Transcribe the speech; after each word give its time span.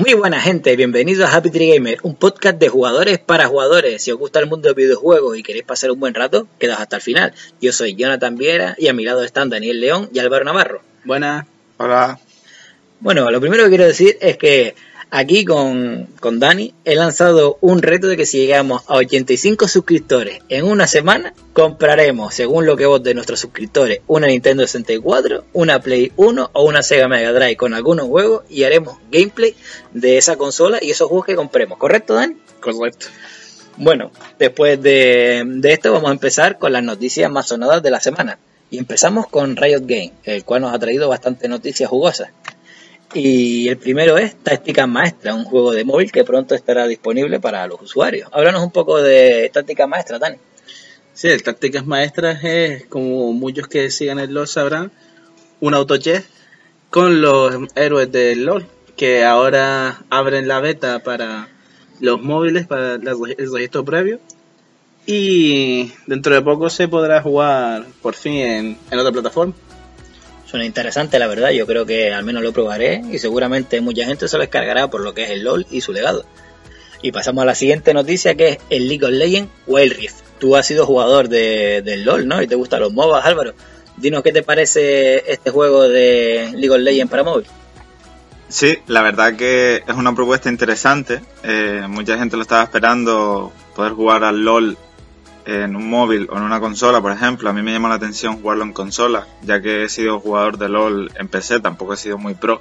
Muy 0.00 0.14
buena 0.14 0.40
gente, 0.40 0.76
bienvenidos 0.76 1.28
a 1.28 1.36
Happy 1.36 1.50
Tree 1.50 1.74
Gamer, 1.74 1.98
un 2.04 2.14
podcast 2.14 2.58
de 2.58 2.70
jugadores 2.70 3.18
para 3.18 3.48
jugadores. 3.48 4.02
Si 4.02 4.10
os 4.10 4.18
gusta 4.18 4.40
el 4.40 4.46
mundo 4.46 4.68
de 4.68 4.74
videojuegos 4.74 5.36
y 5.36 5.42
queréis 5.42 5.66
pasar 5.66 5.90
un 5.90 6.00
buen 6.00 6.14
rato, 6.14 6.48
quedaos 6.58 6.80
hasta 6.80 6.96
el 6.96 7.02
final. 7.02 7.34
Yo 7.60 7.70
soy 7.70 7.94
Jonathan 7.96 8.34
Viera 8.34 8.74
y 8.78 8.88
a 8.88 8.94
mi 8.94 9.04
lado 9.04 9.22
están 9.22 9.50
Daniel 9.50 9.78
León 9.78 10.08
y 10.10 10.18
Álvaro 10.18 10.46
Navarro. 10.46 10.80
Buenas. 11.04 11.44
Hola. 11.76 12.18
Bueno, 13.00 13.30
lo 13.30 13.42
primero 13.42 13.64
que 13.64 13.68
quiero 13.68 13.84
decir 13.84 14.16
es 14.22 14.38
que 14.38 14.74
aquí 15.10 15.44
con, 15.44 16.08
con 16.20 16.38
Dani 16.38 16.74
he 16.84 16.94
lanzado 16.94 17.58
un 17.60 17.82
reto 17.82 18.06
de 18.06 18.16
que 18.16 18.26
si 18.26 18.38
llegamos 18.38 18.82
a 18.86 18.96
85 18.96 19.68
suscriptores 19.68 20.40
en 20.48 20.64
una 20.64 20.86
semana, 20.86 21.34
compraremos, 21.52 22.34
según 22.34 22.66
lo 22.66 22.76
que 22.76 22.86
voten 22.86 23.16
nuestros 23.16 23.40
suscriptores, 23.40 24.00
una 24.06 24.28
Nintendo 24.28 24.62
64, 24.62 25.44
una 25.52 25.80
Play 25.80 26.12
1 26.16 26.50
o 26.52 26.64
una 26.64 26.82
Sega 26.82 27.08
Mega 27.08 27.32
Drive 27.32 27.56
con 27.56 27.74
algunos 27.74 28.06
juegos 28.06 28.44
y 28.48 28.64
haremos 28.64 28.98
gameplay 29.10 29.54
de 29.92 30.18
esa 30.18 30.36
consola 30.36 30.78
y 30.80 30.90
esos 30.90 31.08
juegos 31.08 31.26
que 31.26 31.36
compremos. 31.36 31.78
¿Correcto, 31.78 32.14
Dani? 32.14 32.36
Correcto. 32.60 33.06
Bueno, 33.76 34.10
después 34.38 34.80
de, 34.82 35.42
de 35.46 35.72
esto 35.72 35.92
vamos 35.92 36.10
a 36.10 36.12
empezar 36.12 36.58
con 36.58 36.72
las 36.72 36.82
noticias 36.82 37.30
más 37.30 37.48
sonadas 37.48 37.82
de 37.82 37.90
la 37.90 38.00
semana. 38.00 38.38
Y 38.72 38.78
empezamos 38.78 39.26
con 39.26 39.56
Riot 39.56 39.82
Game, 39.84 40.12
el 40.22 40.44
cual 40.44 40.62
nos 40.62 40.72
ha 40.72 40.78
traído 40.78 41.08
bastante 41.08 41.48
noticias 41.48 41.90
jugosas. 41.90 42.30
Y 43.12 43.68
el 43.68 43.76
primero 43.76 44.18
es 44.18 44.36
Táctica 44.36 44.86
Maestra, 44.86 45.34
un 45.34 45.44
juego 45.44 45.72
de 45.72 45.84
móvil 45.84 46.12
que 46.12 46.22
pronto 46.22 46.54
estará 46.54 46.86
disponible 46.86 47.40
para 47.40 47.66
los 47.66 47.82
usuarios. 47.82 48.28
Háblanos 48.32 48.62
un 48.62 48.70
poco 48.70 49.02
de 49.02 49.50
Táctica 49.52 49.88
Maestra, 49.88 50.20
Dani. 50.20 50.36
Sí, 51.12 51.26
el 51.28 51.42
Tácticas 51.42 51.84
Maestras 51.84 52.44
es, 52.44 52.86
como 52.86 53.32
muchos 53.32 53.66
que 53.66 53.90
sigan 53.90 54.20
el 54.20 54.32
LOL 54.32 54.46
sabrán, 54.46 54.92
un 55.58 55.74
autochess 55.74 56.24
con 56.88 57.20
los 57.20 57.56
héroes 57.74 58.12
del 58.12 58.44
LOL, 58.44 58.66
que 58.96 59.24
ahora 59.24 60.04
abren 60.08 60.46
la 60.46 60.60
beta 60.60 61.00
para 61.00 61.48
los 61.98 62.22
móviles, 62.22 62.68
para 62.68 62.94
el 62.94 63.52
registro 63.52 63.84
previo. 63.84 64.20
Y 65.04 65.92
dentro 66.06 66.32
de 66.32 66.42
poco 66.42 66.70
se 66.70 66.86
podrá 66.86 67.20
jugar 67.22 67.86
por 68.02 68.14
fin 68.14 68.76
en 68.88 68.98
otra 68.98 69.10
plataforma. 69.10 69.54
Suena 70.50 70.66
interesante, 70.66 71.20
la 71.20 71.28
verdad. 71.28 71.50
Yo 71.50 71.64
creo 71.64 71.86
que 71.86 72.12
al 72.12 72.24
menos 72.24 72.42
lo 72.42 72.52
probaré 72.52 73.02
y 73.08 73.20
seguramente 73.20 73.80
mucha 73.80 74.04
gente 74.04 74.26
se 74.26 74.36
lo 74.36 74.40
descargará 74.40 74.90
por 74.90 75.00
lo 75.00 75.14
que 75.14 75.22
es 75.22 75.30
el 75.30 75.44
LOL 75.44 75.64
y 75.70 75.80
su 75.80 75.92
legado. 75.92 76.24
Y 77.02 77.12
pasamos 77.12 77.42
a 77.42 77.44
la 77.44 77.54
siguiente 77.54 77.94
noticia 77.94 78.34
que 78.34 78.48
es 78.48 78.58
el 78.68 78.88
League 78.88 79.04
of 79.04 79.12
Legends 79.12 79.48
Wild 79.68 79.92
Rift. 79.92 80.16
Tú 80.40 80.56
has 80.56 80.66
sido 80.66 80.86
jugador 80.86 81.28
de, 81.28 81.82
del 81.82 82.04
LOL, 82.04 82.26
¿no? 82.26 82.42
Y 82.42 82.48
te 82.48 82.56
gustan 82.56 82.80
los 82.80 82.92
MOBAs, 82.92 83.24
Álvaro. 83.24 83.54
Dinos 83.96 84.24
qué 84.24 84.32
te 84.32 84.42
parece 84.42 85.30
este 85.30 85.52
juego 85.52 85.88
de 85.88 86.50
League 86.52 86.70
of 86.70 86.80
Legends 86.80 87.10
para 87.12 87.22
móvil. 87.22 87.46
Sí, 88.48 88.76
la 88.88 89.02
verdad 89.02 89.36
que 89.36 89.84
es 89.86 89.94
una 89.94 90.16
propuesta 90.16 90.48
interesante. 90.48 91.20
Eh, 91.44 91.84
mucha 91.88 92.18
gente 92.18 92.34
lo 92.34 92.42
estaba 92.42 92.64
esperando 92.64 93.52
poder 93.76 93.92
jugar 93.92 94.24
al 94.24 94.44
LOL 94.44 94.76
en 95.44 95.76
un 95.76 95.88
móvil 95.88 96.28
o 96.30 96.36
en 96.36 96.42
una 96.42 96.60
consola, 96.60 97.00
por 97.00 97.12
ejemplo, 97.12 97.48
a 97.50 97.52
mí 97.52 97.62
me 97.62 97.72
llama 97.72 97.88
la 97.88 97.96
atención 97.96 98.40
jugarlo 98.40 98.64
en 98.64 98.72
consola, 98.72 99.26
ya 99.42 99.60
que 99.60 99.84
he 99.84 99.88
sido 99.88 100.20
jugador 100.20 100.58
de 100.58 100.68
LOL 100.68 101.10
en 101.16 101.28
PC, 101.28 101.60
tampoco 101.60 101.94
he 101.94 101.96
sido 101.96 102.18
muy 102.18 102.34
pro, 102.34 102.60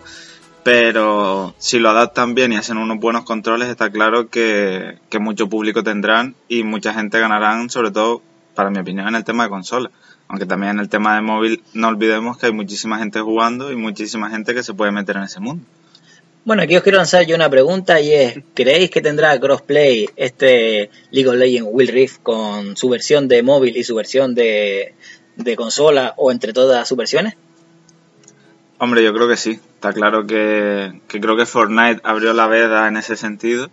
pero 0.64 1.56
si 1.58 1.80
lo 1.80 1.90
adaptan 1.90 2.36
bien 2.36 2.54
y 2.54 2.58
hacen 2.58 2.78
unos 2.78 3.00
buenos 3.00 3.24
controles, 3.24 3.70
está 3.70 3.90
claro 3.90 4.30
que, 4.30 4.98
que 5.10 5.20
mucho 5.20 5.50
público 5.50 5.84
tendrán 5.84 6.36
y 6.48 6.64
mucha 6.64 6.94
gente 6.94 7.20
ganarán, 7.20 7.70
sobre 7.70 7.92
todo, 7.92 8.22
para 8.56 8.70
mi 8.70 8.80
opinión, 8.80 9.08
en 9.08 9.16
el 9.16 9.24
tema 9.24 9.44
de 9.44 9.50
consola. 9.50 9.90
Aunque 10.28 10.46
también 10.46 10.74
en 10.74 10.80
el 10.80 10.90
tema 10.90 11.16
de 11.16 11.22
móvil 11.22 11.64
no 11.74 11.88
olvidemos 11.88 12.38
que 12.38 12.48
hay 12.48 12.52
muchísima 12.52 13.00
gente 13.00 13.20
jugando 13.20 13.72
y 13.72 13.76
muchísima 13.76 14.30
gente 14.30 14.54
que 14.54 14.62
se 14.62 14.76
puede 14.76 14.92
meter 14.92 15.18
en 15.18 15.24
ese 15.24 15.40
mundo. 15.40 15.66
Bueno, 16.50 16.64
aquí 16.64 16.76
os 16.76 16.82
quiero 16.82 16.98
lanzar 16.98 17.28
yo 17.28 17.36
una 17.36 17.48
pregunta 17.48 18.02
y 18.02 18.12
es, 18.12 18.40
¿creéis 18.56 18.90
que 18.90 19.04
tendrá 19.04 19.40
crossplay 19.40 20.10
este 20.16 20.90
League 21.12 21.30
of 21.30 21.36
Legends 21.36 21.70
Will 21.72 21.90
Rift 21.90 22.24
con 22.24 22.76
su 22.76 22.90
versión 22.90 23.28
de 23.28 23.44
móvil 23.44 23.78
y 23.78 23.84
su 23.84 23.94
versión 23.94 24.34
de, 24.34 24.96
de 25.36 25.56
consola 25.56 26.16
o 26.18 26.32
entre 26.32 26.52
todas 26.52 26.88
sus 26.88 26.98
versiones? 26.98 27.36
Hombre, 28.80 29.04
yo 29.04 29.14
creo 29.14 29.28
que 29.28 29.38
sí. 29.38 29.60
Está 29.76 29.94
claro 29.94 30.26
que, 30.26 31.00
que 31.08 31.22
creo 31.22 31.38
que 31.38 31.46
Fortnite 31.46 32.02
abrió 32.04 32.34
la 32.34 32.48
veda 32.48 32.88
en 32.88 32.98
ese 32.98 33.16
sentido 33.16 33.70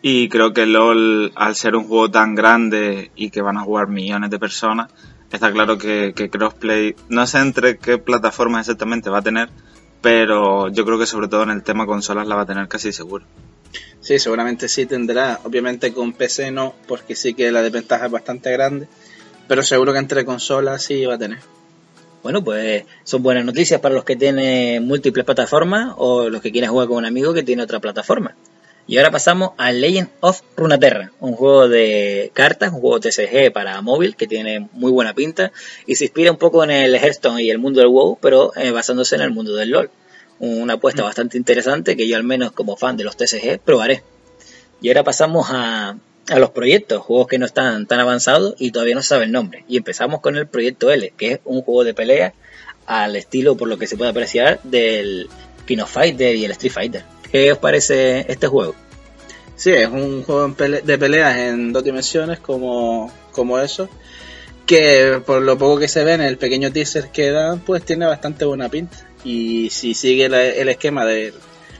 y 0.00 0.30
creo 0.30 0.54
que 0.54 0.64
LOL, 0.64 1.30
al 1.34 1.54
ser 1.56 1.76
un 1.76 1.84
juego 1.84 2.10
tan 2.10 2.34
grande 2.34 3.10
y 3.14 3.28
que 3.28 3.42
van 3.42 3.58
a 3.58 3.64
jugar 3.64 3.88
millones 3.88 4.30
de 4.30 4.38
personas, 4.38 4.90
está 5.30 5.52
claro 5.52 5.76
que, 5.76 6.14
que 6.16 6.30
crossplay, 6.30 6.96
no 7.10 7.26
sé 7.26 7.40
entre 7.40 7.76
qué 7.76 7.98
plataformas 7.98 8.60
exactamente 8.60 9.10
va 9.10 9.18
a 9.18 9.22
tener, 9.22 9.50
pero 10.04 10.68
yo 10.68 10.84
creo 10.84 10.98
que 10.98 11.06
sobre 11.06 11.28
todo 11.28 11.44
en 11.44 11.50
el 11.50 11.62
tema 11.62 11.86
consolas 11.86 12.28
la 12.28 12.34
va 12.34 12.42
a 12.42 12.46
tener 12.46 12.68
casi 12.68 12.92
seguro. 12.92 13.24
Sí, 14.00 14.18
seguramente 14.18 14.68
sí 14.68 14.84
tendrá. 14.84 15.40
Obviamente 15.44 15.94
con 15.94 16.12
PC 16.12 16.50
no, 16.50 16.74
porque 16.86 17.16
sí 17.16 17.32
que 17.32 17.50
la 17.50 17.62
desventaja 17.62 18.04
es 18.04 18.12
bastante 18.12 18.52
grande, 18.52 18.86
pero 19.48 19.62
seguro 19.62 19.94
que 19.94 20.00
entre 20.00 20.26
consolas 20.26 20.82
sí 20.82 21.06
va 21.06 21.14
a 21.14 21.18
tener. 21.18 21.38
Bueno, 22.22 22.44
pues 22.44 22.84
son 23.02 23.22
buenas 23.22 23.46
noticias 23.46 23.80
para 23.80 23.94
los 23.94 24.04
que 24.04 24.14
tienen 24.14 24.86
múltiples 24.86 25.24
plataformas 25.24 25.94
o 25.96 26.28
los 26.28 26.42
que 26.42 26.52
quieren 26.52 26.68
jugar 26.68 26.88
con 26.88 26.98
un 26.98 27.06
amigo 27.06 27.32
que 27.32 27.42
tiene 27.42 27.62
otra 27.62 27.80
plataforma. 27.80 28.36
Y 28.86 28.98
ahora 28.98 29.10
pasamos 29.10 29.52
a 29.56 29.72
Legend 29.72 30.10
of 30.20 30.42
Runeterra, 30.56 31.10
un 31.18 31.34
juego 31.34 31.68
de 31.68 32.30
cartas, 32.34 32.70
un 32.72 32.80
juego 32.80 33.00
TCG 33.00 33.50
para 33.50 33.80
móvil 33.80 34.14
que 34.14 34.26
tiene 34.26 34.68
muy 34.72 34.92
buena 34.92 35.14
pinta 35.14 35.52
y 35.86 35.94
se 35.94 36.04
inspira 36.04 36.30
un 36.30 36.36
poco 36.36 36.62
en 36.64 36.70
el 36.70 36.94
Hearthstone 36.94 37.42
y 37.42 37.50
el 37.50 37.58
mundo 37.58 37.80
del 37.80 37.88
WoW, 37.88 38.18
pero 38.20 38.54
eh, 38.56 38.72
basándose 38.72 39.14
en 39.16 39.22
el 39.22 39.30
mundo 39.30 39.54
del 39.54 39.70
LoL. 39.70 39.90
Una 40.38 40.74
apuesta 40.74 41.02
mm. 41.02 41.06
bastante 41.06 41.38
interesante 41.38 41.96
que 41.96 42.06
yo 42.06 42.16
al 42.16 42.24
menos 42.24 42.52
como 42.52 42.76
fan 42.76 42.98
de 42.98 43.04
los 43.04 43.16
TCG 43.16 43.58
probaré. 43.64 44.02
Y 44.82 44.88
ahora 44.88 45.02
pasamos 45.02 45.46
a, 45.48 45.96
a 46.28 46.38
los 46.38 46.50
proyectos, 46.50 47.02
juegos 47.02 47.28
que 47.28 47.38
no 47.38 47.46
están 47.46 47.86
tan 47.86 48.00
avanzados 48.00 48.54
y 48.58 48.70
todavía 48.70 48.96
no 48.96 49.02
se 49.02 49.08
sabe 49.08 49.24
el 49.24 49.32
nombre. 49.32 49.64
Y 49.66 49.78
empezamos 49.78 50.20
con 50.20 50.36
el 50.36 50.46
proyecto 50.46 50.90
L, 50.90 51.14
que 51.16 51.32
es 51.32 51.40
un 51.46 51.62
juego 51.62 51.84
de 51.84 51.94
pelea 51.94 52.34
al 52.84 53.16
estilo, 53.16 53.56
por 53.56 53.68
lo 53.68 53.78
que 53.78 53.86
se 53.86 53.96
puede 53.96 54.10
apreciar, 54.10 54.60
del 54.62 55.30
King 55.66 55.78
of 55.78 55.90
Fighter 55.90 56.36
y 56.36 56.44
el 56.44 56.50
Street 56.50 56.72
Fighter. 56.72 57.13
¿Qué 57.34 57.50
os 57.50 57.58
parece 57.58 58.30
este 58.30 58.46
juego? 58.46 58.76
Sí, 59.56 59.72
es 59.72 59.88
un 59.88 60.22
juego 60.22 60.54
de 60.56 60.98
peleas 60.98 61.36
en 61.36 61.72
dos 61.72 61.82
dimensiones 61.82 62.38
como, 62.38 63.12
como 63.32 63.58
eso, 63.58 63.88
que 64.66 65.20
por 65.26 65.42
lo 65.42 65.58
poco 65.58 65.80
que 65.80 65.88
se 65.88 66.04
ve 66.04 66.12
en 66.12 66.20
el 66.20 66.38
pequeño 66.38 66.70
teaser 66.70 67.08
que 67.10 67.32
dan, 67.32 67.58
pues 67.58 67.84
tiene 67.84 68.06
bastante 68.06 68.44
buena 68.44 68.68
pinta. 68.68 68.98
Y 69.24 69.68
si 69.70 69.94
sigue 69.94 70.26
el 70.26 70.68
esquema 70.68 71.04
de 71.04 71.34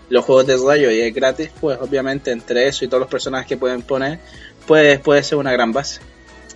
los 0.09 0.25
juegos 0.25 0.49
de 0.49 0.57
rayo 0.57 0.91
y 0.91 1.01
es 1.03 1.15
gratis, 1.15 1.51
pues 1.61 1.79
obviamente 1.81 2.33
entre 2.33 2.67
eso 2.67 2.85
y 2.85 2.89
todos 2.89 3.03
los 3.03 3.09
personajes 3.09 3.47
que 3.47 3.57
pueden 3.57 3.83
poner, 3.83 4.19
pues 4.67 4.99
puede 4.99 5.23
ser 5.23 5.39
una 5.39 5.53
gran 5.53 5.71
base. 5.71 6.01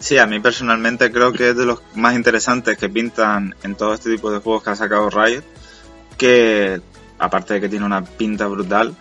Sí, 0.00 0.18
a 0.18 0.26
mí 0.26 0.40
personalmente 0.40 1.12
creo 1.12 1.32
que 1.32 1.50
es 1.50 1.56
de 1.56 1.66
los 1.66 1.82
más 1.94 2.16
interesantes 2.16 2.76
que 2.76 2.88
pintan 2.88 3.54
en 3.62 3.76
todo 3.76 3.94
este 3.94 4.10
tipo 4.10 4.32
de 4.32 4.40
juegos 4.40 4.64
que 4.64 4.70
ha 4.70 4.74
sacado 4.74 5.08
Riot, 5.08 5.44
que 6.16 6.80
aparte 7.18 7.54
de 7.54 7.60
que 7.60 7.68
tiene 7.68 7.84
una 7.84 8.04
pinta 8.04 8.46
brutal, 8.46 8.94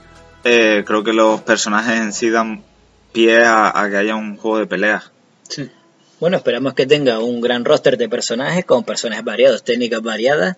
eh, 0.44 0.84
creo 0.86 1.04
que 1.04 1.14
los 1.14 1.42
personajes 1.42 2.00
en 2.00 2.14
sí 2.14 2.30
dan 2.30 2.64
pie 3.12 3.44
a, 3.46 3.88
que 3.90 3.98
haya 3.98 4.16
un 4.16 4.38
juego 4.38 4.60
de 4.60 4.68
peleas. 4.68 5.12
Sí. 5.48 5.70
Bueno, 6.20 6.38
esperamos 6.38 6.74
que 6.74 6.86
tenga 6.86 7.20
un 7.20 7.42
gran 7.42 7.64
roster 7.64 7.98
de 7.98 8.10
personajes 8.10 8.66
con 8.66 8.84
personajes 8.84 9.24
variados, 9.24 9.64
técnicas 9.64 10.02
variadas 10.02 10.58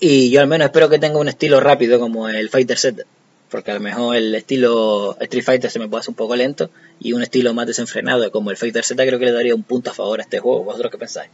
y 0.00 0.30
yo 0.30 0.40
al 0.40 0.46
menos 0.46 0.66
espero 0.66 0.88
que 0.88 0.98
tenga 0.98 1.18
un 1.18 1.28
estilo 1.28 1.60
rápido 1.60 1.98
como 1.98 2.28
el 2.28 2.48
Fighter 2.50 2.78
Z 2.78 3.04
porque 3.50 3.70
a 3.70 3.74
lo 3.74 3.80
mejor 3.80 4.16
el 4.16 4.34
estilo 4.34 5.16
Street 5.20 5.44
Fighter 5.44 5.70
se 5.70 5.78
me 5.78 5.88
puede 5.88 6.00
hacer 6.00 6.10
un 6.10 6.16
poco 6.16 6.36
lento 6.36 6.70
y 7.00 7.12
un 7.12 7.22
estilo 7.22 7.54
más 7.54 7.66
desenfrenado 7.66 8.30
como 8.30 8.50
el 8.50 8.56
Fighter 8.56 8.84
Z 8.84 9.02
creo 9.06 9.18
que 9.18 9.26
le 9.26 9.32
daría 9.32 9.54
un 9.54 9.62
punto 9.62 9.90
a 9.90 9.94
favor 9.94 10.20
a 10.20 10.22
este 10.22 10.40
juego. 10.40 10.64
¿Vosotros 10.64 10.90
qué 10.90 10.98
pensáis? 10.98 11.30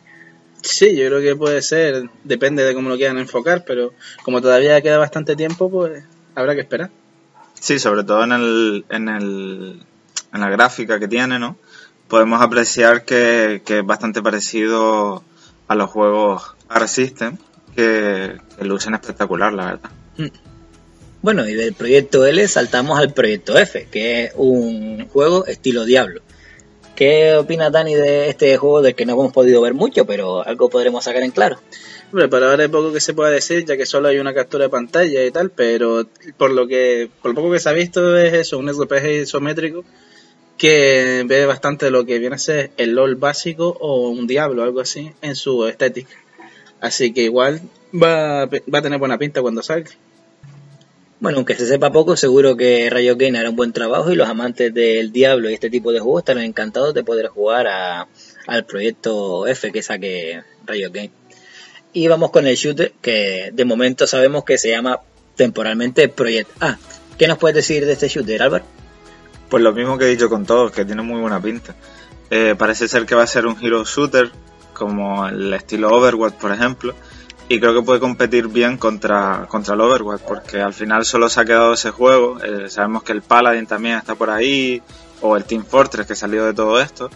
Sí, 0.62 0.96
yo 0.96 1.06
creo 1.08 1.20
que 1.20 1.36
puede 1.36 1.60
ser, 1.60 2.08
depende 2.24 2.64
de 2.64 2.74
cómo 2.74 2.88
lo 2.88 2.96
quieran 2.96 3.18
enfocar, 3.18 3.64
pero 3.64 3.92
como 4.22 4.40
todavía 4.40 4.80
queda 4.80 4.98
bastante 4.98 5.36
tiempo, 5.36 5.70
pues 5.70 6.04
habrá 6.34 6.54
que 6.54 6.60
esperar. 6.60 6.90
Sí, 7.60 7.78
sobre 7.78 8.04
todo 8.04 8.24
en 8.24 8.32
el, 8.32 8.84
en 8.88 9.08
el 9.08 9.82
en 10.32 10.40
la 10.40 10.50
gráfica 10.50 10.98
que 10.98 11.08
tiene, 11.08 11.38
¿no? 11.38 11.56
Podemos 12.08 12.40
apreciar 12.40 13.04
que, 13.04 13.62
que 13.64 13.78
es 13.78 13.86
bastante 13.86 14.22
parecido 14.22 15.22
a 15.68 15.74
los 15.74 15.90
juegos 15.90 16.54
Arc 16.68 16.88
System, 16.88 17.36
que, 17.74 18.38
que 18.58 18.64
lucen 18.64 18.94
espectacular, 18.94 19.52
la 19.52 19.64
verdad. 19.66 19.90
Bueno, 21.22 21.48
y 21.48 21.54
del 21.54 21.74
proyecto 21.74 22.26
L 22.26 22.46
saltamos 22.48 22.98
al 22.98 23.12
proyecto 23.12 23.56
F, 23.56 23.88
que 23.90 24.24
es 24.24 24.32
un 24.36 25.08
juego 25.08 25.46
estilo 25.46 25.84
Diablo. 25.84 26.20
¿Qué 26.94 27.34
opina 27.34 27.70
Dani 27.70 27.94
de 27.94 28.28
este 28.28 28.56
juego 28.58 28.82
del 28.82 28.94
que 28.94 29.06
no 29.06 29.14
hemos 29.14 29.32
podido 29.32 29.62
ver 29.62 29.72
mucho, 29.72 30.04
pero 30.04 30.46
algo 30.46 30.68
podremos 30.68 31.04
sacar 31.04 31.22
en 31.22 31.30
claro? 31.30 31.58
Hombre, 32.12 32.28
para 32.28 32.50
ahora 32.50 32.64
hay 32.64 32.68
poco 32.68 32.92
que 32.92 33.00
se 33.00 33.14
pueda 33.14 33.30
decir, 33.30 33.64
ya 33.64 33.76
que 33.78 33.86
solo 33.86 34.08
hay 34.08 34.18
una 34.18 34.34
captura 34.34 34.64
de 34.64 34.70
pantalla 34.70 35.24
y 35.24 35.30
tal, 35.30 35.50
pero 35.50 36.06
por 36.36 36.50
lo 36.50 36.66
que, 36.66 37.08
por 37.22 37.30
lo 37.30 37.34
poco 37.36 37.52
que 37.52 37.60
se 37.60 37.70
ha 37.70 37.72
visto 37.72 38.18
es 38.18 38.34
eso, 38.34 38.58
un 38.58 38.68
RPG 38.68 39.22
isométrico 39.22 39.84
que 40.58 41.24
ve 41.26 41.46
bastante 41.46 41.90
lo 41.90 42.04
que 42.04 42.18
viene 42.18 42.34
a 42.36 42.38
ser 42.38 42.70
el 42.76 42.94
LOL 42.94 43.14
básico 43.16 43.74
o 43.80 44.10
un 44.10 44.26
Diablo, 44.26 44.62
algo 44.62 44.80
así, 44.80 45.12
en 45.22 45.34
su 45.34 45.66
estética. 45.66 46.14
Así 46.80 47.14
que 47.14 47.22
igual 47.22 47.62
va, 47.94 48.44
va 48.44 48.78
a 48.78 48.82
tener 48.82 48.98
buena 48.98 49.16
pinta 49.16 49.40
cuando 49.40 49.62
salga. 49.62 49.90
Bueno, 51.22 51.38
aunque 51.38 51.54
se 51.54 51.68
sepa 51.68 51.92
poco, 51.92 52.16
seguro 52.16 52.56
que 52.56 52.90
Rayo 52.90 53.14
Game 53.16 53.38
hará 53.38 53.48
un 53.48 53.54
buen 53.54 53.72
trabajo 53.72 54.10
y 54.10 54.16
los 54.16 54.28
amantes 54.28 54.74
del 54.74 55.12
Diablo 55.12 55.48
y 55.48 55.54
este 55.54 55.70
tipo 55.70 55.92
de 55.92 56.00
juegos 56.00 56.22
estarán 56.22 56.42
encantados 56.42 56.94
de 56.94 57.04
poder 57.04 57.28
jugar 57.28 57.68
a, 57.68 58.08
al 58.48 58.64
proyecto 58.64 59.46
F 59.46 59.70
que 59.70 59.82
saque 59.82 60.42
Rayo 60.66 60.90
Game. 60.90 61.12
Y 61.92 62.08
vamos 62.08 62.32
con 62.32 62.48
el 62.48 62.56
shooter 62.56 62.94
que 63.00 63.50
de 63.52 63.64
momento 63.64 64.08
sabemos 64.08 64.42
que 64.42 64.58
se 64.58 64.70
llama 64.70 64.98
temporalmente 65.36 66.08
Project 66.08 66.50
A. 66.60 66.76
¿Qué 67.16 67.28
nos 67.28 67.38
puedes 67.38 67.54
decir 67.54 67.86
de 67.86 67.92
este 67.92 68.08
shooter, 68.08 68.42
Álvaro? 68.42 68.64
Pues 69.48 69.62
lo 69.62 69.72
mismo 69.72 69.96
que 69.98 70.06
he 70.06 70.08
dicho 70.08 70.28
con 70.28 70.44
todos, 70.44 70.72
que 70.72 70.84
tiene 70.84 71.02
muy 71.02 71.20
buena 71.20 71.40
pinta. 71.40 71.76
Eh, 72.30 72.56
parece 72.58 72.88
ser 72.88 73.06
que 73.06 73.14
va 73.14 73.22
a 73.22 73.28
ser 73.28 73.46
un 73.46 73.56
hero 73.64 73.84
shooter, 73.84 74.32
como 74.72 75.28
el 75.28 75.54
estilo 75.54 75.94
Overwatch, 75.94 76.34
por 76.34 76.50
ejemplo, 76.50 76.96
y 77.48 77.60
creo 77.60 77.74
que 77.74 77.82
puede 77.82 78.00
competir 78.00 78.48
bien 78.48 78.78
contra, 78.78 79.46
contra 79.48 79.74
el 79.74 79.80
Overwatch, 79.80 80.22
porque 80.22 80.60
al 80.60 80.72
final 80.72 81.04
solo 81.04 81.28
se 81.28 81.40
ha 81.40 81.44
quedado 81.44 81.74
ese 81.74 81.90
juego. 81.90 82.38
Eh, 82.42 82.70
sabemos 82.70 83.02
que 83.02 83.12
el 83.12 83.22
Paladin 83.22 83.66
también 83.66 83.96
está 83.98 84.14
por 84.14 84.30
ahí, 84.30 84.80
o 85.20 85.36
el 85.36 85.44
Team 85.44 85.64
Fortress 85.64 86.06
que 86.06 86.14
salió 86.14 86.44
de 86.46 86.54
todo 86.54 86.80
esto. 86.80 87.10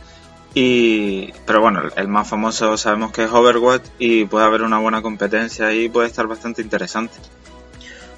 Y, 0.55 1.33
pero 1.47 1.61
bueno, 1.61 1.83
el 1.97 2.09
más 2.09 2.29
famoso 2.29 2.77
sabemos 2.79 3.13
que 3.13 3.25
es 3.25 3.31
Overwatch 3.31 3.83
y 3.99 4.25
puede 4.25 4.47
haber 4.47 4.63
una 4.63 4.79
buena 4.79 5.03
competencia 5.03 5.73
y 5.75 5.89
puede 5.89 6.09
estar 6.09 6.27
bastante 6.27 6.63
interesante. 6.63 7.15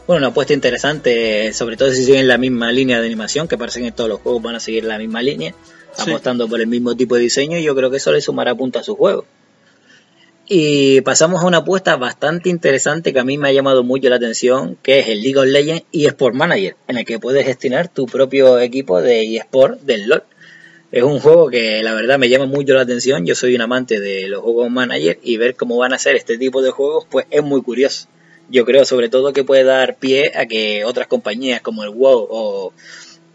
Bueno, 0.07 0.21
una 0.21 0.29
apuesta 0.29 0.55
interesante, 0.55 1.53
sobre 1.53 1.77
todo 1.77 1.91
si 1.93 2.05
siguen 2.05 2.29
la 2.29 2.39
misma 2.39 2.73
línea 2.73 3.01
de 3.01 3.07
animación, 3.07 3.47
que 3.49 3.59
parece 3.59 3.83
que 3.83 3.93
todos 3.93 4.09
los 4.09 4.21
juegos 4.21 4.41
van 4.43 4.55
a 4.55 4.61
seguir 4.61 4.85
la 4.85 4.99
misma 4.99 5.21
línea, 5.21 5.55
Sí. 5.95 6.11
apostando 6.11 6.49
por 6.49 6.61
el 6.61 6.67
mismo 6.69 6.97
tipo 6.97 7.17
de 7.17 7.23
diseño, 7.23 7.59
y 7.59 7.63
yo 7.65 7.75
creo 7.75 7.91
que 7.91 7.97
eso 7.97 8.13
le 8.13 8.21
sumará 8.21 8.55
punto 8.55 8.79
a 8.79 8.83
su 8.85 8.95
juego. 8.95 9.25
Y 10.51 11.03
pasamos 11.03 11.43
a 11.43 11.47
una 11.47 11.59
apuesta 11.59 11.97
bastante 11.97 12.49
interesante 12.49 13.13
que 13.13 13.19
a 13.19 13.25
mí 13.25 13.37
me 13.37 13.49
ha 13.49 13.53
llamado 13.53 13.85
mucho 13.85 14.09
la 14.09 14.17
atención, 14.17 14.79
que 14.83 15.01
es 15.01 15.09
el 15.09 15.21
League 15.21 15.37
of 15.37 15.45
Legends 15.45 15.85
eSport 15.93 16.35
Manager, 16.35 16.75
en 16.87 16.97
el 16.97 17.05
que 17.05 17.19
puedes 17.19 17.45
gestionar 17.45 17.89
tu 17.89 18.07
propio 18.07 18.59
equipo 18.59 19.03
de 19.03 19.37
eSport 19.37 19.79
del 19.83 20.09
LoL. 20.09 20.23
Es 20.91 21.03
un 21.03 21.21
juego 21.21 21.51
que 21.51 21.83
la 21.83 21.93
verdad 21.93 22.19
me 22.19 22.31
llama 22.31 22.47
mucho 22.47 22.73
la 22.73 22.81
atención, 22.81 23.27
yo 23.27 23.35
soy 23.35 23.55
un 23.55 23.61
amante 23.61 24.01
de 24.01 24.27
los 24.29 24.41
juegos 24.41 24.71
Manager 24.71 25.19
y 25.23 25.37
ver 25.37 25.55
cómo 25.55 25.77
van 25.77 25.93
a 25.93 25.99
ser 25.99 26.17
este 26.17 26.39
tipo 26.39 26.63
de 26.63 26.71
juegos 26.71 27.07
pues 27.11 27.27
es 27.29 27.43
muy 27.43 27.61
curioso. 27.61 28.09
Yo 28.49 28.65
creo 28.65 28.87
sobre 28.87 29.11
todo 29.11 29.35
que 29.35 29.45
puede 29.45 29.65
dar 29.65 29.99
pie 29.99 30.33
a 30.35 30.47
que 30.47 30.87
otras 30.87 31.09
compañías 31.09 31.61
como 31.61 31.85
el 31.85 31.91
WoW 31.91 32.27
o 32.31 32.73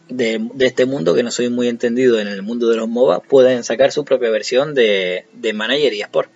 de, 0.10 0.50
de 0.56 0.66
este 0.66 0.88
mundo, 0.88 1.14
que 1.14 1.22
no 1.22 1.30
soy 1.30 1.50
muy 1.50 1.68
entendido 1.68 2.20
en 2.20 2.28
el 2.28 2.42
mundo 2.42 2.70
de 2.70 2.78
los 2.78 2.90
MOBA, 2.90 3.20
puedan 3.20 3.64
sacar 3.64 3.92
su 3.92 4.04
propia 4.04 4.32
versión 4.32 4.74
de, 4.74 5.28
de 5.34 5.54
Manager 5.54 5.94
y 5.94 6.02
eSport. 6.02 6.32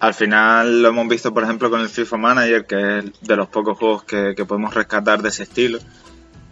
Al 0.00 0.14
final 0.14 0.82
lo 0.82 0.88
hemos 0.88 1.08
visto, 1.08 1.32
por 1.32 1.44
ejemplo, 1.44 1.70
con 1.70 1.80
el 1.80 1.88
FIFA 1.88 2.16
Manager, 2.16 2.66
que 2.66 2.98
es 2.98 3.04
de 3.20 3.36
los 3.36 3.48
pocos 3.48 3.78
juegos 3.78 4.04
que, 4.04 4.34
que 4.34 4.46
podemos 4.46 4.74
rescatar 4.74 5.22
de 5.22 5.28
ese 5.28 5.42
estilo. 5.42 5.78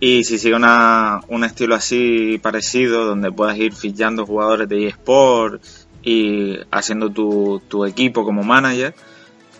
Y 0.00 0.22
si 0.24 0.38
sigue 0.38 0.54
un 0.54 1.44
estilo 1.44 1.74
así 1.74 2.38
parecido, 2.40 3.04
donde 3.04 3.32
puedas 3.32 3.56
ir 3.56 3.72
fichando 3.72 4.26
jugadores 4.26 4.68
de 4.68 4.86
eSport 4.86 5.62
y 6.02 6.58
haciendo 6.70 7.10
tu, 7.10 7.60
tu 7.66 7.84
equipo 7.84 8.24
como 8.24 8.44
manager, 8.44 8.94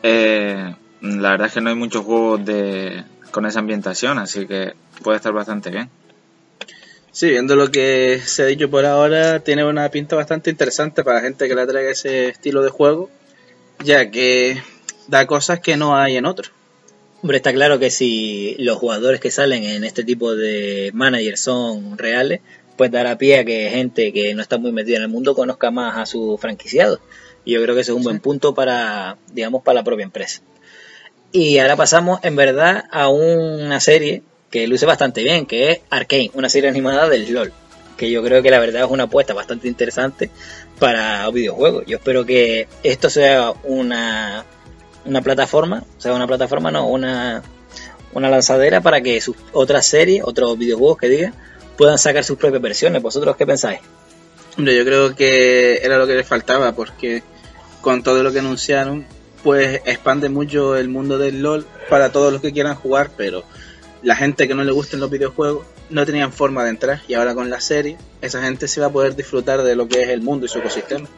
eh, 0.02 0.74
la 1.00 1.30
verdad 1.30 1.48
es 1.48 1.54
que 1.54 1.60
no 1.60 1.70
hay 1.70 1.76
muchos 1.76 2.04
juegos 2.04 2.44
de, 2.44 3.04
con 3.32 3.46
esa 3.46 3.58
ambientación, 3.58 4.18
así 4.18 4.46
que 4.46 4.74
puede 5.02 5.16
estar 5.16 5.32
bastante 5.32 5.70
bien. 5.70 5.90
Sí, 7.10 7.30
viendo 7.30 7.56
lo 7.56 7.70
que 7.72 8.20
se 8.24 8.42
ha 8.42 8.46
dicho 8.46 8.70
por 8.70 8.86
ahora, 8.86 9.40
tiene 9.40 9.64
una 9.64 9.88
pinta 9.88 10.14
bastante 10.14 10.50
interesante 10.50 11.02
para 11.02 11.16
la 11.16 11.22
gente 11.22 11.48
que 11.48 11.54
le 11.56 11.66
traiga 11.66 11.90
ese 11.90 12.28
estilo 12.28 12.62
de 12.62 12.68
juego, 12.68 13.10
ya 13.84 14.10
que 14.10 14.62
da 15.06 15.26
cosas 15.26 15.60
que 15.60 15.76
no 15.76 15.96
hay 15.96 16.16
en 16.16 16.26
otro. 16.26 16.50
Hombre, 17.22 17.38
está 17.38 17.52
claro 17.52 17.78
que 17.78 17.90
si 17.90 18.54
los 18.58 18.78
jugadores 18.78 19.20
que 19.20 19.30
salen 19.30 19.64
en 19.64 19.82
este 19.84 20.04
tipo 20.04 20.36
de 20.36 20.90
managers 20.94 21.40
son 21.40 21.98
reales, 21.98 22.40
pues 22.76 22.92
dará 22.92 23.18
pie 23.18 23.38
a 23.38 23.44
que 23.44 23.70
gente 23.70 24.12
que 24.12 24.34
no 24.34 24.42
está 24.42 24.56
muy 24.56 24.70
metida 24.70 24.98
en 24.98 25.02
el 25.02 25.08
mundo 25.08 25.34
conozca 25.34 25.70
más 25.72 25.96
a 25.96 26.06
sus 26.06 26.40
franquiciados. 26.40 27.00
Y 27.44 27.54
yo 27.54 27.62
creo 27.62 27.74
que 27.74 27.80
ese 27.80 27.90
es 27.90 27.96
un 27.96 28.04
buen 28.04 28.20
punto 28.20 28.54
para, 28.54 29.18
digamos, 29.32 29.62
para 29.62 29.76
la 29.76 29.84
propia 29.84 30.04
empresa. 30.04 30.42
Y 31.32 31.58
ahora 31.58 31.76
pasamos, 31.76 32.20
en 32.22 32.36
verdad, 32.36 32.84
a 32.90 33.08
una 33.08 33.80
serie 33.80 34.22
que 34.50 34.68
luce 34.68 34.86
bastante 34.86 35.22
bien, 35.22 35.44
que 35.44 35.72
es 35.72 35.80
Arkane, 35.90 36.30
una 36.34 36.48
serie 36.48 36.70
animada 36.70 37.08
del 37.08 37.32
LOL. 37.32 37.52
Que 37.96 38.10
yo 38.10 38.22
creo 38.22 38.42
que 38.42 38.50
la 38.50 38.60
verdad 38.60 38.84
es 38.84 38.90
una 38.90 39.04
apuesta 39.04 39.34
bastante 39.34 39.66
interesante 39.66 40.30
para 40.78 41.28
videojuegos. 41.30 41.84
Yo 41.86 41.96
espero 41.96 42.24
que 42.24 42.68
esto 42.82 43.10
sea 43.10 43.52
una, 43.64 44.44
una 45.04 45.22
plataforma, 45.22 45.84
o 45.96 46.00
sea, 46.00 46.14
una 46.14 46.26
plataforma, 46.26 46.70
no, 46.70 46.86
una, 46.86 47.42
una 48.12 48.30
lanzadera 48.30 48.80
para 48.80 49.00
que 49.00 49.20
sus 49.20 49.36
otras 49.52 49.86
series, 49.86 50.22
otros 50.24 50.56
videojuegos 50.58 50.98
que 50.98 51.08
diga, 51.08 51.32
puedan 51.76 51.98
sacar 51.98 52.24
sus 52.24 52.38
propias 52.38 52.62
versiones. 52.62 53.02
¿Vosotros 53.02 53.36
qué 53.36 53.46
pensáis? 53.46 53.80
Yo 54.56 54.84
creo 54.84 55.14
que 55.14 55.76
era 55.82 55.98
lo 55.98 56.06
que 56.06 56.14
les 56.14 56.26
faltaba, 56.26 56.72
porque 56.72 57.22
con 57.80 58.02
todo 58.02 58.22
lo 58.22 58.32
que 58.32 58.40
anunciaron, 58.40 59.06
pues 59.44 59.80
expande 59.84 60.28
mucho 60.28 60.76
el 60.76 60.88
mundo 60.88 61.16
del 61.16 61.42
LOL 61.42 61.64
para 61.88 62.10
todos 62.10 62.32
los 62.32 62.42
que 62.42 62.52
quieran 62.52 62.74
jugar, 62.74 63.10
pero 63.16 63.44
la 64.02 64.16
gente 64.16 64.48
que 64.48 64.54
no 64.54 64.64
le 64.64 64.72
gusten 64.72 65.00
los 65.00 65.10
videojuegos 65.10 65.64
no 65.90 66.04
tenían 66.06 66.32
forma 66.32 66.64
de 66.64 66.70
entrar 66.70 67.02
y 67.08 67.14
ahora 67.14 67.34
con 67.34 67.50
la 67.50 67.60
serie 67.60 67.98
esa 68.20 68.42
gente 68.42 68.68
se 68.68 68.80
va 68.80 68.88
a 68.88 68.92
poder 68.92 69.16
disfrutar 69.16 69.62
de 69.62 69.76
lo 69.76 69.88
que 69.88 70.02
es 70.02 70.08
el 70.08 70.20
mundo 70.20 70.46
y 70.46 70.48
su 70.48 70.58
ecosistema. 70.58 71.08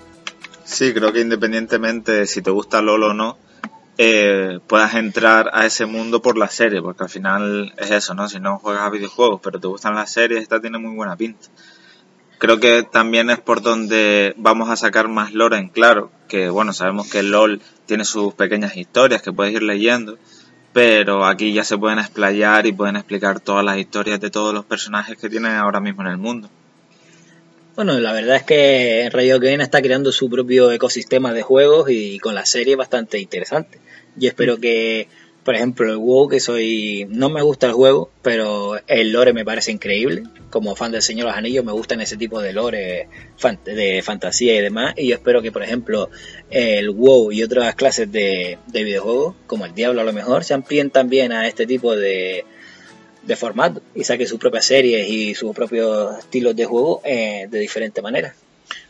Sí, 0.64 0.94
creo 0.94 1.12
que 1.12 1.20
independientemente 1.20 2.12
de 2.12 2.26
si 2.26 2.42
te 2.42 2.50
gusta 2.50 2.80
LOL 2.80 3.02
o 3.02 3.14
no, 3.14 3.38
eh, 3.98 4.60
puedas 4.66 4.94
entrar 4.94 5.50
a 5.52 5.66
ese 5.66 5.84
mundo 5.84 6.22
por 6.22 6.38
la 6.38 6.48
serie, 6.48 6.80
porque 6.80 7.02
al 7.02 7.10
final 7.10 7.74
es 7.76 7.90
eso, 7.90 8.14
¿no? 8.14 8.28
Si 8.28 8.40
no 8.40 8.58
juegas 8.58 8.84
a 8.84 8.90
videojuegos, 8.90 9.40
pero 9.42 9.60
te 9.60 9.66
gustan 9.66 9.94
las 9.94 10.12
series, 10.12 10.42
esta 10.42 10.60
tiene 10.60 10.78
muy 10.78 10.94
buena 10.94 11.16
pinta. 11.16 11.48
Creo 12.38 12.58
que 12.58 12.82
también 12.82 13.28
es 13.28 13.38
por 13.38 13.60
donde 13.60 14.32
vamos 14.38 14.70
a 14.70 14.76
sacar 14.76 15.08
más 15.08 15.34
lore 15.34 15.58
en 15.58 15.68
claro, 15.68 16.10
que 16.28 16.48
bueno, 16.48 16.72
sabemos 16.72 17.10
que 17.10 17.22
LOL 17.22 17.60
tiene 17.84 18.06
sus 18.06 18.32
pequeñas 18.32 18.76
historias 18.76 19.20
que 19.20 19.32
puedes 19.32 19.52
ir 19.52 19.62
leyendo, 19.62 20.16
pero 20.72 21.24
aquí 21.24 21.52
ya 21.52 21.64
se 21.64 21.76
pueden 21.76 21.98
explayar 21.98 22.66
y 22.66 22.72
pueden 22.72 22.96
explicar 22.96 23.40
todas 23.40 23.64
las 23.64 23.78
historias 23.78 24.20
de 24.20 24.30
todos 24.30 24.54
los 24.54 24.64
personajes 24.64 25.16
que 25.16 25.28
tienen 25.28 25.52
ahora 25.52 25.80
mismo 25.80 26.02
en 26.02 26.08
el 26.08 26.18
mundo. 26.18 26.48
Bueno, 27.76 27.98
la 27.98 28.12
verdad 28.12 28.36
es 28.36 28.42
que 28.42 29.08
Riot 29.12 29.40
Games 29.40 29.62
está 29.62 29.80
creando 29.80 30.12
su 30.12 30.28
propio 30.28 30.70
ecosistema 30.70 31.32
de 31.32 31.42
juegos 31.42 31.88
y 31.88 32.18
con 32.18 32.34
la 32.34 32.44
serie 32.44 32.76
bastante 32.76 33.18
interesante. 33.18 33.78
Y 34.18 34.26
espero 34.26 34.58
que, 34.58 35.08
por 35.44 35.54
ejemplo, 35.54 35.90
el 35.90 35.96
WoW, 35.96 36.28
que 36.28 36.40
soy. 36.40 37.06
No 37.08 37.30
me 37.30 37.42
gusta 37.42 37.68
el 37.68 37.72
juego, 37.72 38.10
pero 38.22 38.78
el 38.86 39.12
lore 39.12 39.32
me 39.32 39.44
parece 39.44 39.72
increíble. 39.72 40.24
Como 40.50 40.76
fan 40.76 40.92
del 40.92 41.02
Señor 41.02 41.26
de 41.26 41.30
los 41.30 41.38
Anillos, 41.38 41.64
me 41.64 41.72
gustan 41.72 42.00
ese 42.00 42.16
tipo 42.16 42.40
de 42.40 42.52
lore 42.52 43.08
de 43.64 44.02
fantasía 44.02 44.54
y 44.54 44.60
demás. 44.60 44.94
Y 44.96 45.08
yo 45.08 45.14
espero 45.14 45.40
que, 45.42 45.52
por 45.52 45.62
ejemplo, 45.62 46.10
el 46.50 46.90
WoW 46.90 47.32
y 47.32 47.42
otras 47.42 47.74
clases 47.74 48.10
de, 48.12 48.58
de 48.66 48.84
videojuegos, 48.84 49.34
como 49.46 49.64
el 49.64 49.74
Diablo 49.74 50.02
a 50.02 50.04
lo 50.04 50.12
mejor, 50.12 50.44
se 50.44 50.54
amplíen 50.54 50.90
también 50.90 51.32
a 51.32 51.48
este 51.48 51.66
tipo 51.66 51.96
de, 51.96 52.44
de 53.22 53.36
formato 53.36 53.80
y 53.94 54.04
saque 54.04 54.26
sus 54.26 54.38
propias 54.38 54.66
series 54.66 55.08
y 55.08 55.34
sus 55.34 55.54
propios 55.54 56.18
estilos 56.18 56.54
de 56.56 56.64
juego 56.64 57.00
eh, 57.04 57.46
de 57.50 57.58
diferente 57.58 58.02
manera. 58.02 58.34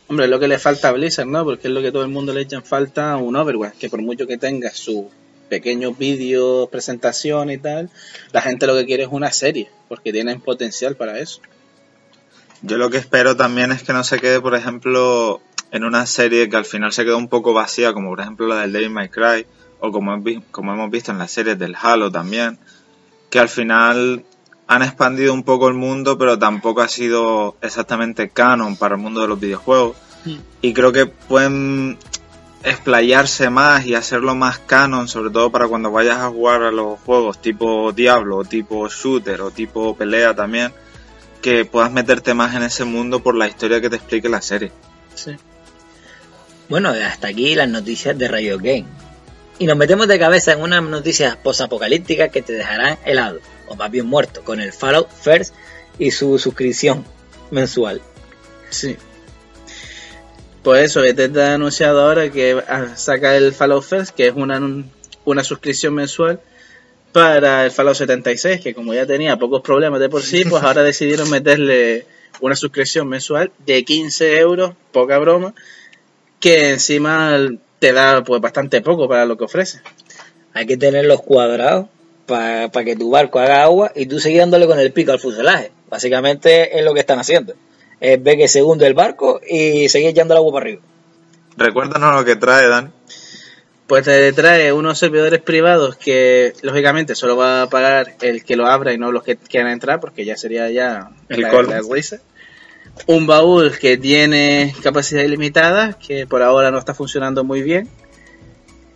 Hombre, 0.07 0.25
es 0.25 0.31
lo 0.31 0.39
que 0.39 0.49
le 0.49 0.59
falta 0.59 0.89
a 0.89 0.91
Blizzard, 0.91 1.27
¿no? 1.27 1.45
Porque 1.45 1.69
es 1.69 1.73
lo 1.73 1.81
que 1.81 1.91
todo 1.91 2.03
el 2.03 2.09
mundo 2.09 2.33
le 2.33 2.41
echa 2.41 2.57
en 2.57 2.63
falta 2.63 3.13
a 3.13 3.17
un 3.17 3.35
Overwatch, 3.35 3.77
que 3.77 3.89
por 3.89 4.01
mucho 4.01 4.27
que 4.27 4.37
tenga 4.37 4.69
sus 4.71 5.05
pequeños 5.51 5.97
vídeos, 5.97 6.69
presentación 6.69 7.51
y 7.51 7.57
tal, 7.57 7.89
la 8.31 8.41
gente 8.41 8.67
lo 8.67 8.73
que 8.73 8.85
quiere 8.85 9.03
es 9.03 9.09
una 9.11 9.33
serie, 9.33 9.69
porque 9.89 10.13
tienen 10.13 10.39
potencial 10.39 10.95
para 10.95 11.19
eso. 11.19 11.41
Yo 12.61 12.77
lo 12.77 12.89
que 12.89 12.97
espero 12.97 13.35
también 13.35 13.73
es 13.73 13.83
que 13.83 13.91
no 13.91 14.05
se 14.05 14.17
quede, 14.19 14.39
por 14.39 14.55
ejemplo, 14.55 15.41
en 15.71 15.83
una 15.83 16.05
serie 16.05 16.47
que 16.47 16.55
al 16.55 16.63
final 16.63 16.93
se 16.93 17.03
quedó 17.03 17.17
un 17.17 17.27
poco 17.27 17.53
vacía, 17.53 17.91
como 17.91 18.11
por 18.11 18.21
ejemplo 18.21 18.47
la 18.47 18.61
del 18.61 18.71
Devil 18.71 18.91
May 18.91 19.09
Cry, 19.09 19.45
o 19.81 19.91
como, 19.91 20.23
como 20.51 20.73
hemos 20.73 20.89
visto 20.89 21.11
en 21.11 21.17
las 21.17 21.31
series 21.31 21.59
del 21.59 21.75
Halo 21.75 22.09
también, 22.09 22.57
que 23.29 23.39
al 23.39 23.49
final 23.49 24.23
han 24.67 24.83
expandido 24.83 25.33
un 25.33 25.43
poco 25.43 25.67
el 25.67 25.73
mundo, 25.73 26.17
pero 26.17 26.39
tampoco 26.39 26.79
ha 26.79 26.87
sido 26.87 27.57
exactamente 27.61 28.29
canon 28.29 28.77
para 28.77 28.95
el 28.95 29.01
mundo 29.01 29.19
de 29.19 29.27
los 29.27 29.37
videojuegos. 29.37 29.97
Y 30.61 30.71
creo 30.71 30.93
que 30.93 31.07
pueden 31.07 31.97
explayarse 32.63 33.49
más 33.49 33.85
y 33.85 33.95
hacerlo 33.95 34.35
más 34.35 34.59
canon, 34.59 35.07
sobre 35.07 35.29
todo 35.29 35.51
para 35.51 35.67
cuando 35.67 35.91
vayas 35.91 36.17
a 36.17 36.29
jugar 36.29 36.63
a 36.63 36.71
los 36.71 36.99
juegos 36.99 37.41
tipo 37.41 37.91
Diablo, 37.91 38.37
o 38.37 38.43
tipo 38.43 38.87
Shooter, 38.87 39.41
o 39.41 39.51
tipo 39.51 39.95
Pelea 39.95 40.35
también, 40.35 40.71
que 41.41 41.65
puedas 41.65 41.91
meterte 41.91 42.33
más 42.33 42.55
en 42.55 42.63
ese 42.63 42.85
mundo 42.85 43.21
por 43.21 43.35
la 43.35 43.47
historia 43.47 43.81
que 43.81 43.89
te 43.89 43.95
explique 43.95 44.29
la 44.29 44.41
serie. 44.41 44.71
Sí. 45.15 45.35
Bueno, 46.69 46.89
hasta 46.89 47.27
aquí 47.27 47.55
las 47.55 47.67
noticias 47.67 48.17
de 48.17 48.27
Rayo 48.27 48.57
Game. 48.57 48.85
Y 49.59 49.65
nos 49.65 49.77
metemos 49.77 50.07
de 50.07 50.17
cabeza 50.17 50.53
en 50.53 50.61
unas 50.61 50.81
noticias 50.83 51.35
posapocalípticas 51.35 52.31
que 52.31 52.41
te 52.41 52.53
dejarán 52.53 52.97
helado, 53.05 53.39
o 53.67 53.75
más 53.75 53.91
bien 53.91 54.07
muerto, 54.07 54.43
con 54.43 54.61
el 54.61 54.71
Fallout 54.71 55.09
First 55.09 55.53
y 55.99 56.11
su 56.11 56.39
suscripción 56.39 57.05
mensual. 57.51 58.01
Sí. 58.69 58.97
Por 60.63 60.77
eso, 60.77 61.01
Bethesda 61.01 61.51
ha 61.51 61.53
anunciado 61.55 62.01
ahora 62.01 62.31
que 62.31 62.61
saca 62.95 63.35
el 63.35 63.51
Fallout 63.53 63.83
First, 63.83 64.15
que 64.15 64.27
es 64.27 64.33
una, 64.35 64.61
una 65.25 65.43
suscripción 65.43 65.95
mensual 65.95 66.39
para 67.11 67.65
el 67.65 67.71
Fallout 67.71 67.97
76, 67.97 68.61
que 68.61 68.73
como 68.75 68.93
ya 68.93 69.05
tenía 69.05 69.37
pocos 69.37 69.61
problemas 69.61 69.99
de 69.99 70.09
por 70.09 70.21
sí, 70.21 70.45
pues 70.49 70.63
ahora 70.63 70.83
decidieron 70.83 71.29
meterle 71.29 72.05
una 72.41 72.55
suscripción 72.55 73.07
mensual 73.07 73.51
de 73.65 73.83
15 73.83 74.37
euros, 74.39 74.73
poca 74.91 75.17
broma, 75.17 75.53
que 76.39 76.69
encima 76.69 77.37
te 77.79 77.93
da 77.93 78.23
pues 78.23 78.39
bastante 78.39 78.81
poco 78.81 79.07
para 79.07 79.25
lo 79.25 79.37
que 79.37 79.45
ofrece. 79.45 79.81
Hay 80.53 80.67
que 80.67 80.77
tenerlos 80.77 81.21
cuadrados 81.21 81.87
para 82.27 82.85
que 82.85 82.95
tu 82.95 83.09
barco 83.09 83.39
haga 83.39 83.63
agua 83.63 83.91
y 83.95 84.05
tú 84.05 84.19
seguir 84.19 84.39
dándole 84.39 84.67
con 84.67 84.79
el 84.79 84.91
pico 84.91 85.11
al 85.11 85.19
fuselaje. 85.19 85.71
Básicamente 85.89 86.77
es 86.77 86.85
lo 86.85 86.93
que 86.93 87.01
están 87.01 87.19
haciendo. 87.19 87.55
Es 88.01 88.21
ver 88.21 88.35
que 88.35 88.47
se 88.47 88.61
hunde 88.63 88.87
el 88.87 88.93
barco 88.93 89.39
y 89.47 89.87
seguir 89.87 90.09
echando 90.09 90.33
el 90.33 90.39
agua 90.39 90.51
para 90.51 90.65
arriba. 90.65 90.81
Recuérdanos 91.55 92.15
lo 92.15 92.25
que 92.25 92.35
trae, 92.35 92.67
Dan. 92.67 92.91
Pues 93.85 94.05
te 94.05 94.31
trae 94.33 94.71
unos 94.71 94.97
servidores 94.97 95.41
privados 95.41 95.97
que 95.97 96.53
lógicamente 96.61 97.13
solo 97.13 97.35
va 97.35 97.63
a 97.63 97.69
pagar 97.69 98.15
el 98.21 98.43
que 98.43 98.55
lo 98.55 98.65
abra 98.65 98.93
y 98.93 98.97
no 98.97 99.11
los 99.11 99.21
que 99.21 99.35
quieran 99.35 99.71
entrar 99.71 99.99
porque 99.99 100.25
ya 100.25 100.37
sería 100.37 100.69
ya 100.71 101.11
el 101.29 101.41
la, 101.41 101.51
la 101.51 101.81
risa. 101.89 102.21
Un 103.05 103.27
baúl 103.27 103.77
que 103.77 103.97
tiene 103.97 104.73
capacidad 104.81 105.23
ilimitada, 105.23 105.93
que 105.93 106.25
por 106.25 106.41
ahora 106.41 106.71
no 106.71 106.79
está 106.79 106.93
funcionando 106.93 107.43
muy 107.43 107.61
bien. 107.61 107.89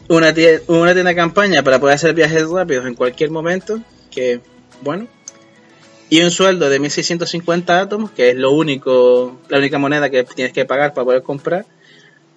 Una 0.07 0.33
tienda, 0.33 0.61
una 0.67 0.93
tienda 0.93 1.09
de 1.09 1.15
campaña 1.15 1.61
para 1.61 1.79
poder 1.79 1.95
hacer 1.95 2.13
viajes 2.13 2.47
rápidos 2.47 2.85
en 2.85 2.95
cualquier 2.95 3.31
momento, 3.31 3.79
que 4.09 4.39
bueno. 4.81 5.07
Y 6.09 6.21
un 6.21 6.31
sueldo 6.31 6.69
de 6.69 6.79
1650 6.79 7.79
átomos, 7.79 8.11
que 8.11 8.29
es 8.29 8.35
lo 8.35 8.51
único, 8.51 9.39
la 9.49 9.57
única 9.57 9.79
moneda 9.79 10.09
que 10.09 10.23
tienes 10.23 10.53
que 10.53 10.65
pagar 10.65 10.93
para 10.93 11.05
poder 11.05 11.23
comprar, 11.23 11.65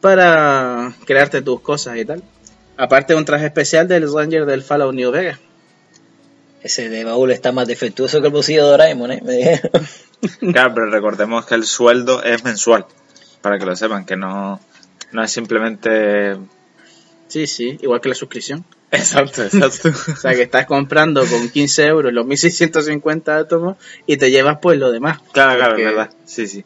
para 0.00 0.94
crearte 1.04 1.42
tus 1.42 1.60
cosas 1.60 1.96
y 1.98 2.04
tal. 2.04 2.22
Aparte 2.76 3.14
un 3.14 3.24
traje 3.24 3.46
especial 3.46 3.86
del 3.88 4.12
Ranger 4.12 4.46
del 4.46 4.62
Fallout 4.62 4.94
New 4.94 5.10
Vegas. 5.10 5.38
Ese 6.62 6.88
de 6.88 7.04
baúl 7.04 7.30
está 7.30 7.52
más 7.52 7.68
defectuoso 7.68 8.20
que 8.20 8.28
el 8.28 8.32
bolsillo 8.32 8.64
de 8.64 8.70
Doraemon, 8.70 9.12
¿eh? 9.12 9.22
Me 9.24 9.32
dijeron. 9.32 9.86
Claro, 10.52 10.74
pero 10.74 10.90
recordemos 10.90 11.46
que 11.46 11.54
el 11.54 11.62
sueldo 11.62 12.24
es 12.24 12.42
mensual, 12.42 12.86
para 13.40 13.56
que 13.56 13.64
lo 13.64 13.76
sepan, 13.76 14.04
que 14.04 14.16
no, 14.16 14.58
no 15.12 15.22
es 15.22 15.30
simplemente... 15.30 16.36
Sí, 17.28 17.46
sí, 17.46 17.78
igual 17.82 18.00
que 18.00 18.08
la 18.08 18.16
suscripción. 18.16 18.64
Exacto, 18.90 19.42
exacto. 19.44 19.90
O 20.12 20.16
sea, 20.16 20.34
que 20.34 20.42
estás 20.42 20.66
comprando 20.66 21.24
con 21.26 21.48
15 21.50 21.84
euros 21.86 22.12
los 22.12 22.24
1650 22.26 23.36
átomos 23.36 23.76
y 24.06 24.16
te 24.16 24.30
llevas 24.30 24.58
pues 24.62 24.78
lo 24.78 24.90
demás. 24.90 25.18
Claro, 25.32 25.56
claro, 25.58 25.76
es 25.76 25.84
verdad. 25.84 26.10
Sí, 26.24 26.46
sí. 26.46 26.64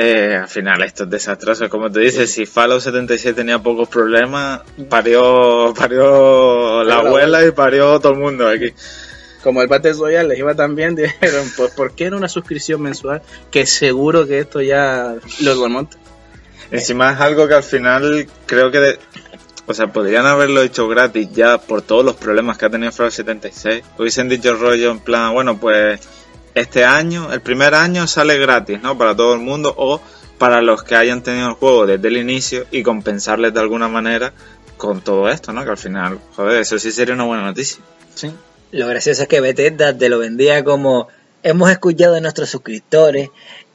Eh, 0.00 0.38
al 0.40 0.48
final 0.48 0.82
esto 0.82 1.04
es 1.04 1.10
desastroso. 1.10 1.68
Como 1.68 1.90
te 1.90 2.00
dices, 2.00 2.30
si 2.30 2.46
Fallout 2.46 2.80
76 2.82 3.34
tenía 3.34 3.58
pocos 3.60 3.88
problemas, 3.88 4.60
parió, 4.88 5.74
parió 5.76 6.84
la 6.84 6.96
la 7.02 7.08
abuela 7.08 7.44
y 7.44 7.50
parió 7.50 7.98
todo 7.98 8.12
el 8.12 8.18
mundo 8.20 8.46
aquí. 8.48 8.72
Como 9.42 9.62
el 9.62 9.68
Battle 9.68 9.94
Royale 9.94 10.28
les 10.28 10.38
iba 10.38 10.54
tan 10.54 10.74
bien, 10.76 10.94
dijeron, 10.96 11.50
pues 11.56 11.72
¿por 11.72 11.94
qué 11.94 12.10
no 12.10 12.16
una 12.16 12.28
suscripción 12.28 12.82
mensual? 12.82 13.22
Que 13.50 13.66
seguro 13.66 14.26
que 14.26 14.38
esto 14.40 14.60
ya 14.60 15.14
lo 15.40 15.62
remonta. 15.62 15.96
Encima 16.70 17.12
es 17.12 17.20
algo 17.20 17.48
que 17.48 17.54
al 17.54 17.62
final 17.64 18.28
creo 18.46 18.70
que... 18.70 18.78
de- 18.78 18.98
o 19.68 19.74
sea, 19.74 19.92
podrían 19.92 20.24
haberlo 20.24 20.62
hecho 20.62 20.88
gratis 20.88 21.28
ya 21.30 21.58
por 21.58 21.82
todos 21.82 22.02
los 22.02 22.16
problemas 22.16 22.56
que 22.56 22.64
ha 22.64 22.70
tenido 22.70 22.90
Fallout 22.90 23.12
76. 23.12 23.84
Hubiesen 23.98 24.28
dicho 24.28 24.56
rollo 24.56 24.90
en 24.90 24.98
plan, 24.98 25.34
bueno, 25.34 25.60
pues 25.60 26.00
este 26.54 26.86
año, 26.86 27.30
el 27.32 27.42
primer 27.42 27.74
año 27.74 28.06
sale 28.06 28.38
gratis, 28.38 28.80
¿no? 28.80 28.96
Para 28.96 29.14
todo 29.14 29.34
el 29.34 29.40
mundo 29.40 29.74
o 29.76 30.00
para 30.38 30.62
los 30.62 30.82
que 30.82 30.96
hayan 30.96 31.22
tenido 31.22 31.50
el 31.50 31.54
juego 31.54 31.86
desde 31.86 32.08
el 32.08 32.16
inicio 32.16 32.66
y 32.70 32.82
compensarles 32.82 33.52
de 33.52 33.60
alguna 33.60 33.88
manera 33.88 34.32
con 34.78 35.02
todo 35.02 35.28
esto, 35.28 35.52
¿no? 35.52 35.62
Que 35.64 35.70
al 35.70 35.76
final, 35.76 36.18
joder, 36.34 36.62
eso 36.62 36.78
sí 36.78 36.90
sería 36.90 37.14
una 37.14 37.24
buena 37.24 37.44
noticia. 37.44 37.82
Sí. 38.14 38.32
Lo 38.70 38.86
gracioso 38.86 39.22
es 39.22 39.28
que 39.28 39.42
Bethesda 39.42 39.96
te 39.96 40.08
lo 40.08 40.18
vendía 40.18 40.64
como 40.64 41.08
hemos 41.42 41.70
escuchado 41.70 42.14
de 42.14 42.22
nuestros 42.22 42.48
suscriptores 42.48 43.28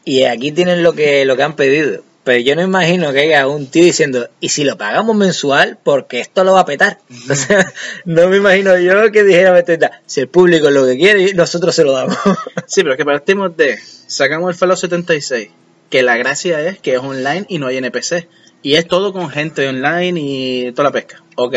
y 0.03 0.23
aquí 0.23 0.51
tienen 0.51 0.81
lo 0.81 0.93
que 0.93 1.23
lo 1.25 1.35
que 1.35 1.43
han 1.43 1.55
pedido. 1.55 2.03
Pero 2.23 2.39
yo 2.39 2.55
no 2.55 2.61
imagino 2.61 3.11
que 3.11 3.19
haya 3.19 3.47
un 3.47 3.67
tío 3.67 3.83
diciendo, 3.83 4.29
¿y 4.39 4.49
si 4.49 4.63
lo 4.63 4.77
pagamos 4.77 5.15
mensual? 5.15 5.77
Porque 5.83 6.21
esto 6.21 6.43
lo 6.43 6.53
va 6.53 6.61
a 6.61 6.65
petar. 6.65 6.99
O 7.29 7.35
sea, 7.35 7.71
no 8.05 8.29
me 8.29 8.37
imagino 8.37 8.77
yo 8.77 9.11
que 9.11 9.23
dijera 9.23 9.63
si 10.05 10.21
el 10.21 10.27
público 10.27 10.67
es 10.67 10.73
lo 10.73 10.85
que 10.85 10.97
quiere, 10.97 11.33
nosotros 11.33 11.75
se 11.75 11.83
lo 11.83 11.91
damos. 11.91 12.17
Sí, 12.67 12.81
pero 12.81 12.93
es 12.93 12.97
que 12.97 13.05
partimos 13.05 13.55
de, 13.57 13.77
sacamos 14.07 14.49
el 14.49 14.55
Fallout 14.55 14.79
76, 14.79 15.49
que 15.89 16.01
la 16.01 16.17
gracia 16.17 16.61
es 16.61 16.79
que 16.79 16.93
es 16.93 16.99
online 16.99 17.45
y 17.49 17.59
no 17.59 17.67
hay 17.67 17.77
NPC. 17.77 18.27
Y 18.61 18.75
es 18.75 18.87
todo 18.87 19.11
con 19.11 19.29
gente 19.29 19.67
online 19.67 20.19
y 20.19 20.71
toda 20.71 20.85
la 20.85 20.91
pesca. 20.91 21.21
Ok. 21.35 21.55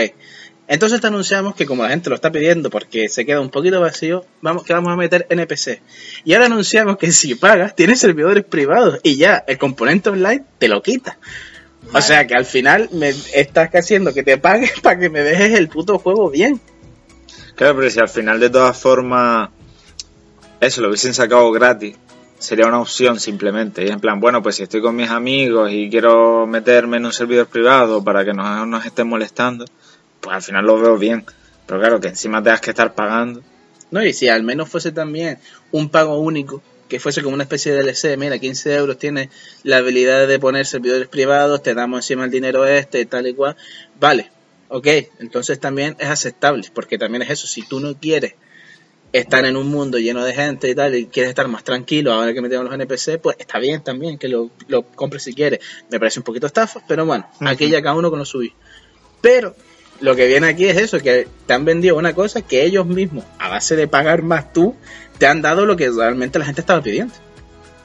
Entonces 0.68 1.00
te 1.00 1.06
anunciamos 1.06 1.54
que 1.54 1.64
como 1.64 1.84
la 1.84 1.90
gente 1.90 2.10
lo 2.10 2.16
está 2.16 2.32
pidiendo 2.32 2.70
porque 2.70 3.08
se 3.08 3.24
queda 3.24 3.40
un 3.40 3.50
poquito 3.50 3.80
vacío, 3.80 4.24
vamos 4.40 4.64
que 4.64 4.72
vamos 4.72 4.92
a 4.92 4.96
meter 4.96 5.26
NPC. 5.30 5.80
Y 6.24 6.34
ahora 6.34 6.46
anunciamos 6.46 6.96
que 6.96 7.12
si 7.12 7.36
pagas, 7.36 7.76
tienes 7.76 8.00
servidores 8.00 8.44
privados 8.44 8.98
y 9.02 9.16
ya 9.16 9.44
el 9.46 9.58
componente 9.58 10.10
online 10.10 10.44
te 10.58 10.68
lo 10.68 10.82
quita. 10.82 11.18
O 11.92 12.00
sea 12.00 12.26
que 12.26 12.34
al 12.34 12.44
final 12.44 12.88
me 12.92 13.10
estás 13.10 13.70
haciendo 13.72 14.12
que 14.12 14.24
te 14.24 14.38
pagues 14.38 14.80
para 14.82 14.98
que 14.98 15.08
me 15.08 15.20
dejes 15.20 15.56
el 15.58 15.68
puto 15.68 15.98
juego 15.98 16.30
bien. 16.30 16.60
Claro, 17.54 17.76
pero 17.76 17.90
si 17.90 18.00
al 18.00 18.08
final 18.08 18.40
de 18.40 18.50
todas 18.50 18.76
formas 18.76 19.50
eso 20.60 20.80
lo 20.80 20.88
hubiesen 20.88 21.14
sacado 21.14 21.50
gratis, 21.52 21.96
sería 22.38 22.66
una 22.66 22.80
opción 22.80 23.20
simplemente. 23.20 23.84
Y 23.84 23.88
en 23.88 24.00
plan, 24.00 24.20
bueno, 24.20 24.42
pues 24.42 24.56
si 24.56 24.64
estoy 24.64 24.82
con 24.82 24.96
mis 24.96 25.10
amigos 25.10 25.70
y 25.72 25.88
quiero 25.88 26.46
meterme 26.46 26.96
en 26.96 27.06
un 27.06 27.12
servidor 27.12 27.46
privado 27.46 28.02
para 28.02 28.24
que 28.24 28.32
no 28.32 28.66
nos 28.66 28.84
estén 28.84 29.08
molestando, 29.08 29.64
pues 30.26 30.34
al 30.34 30.42
final 30.42 30.64
lo 30.64 30.76
veo 30.80 30.98
bien. 30.98 31.24
Pero 31.66 31.78
claro, 31.78 32.00
que 32.00 32.08
encima 32.08 32.42
tengas 32.42 32.60
que 32.60 32.70
estar 32.70 32.94
pagando. 32.94 33.42
No, 33.92 34.04
y 34.04 34.12
si 34.12 34.28
al 34.28 34.42
menos 34.42 34.68
fuese 34.68 34.90
también 34.90 35.38
un 35.70 35.88
pago 35.88 36.18
único, 36.18 36.64
que 36.88 36.98
fuese 36.98 37.22
como 37.22 37.34
una 37.34 37.44
especie 37.44 37.72
de 37.72 37.84
DLC, 37.84 38.18
mira, 38.18 38.36
15 38.36 38.74
euros 38.74 38.98
tiene 38.98 39.30
la 39.62 39.76
habilidad 39.76 40.26
de 40.26 40.40
poner 40.40 40.66
servidores 40.66 41.06
privados, 41.06 41.62
te 41.62 41.74
damos 41.74 41.98
encima 41.98 42.24
el 42.24 42.32
dinero 42.32 42.66
este, 42.66 43.06
tal 43.06 43.28
y 43.28 43.34
cual, 43.34 43.56
vale, 44.00 44.32
ok, 44.68 44.86
entonces 45.20 45.60
también 45.60 45.96
es 46.00 46.08
aceptable, 46.08 46.64
porque 46.74 46.98
también 46.98 47.22
es 47.22 47.30
eso, 47.30 47.46
si 47.46 47.62
tú 47.62 47.78
no 47.78 47.96
quieres 47.96 48.34
estar 49.12 49.44
en 49.44 49.56
un 49.56 49.68
mundo 49.68 49.98
lleno 49.98 50.24
de 50.24 50.34
gente 50.34 50.68
y 50.68 50.74
tal, 50.74 50.96
y 50.96 51.06
quieres 51.06 51.30
estar 51.30 51.46
más 51.46 51.62
tranquilo 51.62 52.12
ahora 52.12 52.34
que 52.34 52.40
metemos 52.40 52.64
los 52.64 52.74
NPC, 52.74 53.20
pues 53.22 53.36
está 53.38 53.60
bien 53.60 53.84
también 53.84 54.18
que 54.18 54.28
lo, 54.28 54.50
lo 54.66 54.82
compres 54.82 55.22
si 55.22 55.34
quieres. 55.34 55.60
Me 55.88 56.00
parece 56.00 56.18
un 56.18 56.24
poquito 56.24 56.48
estafa, 56.48 56.80
pero 56.88 57.06
bueno, 57.06 57.28
aquí 57.40 57.68
ya 57.68 57.80
cada 57.80 57.94
uno 57.94 58.10
con 58.10 58.18
lo 58.18 58.24
suyo. 58.24 58.50
Pero 59.20 59.54
lo 60.00 60.16
que 60.16 60.26
viene 60.26 60.48
aquí 60.48 60.66
es 60.66 60.76
eso, 60.76 60.98
que 61.00 61.28
te 61.46 61.52
han 61.52 61.64
vendido 61.64 61.96
una 61.96 62.14
cosa 62.14 62.42
que 62.42 62.64
ellos 62.64 62.86
mismos, 62.86 63.24
a 63.38 63.48
base 63.48 63.76
de 63.76 63.88
pagar 63.88 64.22
más 64.22 64.52
tú, 64.52 64.74
te 65.18 65.26
han 65.26 65.42
dado 65.42 65.66
lo 65.66 65.76
que 65.76 65.90
realmente 65.90 66.38
la 66.38 66.44
gente 66.44 66.60
estaba 66.60 66.82
pidiendo. 66.82 67.14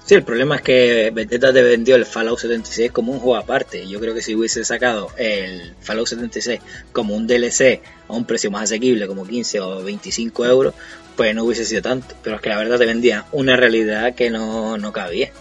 Sí, 0.05 0.15
el 0.15 0.23
problema 0.23 0.55
es 0.55 0.61
que 0.61 1.11
Bethesda 1.13 1.53
te 1.53 1.61
vendió 1.61 1.95
el 1.95 2.05
Fallout 2.05 2.39
76 2.39 2.91
como 2.91 3.13
un 3.13 3.19
juego 3.19 3.37
aparte. 3.37 3.87
Yo 3.87 3.99
creo 3.99 4.13
que 4.13 4.21
si 4.21 4.35
hubiese 4.35 4.65
sacado 4.65 5.09
el 5.15 5.73
Fallout 5.79 6.07
76 6.07 6.59
como 6.91 7.15
un 7.15 7.27
DLC 7.27 7.81
a 8.07 8.13
un 8.13 8.25
precio 8.25 8.49
más 8.49 8.63
asequible, 8.63 9.07
como 9.07 9.25
15 9.25 9.59
o 9.59 9.83
25 9.83 10.45
euros, 10.45 10.73
pues 11.15 11.35
no 11.35 11.43
hubiese 11.43 11.65
sido 11.65 11.83
tanto. 11.83 12.15
Pero 12.23 12.37
es 12.37 12.41
que 12.41 12.49
la 12.49 12.57
verdad 12.57 12.79
te 12.79 12.87
vendían 12.87 13.25
una 13.31 13.55
realidad 13.55 14.15
que 14.15 14.31
no, 14.31 14.77
no 14.77 14.91
cabía. 14.91 15.31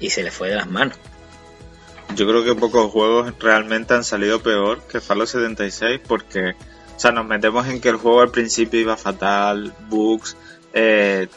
Y 0.00 0.10
se 0.10 0.22
le 0.22 0.30
fue 0.30 0.48
de 0.48 0.56
las 0.56 0.68
manos. 0.68 0.96
Yo 2.14 2.26
creo 2.26 2.44
que 2.44 2.54
pocos 2.54 2.90
juegos 2.90 3.32
realmente 3.38 3.94
han 3.94 4.04
salido 4.04 4.40
peor 4.40 4.82
que 4.90 5.00
Fallout 5.00 5.28
76 5.28 6.00
porque, 6.06 6.50
o 6.50 7.00
sea, 7.00 7.10
nos 7.10 7.26
metemos 7.26 7.66
en 7.66 7.80
que 7.80 7.88
el 7.88 7.96
juego 7.96 8.22
al 8.22 8.30
principio 8.30 8.80
iba 8.80 8.96
fatal, 8.96 9.74
bugs, 9.88 10.36
eh, 10.72 11.28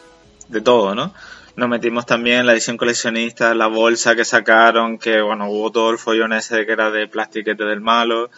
de 0.48 0.62
todo, 0.62 0.96
¿no? 0.96 1.14
Nos 1.56 1.68
metimos 1.68 2.06
también 2.06 2.40
en 2.40 2.46
la 2.46 2.54
edición 2.54 2.78
coleccionista, 2.78 3.54
la 3.54 3.68
bolsa 3.68 4.16
que 4.16 4.24
sacaron, 4.24 4.98
que 4.98 5.22
bueno, 5.22 5.50
hubo 5.50 5.72
todo 5.72 5.92
el 5.92 5.98
follón 5.98 6.32
ese 6.32 6.66
que 6.66 6.72
era 6.72 6.90
de 6.92 7.08
plastiquete 7.08 7.66
del 7.66 7.82
malo. 7.82 8.30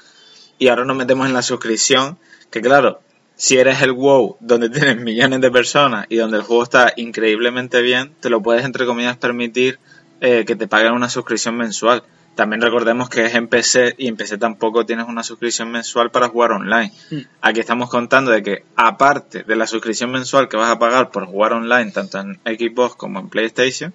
Y 0.58 0.70
ahora 0.70 0.86
nos 0.86 0.98
metemos 0.98 1.28
en 1.28 1.34
la 1.34 1.44
suscripción, 1.44 2.18
que 2.50 2.62
claro, 2.62 3.02
si 3.36 3.58
eres 3.58 3.82
el 3.82 3.92
WoW, 3.92 4.38
donde 4.40 4.70
tienes 4.72 4.98
millones 4.98 5.42
de 5.42 5.52
personas 5.52 6.06
y 6.10 6.16
donde 6.16 6.38
el 6.38 6.44
juego 6.44 6.64
está 6.64 6.94
increíblemente 6.96 7.82
bien, 7.82 8.14
te 8.20 8.30
lo 8.30 8.42
puedes 8.42 8.66
entre 8.66 8.86
comillas 8.86 9.18
permitir 9.18 9.80
eh, 10.20 10.46
que 10.46 10.56
te 10.56 10.68
paguen 10.68 10.94
una 10.94 11.10
suscripción 11.10 11.58
mensual. 11.58 12.04
También 12.42 12.64
recordemos 12.64 13.08
que 13.08 13.24
es 13.24 13.36
en 13.36 13.48
PC 13.48 13.94
y 14.00 14.08
en 14.08 14.18
PC 14.18 14.40
tampoco 14.40 14.84
tienes 14.84 15.08
una 15.08 15.22
suscripción 15.22 15.70
mensual 15.70 16.10
para 16.10 16.28
jugar 16.28 16.54
online. 16.54 16.92
Mm. 17.12 17.20
Aquí 17.40 17.60
estamos 17.60 17.88
contando 17.88 18.32
de 18.32 18.42
que 18.42 18.66
aparte 18.76 19.44
de 19.44 19.56
la 19.56 19.68
suscripción 19.68 20.10
mensual 20.10 20.50
que 20.50 20.58
vas 20.58 20.72
a 20.72 20.80
pagar 20.80 21.12
por 21.12 21.28
jugar 21.28 21.54
online, 21.54 21.92
tanto 21.92 22.20
en 22.20 22.40
Xbox 22.44 22.96
como 22.96 23.20
en 23.20 23.30
PlayStation, 23.30 23.94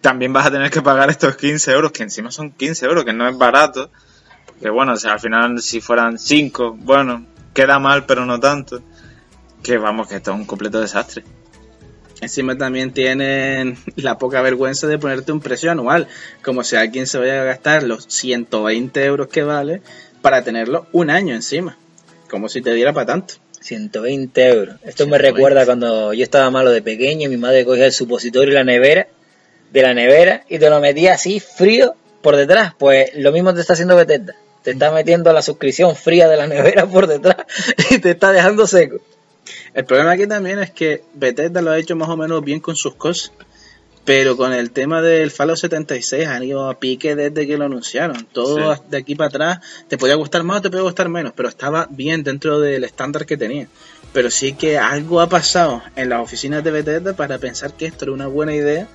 también 0.00 0.32
vas 0.32 0.46
a 0.46 0.50
tener 0.50 0.70
que 0.70 0.80
pagar 0.80 1.10
estos 1.10 1.36
15 1.36 1.70
euros, 1.72 1.92
que 1.92 2.04
encima 2.04 2.30
son 2.30 2.52
15 2.52 2.86
euros, 2.86 3.04
que 3.04 3.12
no 3.12 3.28
es 3.28 3.36
barato. 3.36 3.90
Que 4.62 4.70
bueno, 4.70 4.94
o 4.94 4.96
sea, 4.96 5.12
al 5.12 5.20
final 5.20 5.60
si 5.60 5.82
fueran 5.82 6.18
5, 6.18 6.74
bueno, 6.80 7.26
queda 7.52 7.78
mal, 7.78 8.06
pero 8.06 8.24
no 8.24 8.40
tanto. 8.40 8.80
Que 9.62 9.76
vamos, 9.76 10.08
que 10.08 10.16
esto 10.16 10.30
es 10.30 10.38
un 10.38 10.46
completo 10.46 10.80
desastre. 10.80 11.22
Encima 12.20 12.58
también 12.58 12.92
tienen 12.92 13.78
la 13.96 14.18
poca 14.18 14.42
vergüenza 14.42 14.86
de 14.86 14.98
ponerte 14.98 15.30
un 15.30 15.40
precio 15.40 15.70
anual, 15.70 16.08
como 16.42 16.64
si 16.64 16.76
alguien 16.76 17.06
se 17.06 17.18
vaya 17.18 17.42
a 17.42 17.44
gastar 17.44 17.84
los 17.84 18.06
120 18.08 19.04
euros 19.04 19.28
que 19.28 19.42
vale 19.42 19.82
para 20.20 20.42
tenerlo 20.42 20.86
un 20.92 21.10
año 21.10 21.34
encima, 21.34 21.78
como 22.28 22.48
si 22.48 22.60
te 22.60 22.72
diera 22.74 22.92
para 22.92 23.06
tanto. 23.06 23.34
120 23.60 24.48
euros. 24.48 24.76
Esto 24.84 25.06
me 25.06 25.18
120. 25.18 25.30
recuerda 25.30 25.64
cuando 25.64 26.12
yo 26.12 26.22
estaba 26.22 26.50
malo 26.50 26.70
de 26.70 26.82
pequeño 26.82 27.26
y 27.26 27.28
mi 27.28 27.36
madre 27.36 27.64
cogía 27.64 27.86
el 27.86 27.92
supositorio 27.92 28.52
y 28.52 28.54
la 28.54 28.64
nevera, 28.64 29.08
de 29.72 29.82
la 29.82 29.94
nevera, 29.94 30.44
y 30.48 30.58
te 30.58 30.70
lo 30.70 30.80
metía 30.80 31.14
así 31.14 31.40
frío 31.40 31.94
por 32.22 32.36
detrás. 32.36 32.72
Pues 32.78 33.10
lo 33.14 33.30
mismo 33.32 33.54
te 33.54 33.60
está 33.60 33.74
haciendo 33.74 33.96
Bethesda. 33.96 34.34
Te 34.62 34.72
está 34.72 34.90
metiendo 34.90 35.32
la 35.32 35.42
suscripción 35.42 35.94
fría 35.94 36.28
de 36.28 36.36
la 36.36 36.46
nevera 36.48 36.86
por 36.86 37.06
detrás 37.06 37.36
y 37.90 37.98
te 37.98 38.10
está 38.10 38.32
dejando 38.32 38.66
seco. 38.66 39.00
El 39.74 39.84
problema 39.84 40.12
aquí 40.12 40.26
también 40.26 40.58
es 40.58 40.70
que 40.70 41.02
Bethesda 41.14 41.62
lo 41.62 41.70
ha 41.70 41.78
hecho 41.78 41.96
más 41.96 42.08
o 42.08 42.16
menos 42.16 42.42
bien 42.44 42.60
con 42.60 42.76
sus 42.76 42.94
cosas, 42.94 43.32
pero 44.04 44.36
con 44.38 44.54
el 44.54 44.70
tema 44.70 45.02
del 45.02 45.30
Fallout 45.30 45.58
76 45.58 46.26
han 46.26 46.42
ido 46.42 46.68
a 46.70 46.78
pique 46.78 47.14
desde 47.14 47.46
que 47.46 47.58
lo 47.58 47.66
anunciaron. 47.66 48.26
Todo 48.32 48.74
Sí. 48.74 48.82
de 48.88 48.96
aquí 48.96 49.14
para 49.14 49.28
atrás 49.28 49.58
te 49.86 49.98
podía 49.98 50.14
gustar 50.14 50.44
más 50.44 50.58
o 50.58 50.62
te 50.62 50.70
podía 50.70 50.84
gustar 50.84 51.08
menos, 51.10 51.32
pero 51.36 51.48
estaba 51.48 51.86
bien 51.90 52.22
dentro 52.22 52.58
del 52.58 52.84
estándar 52.84 53.26
que 53.26 53.36
tenía. 53.36 53.68
Pero 54.14 54.30
sí 54.30 54.54
que 54.54 54.78
algo 54.78 55.20
ha 55.20 55.28
pasado 55.28 55.82
en 55.94 56.08
las 56.08 56.22
oficinas 56.22 56.64
de 56.64 56.70
Bethesda 56.70 57.14
para 57.14 57.38
pensar 57.38 57.74
que 57.74 57.84
esto 57.84 58.06
era 58.06 58.12
una 58.12 58.26
buena 58.26 58.54
idea 58.54 58.88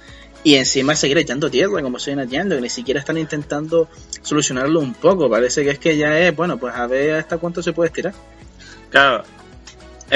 y 0.43 0.55
encima 0.55 0.95
seguir 0.95 1.19
echando 1.19 1.49
tierra 1.49 1.81
como 1.83 1.99
se 1.99 2.09
viene 2.09 2.23
echando, 2.23 2.55
que 2.55 2.61
ni 2.61 2.69
siquiera 2.69 2.99
están 2.99 3.17
intentando 3.17 3.87
solucionarlo 4.23 4.79
un 4.79 4.95
poco. 4.95 5.29
Parece 5.29 5.63
que 5.63 5.69
es 5.69 5.79
que 5.79 5.95
ya 5.95 6.19
es, 6.19 6.35
bueno, 6.35 6.57
pues 6.57 6.73
a 6.73 6.87
ver 6.87 7.13
hasta 7.13 7.37
cuánto 7.37 7.61
se 7.61 7.71
puede 7.71 7.89
estirar. 7.89 8.13
Claro, 8.89 9.23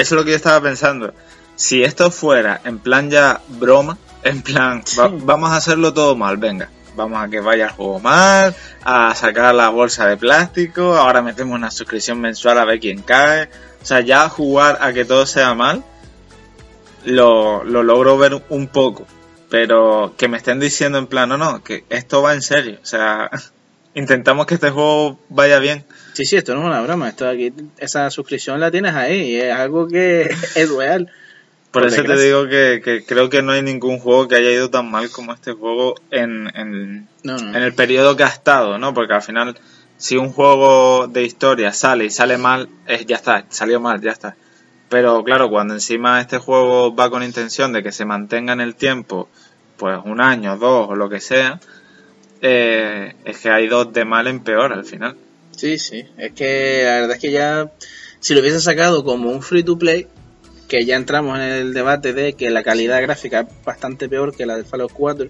es 0.02 0.12
lo 0.12 0.24
que 0.24 0.32
yo 0.32 0.36
estaba 0.36 0.62
pensando. 0.62 1.14
Si 1.56 1.84
esto 1.84 2.12
fuera 2.12 2.62
en 2.64 2.80
plan 2.80 3.10
ya 3.10 3.42
broma, 3.48 3.98
en 4.24 4.42
plan, 4.42 4.84
va- 5.00 5.12
vamos 5.12 5.52
a 5.52 5.58
hacerlo 5.58 5.94
todo 5.94 6.16
mal, 6.16 6.38
venga. 6.38 6.70
Vamos 6.96 7.24
a 7.24 7.28
que 7.30 7.40
vaya 7.40 7.66
el 7.66 7.72
juego 7.72 8.00
mal, 8.00 8.56
a 8.84 9.14
sacar 9.14 9.54
la 9.54 9.70
bolsa 9.70 10.08
de 10.08 10.18
plástico, 10.18 10.96
ahora 10.96 11.22
metemos 11.22 11.56
una 11.56 11.70
suscripción 11.70 12.20
mensual 12.20 12.58
a 12.58 12.66
ver 12.66 12.80
quién 12.80 13.02
cae. 13.04 13.50
O 13.82 13.86
sea, 13.86 14.00
ya 14.02 14.28
jugar 14.30 14.80
a 14.82 14.92
que 14.94 15.06
todo 15.06 15.26
sea 15.28 15.54
mal, 15.54 15.84
lo, 17.06 17.64
lo 17.64 17.84
logro 17.84 18.18
ver 18.18 18.42
un 18.50 18.68
poco. 18.68 19.06
Pero 19.50 20.14
que 20.18 20.28
me 20.28 20.38
estén 20.38 20.60
diciendo 20.60 20.98
en 20.98 21.08
plan, 21.08 21.30
no, 21.30 21.38
no, 21.38 21.64
que 21.64 21.86
esto 21.90 22.22
va 22.22 22.34
en 22.34 22.42
serio. 22.42 22.80
O 22.82 22.86
sea, 22.86 23.30
intentamos 23.94 24.46
que 24.46 24.56
este 24.56 24.72
juego 24.72 25.20
vaya 25.30 25.60
bien. 25.60 25.86
Sí, 26.18 26.26
sí, 26.26 26.36
esto 26.36 26.56
no 26.56 26.62
es 26.62 26.66
una 26.66 26.82
broma. 26.82 27.10
Esto 27.10 27.30
aquí, 27.30 27.54
esa 27.78 28.10
suscripción 28.10 28.60
la 28.60 28.72
tienes 28.72 28.96
ahí. 28.96 29.34
y 29.34 29.36
Es 29.36 29.54
algo 29.54 29.88
que 29.88 30.22
es 30.56 30.70
real. 30.72 31.12
Por 31.70 31.86
eso 31.86 32.04
te 32.04 32.20
digo 32.20 32.48
que, 32.48 32.82
que 32.84 33.06
creo 33.06 33.30
que 33.30 33.44
no 33.44 33.52
hay 33.52 33.62
ningún 33.62 34.00
juego 34.00 34.28
que 34.28 34.36
haya 34.36 34.50
ido 34.50 34.72
tan 34.72 34.90
mal 34.90 35.12
como 35.12 35.32
este 35.32 35.52
juego 35.52 35.94
en, 36.10 36.50
en, 36.56 37.08
No, 37.22 37.38
no. 37.38 37.56
en 37.56 37.62
el 37.62 37.72
periodo 37.76 38.18
que 38.18 38.24
ha 38.24 38.30
estado, 38.30 38.80
¿no? 38.80 38.96
Porque 38.96 39.14
al 39.14 39.22
final, 39.22 39.60
si 39.98 40.18
un 40.18 40.32
juego 40.32 41.06
de 41.06 41.22
historia 41.22 41.72
sale 41.72 42.06
y 42.06 42.10
sale 42.10 42.40
mal, 42.40 42.68
es, 42.88 43.06
ya 43.06 43.18
está, 43.18 43.46
salió 43.50 43.80
mal, 43.80 44.02
ya 44.02 44.10
está. 44.10 44.36
Pero 44.90 45.24
claro, 45.24 45.52
cuando 45.52 45.76
encima 45.76 46.20
este 46.20 46.40
juego 46.40 46.96
va 46.96 47.12
con 47.12 47.22
intención 47.22 47.74
de 47.74 47.84
que 47.84 47.92
se 47.92 48.06
mantenga 48.06 48.54
en 48.54 48.62
el 48.62 48.74
tiempo, 48.74 49.30
pues 49.78 50.00
un 50.04 50.20
año, 50.20 50.58
dos 50.58 50.90
o 50.90 50.96
lo 50.96 51.10
que 51.10 51.20
sea, 51.20 51.60
eh, 52.42 53.14
es 53.24 53.38
que 53.38 53.52
hay 53.52 53.68
dos 53.68 53.94
de 53.94 54.04
mal 54.04 54.26
en 54.26 54.40
peor 54.40 54.74
al 54.74 54.84
final. 54.84 55.16
Sí, 55.58 55.78
sí. 55.80 56.06
Es 56.18 56.32
que 56.34 56.84
la 56.86 57.02
verdad 57.02 57.12
es 57.16 57.20
que 57.20 57.32
ya, 57.32 57.72
si 58.20 58.34
lo 58.34 58.42
hubiese 58.42 58.62
sacado 58.62 59.04
como 59.04 59.32
un 59.32 59.42
free 59.42 59.64
to 59.64 59.78
play, 59.78 60.08
que 60.68 60.86
ya 60.86 60.96
entramos 60.96 61.38
en 61.40 61.46
el 61.46 61.74
debate 61.74 62.14
de 62.14 62.34
que 62.34 62.50
la 62.52 62.64
calidad 62.64 63.02
gráfica 63.02 63.42
es 63.42 63.66
bastante 63.66 64.08
peor 64.08 64.36
que 64.36 64.46
la 64.46 64.56
del 64.56 64.66
Fallout 64.66 64.92
4, 64.94 65.30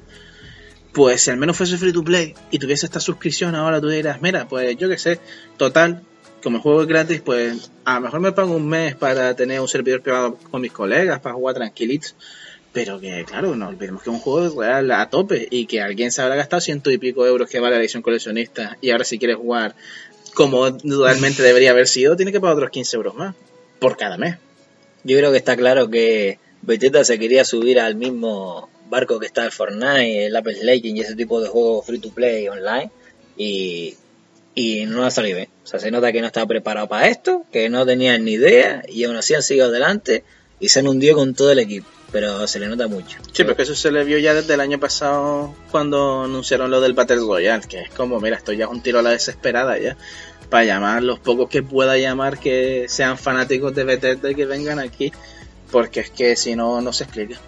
pues 0.94 1.22
si 1.22 1.32
al 1.32 1.38
menos 1.38 1.56
fuese 1.56 1.78
free 1.78 1.94
to 1.94 2.04
play 2.04 2.34
y 2.52 2.60
tuviese 2.60 2.86
esta 2.86 3.00
suscripción 3.00 3.56
ahora 3.56 3.80
tú 3.80 3.88
dirás, 3.88 4.22
mira, 4.22 4.48
pues 4.48 4.76
yo 4.78 4.90
qué 4.90 4.98
sé, 4.98 5.20
total, 5.56 6.04
como 6.44 6.58
el 6.58 6.64
juego 6.64 6.82
es 6.82 6.88
gratis, 6.88 7.22
pues 7.22 7.72
a 7.86 7.96
lo 7.96 8.02
mejor 8.02 8.20
me 8.20 8.32
pago 8.34 8.56
un 8.56 8.68
mes 8.68 8.96
para 8.96 9.34
tener 9.36 9.62
un 9.62 9.68
servidor 9.70 10.02
privado 10.02 10.38
con 10.52 10.62
mis 10.62 10.74
colegas, 10.74 11.20
para 11.22 11.36
jugar 11.36 11.56
tranquilitos. 11.56 12.16
Pero 12.74 13.00
que, 13.00 13.26
claro, 13.26 13.56
no 13.56 13.70
olvidemos 13.70 14.04
que 14.04 14.10
es 14.10 14.16
un 14.16 14.22
juego 14.22 14.62
real 14.62 14.92
a 14.92 15.10
tope 15.10 15.48
y 15.50 15.66
que 15.66 15.82
alguien 15.82 16.12
se 16.12 16.22
habrá 16.22 16.36
gastado 16.36 16.62
ciento 16.62 16.92
y 16.92 16.98
pico 16.98 17.26
euros 17.26 17.50
que 17.50 17.60
vale 17.60 17.76
la 17.76 17.82
edición 17.82 18.04
coleccionista 18.04 18.78
y 18.82 18.92
ahora 18.92 19.04
si 19.04 19.18
quiere 19.18 19.34
jugar 19.34 19.74
como 20.38 20.70
realmente 20.84 21.42
debería 21.42 21.72
haber 21.72 21.88
sido, 21.88 22.16
tiene 22.16 22.32
que 22.32 22.40
pagar 22.40 22.58
otros 22.58 22.70
15 22.70 22.96
euros 22.96 23.16
más 23.16 23.34
por 23.80 23.98
cada 23.98 24.18
mes. 24.18 24.38
Yo 25.04 25.18
creo 25.18 25.32
que 25.32 25.38
está 25.40 25.58
claro 25.58 25.90
que 25.90 26.38
Bethesda 26.62 27.04
se 27.04 27.18
quería 27.18 27.44
subir 27.44 27.80
al 27.80 27.96
mismo 27.96 28.70
barco 28.88 29.20
que 29.20 29.26
está 29.26 29.44
el 29.46 29.52
Fortnite, 29.52 30.28
el 30.28 30.36
Apex 30.36 30.62
Legends 30.62 31.00
y 31.00 31.02
ese 31.02 31.16
tipo 31.16 31.42
de 31.42 31.50
juegos 31.50 31.88
free 31.88 31.98
to 31.98 32.12
play 32.12 32.48
online 32.48 32.92
y, 33.36 33.96
no 34.86 35.06
ha 35.06 35.10
salido 35.10 35.38
bien. 35.38 35.50
O 35.64 35.68
sea, 35.68 35.80
se 35.80 35.90
nota 35.90 36.12
que 36.12 36.22
no 36.22 36.28
estaba 36.28 36.46
preparado 36.46 36.88
para 36.88 37.08
esto, 37.08 37.44
que 37.52 37.70
no 37.70 37.84
tenían 37.88 38.24
ni 38.24 38.34
idea 38.34 38.84
y 38.88 39.06
aún 39.06 39.16
así 39.16 39.34
han 39.34 39.42
seguido 39.42 39.66
adelante 39.66 40.24
y 40.60 40.70
se 40.70 40.82
han 40.82 40.88
hundido 40.88 41.16
con 41.16 41.34
todo 41.34 41.52
el 41.52 41.58
equipo, 41.58 41.88
pero 42.18 42.48
se 42.48 42.60
le 42.60 42.68
nota 42.68 42.88
mucho. 42.88 43.20
Sí, 43.32 43.44
pero 43.44 43.56
que 43.56 43.62
eso 43.62 43.76
se 43.76 43.92
le 43.92 44.04
vio 44.04 44.18
ya 44.18 44.34
desde 44.34 44.56
el 44.56 44.60
año 44.60 44.80
pasado 44.80 45.54
cuando 45.70 46.24
anunciaron 46.24 46.72
lo 46.72 46.82
del 46.82 46.94
Battle 46.94 47.18
Royale, 47.18 47.62
que 47.70 47.82
es 47.82 47.92
como, 47.92 48.20
mira, 48.20 48.38
esto 48.38 48.54
ya 48.54 48.66
es 48.66 48.72
un 48.72 48.82
tiro 48.82 48.98
a 48.98 49.02
la 49.04 49.12
desesperada 49.12 49.78
ya, 49.78 49.96
para 50.50 50.64
llamar 50.64 51.04
los 51.04 51.20
pocos 51.20 51.48
que 51.48 51.62
pueda 51.62 51.96
llamar 51.96 52.40
que 52.40 52.88
sean 52.90 53.20
fanáticos 53.20 53.76
de 53.76 53.84
Bethesda 53.84 54.34
que 54.34 54.46
vengan 54.48 54.80
aquí, 54.80 55.12
porque 55.70 56.00
es 56.00 56.10
que 56.10 56.36
si 56.36 56.56
no, 56.56 56.82
no 56.82 56.92
se 56.92 57.04
explica. 57.04 57.40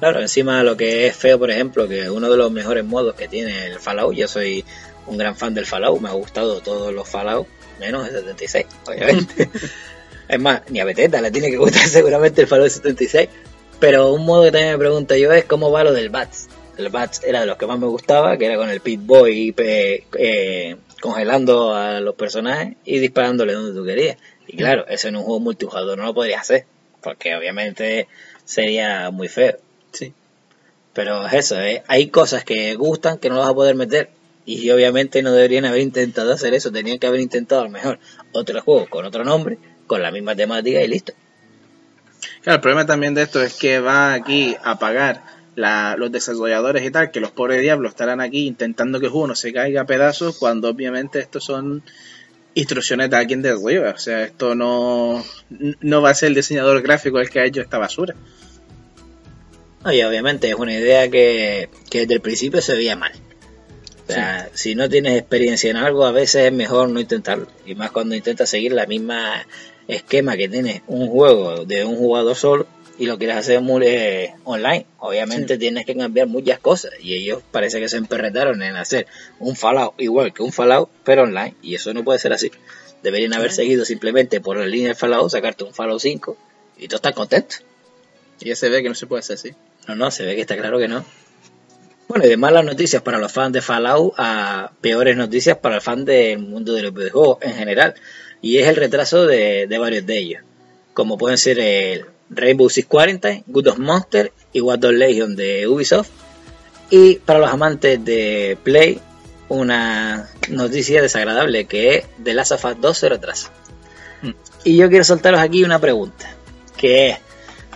Claro, 0.00 0.20
encima 0.20 0.64
lo 0.64 0.76
que 0.76 1.06
es 1.06 1.14
feo, 1.14 1.38
por 1.38 1.52
ejemplo, 1.52 1.86
que 1.86 2.10
uno 2.10 2.28
de 2.28 2.36
los 2.36 2.50
mejores 2.50 2.84
modos 2.84 3.14
que 3.14 3.28
tiene 3.28 3.66
el 3.66 3.78
Fallout, 3.78 4.16
yo 4.16 4.26
soy 4.26 4.64
un 5.06 5.16
gran 5.16 5.36
fan 5.36 5.54
del 5.54 5.64
Fallout, 5.64 6.00
me 6.00 6.08
ha 6.08 6.14
gustado 6.14 6.60
todos 6.60 6.92
los 6.92 7.08
Fallout, 7.08 7.46
menos 7.78 8.08
el 8.08 8.14
76, 8.14 8.66
obviamente. 8.88 9.48
es 10.28 10.40
más, 10.40 10.62
ni 10.70 10.80
a 10.80 10.84
Bethesda 10.84 11.20
le 11.20 11.30
tiene 11.30 11.50
que 11.50 11.56
gustar 11.56 11.82
seguramente 11.88 12.42
el 12.42 12.46
Fallout 12.46 12.70
76. 12.70 13.28
Pero 13.80 14.12
un 14.12 14.24
modo 14.24 14.44
que 14.44 14.52
también 14.52 14.72
me 14.72 14.78
pregunto 14.78 15.16
yo 15.16 15.32
es 15.32 15.44
cómo 15.44 15.70
va 15.70 15.84
lo 15.84 15.92
del 15.92 16.08
Bats. 16.08 16.48
El 16.78 16.88
Bats 16.88 17.22
era 17.24 17.40
de 17.40 17.46
los 17.46 17.56
que 17.56 17.66
más 17.66 17.78
me 17.78 17.86
gustaba, 17.86 18.36
que 18.36 18.46
era 18.46 18.56
con 18.56 18.70
el 18.70 18.80
Pit 18.80 19.00
Boy 19.04 19.54
eh, 19.58 20.04
eh, 20.18 20.76
congelando 21.00 21.74
a 21.74 22.00
los 22.00 22.14
personajes 22.14 22.76
y 22.84 22.98
disparándole 22.98 23.52
donde 23.52 23.78
tú 23.78 23.84
querías. 23.84 24.16
Y 24.46 24.56
claro, 24.56 24.86
eso 24.88 25.08
en 25.08 25.16
un 25.16 25.22
juego 25.22 25.40
multijugador 25.40 25.98
no 25.98 26.04
lo 26.04 26.14
podrías 26.14 26.42
hacer, 26.42 26.66
porque 27.02 27.34
obviamente 27.34 28.08
sería 28.44 29.10
muy 29.10 29.28
feo. 29.28 29.56
Sí. 29.92 30.12
Pero 30.92 31.26
es 31.26 31.32
eso, 31.32 31.60
¿eh? 31.60 31.82
hay 31.88 32.08
cosas 32.08 32.44
que 32.44 32.74
gustan 32.74 33.18
que 33.18 33.28
no 33.28 33.38
vas 33.38 33.48
a 33.48 33.54
poder 33.54 33.74
meter. 33.74 34.10
Y 34.46 34.70
obviamente 34.70 35.22
no 35.22 35.32
deberían 35.32 35.64
haber 35.64 35.80
intentado 35.80 36.32
hacer 36.32 36.52
eso. 36.52 36.70
Tenían 36.70 36.98
que 36.98 37.06
haber 37.06 37.20
intentado 37.20 37.62
a 37.62 37.64
lo 37.64 37.70
mejor 37.70 37.98
otro 38.32 38.60
juego 38.60 38.86
con 38.90 39.06
otro 39.06 39.24
nombre, 39.24 39.56
con 39.86 40.02
la 40.02 40.10
misma 40.10 40.34
temática 40.34 40.82
y 40.82 40.88
listo. 40.88 41.12
Claro, 42.42 42.56
el 42.56 42.60
problema 42.60 42.86
también 42.86 43.14
de 43.14 43.22
esto 43.22 43.42
es 43.42 43.54
que 43.54 43.80
va 43.80 44.12
aquí 44.12 44.56
a 44.62 44.78
pagar 44.78 45.22
la- 45.56 45.94
los 45.96 46.10
desarrolladores 46.10 46.84
y 46.84 46.90
tal, 46.90 47.10
que 47.10 47.20
los 47.20 47.30
pobres 47.30 47.60
diablos 47.60 47.92
estarán 47.92 48.20
aquí 48.20 48.46
intentando 48.46 48.98
que 49.00 49.06
el 49.06 49.12
juego 49.12 49.28
no 49.28 49.34
se 49.34 49.52
caiga 49.52 49.82
a 49.82 49.86
pedazos, 49.86 50.36
cuando 50.38 50.68
obviamente 50.68 51.20
estos 51.20 51.44
son 51.44 51.82
instrucciones 52.54 53.10
de 53.10 53.16
alguien 53.16 53.42
de 53.42 53.50
arriba. 53.50 53.90
O 53.94 53.98
sea, 53.98 54.22
esto 54.24 54.54
no, 54.54 55.24
no 55.80 56.02
va 56.02 56.10
a 56.10 56.14
ser 56.14 56.28
el 56.28 56.34
diseñador 56.34 56.82
gráfico 56.82 57.20
el 57.20 57.30
que 57.30 57.40
ha 57.40 57.44
hecho 57.44 57.60
esta 57.60 57.78
basura. 57.78 58.14
Oye, 59.84 60.04
obviamente 60.06 60.48
es 60.48 60.54
una 60.54 60.72
idea 60.72 61.10
que, 61.10 61.68
que 61.90 62.00
desde 62.00 62.14
el 62.14 62.20
principio 62.20 62.62
se 62.62 62.74
veía 62.74 62.96
mal. 62.96 63.12
O 64.08 64.12
sea, 64.12 64.48
si 64.54 64.74
no 64.74 64.88
tienes 64.88 65.18
experiencia 65.18 65.70
en 65.70 65.76
algo, 65.76 66.04
a 66.04 66.12
veces 66.12 66.46
es 66.46 66.52
mejor 66.52 66.88
no 66.90 67.00
intentarlo. 67.00 67.46
Y 67.66 67.74
más 67.74 67.90
cuando 67.90 68.14
intentas 68.14 68.48
seguir 68.50 68.72
la 68.72 68.86
misma 68.86 69.46
esquema 69.88 70.36
que 70.36 70.48
tienes 70.48 70.82
un 70.86 71.08
juego 71.08 71.64
de 71.64 71.84
un 71.84 71.96
jugador 71.96 72.36
solo 72.36 72.66
y 72.98 73.06
lo 73.06 73.18
quieres 73.18 73.36
hacer 73.36 73.60
muy 73.60 73.86
eh, 73.86 74.34
online. 74.44 74.86
Obviamente 74.98 75.58
tienes 75.58 75.84
que 75.84 75.96
cambiar 75.96 76.28
muchas 76.28 76.58
cosas. 76.58 76.92
Y 77.00 77.14
ellos 77.14 77.42
parece 77.50 77.80
que 77.80 77.88
se 77.88 77.96
emperretaron 77.96 78.62
en 78.62 78.76
hacer 78.76 79.06
un 79.40 79.56
Fallout 79.56 79.94
igual 79.98 80.32
que 80.32 80.42
un 80.42 80.52
Fallout, 80.52 80.88
pero 81.04 81.22
online. 81.22 81.54
Y 81.62 81.74
eso 81.74 81.92
no 81.92 82.04
puede 82.04 82.18
ser 82.18 82.32
así. 82.32 82.50
Deberían 83.02 83.34
haber 83.34 83.52
seguido 83.52 83.84
simplemente 83.84 84.40
por 84.40 84.56
la 84.56 84.66
línea 84.66 84.88
del 84.88 84.96
Fallout, 84.96 85.30
sacarte 85.30 85.64
un 85.64 85.74
Fallout 85.74 86.00
5 86.00 86.36
y 86.78 86.88
tú 86.88 86.96
estás 86.96 87.12
contento. 87.12 87.56
Y 88.40 88.48
ya 88.48 88.56
se 88.56 88.68
ve 88.68 88.82
que 88.82 88.88
no 88.88 88.94
se 88.94 89.06
puede 89.06 89.20
hacer 89.20 89.34
así. 89.34 89.54
No, 89.88 89.96
no, 89.96 90.10
se 90.10 90.24
ve 90.24 90.34
que 90.34 90.40
está 90.40 90.56
claro 90.56 90.78
que 90.78 90.88
no. 90.88 91.04
Bueno, 92.08 92.26
y 92.26 92.28
de 92.28 92.36
malas 92.36 92.64
noticias 92.64 93.02
para 93.02 93.18
los 93.18 93.32
fans 93.32 93.52
de 93.52 93.62
Fallout 93.62 94.14
a 94.18 94.72
peores 94.80 95.16
noticias 95.16 95.56
para 95.58 95.76
el 95.76 95.80
fan 95.80 96.04
del 96.04 96.38
mundo 96.38 96.72
de 96.74 96.82
los 96.82 96.94
videojuegos 96.94 97.38
en 97.42 97.54
general. 97.54 97.94
Y 98.44 98.58
es 98.58 98.68
el 98.68 98.76
retraso 98.76 99.24
de, 99.24 99.66
de 99.66 99.78
varios 99.78 100.04
de 100.04 100.18
ellos. 100.18 100.42
Como 100.92 101.16
pueden 101.16 101.38
ser 101.38 101.58
el 101.58 102.04
Rainbow 102.28 102.68
Six 102.68 102.86
Quarantine, 102.86 103.42
Good 103.46 103.68
of 103.68 103.78
Monster 103.78 104.32
y 104.52 104.60
Watch 104.60 104.80
Dogs 104.80 104.98
Legion 104.98 105.34
de 105.34 105.66
Ubisoft. 105.66 106.10
Y 106.90 107.14
para 107.14 107.38
los 107.38 107.48
amantes 107.48 108.04
de 108.04 108.58
Play, 108.62 109.00
una 109.48 110.28
noticia 110.50 111.00
desagradable 111.00 111.64
que 111.64 111.96
es 111.96 112.04
The 112.22 112.34
Last 112.34 112.52
of 112.52 112.66
Us 112.66 112.80
2 112.82 112.98
se 112.98 113.08
retrasa. 113.08 113.50
Mm. 114.20 114.32
Y 114.64 114.76
yo 114.76 114.90
quiero 114.90 115.04
soltaros 115.04 115.40
aquí 115.40 115.64
una 115.64 115.78
pregunta, 115.78 116.28
que 116.76 117.08
es, 117.08 117.18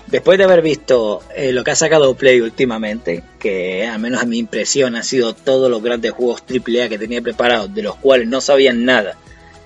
después 0.06 0.36
de 0.36 0.44
haber 0.44 0.60
visto 0.60 1.22
eh, 1.34 1.52
lo 1.52 1.64
que 1.64 1.70
ha 1.70 1.76
sacado 1.76 2.14
Play 2.14 2.42
últimamente, 2.42 3.24
que 3.38 3.86
al 3.86 4.00
menos 4.00 4.20
a 4.20 4.26
mi 4.26 4.36
impresión 4.36 4.96
ha 4.96 5.02
sido 5.02 5.34
todos 5.34 5.70
los 5.70 5.82
grandes 5.82 6.12
juegos 6.12 6.42
AAA 6.46 6.90
que 6.90 6.98
tenía 6.98 7.22
preparados, 7.22 7.74
de 7.74 7.80
los 7.80 7.96
cuales 7.96 8.28
no 8.28 8.42
sabían 8.42 8.84
nada, 8.84 9.16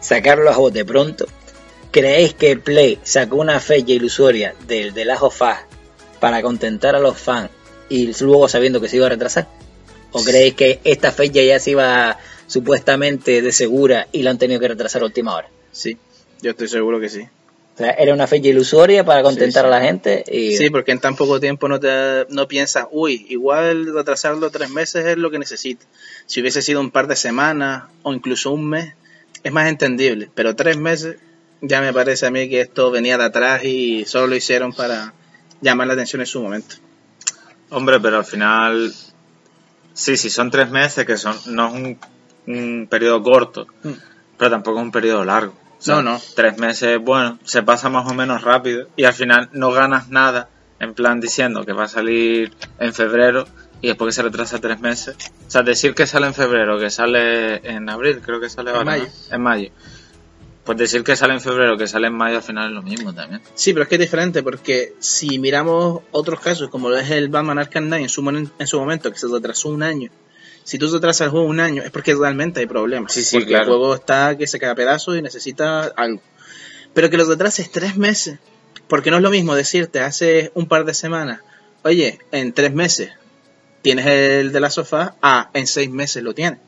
sacarlos 0.02 0.54
a 0.54 0.58
bote 0.58 0.84
pronto, 0.84 1.26
¿creéis 1.90 2.34
que 2.34 2.56
Play 2.58 2.98
sacó 3.02 3.36
una 3.36 3.58
fecha 3.60 3.92
ilusoria 3.92 4.54
del 4.66 4.92
The 4.92 5.04
Last 5.06 5.22
of 5.22 5.40
Us 5.40 5.56
para 6.20 6.42
contentar 6.42 6.94
a 6.94 7.00
los 7.00 7.18
fans 7.18 7.48
y 7.88 8.12
luego 8.22 8.48
sabiendo 8.48 8.80
que 8.80 8.88
se 8.90 8.96
iba 8.96 9.06
a 9.06 9.10
retrasar? 9.10 9.48
¿O 10.12 10.22
creéis 10.22 10.52
que 10.54 10.80
esta 10.84 11.10
fecha 11.10 11.40
ya 11.40 11.58
se 11.58 11.70
iba 11.70 12.18
supuestamente 12.46 13.40
de 13.42 13.50
segura 13.52 14.08
y 14.12 14.22
la 14.22 14.30
han 14.30 14.38
tenido 14.38 14.60
que 14.60 14.68
retrasar 14.68 15.02
a 15.02 15.06
última 15.06 15.34
hora? 15.34 15.48
Sí, 15.70 15.96
yo 16.42 16.50
estoy 16.50 16.68
seguro 16.68 17.00
que 17.00 17.08
sí. 17.08 17.22
O 17.74 17.78
sea, 17.78 17.92
era 17.92 18.12
una 18.12 18.26
fecha 18.26 18.48
ilusoria 18.48 19.02
para 19.02 19.22
contentar 19.22 19.62
Sí, 19.64 19.68
sí. 19.70 19.74
a 19.74 19.78
la 19.78 19.80
gente 19.86 20.24
y 20.30 20.56
Sí, 20.58 20.68
porque 20.68 20.92
en 20.92 21.00
tan 21.00 21.16
poco 21.16 21.40
tiempo 21.40 21.66
no 21.68 21.80
te 21.80 22.26
no 22.28 22.46
piensas, 22.46 22.86
uy, 22.90 23.24
igual 23.30 23.94
retrasarlo 23.94 24.50
tres 24.50 24.68
meses 24.68 25.06
es 25.06 25.16
lo 25.16 25.30
que 25.30 25.38
necesito. 25.38 25.86
Si 26.26 26.40
hubiese 26.42 26.60
sido 26.60 26.80
un 26.80 26.90
par 26.90 27.06
de 27.06 27.16
semanas 27.16 27.84
o 28.02 28.12
incluso 28.12 28.52
un 28.52 28.68
mes, 28.68 28.92
es 29.42 29.52
más 29.52 29.68
entendible. 29.68 30.31
Pero 30.35 30.55
tres 30.57 30.76
meses, 30.76 31.16
ya 31.61 31.81
me 31.81 31.92
parece 31.92 32.26
a 32.26 32.31
mí 32.31 32.48
que 32.48 32.61
esto 32.61 32.90
venía 32.90 33.18
de 33.18 33.24
atrás 33.24 33.64
y 33.64 34.05
solo 34.05 34.28
lo 34.28 34.37
hicieron 34.37 34.72
para 34.72 35.12
llamar 35.61 35.87
la 35.87 35.92
atención 35.94 36.20
en 36.20 36.26
su 36.26 36.42
momento. 36.42 36.76
Hombre, 37.70 38.00
pero 38.00 38.18
al 38.18 38.24
final, 38.24 38.92
sí, 39.94 40.16
sí, 40.16 40.31
son 40.31 40.50
tres 40.50 40.70
meses, 40.70 41.07
que 41.07 41.16
son 41.16 41.37
no 41.46 41.68
es 41.68 41.74
un, 41.74 41.98
un 42.46 42.87
periodo 42.90 43.22
corto, 43.22 43.66
Mm. 43.83 43.90
pero 44.38 44.50
tampoco 44.50 44.78
es 44.78 44.85
un 44.85 44.92
periodo 44.92 45.24
largo. 45.24 45.52
O 45.78 45.83
sea, 45.85 45.96
No, 45.96 46.02
no. 46.02 46.20
Tres 46.37 46.59
meses, 46.59 46.98
bueno, 47.00 47.38
se 47.44 47.62
pasa 47.62 47.88
más 47.88 48.11
o 48.11 48.14
menos 48.14 48.42
rápido 48.42 48.88
y 48.96 49.05
al 49.05 49.14
final 49.14 49.48
no 49.52 49.70
ganas 49.72 50.09
nada, 50.11 50.48
en 50.81 50.94
plan 50.94 51.20
diciendo 51.20 51.64
que 51.64 51.72
va 51.72 51.85
a 51.85 51.88
salir 51.88 52.52
en 52.78 52.92
febrero 52.92 53.46
y 53.83 53.88
después 53.88 54.09
que 54.09 54.12
se 54.14 54.23
retrasa 54.23 54.59
tres 54.61 54.81
meses. 54.81 55.16
O 55.47 55.51
sea, 55.51 55.62
decir 55.62 55.95
que 55.95 56.07
sale 56.07 56.27
en 56.29 56.35
febrero, 56.35 56.79
que 56.79 56.88
sale 56.90 57.57
en 57.68 57.88
abril, 57.90 58.21
creo 58.25 58.40
que 58.40 58.49
sale 58.49 58.71
En 58.71 58.77
ahora, 58.77 58.90
mayo. 58.92 59.05
¿no? 59.29 59.35
En 59.37 59.42
mayo. 59.42 59.71
Pues 60.64 60.79
decir 60.79 61.03
que 61.03 61.16
sale 61.16 61.35
en 61.35 61.40
febrero, 61.40 61.77
que 61.77 61.88
sale 61.88 62.07
en 62.07 62.14
mayo, 62.14 62.37
al 62.37 62.42
final 62.45 62.68
es 62.68 62.73
lo 62.73 62.83
mismo 62.83 63.12
también. 63.12 63.42
Sí, 63.55 63.73
pero 63.73 63.83
es 63.83 63.88
que 63.88 63.97
es 63.97 64.01
diferente 64.01 64.42
porque 64.45 64.95
si 65.01 65.40
miramos 65.40 66.03
otros 66.12 66.38
casos, 66.40 66.71
como 66.71 66.88
lo 66.88 66.97
es 66.97 67.11
el 67.11 67.29
Batman 67.29 67.59
Arkham 67.59 67.87
Knight 67.87 68.05
en 68.05 68.09
su, 68.09 68.23
momen- 68.23 68.51
en 68.59 68.66
su 68.68 68.79
momento, 68.79 69.11
que 69.11 69.18
se 69.18 69.27
retrasó 69.27 69.68
un 69.71 69.83
año, 69.83 70.11
si 70.62 70.79
tú 70.79 70.88
retrasas 70.92 71.23
el 71.27 71.31
juego 71.33 71.47
un 71.47 71.59
año 71.59 71.83
es 71.83 71.90
porque 71.90 72.14
realmente 72.14 72.61
hay 72.61 72.66
problemas. 72.66 73.12
Sí, 73.12 73.25
sí, 73.25 73.35
porque 73.38 73.49
claro. 73.49 73.64
el 73.64 73.68
juego 73.71 73.95
está 73.97 74.38
que 74.38 74.47
se 74.47 74.61
queda 74.61 74.71
a 74.71 74.75
pedazos 74.77 75.16
y 75.16 75.23
necesita 75.23 75.81
algo. 75.97 76.23
Pero 76.95 77.11
que 77.11 77.16
lo 77.16 77.25
retrases 77.25 77.73
tres 77.73 77.97
meses, 77.97 78.38
porque 78.87 79.11
no 79.11 79.16
es 79.16 79.23
lo 79.25 79.31
mismo 79.31 79.57
decirte 79.57 79.99
hace 79.99 80.53
un 80.55 80.68
par 80.68 80.85
de 80.85 80.95
semanas, 80.95 81.40
oye, 81.83 82.21
en 82.31 82.53
tres 82.53 82.73
meses 82.73 83.11
tienes 83.83 84.07
el 84.07 84.53
de 84.53 84.61
la 84.61 84.71
sofá, 84.71 85.16
ah, 85.21 85.51
en 85.53 85.66
seis 85.66 85.90
meses 85.90 86.23
lo 86.23 86.35
tienes. 86.35 86.61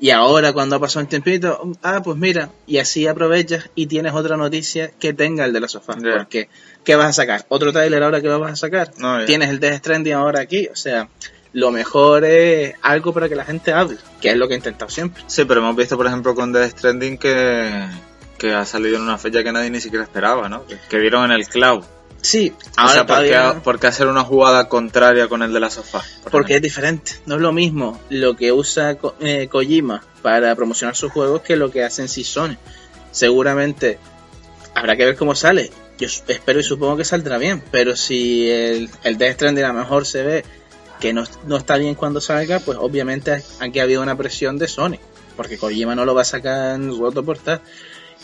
Y 0.00 0.10
ahora 0.10 0.52
cuando 0.52 0.76
ha 0.76 0.80
pasado 0.80 1.04
un 1.04 1.08
tiempito, 1.08 1.72
ah, 1.82 2.00
pues 2.02 2.16
mira, 2.16 2.50
y 2.66 2.78
así 2.78 3.06
aprovechas 3.06 3.68
y 3.74 3.86
tienes 3.86 4.14
otra 4.14 4.36
noticia 4.36 4.92
que 4.98 5.12
tenga 5.12 5.44
el 5.44 5.52
de 5.52 5.60
la 5.60 5.68
sofá. 5.68 5.96
Porque, 5.96 6.48
¿qué 6.84 6.94
vas 6.94 7.08
a 7.08 7.12
sacar? 7.12 7.46
¿Otro 7.48 7.72
trailer 7.72 8.02
ahora 8.02 8.20
que 8.20 8.28
lo 8.28 8.38
vas 8.38 8.52
a 8.52 8.56
sacar? 8.56 8.92
No. 8.98 9.24
Tienes 9.24 9.50
el 9.50 9.58
Death 9.58 9.78
Stranding 9.78 10.14
ahora 10.14 10.40
aquí, 10.40 10.68
o 10.68 10.76
sea, 10.76 11.08
lo 11.52 11.72
mejor 11.72 12.24
es 12.24 12.74
algo 12.82 13.12
para 13.12 13.28
que 13.28 13.34
la 13.34 13.44
gente 13.44 13.72
hable, 13.72 13.96
que 14.20 14.30
es 14.30 14.36
lo 14.36 14.46
que 14.46 14.54
he 14.54 14.56
intentado 14.56 14.88
siempre. 14.88 15.24
Sí, 15.26 15.44
pero 15.44 15.60
hemos 15.60 15.74
visto, 15.74 15.96
por 15.96 16.06
ejemplo, 16.06 16.34
con 16.34 16.52
Death 16.52 16.78
Stranding 16.78 17.18
que, 17.18 17.86
que 18.38 18.54
ha 18.54 18.64
salido 18.64 18.96
en 18.96 19.02
una 19.02 19.18
fecha 19.18 19.42
que 19.42 19.50
nadie 19.50 19.70
ni 19.70 19.80
siquiera 19.80 20.04
esperaba, 20.04 20.48
¿no? 20.48 20.64
Que, 20.64 20.78
que 20.88 21.00
dieron 21.00 21.24
en 21.24 21.32
el 21.32 21.48
cloud. 21.48 21.82
Sí, 22.20 22.52
o 22.52 22.80
ahora 22.80 22.92
sea, 22.94 23.06
¿por 23.06 23.16
qué, 23.22 23.28
todavía- 23.30 23.62
por 23.62 23.78
qué 23.80 23.86
hacer 23.86 24.06
una 24.08 24.24
jugada 24.24 24.68
contraria 24.68 25.28
con 25.28 25.42
el 25.42 25.52
de 25.52 25.60
la 25.60 25.70
sofá? 25.70 26.02
Por 26.22 26.32
Porque 26.32 26.56
es 26.56 26.62
diferente. 26.62 27.12
No 27.26 27.36
es 27.36 27.40
lo 27.40 27.52
mismo 27.52 28.00
lo 28.10 28.36
que 28.36 28.50
usa 28.52 28.96
Ko- 28.96 29.14
eh, 29.20 29.48
Kojima 29.48 30.02
para 30.20 30.54
promocionar 30.56 30.96
sus 30.96 31.12
juegos 31.12 31.42
que 31.42 31.56
lo 31.56 31.70
que 31.70 31.84
hacen 31.84 32.08
sí 32.08 32.24
Sony. 32.24 32.56
Seguramente 33.12 33.98
habrá 34.74 34.96
que 34.96 35.04
ver 35.04 35.16
cómo 35.16 35.34
sale. 35.34 35.70
Yo 35.98 36.06
espero 36.06 36.60
y 36.60 36.62
supongo 36.62 36.96
que 36.96 37.04
saldrá 37.04 37.38
bien. 37.38 37.62
Pero 37.70 37.96
si 37.96 38.48
el, 38.50 38.90
el 39.04 39.18
Death 39.18 39.34
Stranding 39.34 39.64
a 39.64 39.68
lo 39.68 39.74
mejor 39.74 40.06
se 40.06 40.22
ve 40.22 40.44
que 41.00 41.12
no, 41.12 41.24
no 41.46 41.56
está 41.56 41.76
bien 41.76 41.94
cuando 41.94 42.20
salga, 42.20 42.60
pues 42.60 42.78
obviamente 42.80 43.42
aquí 43.60 43.78
ha 43.80 43.84
habido 43.84 44.02
una 44.02 44.16
presión 44.16 44.58
de 44.58 44.68
Sony. 44.68 44.98
Porque 45.36 45.56
Kojima 45.58 45.94
no 45.94 46.04
lo 46.04 46.14
va 46.14 46.22
a 46.22 46.24
sacar 46.24 46.74
en 46.76 46.90
su 46.92 47.04
otro 47.04 47.24
portal. 47.24 47.60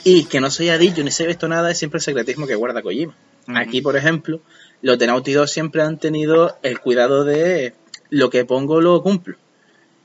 Y 0.03 0.25
que 0.27 0.41
no 0.41 0.51
se 0.51 0.65
haya 0.65 0.79
dicho 0.79 1.03
ni 1.03 1.11
se 1.11 1.23
haya 1.23 1.29
visto 1.29 1.49
nada 1.49 1.71
es 1.71 1.79
siempre 1.79 1.99
el 1.99 2.03
secretismo 2.03 2.47
que 2.47 2.55
guarda 2.57 2.83
Kojima. 2.83 3.15
Aquí, 3.49 3.81
por 3.83 3.97
ejemplo, 3.97 4.41
los 4.83 4.99
de 4.99 5.07
Naughty 5.07 5.33
Dog 5.33 5.49
siempre 5.49 5.83
han 5.83 5.99
tenido 5.99 6.57
el 6.63 6.81
cuidado 6.81 7.25
de 7.25 7.75
lo 8.11 8.31
que 8.31 8.45
pongo 8.45 8.81
lo 8.81 9.03
cumplo. 9.03 9.37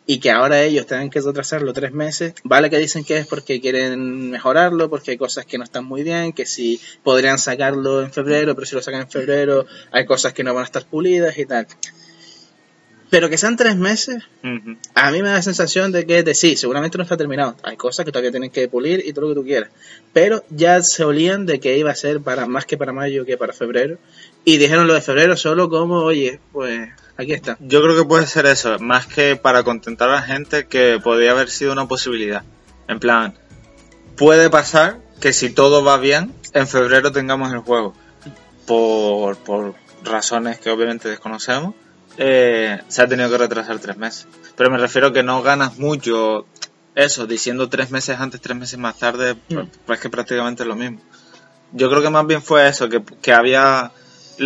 Y 0.06 0.20
que 0.20 0.32
ahora 0.32 0.64
ellos 0.64 0.88
tengan 0.88 1.12
que 1.12 1.22
retrasarlo 1.22 1.72
tres 1.72 1.92
meses. 1.92 2.34
Vale 2.44 2.70
que 2.72 2.80
dicen 2.80 3.04
que 3.04 3.18
es 3.18 3.28
porque 3.28 3.62
quieren 3.62 4.32
mejorarlo, 4.32 4.90
porque 4.90 5.12
hay 5.12 5.18
cosas 5.18 5.46
que 5.46 5.60
no 5.60 5.64
están 5.64 5.86
muy 5.86 6.02
bien, 6.02 6.34
que 6.34 6.48
si 6.48 6.82
podrían 7.04 7.38
sacarlo 7.38 8.02
en 8.02 8.12
febrero, 8.12 8.56
pero 8.56 8.66
si 8.66 8.76
lo 8.76 8.82
sacan 8.82 9.02
en 9.02 9.10
febrero 9.10 9.68
hay 9.92 10.06
cosas 10.06 10.34
que 10.34 10.44
no 10.44 10.54
van 10.54 10.64
a 10.64 10.66
estar 10.66 10.86
pulidas 10.86 11.38
y 11.38 11.46
tal. 11.46 11.68
Pero 13.10 13.28
que 13.30 13.38
sean 13.38 13.58
tres 13.58 13.76
meses, 13.76 14.24
a 14.94 15.12
mí 15.12 15.22
me 15.22 15.30
da 15.30 15.36
la 15.36 15.42
sensación 15.42 15.92
de 15.92 16.06
que 16.06 16.22
de 16.22 16.36
sí, 16.36 16.56
seguramente 16.56 16.98
no 16.98 17.04
está 17.04 17.18
terminado. 17.18 17.56
Hay 17.64 17.76
cosas 17.76 18.06
que 18.06 18.12
todavía 18.12 18.30
tienen 18.30 18.52
que 18.52 18.68
pulir 18.68 19.02
y 19.04 19.14
todo 19.14 19.26
lo 19.26 19.30
que 19.34 19.40
tú 19.42 19.46
quieras. 19.46 19.72
Pero 20.14 20.44
ya 20.52 20.82
se 20.84 21.04
olían 21.04 21.48
de 21.48 21.60
que 21.60 21.78
iba 21.78 21.90
a 21.90 21.96
ser 21.96 22.22
para 22.22 22.46
más 22.46 22.66
que 22.66 22.78
para 22.78 22.94
mayo 22.94 23.26
que 23.26 23.36
para 23.36 23.52
febrero. 23.52 23.98
Y 24.46 24.58
dijeron 24.58 24.86
lo 24.86 24.94
de 24.94 25.02
febrero 25.02 25.36
solo 25.38 25.70
como, 25.70 26.04
oye, 26.04 26.40
pues 26.52 26.90
aquí 27.18 27.34
está. 27.34 27.58
Yo 27.60 27.82
creo 27.82 27.98
que 27.98 28.06
puede 28.06 28.28
ser 28.28 28.46
eso, 28.46 28.78
más 28.78 29.08
que 29.08 29.36
para 29.36 29.64
contentar 29.64 30.10
a 30.10 30.16
la 30.16 30.22
gente, 30.22 30.68
que 30.68 31.00
podría 31.04 31.32
haber 31.32 31.50
sido 31.50 31.72
una 31.72 31.88
posibilidad. 31.88 32.44
En 32.88 33.00
plan, 33.00 33.34
puede 34.18 34.52
pasar 34.52 35.00
que 35.20 35.34
si 35.34 35.50
todo 35.50 35.84
va 35.84 35.98
bien, 35.98 36.34
en 36.54 36.68
febrero 36.68 37.12
tengamos 37.12 37.52
el 37.54 37.60
juego. 37.60 37.96
Por, 38.68 39.36
por 39.38 39.74
razones 40.04 40.60
que 40.60 40.70
obviamente 40.70 41.10
desconocemos, 41.10 41.74
eh, 42.18 42.80
se 42.88 43.02
ha 43.02 43.08
tenido 43.08 43.30
que 43.30 43.38
retrasar 43.38 43.80
tres 43.80 43.98
meses. 43.98 44.28
Pero 44.56 44.70
me 44.70 44.78
refiero 44.78 45.14
que 45.14 45.24
no 45.24 45.42
ganas 45.42 45.78
mucho 45.78 46.46
eso, 46.96 47.28
diciendo 47.28 47.70
tres 47.70 47.92
meses 47.92 48.20
antes, 48.20 48.42
tres 48.42 48.58
meses 48.58 48.78
más 48.80 48.98
tarde, 48.98 49.36
pues, 49.48 49.68
pues 49.86 50.00
que 50.00 50.10
prácticamente 50.10 50.64
es 50.64 50.68
lo 50.68 50.76
mismo. 50.76 51.00
Yo 51.72 51.90
creo 51.90 52.02
que 52.02 52.10
más 52.10 52.26
bien 52.28 52.42
fue 52.42 52.68
eso, 52.68 52.90
que, 52.90 53.02
que 53.22 53.32
había, 53.32 53.92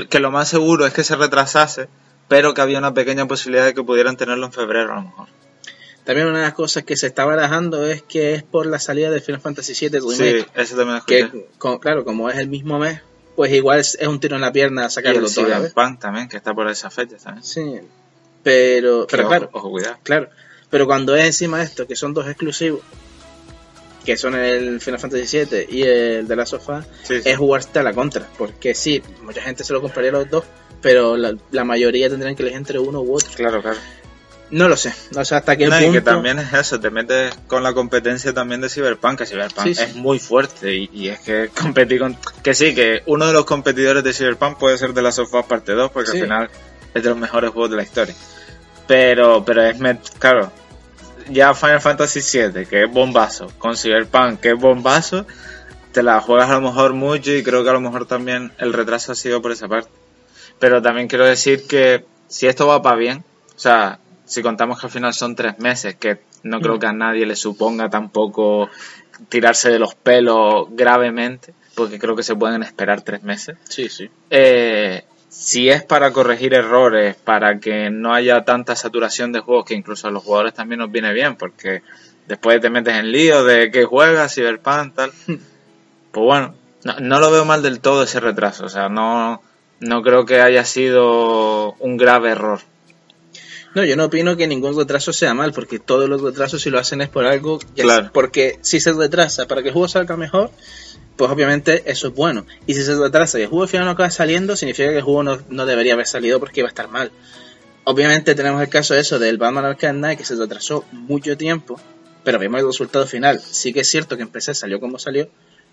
que 0.09 0.19
lo 0.19 0.29
más 0.29 0.49
seguro 0.49 0.85
es 0.85 0.93
que 0.93 1.03
se 1.03 1.15
retrasase, 1.15 1.87
pero 2.27 2.53
que 2.53 2.61
había 2.61 2.77
una 2.79 2.93
pequeña 2.93 3.27
posibilidad 3.27 3.65
de 3.65 3.73
que 3.73 3.83
pudieran 3.83 4.17
tenerlo 4.17 4.45
en 4.45 4.51
febrero 4.51 4.91
a 4.91 4.95
lo 4.95 5.01
mejor. 5.03 5.27
También 6.03 6.27
una 6.27 6.39
de 6.39 6.43
las 6.43 6.53
cosas 6.53 6.83
que 6.83 6.97
se 6.97 7.07
está 7.07 7.23
barajando 7.23 7.87
es 7.87 8.01
que 8.01 8.33
es 8.35 8.43
por 8.43 8.65
la 8.65 8.77
salida 8.77 9.09
de 9.09 9.21
Final 9.21 9.39
Fantasy 9.39 9.71
VII 9.89 10.01
Sí, 10.01 10.21
Remake. 10.33 10.49
eso 10.53 10.75
también 10.75 10.97
escuché. 10.97 11.31
que, 11.31 11.79
claro, 11.79 12.03
como 12.03 12.29
es 12.29 12.37
el 12.37 12.49
mismo 12.49 12.77
mes, 12.77 12.99
pues 13.35 13.51
igual 13.51 13.79
es, 13.79 13.95
es 13.99 14.07
un 14.07 14.19
tiro 14.19 14.35
en 14.35 14.41
la 14.41 14.51
pierna 14.51 14.85
y 14.85 14.89
sacarlo 14.89 15.25
el 15.27 15.33
todo. 15.33 15.45
Cyberpunk 15.45 15.99
también, 15.99 16.27
que 16.27 16.37
está 16.37 16.53
por 16.53 16.69
esa 16.69 16.89
fecha 16.89 17.17
también. 17.17 17.43
Sí, 17.43 17.79
pero, 18.43 19.07
pero 19.09 19.23
ojo- 19.23 19.29
claro, 19.29 19.49
Ojo, 19.53 19.69
cuidado. 19.71 19.97
Claro, 20.03 20.29
pero 20.69 20.85
cuando 20.85 21.15
es 21.15 21.25
encima 21.25 21.59
de 21.59 21.65
esto, 21.65 21.87
que 21.87 21.95
son 21.95 22.13
dos 22.13 22.27
exclusivos, 22.27 22.81
que 24.05 24.17
son 24.17 24.35
el 24.35 24.81
Final 24.81 24.99
Fantasy 24.99 25.45
VII 25.45 25.65
y 25.69 25.83
el 25.83 26.27
de 26.27 26.35
la 26.35 26.45
sofá, 26.45 26.83
Sí, 27.03 27.21
sí. 27.21 27.29
es 27.29 27.37
jugarte 27.37 27.79
a 27.79 27.83
la 27.83 27.93
contra. 27.93 28.27
Porque 28.37 28.75
sí, 28.75 29.01
mucha 29.21 29.41
gente 29.41 29.63
se 29.63 29.71
lo 29.71 29.81
compraría 29.81 30.11
los 30.11 30.29
dos, 30.29 30.43
pero 30.81 31.15
la, 31.15 31.35
la 31.51 31.63
mayoría 31.63 32.09
tendrían 32.09 32.35
que 32.35 32.41
elegir 32.43 32.57
entre 32.57 32.79
uno 32.79 33.01
u 33.01 33.15
otro. 33.15 33.29
Claro, 33.35 33.61
claro. 33.61 33.77
No 34.53 34.67
lo 34.67 34.77
sé, 34.77 34.93
no 35.15 35.25
sé 35.25 35.35
hasta 35.35 35.55
qué 35.57 35.65
No, 35.67 35.77
y 35.79 35.85
punto. 35.85 35.93
que 35.93 36.01
también 36.01 36.37
es 36.37 36.53
eso, 36.53 36.79
te 36.79 36.89
metes 36.91 37.33
con 37.47 37.63
la 37.63 37.73
competencia 37.73 38.33
también 38.33 38.61
de 38.61 38.69
Cyberpunk, 38.69 39.17
que 39.19 39.25
Cyberpunk 39.25 39.67
Sí, 39.67 39.73
sí. 39.75 39.83
es 39.83 39.95
muy 39.95 40.19
fuerte 40.19 40.75
y, 40.75 40.89
y 40.93 41.07
es 41.09 41.19
que 41.21 41.49
competir 41.59 41.99
con... 41.99 42.17
Que 42.43 42.53
sí, 42.53 42.75
que 42.75 43.01
uno 43.07 43.25
de 43.25 43.33
los 43.33 43.45
competidores 43.45 44.03
de 44.03 44.13
Cyberpunk 44.13 44.57
puede 44.57 44.77
ser 44.77 44.93
de 44.93 45.01
la 45.01 45.11
Sofá 45.11 45.43
parte 45.47 45.71
2, 45.71 45.89
porque 45.91 46.11
Sí. 46.11 46.17
al 46.17 46.23
final 46.23 46.49
es 46.93 47.01
de 47.03 47.09
los 47.09 47.17
mejores 47.17 47.49
juegos 47.51 47.71
de 47.71 47.77
la 47.77 47.83
historia. 47.83 48.13
Pero, 48.87 49.43
pero 49.45 49.63
es, 49.63 49.79
met- 49.79 50.11
claro, 50.19 50.51
ya 51.29 51.53
Final 51.53 51.81
Fantasy 51.81 52.19
VII, 52.19 52.65
que 52.65 52.83
es 52.83 52.91
bombazo, 52.91 53.47
con 53.57 53.75
Cyberpunk, 53.77 54.39
que 54.39 54.49
es 54.49 54.59
bombazo, 54.59 55.25
te 55.93 56.03
la 56.03 56.19
juegas 56.21 56.49
a 56.49 56.55
lo 56.55 56.61
mejor 56.61 56.93
mucho 56.93 57.31
y 57.31 57.43
creo 57.43 57.63
que 57.63 57.69
a 57.69 57.73
lo 57.73 57.81
mejor 57.81 58.05
también 58.05 58.51
el 58.57 58.73
retraso 58.73 59.13
ha 59.13 59.15
sido 59.15 59.41
por 59.41 59.51
esa 59.51 59.67
parte. 59.67 59.89
Pero 60.59 60.81
también 60.81 61.07
quiero 61.07 61.25
decir 61.25 61.65
que 61.67 62.05
si 62.27 62.47
esto 62.47 62.67
va 62.67 62.81
para 62.81 62.97
bien, 62.97 63.23
o 63.55 63.59
sea, 63.59 63.99
si 64.33 64.41
contamos 64.41 64.79
que 64.79 64.87
al 64.87 64.91
final 64.91 65.13
son 65.13 65.35
tres 65.35 65.59
meses, 65.59 65.95
que 65.95 66.19
no 66.41 66.59
creo 66.59 66.79
que 66.79 66.87
a 66.87 66.93
nadie 66.93 67.25
le 67.25 67.35
suponga 67.35 67.89
tampoco 67.89 68.67
tirarse 69.29 69.69
de 69.69 69.77
los 69.77 69.93
pelos 69.93 70.67
gravemente, 70.71 71.53
porque 71.75 71.99
creo 71.99 72.15
que 72.15 72.23
se 72.23 72.35
pueden 72.35 72.63
esperar 72.63 73.01
tres 73.01 73.21
meses. 73.21 73.57
Sí, 73.69 73.89
sí. 73.89 74.09
Eh, 74.31 75.03
si 75.29 75.69
es 75.69 75.83
para 75.83 76.11
corregir 76.11 76.55
errores, 76.55 77.15
para 77.15 77.59
que 77.59 77.91
no 77.91 78.13
haya 78.13 78.43
tanta 78.43 78.75
saturación 78.75 79.31
de 79.31 79.41
juegos, 79.41 79.65
que 79.65 79.75
incluso 79.75 80.07
a 80.07 80.11
los 80.11 80.23
jugadores 80.23 80.55
también 80.55 80.79
nos 80.79 80.91
viene 80.91 81.13
bien, 81.13 81.35
porque 81.35 81.83
después 82.27 82.59
te 82.59 82.71
metes 82.71 82.95
en 82.95 83.11
lío 83.11 83.43
de 83.43 83.69
que 83.69 83.85
juegas, 83.85 84.33
Cyberpunk, 84.33 84.95
tal. 84.95 85.11
Pues 86.11 86.25
bueno, 86.27 86.53
no, 86.83 86.99
no 86.99 87.19
lo 87.19 87.31
veo 87.31 87.43
mal 87.43 87.63
del 87.63 87.79
todo 87.79 88.03
ese 88.03 88.19
retraso, 88.19 88.65
o 88.65 88.69
sea, 88.69 88.87
no, 88.87 89.41
no 89.79 90.03
creo 90.03 90.27
que 90.27 90.41
haya 90.41 90.63
sido 90.63 91.73
un 91.79 91.97
grave 91.97 92.29
error. 92.29 92.59
No, 93.75 93.83
yo 93.83 93.95
no 93.95 94.05
opino 94.05 94.37
que 94.37 94.47
ningún 94.47 94.77
retraso 94.77 95.13
sea 95.13 95.33
mal, 95.33 95.51
porque 95.53 95.79
todos 95.79 96.07
los 96.07 96.21
retrasos 96.21 96.61
si 96.61 96.69
lo 96.69 96.79
hacen 96.79 97.01
es 97.01 97.09
por 97.09 97.25
algo, 97.25 97.59
Claro. 97.75 98.11
porque 98.13 98.59
si 98.61 98.79
se 98.79 98.93
retrasa 98.93 99.47
para 99.47 99.61
que 99.63 99.69
el 99.69 99.73
juego 99.73 99.87
salga 99.87 100.15
mejor, 100.15 100.51
pues 101.15 101.31
obviamente 101.31 101.83
eso 101.91 102.07
es 102.09 102.13
bueno. 102.13 102.45
Y 102.67 102.75
si 102.75 102.83
se 102.83 102.95
retrasa 102.95 103.39
y 103.39 103.43
el 103.43 103.47
juego 103.47 103.63
al 103.63 103.69
final 103.69 103.85
no 103.85 103.91
acaba 103.91 104.09
saliendo, 104.11 104.55
significa 104.55 104.89
que 104.89 104.97
el 104.97 105.01
juego 105.03 105.23
no, 105.23 105.39
no 105.49 105.65
debería 105.65 105.93
haber 105.93 106.05
salido 106.07 106.39
porque 106.39 106.59
iba 106.61 106.67
a 106.67 106.69
estar 106.69 106.87
mal. 106.87 107.11
Obviamente 107.85 108.35
tenemos 108.35 108.61
el 108.61 108.69
caso 108.69 108.93
de 108.93 109.01
eso 109.01 109.19
del 109.19 109.37
Batman 109.37 109.65
Arkham 109.65 109.97
Knight 109.97 110.19
que 110.19 110.25
se 110.25 110.35
retrasó 110.35 110.85
mucho 110.91 111.35
tiempo, 111.35 111.79
pero 112.23 112.39
vimos 112.39 112.61
el 112.61 112.67
resultado 112.67 113.05
final. 113.07 113.41
Sí 113.41 113.73
que 113.73 113.81
es 113.81 113.89
cierto 113.89 114.15
que 114.15 114.23
en 114.23 114.29
PC 114.29 114.53
salió 114.55 114.79
como 114.79 114.99
salió, 114.99 115.27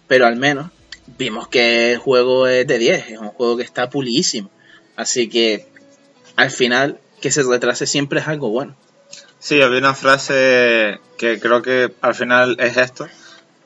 pero 0.09 0.27
al 0.27 0.37
menos 0.37 0.71
vimos 1.19 1.49
que 1.49 1.93
el 1.93 1.99
juego 1.99 2.47
es 2.47 2.67
de 2.67 2.79
10, 2.79 3.11
es 3.11 3.19
un 3.19 3.29
juego 3.29 3.57
que 3.59 3.63
está 3.63 3.89
pulidísimo. 3.91 4.51
Así 4.97 5.29
que 5.29 5.69
al 6.37 6.51
final 6.51 6.99
que 7.21 7.31
se 7.31 7.43
retrase 7.43 7.87
siempre 7.87 8.21
es 8.21 8.29
algo 8.29 8.51
bueno. 8.51 8.75
Sí, 9.39 9.63
había 9.63 9.79
una 9.79 9.95
frase 9.95 11.01
que 11.17 11.41
creo 11.41 11.63
que 11.63 11.93
al 12.01 12.15
final 12.15 12.57
es 12.61 12.77
esto, 12.77 13.09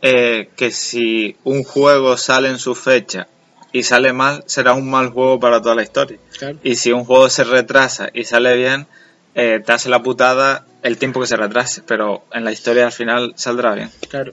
eh, 0.02 0.50
que 0.56 0.70
si 0.70 1.36
un 1.44 1.64
juego 1.64 2.16
sale 2.16 2.48
en 2.48 2.58
su 2.58 2.74
fecha 2.74 3.26
y 3.72 3.82
sale 3.82 4.12
mal, 4.12 4.44
será 4.46 4.74
un 4.74 4.88
mal 4.88 5.10
juego 5.10 5.40
para 5.40 5.60
toda 5.60 5.74
la 5.74 5.82
historia. 5.82 6.18
Claro. 6.38 6.58
Y 6.62 6.76
si 6.76 6.92
un 6.92 7.04
juego 7.04 7.28
se 7.28 7.42
retrasa 7.42 8.08
y 8.12 8.24
sale 8.24 8.56
bien, 8.56 8.86
eh, 9.34 9.60
te 9.64 9.72
hace 9.72 9.88
la 9.88 10.02
putada 10.02 10.64
el 10.82 10.96
tiempo 10.96 11.20
que 11.20 11.26
se 11.26 11.36
retrase, 11.36 11.82
pero 11.84 12.24
en 12.32 12.44
la 12.44 12.52
historia 12.52 12.86
al 12.86 12.92
final 12.92 13.32
saldrá 13.36 13.74
bien. 13.74 13.90
Claro. 14.08 14.32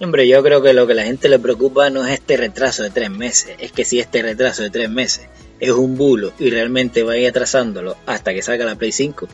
Hombre, 0.00 0.26
yo 0.28 0.42
creo 0.42 0.62
que 0.62 0.72
lo 0.72 0.86
que 0.86 0.92
a 0.92 0.96
la 0.96 1.02
gente 1.02 1.28
le 1.28 1.38
preocupa 1.38 1.90
no 1.90 2.06
es 2.06 2.14
este 2.14 2.36
retraso 2.36 2.82
de 2.82 2.90
tres 2.90 3.10
meses, 3.10 3.56
es 3.58 3.72
que 3.72 3.84
si 3.84 3.98
este 3.98 4.22
retraso 4.22 4.62
de 4.62 4.70
tres 4.70 4.88
meses 4.88 5.26
es 5.60 5.70
un 5.70 5.96
bulo 5.96 6.32
y 6.38 6.50
realmente 6.50 7.02
va 7.02 7.12
a 7.12 7.18
ir 7.18 7.28
atrasándolo 7.28 7.96
hasta 8.06 8.32
que 8.32 8.42
salga 8.42 8.64
la 8.64 8.76
Play 8.76 8.92
5, 8.92 9.28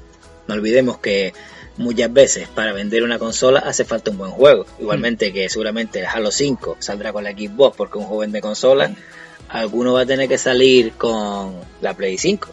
no 0.48 0.54
olvidemos 0.54 0.98
que 0.98 1.32
muchas 1.76 2.12
veces 2.12 2.48
para 2.48 2.72
vender 2.72 3.02
una 3.02 3.18
consola 3.18 3.60
hace 3.60 3.84
falta 3.84 4.10
un 4.10 4.18
buen 4.18 4.30
juego. 4.30 4.66
Igualmente 4.78 5.32
que 5.32 5.48
seguramente 5.48 6.00
el 6.00 6.06
Halo 6.06 6.30
5 6.30 6.76
saldrá 6.78 7.12
con 7.12 7.24
la 7.24 7.32
Xbox 7.32 7.76
porque 7.76 7.98
un 7.98 8.04
juego 8.04 8.20
vende 8.20 8.40
consola, 8.40 8.94
alguno 9.48 9.92
va 9.92 10.02
a 10.02 10.06
tener 10.06 10.28
que 10.28 10.38
salir 10.38 10.92
con 10.92 11.54
la 11.80 11.94
Play 11.94 12.18
5. 12.18 12.48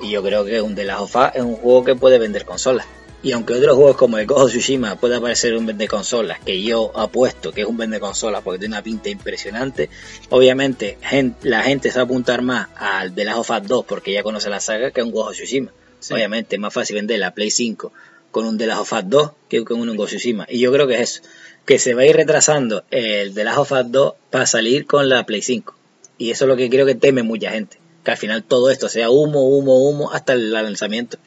Y 0.00 0.10
yo 0.10 0.22
creo 0.22 0.44
que 0.44 0.60
un 0.60 0.74
The 0.74 0.84
Last 0.84 1.00
of 1.00 1.16
Us 1.16 1.30
es 1.34 1.42
un 1.42 1.56
juego 1.56 1.84
que 1.84 1.96
puede 1.96 2.18
vender 2.18 2.44
consolas. 2.44 2.86
Y 3.20 3.32
aunque 3.32 3.54
otros 3.54 3.74
juegos 3.74 3.96
como 3.96 4.16
el 4.16 4.30
of 4.30 4.48
Tsushima 4.48 4.94
pueda 4.94 5.20
parecer 5.20 5.56
un 5.56 5.66
vende 5.66 5.88
consolas, 5.88 6.38
que 6.38 6.62
yo 6.62 6.96
apuesto 6.96 7.50
que 7.52 7.62
es 7.62 7.66
un 7.66 7.76
vende 7.76 7.98
consolas 7.98 8.42
porque 8.42 8.60
tiene 8.60 8.76
una 8.76 8.82
pinta 8.82 9.08
impresionante, 9.08 9.90
obviamente 10.30 10.98
la 11.42 11.62
gente 11.62 11.90
se 11.90 11.96
va 11.96 12.02
a 12.02 12.04
apuntar 12.04 12.42
más 12.42 12.68
al 12.76 13.12
The 13.14 13.24
Last 13.24 13.38
of 13.38 13.50
Us 13.50 13.68
2 13.68 13.84
porque 13.86 14.12
ya 14.12 14.22
conoce 14.22 14.48
la 14.48 14.60
saga 14.60 14.92
que 14.92 15.00
a 15.00 15.04
un 15.04 15.12
of 15.14 15.32
Tsushima. 15.32 15.72
Sí. 15.98 16.14
Obviamente 16.14 16.54
es 16.56 16.60
más 16.60 16.72
fácil 16.72 16.94
vender 16.94 17.18
la 17.18 17.34
Play 17.34 17.50
5 17.50 17.92
con 18.30 18.46
un 18.46 18.56
The 18.56 18.68
Last 18.68 18.82
of 18.82 18.92
Us 18.92 19.04
2 19.08 19.30
que 19.48 19.64
con 19.64 19.80
un 19.80 19.98
of 19.98 20.06
Tsushima. 20.06 20.46
Y 20.48 20.60
yo 20.60 20.70
creo 20.72 20.86
que 20.86 20.94
es 20.94 21.00
eso, 21.00 21.22
que 21.64 21.80
se 21.80 21.94
va 21.94 22.02
a 22.02 22.06
ir 22.06 22.14
retrasando 22.14 22.84
el 22.92 23.34
The 23.34 23.42
Last 23.42 23.58
of 23.58 23.72
Us 23.72 23.90
2 23.90 24.14
para 24.30 24.46
salir 24.46 24.86
con 24.86 25.08
la 25.08 25.26
Play 25.26 25.42
5. 25.42 25.74
Y 26.18 26.30
eso 26.30 26.44
es 26.44 26.48
lo 26.48 26.56
que 26.56 26.70
creo 26.70 26.86
que 26.86 26.94
teme 26.94 27.24
mucha 27.24 27.50
gente. 27.50 27.80
Que 28.04 28.12
al 28.12 28.16
final 28.16 28.44
todo 28.44 28.70
esto 28.70 28.88
sea 28.88 29.10
humo, 29.10 29.48
humo, 29.48 29.88
humo 29.88 30.12
hasta 30.12 30.34
el 30.34 30.52
lanzamiento. 30.52 31.18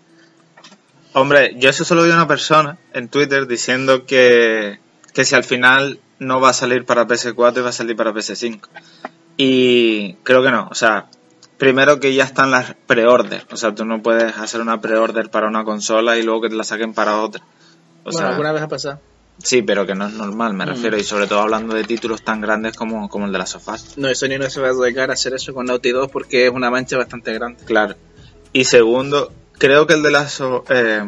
Hombre, 1.13 1.55
yo 1.57 1.69
eso 1.69 1.83
solo 1.83 2.03
vi 2.03 2.11
a 2.11 2.15
una 2.15 2.27
persona 2.27 2.77
en 2.93 3.09
Twitter 3.09 3.47
diciendo 3.47 4.05
que, 4.05 4.79
que 5.13 5.25
si 5.25 5.35
al 5.35 5.43
final 5.43 5.99
no 6.19 6.39
va 6.39 6.49
a 6.49 6.53
salir 6.53 6.85
para 6.85 7.07
PS4 7.07 7.57
y 7.57 7.61
va 7.61 7.69
a 7.69 7.73
salir 7.73 7.95
para 7.95 8.13
PS5. 8.13 8.59
Y 9.37 10.13
creo 10.23 10.43
que 10.43 10.51
no, 10.51 10.67
o 10.71 10.75
sea, 10.75 11.07
primero 11.57 11.99
que 11.99 12.13
ya 12.13 12.23
están 12.23 12.51
las 12.51 12.75
pre-order, 12.87 13.45
o 13.51 13.57
sea, 13.57 13.73
tú 13.73 13.85
no 13.85 14.01
puedes 14.01 14.37
hacer 14.37 14.61
una 14.61 14.79
pre-order 14.81 15.29
para 15.29 15.47
una 15.47 15.63
consola 15.63 16.17
y 16.17 16.23
luego 16.23 16.41
que 16.41 16.49
te 16.49 16.55
la 16.55 16.63
saquen 16.63 16.93
para 16.93 17.17
otra. 17.21 17.41
O 18.03 18.05
bueno, 18.05 18.17
sea, 18.19 18.29
alguna 18.29 18.51
vez 18.51 18.61
ha 18.61 18.67
pasado. 18.67 18.99
sí, 19.39 19.61
pero 19.63 19.85
que 19.85 19.95
no 19.95 20.07
es 20.07 20.13
normal, 20.13 20.53
me 20.53 20.65
Mm. 20.65 20.69
refiero, 20.69 20.97
y 20.97 21.03
sobre 21.03 21.27
todo 21.27 21.39
hablando 21.41 21.73
de 21.75 21.83
títulos 21.83 22.23
tan 22.23 22.39
grandes 22.41 22.75
como, 22.77 23.09
como 23.09 23.25
el 23.25 23.31
de 23.31 23.37
las 23.39 23.49
sofás. 23.49 23.97
No, 23.97 24.13
Sony 24.15 24.37
no 24.39 24.49
se 24.49 24.61
va 24.61 24.67
a 24.67 24.71
arriesgar 24.71 25.09
a 25.09 25.13
hacer 25.13 25.33
eso 25.33 25.53
con 25.53 25.65
Naughty 25.65 25.89
2 25.91 26.09
porque 26.11 26.45
es 26.45 26.51
una 26.51 26.69
mancha 26.69 26.97
bastante 26.97 27.33
grande. 27.33 27.63
Claro. 27.65 27.95
Y 28.53 28.65
segundo, 28.65 29.31
creo 29.61 29.85
que 29.85 29.93
el 29.93 30.01
de 30.01 30.09
las 30.09 30.41
eh, 30.69 31.03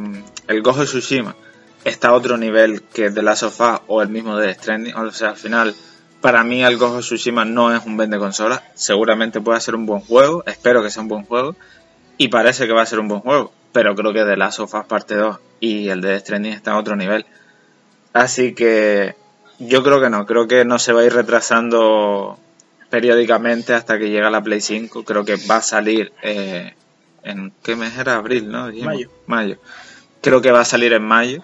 el 0.48 0.62
Ghost 0.62 0.80
of 0.82 0.86
Tsushima 0.86 1.36
está 1.84 2.10
a 2.10 2.14
otro 2.14 2.38
nivel 2.38 2.84
que 2.84 3.06
el 3.06 3.14
de 3.16 3.24
la 3.24 3.36
sofá 3.36 3.82
o 3.88 4.04
el 4.04 4.10
mismo 4.10 4.38
de 4.38 4.54
Stranding. 4.54 4.94
O 4.94 5.12
sea, 5.12 5.30
al 5.30 5.38
final, 5.38 5.74
para 6.22 6.44
mí 6.44 6.64
el 6.64 6.76
of 6.76 7.00
Tsushima 7.00 7.46
no 7.46 7.76
es 7.76 7.84
un 7.84 7.98
vende 7.98 8.20
consola. 8.20 8.64
Seguramente 8.76 9.42
puede 9.42 9.60
ser 9.60 9.74
un 9.74 9.88
buen 9.88 10.02
juego. 10.02 10.44
Espero 10.46 10.84
que 10.84 10.92
sea 10.92 11.02
un 11.02 11.08
buen 11.08 11.26
juego. 11.26 11.56
Y 12.20 12.28
parece 12.28 12.68
que 12.68 12.74
va 12.74 12.84
a 12.84 12.86
ser 12.86 13.00
un 13.00 13.08
buen 13.08 13.22
juego. 13.22 13.52
Pero 13.72 13.96
creo 13.96 14.14
que 14.14 14.24
de 14.24 14.38
la 14.38 14.52
sofá 14.52 14.84
parte 14.84 15.16
2 15.16 15.40
y 15.60 15.90
el 15.90 16.02
de 16.02 16.20
Stranding 16.20 16.54
está 16.54 16.74
a 16.74 16.78
otro 16.78 16.96
nivel. 16.96 17.26
Así 18.14 18.54
que 18.54 19.16
yo 19.58 19.82
creo 19.82 20.00
que 20.00 20.12
no. 20.12 20.28
Creo 20.28 20.48
que 20.48 20.64
no 20.64 20.78
se 20.78 20.94
va 20.94 21.02
a 21.02 21.06
ir 21.06 21.14
retrasando 21.14 22.38
periódicamente 22.92 23.74
hasta 23.74 23.98
que 23.98 24.12
llegue 24.12 24.30
la 24.30 24.44
Play 24.44 24.62
5. 24.62 25.04
Creo 25.04 25.26
que 25.26 25.38
va 25.50 25.56
a 25.56 25.62
salir 25.64 26.14
eh, 26.22 26.76
en 27.24 27.54
qué 27.64 27.76
mes 27.76 27.98
era 27.98 28.16
abril, 28.16 28.50
¿no? 28.50 28.68
Dijimos. 28.68 28.94
Mayo. 28.94 29.10
Mayo. 29.28 29.58
Creo 30.22 30.42
que 30.42 30.52
va 30.52 30.62
a 30.62 30.66
salir 30.66 30.94
en 30.94 31.04
mayo. 31.04 31.44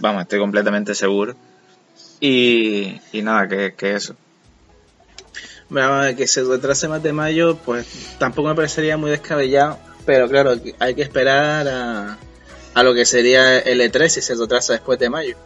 Vamos, 0.00 0.22
estoy 0.22 0.38
completamente 0.38 0.94
seguro. 0.94 1.34
Y, 2.20 3.00
y 3.12 3.22
nada, 3.22 3.48
que, 3.48 3.74
que 3.74 3.94
eso. 3.94 4.16
Vamos, 5.68 6.14
que 6.14 6.26
se 6.26 6.42
retrase 6.44 6.88
más 6.88 7.02
de 7.02 7.12
mayo, 7.12 7.56
pues 7.56 8.14
tampoco 8.18 8.48
me 8.48 8.54
parecería 8.54 8.96
muy 8.96 9.10
descabellado. 9.10 9.78
Pero 10.06 10.28
claro, 10.28 10.54
hay 10.78 10.94
que 10.94 11.02
esperar 11.02 11.66
a, 11.66 12.18
a 12.74 12.82
lo 12.82 12.94
que 12.94 13.04
sería 13.04 13.58
el 13.58 13.80
E3 13.80 14.08
si 14.08 14.20
se 14.20 14.34
retrasa 14.34 14.74
después 14.74 14.98
de 14.98 15.10
mayo. 15.10 15.36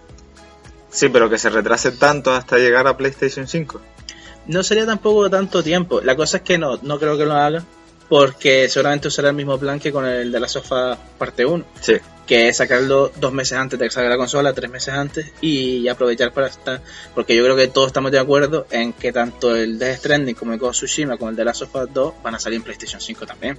Sí, 0.91 1.09
pero 1.09 1.31
que 1.31 1.39
se 1.39 1.51
retrase 1.51 1.93
tanto 1.93 2.33
hasta 2.33 2.57
llegar 2.57 2.87
a 2.87 2.97
PlayStation 2.97 3.47
5. 3.47 3.81
No 4.47 4.63
sería 4.63 4.87
tampoco 4.87 5.29
tanto 5.31 5.63
tiempo. 5.63 6.01
La 6.01 6.17
cosa 6.17 6.39
es 6.39 6.43
que 6.43 6.59
no, 6.59 6.79
no 6.83 6.99
creo 6.99 7.17
que 7.17 7.27
lo 7.27 7.35
haga. 7.35 7.63
Porque 8.09 8.69
seguramente 8.69 9.09
usará 9.09 9.29
el 9.31 9.35
mismo 9.35 9.59
plan 9.59 9.79
que 9.79 9.93
con 9.93 10.07
el 10.07 10.33
de 10.33 10.41
la 10.41 10.49
sofá 10.49 10.99
parte 11.19 11.45
1. 11.45 11.65
Sí. 11.81 11.95
que 12.27 12.49
es 12.49 12.59
sacarlo 12.59 13.11
dos 13.17 13.33
meses 13.33 13.57
antes 13.59 13.79
de 13.79 13.87
que 13.87 13.91
salga 13.91 14.11
la 14.11 14.19
consola, 14.19 14.53
tres 14.53 14.71
meses 14.71 14.93
antes, 14.93 15.33
y 15.41 15.89
aprovechar 15.89 16.33
para 16.33 16.49
estar, 16.49 16.83
porque 17.15 17.35
yo 17.35 17.43
creo 17.43 17.57
que 17.57 17.69
todos 17.69 17.87
estamos 17.87 18.13
de 18.13 18.19
acuerdo 18.19 18.67
en 18.71 18.93
que 18.93 19.13
tanto 19.13 19.57
el 19.57 19.79
Death 19.79 20.01
Stranding 20.01 20.35
como 20.35 20.53
el 20.53 20.59
Ghost 20.59 20.81
Tsushima 20.81 21.17
como 21.17 21.31
el 21.31 21.37
de 21.37 21.45
Last 21.45 21.63
of 21.63 21.75
Us 21.75 21.89
2 21.93 22.15
van 22.23 22.35
a 22.35 22.39
salir 22.39 22.59
en 22.59 22.65
PlayStation 22.65 23.01
5 23.01 23.25
también. 23.25 23.57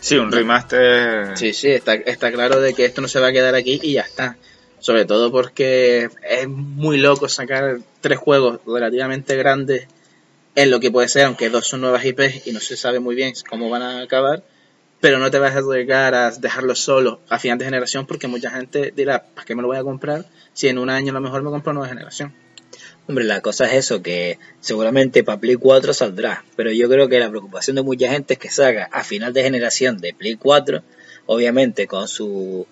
Sí, 0.00 0.16
un 0.16 0.32
remaster. 0.32 1.36
Sí, 1.36 1.52
sí, 1.52 1.68
está, 1.68 1.94
está 1.94 2.32
claro 2.32 2.60
de 2.60 2.72
que 2.74 2.84
esto 2.84 3.00
no 3.02 3.08
se 3.08 3.20
va 3.20 3.28
a 3.28 3.32
quedar 3.32 3.54
aquí 3.54 3.80
y 3.82 3.94
ya 3.94 4.02
está. 4.02 4.36
Sobre 4.78 5.04
todo 5.04 5.32
porque 5.32 6.08
es 6.22 6.48
muy 6.48 6.98
loco 6.98 7.28
sacar 7.28 7.78
tres 8.00 8.18
juegos 8.18 8.60
relativamente 8.66 9.36
grandes 9.36 9.88
en 10.56 10.70
lo 10.70 10.80
que 10.80 10.90
puede 10.90 11.08
ser, 11.08 11.26
aunque 11.26 11.50
dos 11.50 11.68
son 11.68 11.82
nuevas 11.82 12.04
IPs 12.04 12.46
y 12.46 12.52
no 12.52 12.60
se 12.60 12.76
sabe 12.76 12.98
muy 12.98 13.14
bien 13.14 13.34
cómo 13.48 13.68
van 13.68 13.82
a 13.82 14.00
acabar, 14.00 14.42
pero 15.00 15.18
no 15.18 15.30
te 15.30 15.38
vas 15.38 15.54
a 15.54 15.58
arriesgar 15.58 16.14
a 16.14 16.30
dejarlos 16.30 16.80
solos 16.80 17.18
a 17.28 17.38
final 17.38 17.58
de 17.58 17.66
generación 17.66 18.06
porque 18.06 18.26
mucha 18.26 18.50
gente 18.50 18.92
dirá, 18.96 19.26
¿para 19.34 19.44
qué 19.44 19.54
me 19.54 19.60
lo 19.60 19.68
voy 19.68 19.76
a 19.76 19.82
comprar? 19.82 20.24
Si 20.54 20.68
en 20.68 20.78
un 20.78 20.88
año 20.88 21.10
a 21.10 21.14
lo 21.14 21.20
mejor 21.20 21.42
me 21.42 21.50
compro 21.50 21.74
nueva 21.74 21.88
generación. 21.88 22.34
Hombre, 23.06 23.24
la 23.24 23.42
cosa 23.42 23.66
es 23.66 23.74
eso, 23.74 24.02
que 24.02 24.38
seguramente 24.60 25.22
para 25.22 25.38
Play 25.38 25.56
4 25.56 25.92
saldrá, 25.92 26.44
pero 26.56 26.72
yo 26.72 26.88
creo 26.88 27.06
que 27.08 27.20
la 27.20 27.28
preocupación 27.28 27.76
de 27.76 27.82
mucha 27.82 28.10
gente 28.10 28.34
es 28.34 28.40
que 28.40 28.50
salga 28.50 28.88
a 28.90 29.04
final 29.04 29.34
de 29.34 29.42
generación 29.42 29.98
de 29.98 30.14
Play 30.14 30.36
4, 30.36 30.82
obviamente 31.26 31.86
con 31.86 32.08
su 32.08 32.66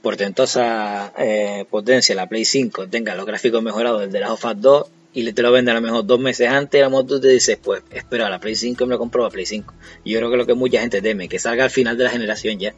portentosa 0.00 1.12
eh, 1.18 1.66
potencia, 1.68 2.14
la 2.14 2.28
Play 2.28 2.44
5, 2.44 2.88
tenga 2.88 3.16
los 3.16 3.26
gráficos 3.26 3.62
mejorados 3.64 4.02
del 4.02 4.12
de 4.12 4.20
la 4.20 4.32
of 4.32 4.44
Us 4.44 4.54
2 4.60 4.86
y 5.16 5.32
te 5.32 5.40
lo 5.40 5.50
vende 5.50 5.70
a 5.70 5.74
lo 5.74 5.80
mejor 5.80 6.04
dos 6.04 6.20
meses 6.20 6.46
antes, 6.50 6.78
a 6.82 6.84
lo 6.84 6.90
mejor 6.90 7.06
tú 7.06 7.20
te 7.20 7.28
dices, 7.28 7.56
pues 7.56 7.82
espera 7.90 8.28
la 8.28 8.38
Play 8.38 8.54
5 8.54 8.84
y 8.84 8.86
me 8.86 8.92
lo 8.92 8.98
compro 8.98 9.24
a 9.24 9.30
Play 9.30 9.46
5. 9.46 9.72
Y 10.04 10.12
yo 10.12 10.18
creo 10.18 10.30
que 10.30 10.36
lo 10.36 10.44
que 10.44 10.52
mucha 10.52 10.78
gente 10.80 11.00
teme, 11.00 11.26
que 11.26 11.38
salga 11.38 11.64
al 11.64 11.70
final 11.70 11.96
de 11.96 12.04
la 12.04 12.10
generación 12.10 12.58
ya. 12.58 12.74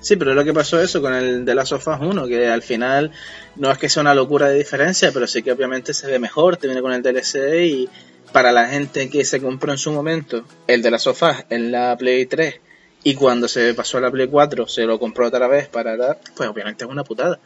Sí, 0.00 0.16
pero 0.16 0.32
lo 0.32 0.44
que 0.44 0.54
pasó 0.54 0.80
eso 0.80 1.02
con 1.02 1.12
el 1.12 1.44
de 1.44 1.54
Last 1.54 1.72
of 1.72 1.86
Us 1.86 1.98
1, 2.00 2.26
que 2.26 2.48
al 2.48 2.62
final 2.62 3.10
no 3.56 3.70
es 3.70 3.76
que 3.76 3.90
sea 3.90 4.00
una 4.00 4.14
locura 4.14 4.48
de 4.48 4.56
diferencia, 4.56 5.12
pero 5.12 5.26
sí 5.26 5.42
que 5.42 5.52
obviamente 5.52 5.92
se 5.92 6.06
ve 6.06 6.18
mejor, 6.18 6.56
te 6.56 6.68
viene 6.68 6.80
con 6.80 6.94
el 6.94 7.02
DLC 7.02 7.36
y 7.66 7.88
para 8.32 8.50
la 8.50 8.66
gente 8.68 9.10
que 9.10 9.22
se 9.22 9.38
compró 9.38 9.72
en 9.72 9.78
su 9.78 9.92
momento 9.92 10.42
el 10.66 10.80
de 10.80 10.90
Last 10.90 11.08
of 11.08 11.22
Us 11.22 11.44
en 11.50 11.70
la 11.70 11.98
Play 11.98 12.24
3 12.24 12.60
y 13.04 13.14
cuando 13.14 13.46
se 13.46 13.74
pasó 13.74 13.98
a 13.98 14.00
la 14.00 14.10
Play 14.10 14.28
4 14.28 14.66
se 14.68 14.84
lo 14.84 14.98
compró 14.98 15.26
otra 15.26 15.46
vez 15.48 15.68
para 15.68 15.98
dar, 15.98 16.18
pues 16.34 16.48
obviamente 16.48 16.86
es 16.86 16.90
una 16.90 17.04
putada. 17.04 17.38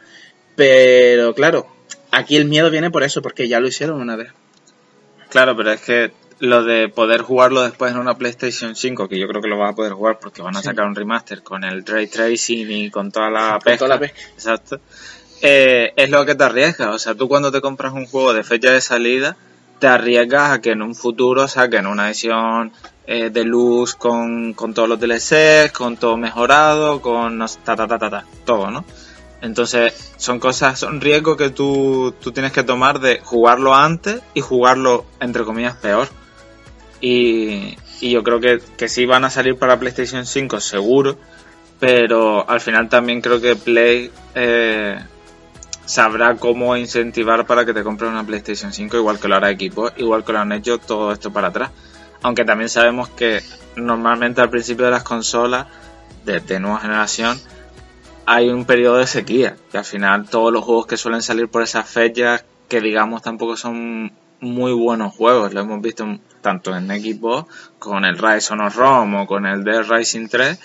Pero 0.55 1.33
claro, 1.33 1.67
aquí 2.11 2.37
el 2.37 2.45
miedo 2.45 2.69
viene 2.69 2.91
por 2.91 3.03
eso, 3.03 3.21
porque 3.21 3.47
ya 3.47 3.59
lo 3.59 3.67
hicieron 3.67 3.99
una 4.01 4.15
vez. 4.15 4.31
Claro, 5.29 5.55
pero 5.55 5.71
es 5.71 5.81
que 5.81 6.11
lo 6.39 6.63
de 6.63 6.89
poder 6.89 7.21
jugarlo 7.21 7.61
después 7.61 7.91
en 7.91 7.99
una 7.99 8.17
PlayStation 8.17 8.75
5, 8.75 9.07
que 9.07 9.19
yo 9.19 9.27
creo 9.27 9.41
que 9.41 9.47
lo 9.47 9.57
vas 9.57 9.71
a 9.73 9.75
poder 9.75 9.93
jugar 9.93 10.19
porque 10.19 10.41
van 10.41 10.57
a 10.57 10.61
sacar 10.63 10.85
un 10.87 10.95
remaster 10.95 11.43
con 11.43 11.63
el 11.63 11.85
ray 11.85 12.07
tracing 12.07 12.69
y 12.71 12.89
con 12.89 13.11
toda 13.11 13.29
la 13.29 13.51
Con 13.51 13.59
pesca. 13.61 13.77
toda 13.77 13.89
la 13.89 13.99
pesca. 13.99 14.19
Exacto. 14.33 14.79
Eh, 15.41 15.93
es 15.95 16.09
lo 16.09 16.25
que 16.25 16.35
te 16.35 16.43
arriesgas. 16.43 16.87
O 16.95 16.99
sea, 16.99 17.15
tú 17.15 17.27
cuando 17.27 17.51
te 17.51 17.61
compras 17.61 17.93
un 17.93 18.05
juego 18.07 18.33
de 18.33 18.43
fecha 18.43 18.71
de 18.71 18.81
salida, 18.81 19.37
te 19.79 19.87
arriesgas 19.87 20.51
a 20.51 20.61
que 20.61 20.71
en 20.71 20.81
un 20.81 20.95
futuro 20.95 21.47
saquen 21.47 21.85
una 21.87 22.07
edición 22.07 22.71
eh, 23.07 23.29
de 23.29 23.43
luz 23.43 23.95
con, 23.95 24.53
con 24.53 24.73
todos 24.73 24.89
los 24.89 24.99
DLCs, 24.99 25.71
con 25.71 25.97
todo 25.97 26.17
mejorado, 26.17 27.01
con 27.01 27.39
ta, 27.63 27.75
ta, 27.75 27.87
ta, 27.87 27.97
ta, 27.99 28.09
ta, 28.09 28.25
todo, 28.45 28.69
¿no? 28.71 28.83
Entonces, 29.41 30.13
son 30.17 30.39
cosas, 30.39 30.79
son 30.79 31.01
riesgos 31.01 31.35
que 31.35 31.49
tú, 31.49 32.13
tú 32.21 32.31
tienes 32.31 32.51
que 32.51 32.63
tomar 32.63 32.99
de 32.99 33.19
jugarlo 33.23 33.73
antes 33.73 34.21
y 34.35 34.41
jugarlo, 34.41 35.05
entre 35.19 35.43
comillas, 35.43 35.75
peor. 35.75 36.07
Y, 37.01 37.75
y 37.99 38.11
yo 38.11 38.23
creo 38.23 38.39
que, 38.39 38.61
que 38.77 38.87
sí 38.87 39.05
van 39.05 39.25
a 39.25 39.31
salir 39.31 39.57
para 39.57 39.79
PlayStation 39.79 40.25
5, 40.25 40.59
seguro. 40.59 41.17
Pero 41.79 42.47
al 42.47 42.61
final 42.61 42.89
también 42.89 43.21
creo 43.21 43.41
que 43.41 43.55
Play 43.55 44.11
eh, 44.35 44.99
sabrá 45.85 46.35
cómo 46.35 46.77
incentivar 46.77 47.47
para 47.47 47.65
que 47.65 47.73
te 47.73 47.83
compres 47.83 48.11
una 48.11 48.23
PlayStation 48.23 48.71
5, 48.71 48.97
igual 48.97 49.19
que 49.19 49.27
lo 49.27 49.35
hará 49.35 49.49
Equipo, 49.49 49.89
igual 49.97 50.23
que 50.23 50.33
lo 50.33 50.39
han 50.39 50.51
hecho 50.51 50.77
todo 50.77 51.11
esto 51.11 51.33
para 51.33 51.47
atrás. 51.47 51.71
Aunque 52.21 52.45
también 52.45 52.69
sabemos 52.69 53.09
que 53.09 53.41
normalmente 53.75 54.41
al 54.41 54.51
principio 54.51 54.85
de 54.85 54.91
las 54.91 55.01
consolas 55.01 55.65
de, 56.23 56.39
de 56.39 56.59
nueva 56.59 56.79
generación 56.79 57.39
hay 58.33 58.47
un 58.47 58.63
periodo 58.63 58.95
de 58.95 59.07
sequía, 59.07 59.57
que 59.71 59.77
al 59.77 59.83
final 59.83 60.29
todos 60.29 60.53
los 60.53 60.63
juegos 60.63 60.87
que 60.87 60.95
suelen 60.95 61.21
salir 61.21 61.49
por 61.49 61.63
esas 61.63 61.89
fechas, 61.89 62.45
que 62.69 62.79
digamos 62.79 63.21
tampoco 63.21 63.57
son 63.57 64.13
muy 64.39 64.71
buenos 64.71 65.13
juegos, 65.13 65.53
lo 65.53 65.59
hemos 65.59 65.81
visto 65.81 66.05
tanto 66.39 66.73
en 66.73 66.87
Xbox 66.87 67.53
con 67.77 68.05
el 68.05 68.17
Rise 68.17 68.53
of 68.53 68.75
Rome 68.77 69.21
o 69.21 69.27
con 69.27 69.45
el 69.45 69.65
Dead 69.65 69.83
Rising 69.83 70.29
3, 70.29 70.59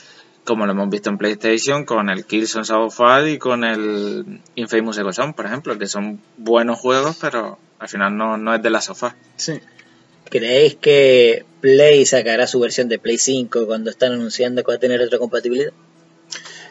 como 0.45 0.65
lo 0.65 0.73
hemos 0.73 0.89
visto 0.91 1.11
en 1.11 1.19
PlayStation 1.19 1.85
con 1.85 2.09
el 2.09 2.25
Killzone 2.25 2.65
Shadowfall 2.65 3.31
y 3.31 3.39
con 3.39 3.65
el 3.65 4.41
Infamous 4.55 4.95
Second 4.95 5.15
Son, 5.15 5.35
por 5.35 5.47
ejemplo, 5.47 5.77
que 5.77 5.89
son 5.89 6.21
buenos 6.37 6.79
juegos, 6.79 7.19
pero 7.21 7.59
al 7.81 7.89
final 7.89 8.17
no, 8.17 8.37
no 8.37 8.55
es 8.55 8.63
de 8.63 8.71
la 8.71 8.81
sofá. 8.81 9.17
Sí. 9.35 9.55
¿Creéis 10.31 10.77
que 10.77 11.45
Play 11.61 12.07
sacará 12.07 12.47
su 12.47 12.61
versión 12.61 12.89
de 12.89 13.01
Play 13.01 13.19
5 13.19 13.67
cuando 13.67 13.91
están 13.91 14.13
anunciando 14.13 14.63
que 14.63 14.71
va 14.71 14.77
a 14.77 14.79
tener 14.79 15.01
retrocompatibilidad? 15.01 15.73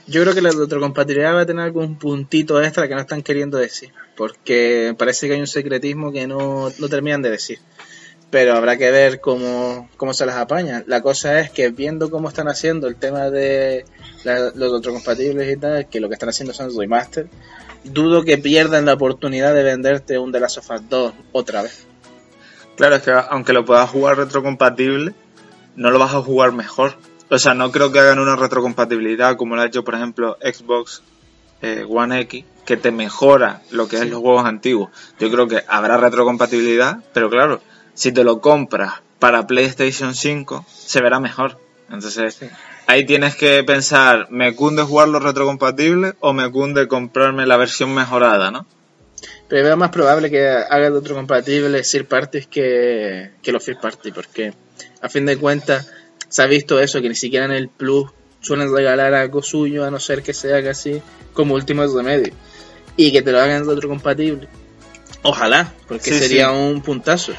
Yo 0.08 0.22
creo 0.22 0.36
que 0.36 0.42
la 0.42 0.52
retrocompatibilidad 0.52 1.34
va 1.34 1.42
a 1.42 1.46
tener 1.46 1.66
algún 1.66 1.98
puntito 1.98 2.62
extra 2.62 2.88
que 2.88 2.94
no 2.94 3.02
están 3.02 3.24
queriendo 3.24 3.58
decir, 3.58 3.92
porque 4.16 4.94
parece 4.98 5.28
que 5.28 5.34
hay 5.34 5.40
un 5.40 5.48
secretismo 5.48 6.12
que 6.12 6.28
no, 6.28 6.72
no 6.78 6.90
terminan 6.90 7.24
de 7.24 7.32
decir. 7.32 7.60
Pero 8.30 8.54
habrá 8.54 8.78
que 8.78 8.92
ver 8.92 9.20
cómo, 9.20 9.90
cómo 9.98 10.14
se 10.14 10.26
las 10.26 10.36
apañan. 10.36 10.84
La 10.88 11.02
cosa 11.02 11.40
es 11.40 11.50
que 11.50 11.70
viendo 11.70 12.12
cómo 12.12 12.28
están 12.28 12.48
haciendo 12.48 12.88
el 12.88 12.98
tema 12.98 13.30
de 13.30 13.86
los 14.24 14.72
retrocompatibles 14.72 15.52
y 15.52 15.58
tal, 15.58 15.88
que 15.88 16.00
lo 16.00 16.08
que 16.08 16.14
están 16.14 16.30
haciendo 16.30 16.54
son 16.54 16.78
remaster, 16.78 17.28
dudo 17.84 18.24
que 18.24 18.38
pierdan 18.38 18.86
la 18.86 18.94
oportunidad 18.94 19.54
de 19.54 19.64
venderte 19.64 20.20
un 20.20 20.32
The 20.32 20.40
Last 20.40 20.58
of 20.58 20.70
Us 20.70 20.90
2 20.90 21.14
otra 21.32 21.62
vez. 21.64 21.86
Claro, 22.76 22.96
es 22.96 23.04
que 23.04 23.12
aunque 23.12 23.54
lo 23.54 23.64
puedas 23.64 23.90
jugar 23.90 24.18
retrocompatible, 24.18 25.14
no 25.76 25.92
lo 25.92 26.00
vas 26.00 26.14
a 26.14 26.22
jugar 26.22 26.52
mejor. 26.52 26.96
O 27.30 27.40
sea, 27.40 27.54
no 27.54 27.72
creo 27.72 27.92
que 27.92 28.00
hagan 28.00 28.20
una 28.20 28.36
retrocompatibilidad 28.36 29.36
como 29.36 29.56
lo 29.56 29.62
ha 29.62 29.66
hecho, 29.66 29.84
por 29.84 29.96
ejemplo, 29.96 30.38
Xbox 30.42 31.02
eh, 31.62 31.86
One 31.88 32.20
X, 32.22 32.46
que 32.66 32.78
te 32.78 32.92
mejora 32.92 33.62
lo 33.72 33.88
que 33.88 33.98
es 33.98 34.10
los 34.10 34.20
juegos 34.20 34.46
antiguos. 34.46 34.90
Yo 35.20 35.32
creo 35.32 35.48
que 35.48 35.64
habrá 35.68 35.98
retrocompatibilidad, 35.98 37.00
pero 37.14 37.30
claro, 37.30 37.62
si 37.94 38.12
te 38.12 38.24
lo 38.24 38.42
compras 38.42 39.02
para 39.20 39.48
PlayStation 39.48 40.14
5, 40.14 40.66
se 40.68 41.02
verá 41.02 41.20
mejor. 41.20 41.60
Entonces, 41.90 42.40
ahí 42.88 43.06
tienes 43.06 43.36
que 43.36 43.64
pensar, 43.64 44.28
¿me 44.30 44.56
cunde 44.56 44.84
jugarlo 44.84 45.20
retrocompatible 45.20 46.14
o 46.20 46.34
me 46.34 46.52
cunde 46.52 46.88
comprarme 46.88 47.46
la 47.46 47.58
versión 47.58 47.94
mejorada, 47.94 48.52
no? 48.52 48.66
Pero 49.48 49.64
veo 49.64 49.78
más 49.78 49.92
probable 49.92 50.30
que 50.30 50.48
haga 50.48 50.90
de 50.90 50.98
otro 50.98 51.16
compatible 51.16 51.82
third 51.84 52.08
parties 52.08 52.48
que, 52.48 53.32
que 53.42 53.52
los 53.52 53.64
first 53.64 53.82
party, 53.82 54.12
porque 54.12 54.54
a 55.02 55.10
fin 55.10 55.26
de 55.26 55.38
cuentas 55.38 55.92
se 56.36 56.42
ha 56.42 56.48
visto 56.48 56.80
eso, 56.82 57.02
que 57.02 57.08
ni 57.08 57.16
siquiera 57.16 57.46
en 57.46 57.52
el 57.54 57.70
Plus 57.70 58.10
suelen 58.42 58.74
regalar 58.76 59.14
algo 59.14 59.42
suyo, 59.42 59.86
a 59.86 59.90
no 59.92 60.00
ser 60.02 60.22
que 60.22 60.34
se 60.34 60.54
haga 60.54 60.72
así 60.72 61.02
como 61.34 61.56
último 61.56 61.86
remedio. 61.88 62.34
Y 62.98 63.12
que 63.14 63.22
te 63.22 63.32
lo 63.32 63.40
hagan 63.40 63.66
de 63.66 63.72
otro 63.72 63.88
compatible. 63.88 64.50
Ojalá, 65.24 65.74
porque 65.88 66.12
Sí, 66.12 66.20
sería 66.20 66.50
sí. 66.50 66.56
un 66.56 66.82
puntazo. 66.82 67.32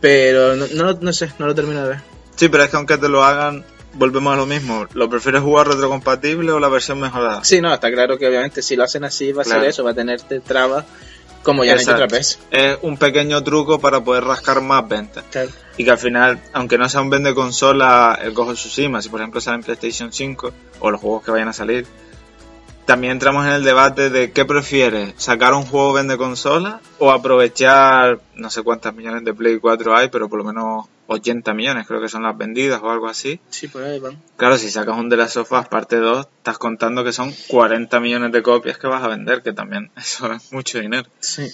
Pero 0.00 0.54
no, 0.54 0.66
no, 0.68 0.98
no 1.00 1.12
sé, 1.12 1.32
no 1.40 1.46
lo 1.46 1.54
termino 1.54 1.82
de 1.82 1.88
ver. 1.88 1.98
Sí, 2.36 2.48
pero 2.48 2.62
es 2.62 2.70
que 2.70 2.76
aunque 2.76 2.96
te 2.96 3.08
lo 3.08 3.24
hagan, 3.24 3.64
volvemos 3.94 4.32
a 4.32 4.36
lo 4.36 4.46
mismo. 4.46 4.86
¿Lo 4.94 5.10
prefieres 5.10 5.42
jugar 5.42 5.66
retrocompatible 5.68 6.52
o 6.52 6.60
la 6.60 6.68
versión 6.68 7.00
mejorada? 7.00 7.42
Sí, 7.42 7.60
no, 7.60 7.74
está 7.74 7.90
claro 7.90 8.16
que 8.18 8.28
obviamente 8.28 8.62
si 8.62 8.76
lo 8.76 8.84
hacen 8.84 9.02
así 9.04 9.32
va 9.32 9.42
a 9.42 9.44
Claro. 9.44 9.60
ser 9.62 9.70
eso, 9.70 9.82
va 9.84 9.90
a 9.90 9.94
tenerte 9.94 10.38
trabas 10.40 10.84
como 11.48 11.64
ya 11.64 11.72
han 11.72 11.78
hecho 11.78 11.92
Exacto. 11.92 12.04
otra 12.04 12.18
vez. 12.18 12.38
Es 12.50 12.78
un 12.82 12.98
pequeño 12.98 13.42
truco 13.42 13.80
para 13.80 14.04
poder 14.04 14.22
rascar 14.24 14.60
más 14.60 14.86
ventas. 14.86 15.24
Y 15.78 15.84
que 15.84 15.90
al 15.90 15.96
final, 15.96 16.38
aunque 16.52 16.76
no 16.76 16.86
sea 16.90 17.00
un 17.00 17.08
vende 17.08 17.34
consola 17.34 18.18
el 18.20 18.36
of 18.36 18.52
Tsushima, 18.52 19.00
si 19.00 19.08
por 19.08 19.20
ejemplo 19.20 19.40
sale 19.40 19.56
en 19.56 19.62
PlayStation 19.62 20.12
5 20.12 20.52
o 20.80 20.90
los 20.90 21.00
juegos 21.00 21.24
que 21.24 21.30
vayan 21.30 21.48
a 21.48 21.54
salir, 21.54 21.86
también 22.88 23.12
entramos 23.12 23.44
en 23.44 23.52
el 23.52 23.64
debate 23.64 24.08
de 24.08 24.32
qué 24.32 24.46
prefieres, 24.46 25.12
sacar 25.18 25.52
un 25.52 25.66
juego 25.66 25.92
vende 25.92 26.16
consola 26.16 26.80
o 26.98 27.10
aprovechar, 27.10 28.18
no 28.34 28.48
sé 28.48 28.62
cuántas 28.62 28.94
millones 28.94 29.26
de 29.26 29.34
Play 29.34 29.58
4 29.58 29.94
hay, 29.94 30.08
pero 30.08 30.30
por 30.30 30.38
lo 30.38 30.44
menos 30.44 30.86
80 31.06 31.52
millones 31.52 31.86
creo 31.86 32.00
que 32.00 32.08
son 32.08 32.22
las 32.22 32.38
vendidas 32.38 32.80
o 32.82 32.90
algo 32.90 33.06
así. 33.06 33.40
Sí, 33.50 33.68
por 33.68 33.82
ahí 33.82 33.98
van. 33.98 34.16
Claro, 34.38 34.56
si 34.56 34.70
sacas 34.70 34.96
un 34.96 35.10
de 35.10 35.18
las 35.18 35.34
sofás 35.34 35.68
parte 35.68 35.96
2, 35.96 36.28
estás 36.38 36.56
contando 36.56 37.04
que 37.04 37.12
son 37.12 37.30
40 37.48 38.00
millones 38.00 38.32
de 38.32 38.42
copias 38.42 38.78
que 38.78 38.86
vas 38.86 39.04
a 39.04 39.08
vender, 39.08 39.42
que 39.42 39.52
también 39.52 39.90
eso 39.98 40.32
es 40.32 40.50
mucho 40.50 40.80
dinero. 40.80 41.10
Sí. 41.20 41.46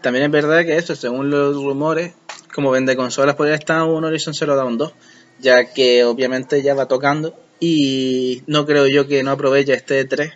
También 0.00 0.24
es 0.24 0.30
verdad 0.32 0.64
que 0.64 0.76
eso, 0.76 0.96
según 0.96 1.30
los 1.30 1.54
rumores, 1.54 2.14
como 2.52 2.72
vende 2.72 2.96
consolas, 2.96 3.36
podría 3.36 3.54
estar 3.54 3.84
un 3.84 4.04
Horizon 4.04 4.34
Zero 4.34 4.56
Dawn 4.56 4.78
2, 4.78 4.92
ya 5.38 5.72
que 5.72 6.02
obviamente 6.02 6.60
ya 6.60 6.74
va 6.74 6.88
tocando 6.88 7.38
y 7.60 8.42
no 8.48 8.66
creo 8.66 8.88
yo 8.88 9.06
que 9.06 9.22
no 9.22 9.30
aproveche 9.30 9.72
este 9.72 10.04
3 10.04 10.32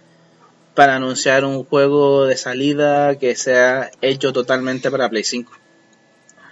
para 0.75 0.97
anunciar 0.97 1.45
un 1.45 1.65
juego 1.65 2.27
de 2.27 2.37
salida 2.37 3.19
que 3.19 3.35
sea 3.37 3.91
hecho 4.01 4.33
totalmente 4.33 4.91
para 4.91 5.09
Play 5.09 5.25
5. 5.25 5.53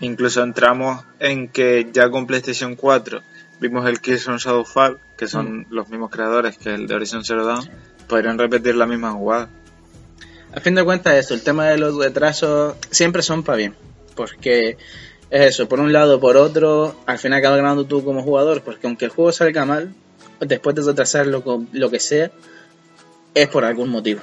Incluso 0.01 0.43
entramos 0.43 1.05
en 1.19 1.49
que 1.49 1.89
ya 1.93 2.11
con 2.11 2.27
PlayStation 2.27 2.77
4 2.77 3.21
vimos 3.61 3.89
el 3.89 4.01
Killzone 4.01 4.39
Shadowfall, 4.39 4.99
que 5.17 5.27
son 5.27 5.67
los 5.71 5.89
mismos 5.89 6.11
creadores 6.11 6.57
que 6.59 6.75
el 6.75 6.87
de 6.87 6.95
Horizon 6.95 7.25
Zero 7.25 7.45
Dawn, 7.45 7.69
podrían 8.07 8.39
repetir 8.39 8.77
la 8.77 8.87
misma 8.87 9.13
jugada. 9.13 9.49
A 10.55 10.61
fin 10.61 10.75
de 10.75 10.85
cuentas 10.85 11.15
eso, 11.15 11.35
el 11.35 11.43
tema 11.43 11.67
de 11.67 11.79
los 11.79 11.97
retrasos 11.97 12.77
siempre 12.91 13.23
son 13.23 13.43
para 13.43 13.57
bien, 13.57 13.75
porque 14.15 14.79
es 15.31 15.47
eso, 15.47 15.69
por 15.69 15.81
un 15.81 15.93
lado 15.93 16.17
o 16.17 16.21
por 16.21 16.37
otro, 16.37 16.97
al 17.07 17.19
final 17.19 17.41
acabas 17.41 17.59
ganando 17.59 17.85
tú 17.85 18.05
como 18.05 18.23
jugador, 18.23 18.63
porque 18.63 18.87
aunque 18.87 19.05
el 19.07 19.11
juego 19.11 19.33
salga 19.33 19.65
mal, 19.65 19.93
después 20.41 20.75
de 20.77 20.83
retrasarlo 20.83 21.43
con 21.43 21.69
lo 21.73 21.91
que 21.91 22.01
sea, 22.01 22.31
es 23.35 23.49
por 23.49 23.65
algún 23.65 23.89
motivo. 23.91 24.21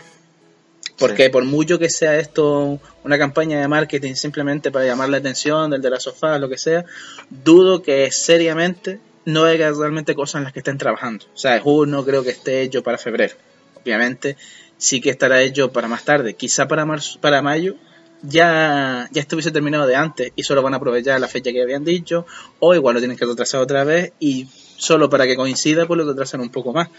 Porque 0.98 1.26
Sí. 1.26 1.30
por 1.30 1.44
mucho 1.44 1.78
que 1.78 1.90
sea 1.90 2.18
esto 2.20 2.80
una 3.04 3.18
campaña 3.18 3.60
de 3.60 3.68
marketing 3.68 4.16
simplemente 4.16 4.72
para 4.72 4.86
llamar 4.86 5.10
la 5.10 5.18
atención 5.18 5.70
del 5.72 5.82
de 5.82 5.90
la 5.90 6.00
sofá, 6.00 6.40
lo 6.40 6.48
que 6.48 6.58
sea, 6.58 6.86
dudo 7.30 7.82
que 7.82 8.10
seriamente 8.12 9.00
no 9.26 9.44
haya 9.44 9.72
realmente 9.72 10.16
cosas 10.16 10.36
en 10.40 10.44
las 10.46 10.54
que 10.54 10.60
estén 10.60 10.78
trabajando. 10.78 11.26
O 11.34 11.38
sea, 11.38 11.60
juego 11.60 11.86
no 11.86 12.06
creo 12.06 12.24
que 12.24 12.30
esté 12.30 12.62
hecho 12.62 12.84
para 12.84 12.98
febrero. 12.98 13.36
Obviamente 13.76 14.38
sí 14.78 15.02
que 15.02 15.10
estará 15.10 15.42
hecho 15.42 15.72
para 15.72 15.88
más 15.88 16.06
tarde. 16.06 16.36
Quizá 16.36 16.68
para 16.68 16.86
marzo, 16.86 17.20
para 17.20 17.42
mayo 17.42 17.76
ya, 18.22 19.10
ya 19.12 19.22
estuviese 19.22 19.52
terminado 19.52 19.88
de 19.88 19.96
antes 19.96 20.32
y 20.36 20.44
solo 20.44 20.62
van 20.62 20.74
a 20.74 20.78
aprovechar 20.78 21.20
la 21.20 21.28
fecha 21.28 21.52
que 21.52 21.62
habían 21.62 21.84
dicho 21.84 22.26
o 22.60 22.74
igual 22.74 22.96
lo 22.96 23.00
tienen 23.02 23.18
que 23.18 23.26
retrasar 23.26 23.62
otra 23.62 23.84
vez 23.84 24.14
y 24.20 24.48
solo 24.78 25.10
para 25.10 25.26
que 25.26 25.36
coincida 25.36 25.86
pues 25.86 25.98
lo 25.98 26.06
retrasan 26.06 26.42
un 26.42 26.50
poco 26.50 26.74
más. 26.74 26.90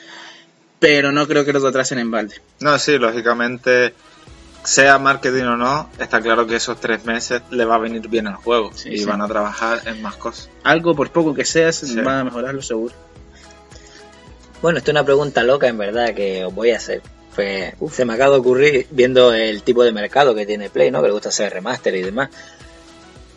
Pero 0.79 1.11
no 1.12 1.27
creo 1.27 1.45
que 1.45 1.53
lo 1.53 1.61
retrasen 1.61 1.99
en 1.99 2.11
balde. 2.11 2.35
No, 2.61 2.79
sí, 2.79 2.99
lógicamente, 2.99 3.95
sea 4.62 4.99
marketing 4.99 5.45
o 5.45 5.57
no, 5.57 5.89
está 5.99 6.20
claro 6.20 6.47
que 6.47 6.57
esos 6.57 6.79
tres 6.81 7.05
meses 7.05 7.41
le 7.51 7.64
va 7.64 7.77
a 7.77 7.79
venir 7.79 8.07
bien 8.09 8.27
al 8.27 8.35
juego 8.37 8.70
Sí, 8.74 8.91
y 8.91 8.99
sí. 8.99 9.05
van 9.05 9.22
a 9.22 9.29
trabajar 9.29 9.81
en 9.87 10.03
más 10.03 10.16
cosas. 10.16 10.51
Algo 10.64 10.95
por 10.95 11.11
poco 11.11 11.35
que 11.35 11.45
sea 11.45 11.72
se 11.72 11.87
Sí. 11.87 11.97
va 12.01 12.20
a 12.20 12.24
mejorarlo 12.24 12.61
seguro. 12.62 12.95
Bueno, 14.62 14.79
esto 14.79 14.91
es 14.91 14.95
una 14.95 15.05
pregunta 15.05 15.43
loca 15.43 15.68
en 15.68 15.79
verdad 15.79 16.14
que 16.14 16.45
os 16.45 16.55
voy 16.55 16.70
a 16.72 16.77
hacer. 16.77 17.03
Pues 17.35 17.74
se 17.93 18.05
me 18.07 18.14
acaba 18.14 18.35
de 18.35 18.41
ocurrir 18.41 18.87
viendo 18.91 19.33
el 19.33 19.62
tipo 19.62 19.85
de 19.85 19.93
mercado 19.93 20.35
que 20.35 20.47
tiene 20.47 20.70
Play, 20.70 20.91
¿no? 20.91 21.01
Que 21.03 21.09
le 21.09 21.12
gusta 21.12 21.29
hacer 21.29 21.53
remaster 21.53 21.95
y 21.95 22.03
demás. 22.03 22.31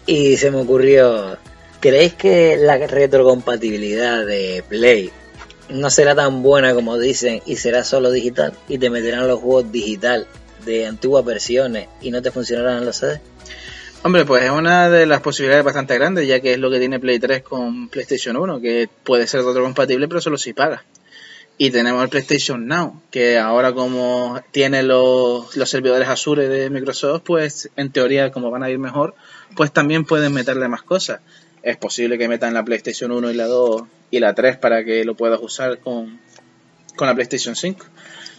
Y 0.06 0.38
se 0.38 0.50
me 0.50 0.62
ocurrió, 0.62 1.38
¿creéis 1.82 2.14
que 2.14 2.56
la 2.58 2.78
retrocompatibilidad 2.78 4.26
de 4.26 4.64
Play 4.68 5.12
no 5.70 5.90
será 5.90 6.16
tan 6.16 6.42
buena 6.42 6.74
como 6.74 6.98
dicen 6.98 7.42
y 7.46 7.56
será 7.56 7.84
solo 7.84 8.12
digital 8.12 8.54
y 8.68 8.78
te 8.78 8.90
meterán 8.90 9.28
los 9.28 9.40
juegos 9.40 9.72
digital 9.72 10.28
de 10.66 10.88
antiguas 10.88 11.24
versiones 11.24 11.88
y 12.02 12.12
no 12.12 12.22
te 12.22 12.32
funcionarán 12.32 12.86
los 12.86 12.98
CDs. 12.98 13.22
Hombre, 14.02 14.24
pues 14.24 14.44
es 14.44 14.50
una 14.50 14.90
de 14.90 15.06
las 15.06 15.20
posibilidades 15.22 15.66
bastante 15.66 15.94
grandes, 15.96 16.26
ya 16.26 16.40
que 16.40 16.54
es 16.54 16.58
lo 16.58 16.72
que 16.72 16.80
tiene 16.80 17.00
Play 17.00 17.20
3 17.20 17.44
con 17.44 17.90
PlayStation 17.90 18.38
1, 18.38 18.62
que 18.62 18.90
puede 19.04 19.28
ser 19.28 19.42
otro 19.42 19.62
compatible, 19.62 20.08
pero 20.08 20.22
solo 20.22 20.38
si 20.38 20.54
paga. 20.54 20.86
Y 21.58 21.72
tenemos 21.72 22.02
el 22.02 22.08
PlayStation 22.10 22.66
Now, 22.66 23.02
que 23.12 23.38
ahora 23.38 23.74
como 23.74 24.42
tiene 24.52 24.84
los, 24.84 25.54
los 25.58 25.70
servidores 25.70 26.08
Azure 26.08 26.48
de 26.48 26.70
Microsoft, 26.70 27.24
pues 27.26 27.70
en 27.76 27.92
teoría 27.92 28.32
como 28.32 28.50
van 28.50 28.64
a 28.64 28.70
ir 28.70 28.80
mejor, 28.80 29.16
pues 29.58 29.74
también 29.74 30.06
pueden 30.06 30.34
meterle 30.34 30.70
más 30.70 30.84
cosas. 30.84 31.20
Es 31.62 31.76
posible 31.76 32.18
que 32.18 32.30
metan 32.30 32.54
la 32.54 32.64
PlayStation 32.64 33.12
1 33.12 33.32
y 33.32 33.34
la 33.34 33.48
2 33.48 33.84
y 34.12 34.20
la 34.20 34.34
3 34.34 34.58
para 34.58 34.84
que 34.84 35.04
lo 35.06 35.16
puedas 35.16 35.40
usar 35.42 35.80
con, 35.80 36.20
con 36.96 37.08
la 37.08 37.16
PlayStation 37.16 37.56
5. 37.56 37.86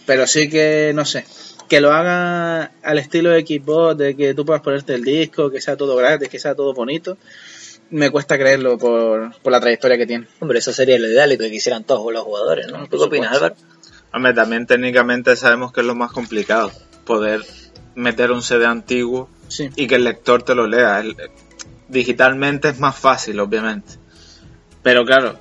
Pero 0.05 0.25
sí 0.27 0.49
que, 0.49 0.91
no 0.95 1.05
sé, 1.05 1.25
que 1.69 1.79
lo 1.79 1.91
haga 1.93 2.71
al 2.83 2.97
estilo 2.99 3.29
de 3.29 3.41
Xbox, 3.45 3.97
de 3.97 4.15
que 4.15 4.33
tú 4.33 4.45
puedas 4.45 4.61
ponerte 4.61 4.93
el 4.95 5.03
disco, 5.03 5.49
que 5.51 5.61
sea 5.61 5.77
todo 5.77 5.95
gratis, 5.95 6.27
que 6.29 6.39
sea 6.39 6.55
todo 6.55 6.73
bonito, 6.73 7.17
me 7.91 8.09
cuesta 8.09 8.37
creerlo 8.37 8.77
por, 8.77 9.35
por 9.41 9.51
la 9.51 9.59
trayectoria 9.59 9.97
que 9.97 10.07
tiene. 10.07 10.27
Hombre, 10.39 10.59
eso 10.59 10.73
sería 10.73 10.97
lo 10.99 11.07
ideal 11.07 11.31
y 11.33 11.37
que 11.37 11.51
quisieran 11.51 11.83
todos 11.83 12.11
los 12.11 12.23
jugadores, 12.23 12.67
¿no? 12.67 12.87
¿Tú 12.87 12.97
qué 12.97 13.03
opinas, 13.03 13.33
Álvaro? 13.35 13.55
Hombre, 14.13 14.33
también 14.33 14.65
técnicamente 14.65 15.35
sabemos 15.35 15.71
que 15.71 15.81
es 15.81 15.87
lo 15.87 15.95
más 15.95 16.11
complicado, 16.11 16.71
poder 17.05 17.41
meter 17.95 18.31
un 18.31 18.41
CD 18.41 18.65
antiguo 18.65 19.29
Sí. 19.47 19.69
y 19.75 19.87
que 19.87 19.95
el 19.95 20.03
lector 20.05 20.43
te 20.43 20.55
lo 20.55 20.65
lea. 20.67 20.99
El- 21.01 21.15
digitalmente 21.89 22.69
es 22.69 22.79
más 22.79 22.97
fácil, 22.97 23.39
obviamente. 23.39 23.93
Pero 24.81 25.05
claro, 25.05 25.37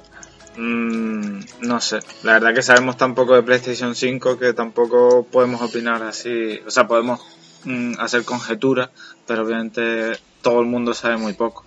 mm, 0.61 1.41
no 1.63 1.81
sé. 1.81 2.01
La 2.23 2.35
verdad 2.35 2.55
que 2.55 2.63
sabemos 2.63 2.97
tan 2.97 3.15
poco 3.15 3.35
de 3.35 3.43
PlayStation 3.43 3.95
5 3.95 4.39
que 4.39 4.53
tampoco 4.53 5.27
podemos 5.31 5.63
opinar 5.63 6.03
así. 6.03 6.61
O 6.67 6.71
sea, 6.71 6.87
podemos 6.87 7.21
mm, 7.65 7.95
hacer 7.99 8.25
conjeturas, 8.25 8.91
pero 9.27 9.43
obviamente 9.43 10.13
todo 10.43 10.61
el 10.61 10.67
mundo 10.67 10.95
sabe 10.95 11.17
muy 11.17 11.33
poco. 11.33 11.65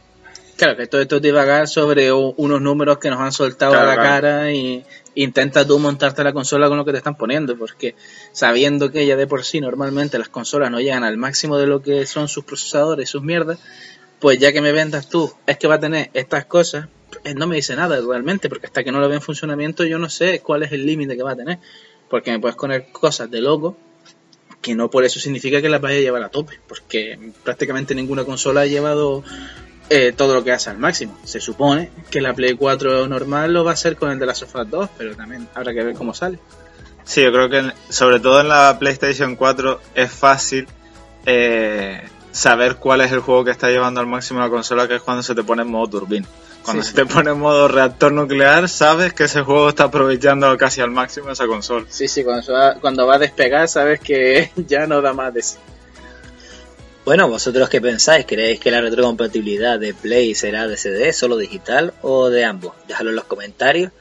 Claro, 0.56 0.78
que 0.78 0.86
todo 0.86 1.02
esto 1.02 1.16
es 1.16 1.22
divagar 1.24 1.68
sobre 1.68 2.12
unos 2.12 2.62
números 2.62 3.00
que 3.00 3.10
nos 3.10 3.20
han 3.20 3.32
soltado 3.32 3.72
Claro, 3.72 3.88
a 3.88 3.96
la 3.96 4.02
claro. 4.02 4.10
cara 4.10 4.52
y 4.52 4.86
intenta 5.16 5.66
tú 5.66 5.80
montarte 5.80 6.24
la 6.24 6.32
consola 6.32 6.68
con 6.68 6.78
lo 6.78 6.86
que 6.86 6.92
te 6.92 7.00
están 7.00 7.16
poniendo, 7.16 7.58
porque 7.58 7.96
sabiendo 8.34 8.92
que 8.92 9.06
ya 9.08 9.16
de 9.16 9.26
por 9.26 9.44
sí 9.44 9.62
normalmente 9.62 10.20
las 10.20 10.30
consolas 10.30 10.70
no 10.70 10.80
llegan 10.80 11.04
al 11.04 11.18
máximo 11.18 11.58
de 11.58 11.66
lo 11.66 11.82
que 11.82 12.06
son 12.06 12.28
sus 12.28 12.44
procesadores, 12.46 13.10
sus 13.10 13.24
mierdas, 13.24 13.60
pues 14.20 14.38
ya 14.38 14.54
que 14.54 14.62
me 14.62 14.72
vendas 14.72 15.10
tú, 15.10 15.34
es 15.48 15.58
que 15.58 15.68
va 15.68 15.76
a 15.76 15.80
tener 15.80 16.12
estas 16.14 16.46
cosas, 16.46 16.88
no 17.36 17.48
me 17.48 17.56
dice 17.56 17.76
nada 17.76 18.00
realmente, 18.00 18.50
porque 18.50 18.68
hasta 18.68 18.84
que 18.84 18.92
no 18.92 19.00
lo 19.00 19.08
vea 19.08 19.18
en 19.18 19.22
funcionamiento 19.22 19.86
yo 19.86 20.00
no 20.00 20.10
sé 20.10 20.40
cuál 20.40 20.64
es 20.64 20.72
el 20.72 20.86
límite 20.86 21.16
que 21.16 21.24
va 21.24 21.32
a 21.32 21.36
tener, 21.36 21.60
porque 22.10 22.32
me 22.32 22.40
puedes 22.40 22.56
poner 22.56 22.92
cosas 22.92 23.30
de 23.30 23.42
loco 23.42 23.78
que 24.64 24.74
no 24.74 24.90
por 24.90 25.04
eso 25.04 25.20
significa 25.20 25.62
que 25.62 25.70
las 25.70 25.82
vaya 25.82 25.98
a 25.98 26.02
llevar 26.02 26.24
a 26.24 26.30
tope, 26.30 26.60
porque 26.68 27.20
prácticamente 27.44 27.94
ninguna 27.94 28.24
consola 28.24 28.62
ha 28.62 28.66
llevado 28.66 29.24
eh, 29.90 30.14
todo 30.16 30.34
lo 30.34 30.44
que 30.44 30.54
hace 30.54 30.70
al 30.70 30.80
máximo. 30.80 31.20
Se 31.26 31.40
supone 31.40 31.92
que 32.10 32.22
la 32.22 32.34
Play 32.34 32.56
4 32.56 33.08
normal 33.08 33.54
lo 33.54 33.64
va 33.64 33.72
a 33.72 33.74
hacer 33.74 33.98
con 33.98 34.10
el 34.10 34.18
de 34.18 34.26
la 34.26 34.34
Sofá 34.34 34.64
2, 34.64 34.90
pero 34.98 35.16
también 35.16 35.48
habrá 35.54 35.74
que 35.74 35.84
ver 35.84 35.94
cómo 35.94 36.14
sale. 36.14 36.40
Sí, 37.04 37.22
yo 37.22 37.32
creo 37.34 37.50
que 37.50 37.74
sobre 37.90 38.22
todo 38.22 38.40
en 38.40 38.48
la 38.48 38.78
PlayStation 38.80 39.36
4 39.36 39.82
es 39.96 40.12
fácil 40.12 40.66
eh, 41.26 42.02
saber 42.32 42.78
cuál 42.78 43.02
es 43.02 43.12
el 43.12 43.20
juego 43.20 43.44
que 43.44 43.52
está 43.52 43.70
llevando 43.70 44.00
al 44.00 44.08
máximo 44.08 44.40
la 44.40 44.50
consola, 44.50 44.88
que 44.88 44.96
es 44.96 45.02
cuando 45.02 45.22
se 45.22 45.36
te 45.36 45.44
pone 45.44 45.64
en 45.64 45.68
modo 45.68 46.00
turbina. 46.00 46.26
Cuando 46.64 46.84
Sí, 46.84 46.90
se 46.90 46.96
te 46.96 47.06
pone 47.06 47.32
en 47.32 47.40
modo 47.40 47.68
reactor 47.68 48.12
nuclear, 48.12 48.70
sabes 48.70 49.14
que 49.14 49.26
ese 49.26 49.42
juego 49.42 49.70
está 49.70 49.86
aprovechando 49.86 50.56
casi 50.58 50.82
al 50.82 50.92
máximo 50.92 51.30
esa 51.30 51.46
consola. 51.46 51.86
Sí, 51.90 52.08
sí, 52.08 52.24
cuando 52.24 52.42
se 52.42 52.52
va, 52.52 52.76
cuando 52.76 53.06
va 53.06 53.16
a 53.16 53.20
despegar 53.20 53.68
sabes 53.68 54.00
que 54.00 54.52
ya 54.68 54.88
no 54.88 55.02
da 55.02 55.14
más 55.14 55.34
de 55.34 55.42
sí. 55.42 55.58
Bueno, 57.06 57.28
¿vosotros 57.28 57.68
qué 57.68 57.82
pensáis? 57.82 58.26
¿Creéis 58.26 58.62
que 58.62 58.72
la 58.72 58.80
retrocompatibilidad 58.80 59.78
de 59.78 59.94
Play 59.94 60.34
será 60.36 60.70
de 60.70 60.78
CD, 60.78 61.12
solo 61.12 61.36
digital 61.36 61.94
o 62.02 62.30
de 62.30 62.46
ambos? 62.46 62.76
Dejadlo 62.88 63.10
en 63.10 63.18
los 63.18 63.26
comentarios, 63.26 63.92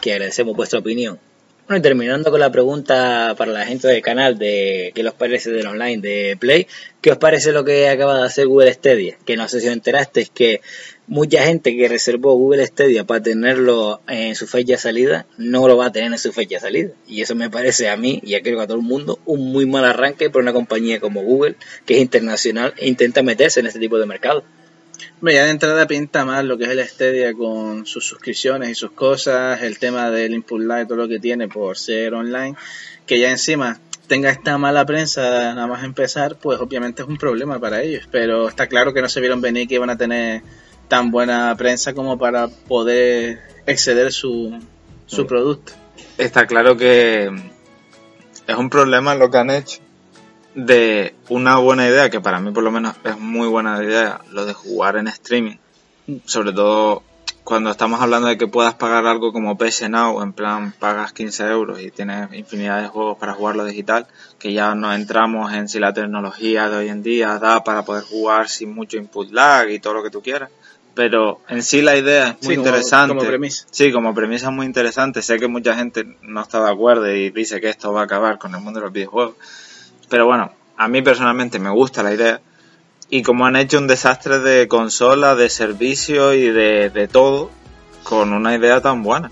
que 0.00 0.14
agradecemos 0.14 0.56
vuestra 0.56 0.80
opinión. 0.80 1.20
Bueno, 1.68 1.78
y 1.78 1.82
terminando 1.82 2.32
con 2.32 2.40
la 2.40 2.50
pregunta 2.50 3.36
para 3.38 3.52
la 3.52 3.64
gente 3.64 3.86
del 3.86 4.02
canal 4.02 4.36
de 4.38 4.90
qué 4.92 5.06
os 5.06 5.14
parece 5.14 5.52
del 5.52 5.68
online 5.68 6.02
de 6.02 6.36
Play, 6.36 6.66
¿qué 7.00 7.12
os 7.12 7.18
parece 7.18 7.52
lo 7.52 7.64
que 7.64 7.88
acaba 7.88 8.18
de 8.18 8.26
hacer 8.26 8.48
Google 8.48 8.72
Stadia? 8.72 9.16
Que 9.24 9.36
no 9.36 9.46
sé 9.46 9.60
si 9.60 9.68
os 9.68 9.72
enteraste, 9.72 10.22
es 10.22 10.30
que 10.30 10.62
mucha 11.10 11.42
gente 11.42 11.76
que 11.76 11.88
reservó 11.88 12.34
Google 12.34 12.64
Stadia 12.64 13.04
para 13.04 13.20
tenerlo 13.20 14.00
en 14.06 14.36
su 14.36 14.46
fecha 14.46 14.74
de 14.74 14.78
salida, 14.78 15.26
no 15.38 15.66
lo 15.66 15.76
va 15.76 15.86
a 15.86 15.92
tener 15.92 16.12
en 16.12 16.18
su 16.18 16.32
fecha 16.32 16.54
de 16.54 16.60
salida. 16.60 16.90
Y 17.08 17.20
eso 17.20 17.34
me 17.34 17.50
parece 17.50 17.90
a 17.90 17.96
mí, 17.96 18.20
y 18.24 18.36
a 18.36 18.42
creo 18.42 18.58
que 18.58 18.62
a 18.62 18.66
todo 18.68 18.76
el 18.76 18.84
mundo, 18.84 19.18
un 19.26 19.50
muy 19.50 19.66
mal 19.66 19.84
arranque 19.84 20.30
por 20.30 20.40
una 20.40 20.52
compañía 20.52 21.00
como 21.00 21.22
Google, 21.22 21.56
que 21.84 21.96
es 21.96 22.00
internacional 22.00 22.74
e 22.76 22.86
intenta 22.86 23.24
meterse 23.24 23.58
en 23.58 23.66
este 23.66 23.80
tipo 23.80 23.98
de 23.98 24.06
mercado. 24.06 24.44
Ya 25.20 25.44
de 25.44 25.50
entrada 25.50 25.88
pinta 25.88 26.24
más 26.24 26.44
lo 26.44 26.56
que 26.56 26.64
es 26.64 26.70
el 26.70 26.86
Stadia 26.86 27.34
con 27.34 27.86
sus 27.86 28.06
suscripciones 28.06 28.70
y 28.70 28.74
sus 28.76 28.92
cosas, 28.92 29.62
el 29.62 29.80
tema 29.80 30.12
del 30.12 30.32
input 30.32 30.62
lag, 30.62 30.86
todo 30.86 30.98
lo 30.98 31.08
que 31.08 31.18
tiene 31.18 31.48
por 31.48 31.76
ser 31.76 32.14
online, 32.14 32.54
que 33.04 33.18
ya 33.18 33.32
encima 33.32 33.80
tenga 34.06 34.30
esta 34.30 34.58
mala 34.58 34.86
prensa 34.86 35.54
nada 35.54 35.66
más 35.66 35.82
empezar, 35.82 36.36
pues 36.38 36.60
obviamente 36.60 37.02
es 37.02 37.08
un 37.08 37.16
problema 37.16 37.58
para 37.58 37.82
ellos. 37.82 38.08
Pero 38.12 38.48
está 38.48 38.68
claro 38.68 38.94
que 38.94 39.02
no 39.02 39.08
se 39.08 39.18
vieron 39.18 39.40
venir 39.40 39.66
que 39.66 39.74
iban 39.74 39.90
a 39.90 39.98
tener 39.98 40.42
tan 40.90 41.12
buena 41.12 41.54
prensa 41.56 41.94
como 41.94 42.18
para 42.18 42.48
poder 42.48 43.38
exceder 43.64 44.12
su, 44.12 44.58
su 45.06 45.24
producto. 45.24 45.72
Está 46.18 46.48
claro 46.48 46.76
que 46.76 47.30
es 48.46 48.56
un 48.56 48.68
problema 48.68 49.14
lo 49.14 49.30
que 49.30 49.38
han 49.38 49.50
hecho 49.50 49.78
de 50.56 51.14
una 51.28 51.58
buena 51.58 51.86
idea, 51.86 52.10
que 52.10 52.20
para 52.20 52.40
mí 52.40 52.50
por 52.50 52.64
lo 52.64 52.72
menos 52.72 52.96
es 53.04 53.16
muy 53.16 53.46
buena 53.46 53.80
idea, 53.82 54.20
lo 54.32 54.44
de 54.44 54.52
jugar 54.52 54.96
en 54.96 55.06
streaming. 55.06 55.58
Sobre 56.24 56.52
todo 56.52 57.04
cuando 57.44 57.70
estamos 57.70 58.00
hablando 58.00 58.26
de 58.26 58.36
que 58.36 58.48
puedas 58.48 58.74
pagar 58.74 59.06
algo 59.06 59.32
como 59.32 59.56
PS 59.56 59.88
Now, 59.88 60.22
en 60.22 60.32
plan 60.32 60.72
pagas 60.76 61.12
15 61.12 61.44
euros 61.44 61.80
y 61.80 61.92
tienes 61.92 62.34
infinidad 62.34 62.82
de 62.82 62.88
juegos 62.88 63.16
para 63.16 63.34
jugarlo 63.34 63.64
digital, 63.64 64.08
que 64.40 64.52
ya 64.52 64.74
no 64.74 64.92
entramos 64.92 65.52
en 65.52 65.68
si 65.68 65.78
la 65.78 65.92
tecnología 65.92 66.68
de 66.68 66.78
hoy 66.78 66.88
en 66.88 67.04
día 67.04 67.38
da 67.38 67.62
para 67.62 67.84
poder 67.84 68.02
jugar 68.02 68.48
sin 68.48 68.74
mucho 68.74 68.96
input 68.96 69.30
lag 69.30 69.70
y 69.70 69.78
todo 69.78 69.94
lo 69.94 70.02
que 70.02 70.10
tú 70.10 70.20
quieras. 70.20 70.50
Pero 70.94 71.40
en 71.48 71.62
sí 71.62 71.82
la 71.82 71.96
idea 71.96 72.28
es 72.40 72.46
muy 72.46 72.54
Sí, 72.54 72.56
como- 72.56 72.68
interesante. 72.68 73.14
como 73.14 73.26
premisa. 73.28 73.66
Sí, 73.70 73.92
como 73.92 74.14
premisa 74.14 74.46
es 74.48 74.52
muy 74.52 74.66
interesante. 74.66 75.22
Sé 75.22 75.38
que 75.38 75.46
mucha 75.48 75.74
gente 75.76 76.04
no 76.22 76.42
está 76.42 76.62
de 76.64 76.70
acuerdo 76.70 77.10
y 77.14 77.30
dice 77.30 77.60
que 77.60 77.68
esto 77.68 77.92
va 77.92 78.02
a 78.02 78.04
acabar 78.04 78.38
con 78.38 78.54
el 78.54 78.60
mundo 78.60 78.80
de 78.80 78.84
los 78.86 78.92
videojuegos. 78.92 79.36
Pero 80.08 80.26
bueno, 80.26 80.52
a 80.76 80.88
mí 80.88 81.00
personalmente 81.02 81.58
me 81.58 81.70
gusta 81.70 82.02
la 82.02 82.12
idea. 82.12 82.40
Y 83.08 83.22
como 83.22 83.46
han 83.46 83.56
hecho 83.56 83.78
un 83.78 83.86
desastre 83.86 84.40
de 84.40 84.68
consola, 84.68 85.34
de 85.36 85.48
servicio 85.48 86.34
y 86.34 86.48
de, 86.50 86.90
de 86.90 87.08
todo, 87.08 87.50
con 88.02 88.32
una 88.32 88.54
idea 88.56 88.80
tan 88.80 89.02
buena. 89.02 89.30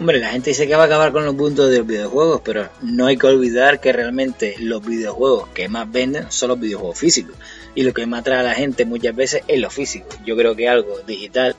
Hombre, 0.00 0.20
la 0.20 0.28
gente 0.28 0.50
dice 0.50 0.68
que 0.68 0.76
va 0.76 0.84
a 0.84 0.86
acabar 0.86 1.10
con 1.12 1.24
los 1.24 1.34
puntos 1.34 1.70
de 1.70 1.78
los 1.78 1.86
videojuegos, 1.86 2.40
pero 2.44 2.68
no 2.82 3.06
hay 3.06 3.16
que 3.16 3.26
olvidar 3.26 3.80
que 3.80 3.92
realmente 3.92 4.54
los 4.60 4.84
videojuegos 4.84 5.48
que 5.48 5.68
más 5.68 5.90
venden 5.90 6.30
son 6.30 6.50
los 6.50 6.60
videojuegos 6.60 6.98
físicos. 6.98 7.34
Y 7.78 7.84
lo 7.84 7.94
que 7.94 8.06
más 8.06 8.22
atrae 8.22 8.40
a 8.40 8.42
la 8.42 8.54
gente 8.54 8.84
muchas 8.84 9.14
veces 9.14 9.42
es 9.46 9.60
lo 9.60 9.70
físico. 9.70 10.08
Yo 10.26 10.36
creo 10.36 10.56
que 10.56 10.68
algo 10.68 10.98
digital 11.06 11.54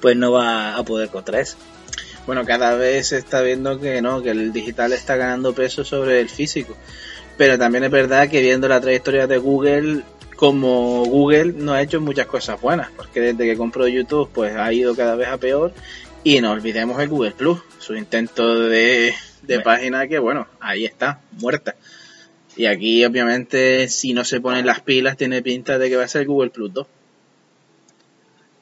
pues 0.00 0.16
no 0.16 0.30
va 0.30 0.76
a 0.76 0.84
poder 0.84 1.08
contra 1.08 1.40
eso. 1.40 1.56
Bueno, 2.24 2.44
cada 2.44 2.76
vez 2.76 3.08
se 3.08 3.18
está 3.18 3.40
viendo 3.40 3.80
que 3.80 4.00
no, 4.00 4.22
que 4.22 4.30
el 4.30 4.52
digital 4.52 4.92
está 4.92 5.16
ganando 5.16 5.54
peso 5.54 5.84
sobre 5.84 6.20
el 6.20 6.28
físico. 6.28 6.76
Pero 7.36 7.58
también 7.58 7.82
es 7.82 7.90
verdad 7.90 8.28
que 8.28 8.42
viendo 8.42 8.68
la 8.68 8.80
trayectoria 8.80 9.26
de 9.26 9.38
Google, 9.38 10.02
como 10.36 11.04
Google 11.04 11.54
no 11.56 11.72
ha 11.72 11.82
hecho 11.82 12.00
muchas 12.00 12.26
cosas 12.26 12.60
buenas, 12.60 12.88
porque 12.96 13.18
desde 13.18 13.44
que 13.44 13.56
compró 13.56 13.88
YouTube, 13.88 14.30
pues 14.32 14.54
ha 14.54 14.72
ido 14.72 14.94
cada 14.94 15.16
vez 15.16 15.26
a 15.26 15.36
peor. 15.36 15.72
Y 16.22 16.40
no 16.40 16.52
olvidemos 16.52 17.02
el 17.02 17.08
Google 17.08 17.32
Plus, 17.32 17.58
su 17.80 17.96
intento 17.96 18.68
de, 18.68 19.12
de 19.42 19.56
Bueno. 19.56 19.64
página 19.64 20.06
que, 20.06 20.20
bueno, 20.20 20.46
ahí 20.60 20.84
está, 20.84 21.18
muerta. 21.32 21.74
Y 22.56 22.66
aquí, 22.66 23.04
obviamente, 23.04 23.88
si 23.88 24.14
no 24.14 24.24
se 24.24 24.40
ponen 24.40 24.66
las 24.66 24.80
pilas, 24.80 25.16
tiene 25.16 25.42
pinta 25.42 25.78
de 25.78 25.90
que 25.90 25.96
va 25.96 26.04
a 26.04 26.08
ser 26.08 26.26
Google 26.26 26.50
Plus 26.50 26.72
2. 26.72 26.86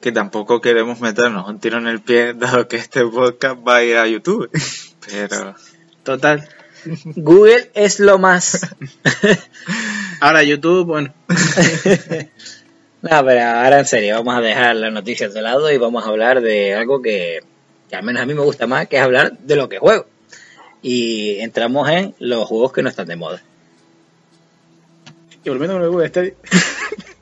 Que 0.01 0.11
tampoco 0.11 0.61
queremos 0.61 0.99
meternos 0.99 1.47
un 1.47 1.59
tiro 1.59 1.77
en 1.77 1.87
el 1.87 2.01
pie, 2.01 2.33
dado 2.33 2.67
que 2.67 2.75
este 2.75 3.05
podcast 3.05 3.57
va 3.65 3.77
a 3.77 3.83
ir 3.83 3.97
a 3.97 4.07
YouTube. 4.07 4.49
Pero 5.07 5.55
Total. 6.03 6.47
Google 7.15 7.71
es 7.73 7.99
lo 7.99 8.19
más. 8.19 8.67
Ahora 10.19 10.43
YouTube, 10.43 10.85
bueno, 10.85 11.13
no, 13.01 13.25
pero 13.25 13.43
ahora 13.43 13.79
en 13.79 13.85
serio, 13.85 14.15
vamos 14.15 14.35
a 14.35 14.41
dejar 14.41 14.77
las 14.77 14.91
noticias 14.91 15.33
de 15.33 15.41
lado 15.41 15.69
y 15.71 15.77
vamos 15.77 16.05
a 16.05 16.09
hablar 16.09 16.41
de 16.41 16.73
algo 16.73 17.01
que, 17.01 17.41
que 17.89 17.95
al 17.95 18.03
menos 18.03 18.23
a 18.23 18.25
mí 18.25 18.33
me 18.33 18.41
gusta 18.41 18.65
más, 18.65 18.87
que 18.87 18.95
es 18.95 19.03
hablar 19.03 19.37
de 19.37 19.55
lo 19.55 19.67
que 19.67 19.77
juego. 19.77 20.07
Y 20.81 21.39
entramos 21.39 21.89
en 21.89 22.15
los 22.17 22.47
juegos 22.47 22.71
que 22.71 22.81
no 22.81 22.89
están 22.89 23.07
de 23.07 23.17
moda. 23.17 23.43
Y 25.45 25.49
volviendo 25.49 25.75
con 25.75 25.83
el 25.83 25.89
Google 25.89 26.09
Stadia. 26.09 26.33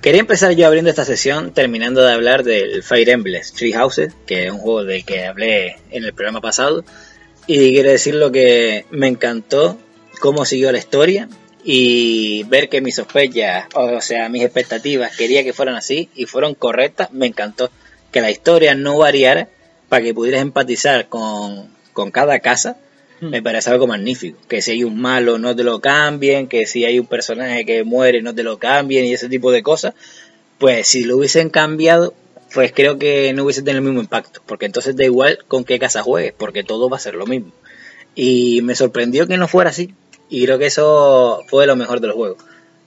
Quería 0.00 0.20
empezar 0.20 0.52
yo 0.52 0.66
abriendo 0.66 0.88
esta 0.88 1.04
sesión 1.04 1.52
terminando 1.52 2.02
de 2.02 2.10
hablar 2.10 2.42
del 2.42 2.82
Fire 2.82 3.10
Emblem 3.10 3.42
Three 3.54 3.74
Houses, 3.74 4.14
que 4.26 4.46
es 4.46 4.52
un 4.52 4.56
juego 4.58 4.84
del 4.84 5.04
que 5.04 5.26
hablé 5.26 5.76
en 5.90 6.04
el 6.04 6.14
programa 6.14 6.40
pasado. 6.40 6.86
Y 7.46 7.74
quiero 7.74 7.90
decir 7.90 8.14
lo 8.14 8.32
que 8.32 8.86
me 8.90 9.08
encantó 9.08 9.76
cómo 10.18 10.46
siguió 10.46 10.72
la 10.72 10.78
historia 10.78 11.28
y 11.62 12.44
ver 12.44 12.70
que 12.70 12.80
mis 12.80 12.94
sospechas, 12.94 13.66
o 13.74 14.00
sea, 14.00 14.30
mis 14.30 14.42
expectativas 14.42 15.14
quería 15.14 15.44
que 15.44 15.52
fueran 15.52 15.74
así 15.74 16.08
y 16.14 16.24
fueron 16.24 16.54
correctas, 16.54 17.12
me 17.12 17.26
encantó. 17.26 17.70
Que 18.10 18.22
la 18.22 18.30
historia 18.30 18.74
no 18.74 18.96
variara 18.96 19.48
para 19.90 20.02
que 20.02 20.14
pudieras 20.14 20.40
empatizar 20.40 21.08
con, 21.08 21.68
con 21.92 22.10
cada 22.10 22.38
casa, 22.38 22.78
me 23.20 23.42
parece 23.42 23.70
algo 23.70 23.86
magnífico. 23.86 24.38
Que 24.48 24.62
si 24.62 24.72
hay 24.72 24.84
un 24.84 25.00
malo 25.00 25.38
no 25.38 25.54
te 25.54 25.64
lo 25.64 25.80
cambien, 25.80 26.48
que 26.48 26.66
si 26.66 26.84
hay 26.84 26.98
un 26.98 27.06
personaje 27.06 27.64
que 27.64 27.84
muere 27.84 28.22
no 28.22 28.34
te 28.34 28.42
lo 28.42 28.58
cambien 28.58 29.04
y 29.04 29.12
ese 29.12 29.28
tipo 29.28 29.52
de 29.52 29.62
cosas. 29.62 29.94
Pues 30.58 30.88
si 30.88 31.04
lo 31.04 31.16
hubiesen 31.16 31.50
cambiado, 31.50 32.14
pues 32.52 32.72
creo 32.72 32.98
que 32.98 33.32
no 33.32 33.44
hubiese 33.44 33.62
tenido 33.62 33.78
el 33.78 33.84
mismo 33.84 34.00
impacto. 34.00 34.42
Porque 34.46 34.66
entonces 34.66 34.96
da 34.96 35.04
igual 35.04 35.38
con 35.48 35.64
qué 35.64 35.78
casa 35.78 36.02
juegues, 36.02 36.34
porque 36.36 36.64
todo 36.64 36.88
va 36.88 36.96
a 36.96 37.00
ser 37.00 37.14
lo 37.14 37.26
mismo. 37.26 37.52
Y 38.14 38.60
me 38.62 38.74
sorprendió 38.74 39.26
que 39.26 39.36
no 39.36 39.48
fuera 39.48 39.70
así. 39.70 39.94
Y 40.28 40.44
creo 40.44 40.58
que 40.58 40.66
eso 40.66 41.42
fue 41.48 41.66
lo 41.66 41.76
mejor 41.76 42.00
del 42.00 42.12
juego. 42.12 42.36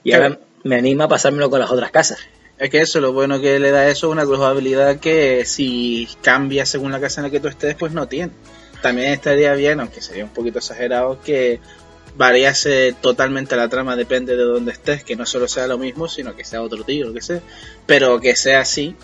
Y 0.02 0.12
ahora 0.12 0.38
me 0.62 0.76
anima 0.76 1.04
a 1.04 1.08
pasármelo 1.08 1.50
con 1.50 1.60
las 1.60 1.70
otras 1.70 1.90
casas. 1.90 2.18
Es 2.58 2.70
que 2.70 2.80
eso, 2.80 3.00
lo 3.00 3.12
bueno 3.12 3.40
que 3.40 3.58
le 3.58 3.70
da 3.70 3.88
eso 3.88 4.06
es 4.06 4.12
una 4.12 4.24
jugabilidad 4.24 5.00
que 5.00 5.44
si 5.44 6.08
cambia 6.22 6.64
según 6.64 6.92
la 6.92 7.00
casa 7.00 7.20
en 7.20 7.24
la 7.24 7.30
que 7.30 7.40
tú 7.40 7.48
estés, 7.48 7.74
pues 7.74 7.92
no 7.92 8.06
tiene. 8.06 8.32
También 8.84 9.12
estaría 9.12 9.54
bien, 9.54 9.80
aunque 9.80 10.02
sería 10.02 10.24
un 10.24 10.30
poquito 10.30 10.58
exagerado, 10.58 11.18
que 11.22 11.58
variase 12.18 12.94
totalmente 13.00 13.56
la 13.56 13.70
trama, 13.70 13.96
depende 13.96 14.36
de 14.36 14.42
dónde 14.42 14.72
estés, 14.72 15.02
que 15.02 15.16
no 15.16 15.24
solo 15.24 15.48
sea 15.48 15.66
lo 15.66 15.78
mismo, 15.78 16.06
sino 16.06 16.36
que 16.36 16.44
sea 16.44 16.60
otro 16.60 16.84
tío, 16.84 17.06
lo 17.06 17.14
que 17.14 17.22
sea. 17.22 17.40
Pero 17.86 18.20
que 18.20 18.36
sea 18.36 18.60
así, 18.60 18.94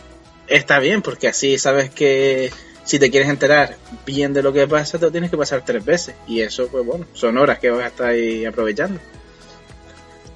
está 0.48 0.80
bien, 0.80 1.00
porque 1.00 1.28
así 1.28 1.56
sabes 1.56 1.88
que 1.88 2.52
si 2.84 2.98
te 2.98 3.10
quieres 3.10 3.30
enterar 3.30 3.78
bien 4.04 4.34
de 4.34 4.42
lo 4.42 4.52
que 4.52 4.68
pasa, 4.68 4.98
te 4.98 5.06
lo 5.06 5.12
tienes 5.12 5.30
que 5.30 5.38
pasar 5.38 5.64
tres 5.64 5.82
veces. 5.82 6.14
Y 6.28 6.42
eso, 6.42 6.68
pues 6.68 6.84
bueno, 6.84 7.06
son 7.14 7.38
horas 7.38 7.58
que 7.58 7.70
vas 7.70 7.84
a 7.84 7.86
estar 7.86 8.08
ahí 8.08 8.44
aprovechando. 8.44 9.00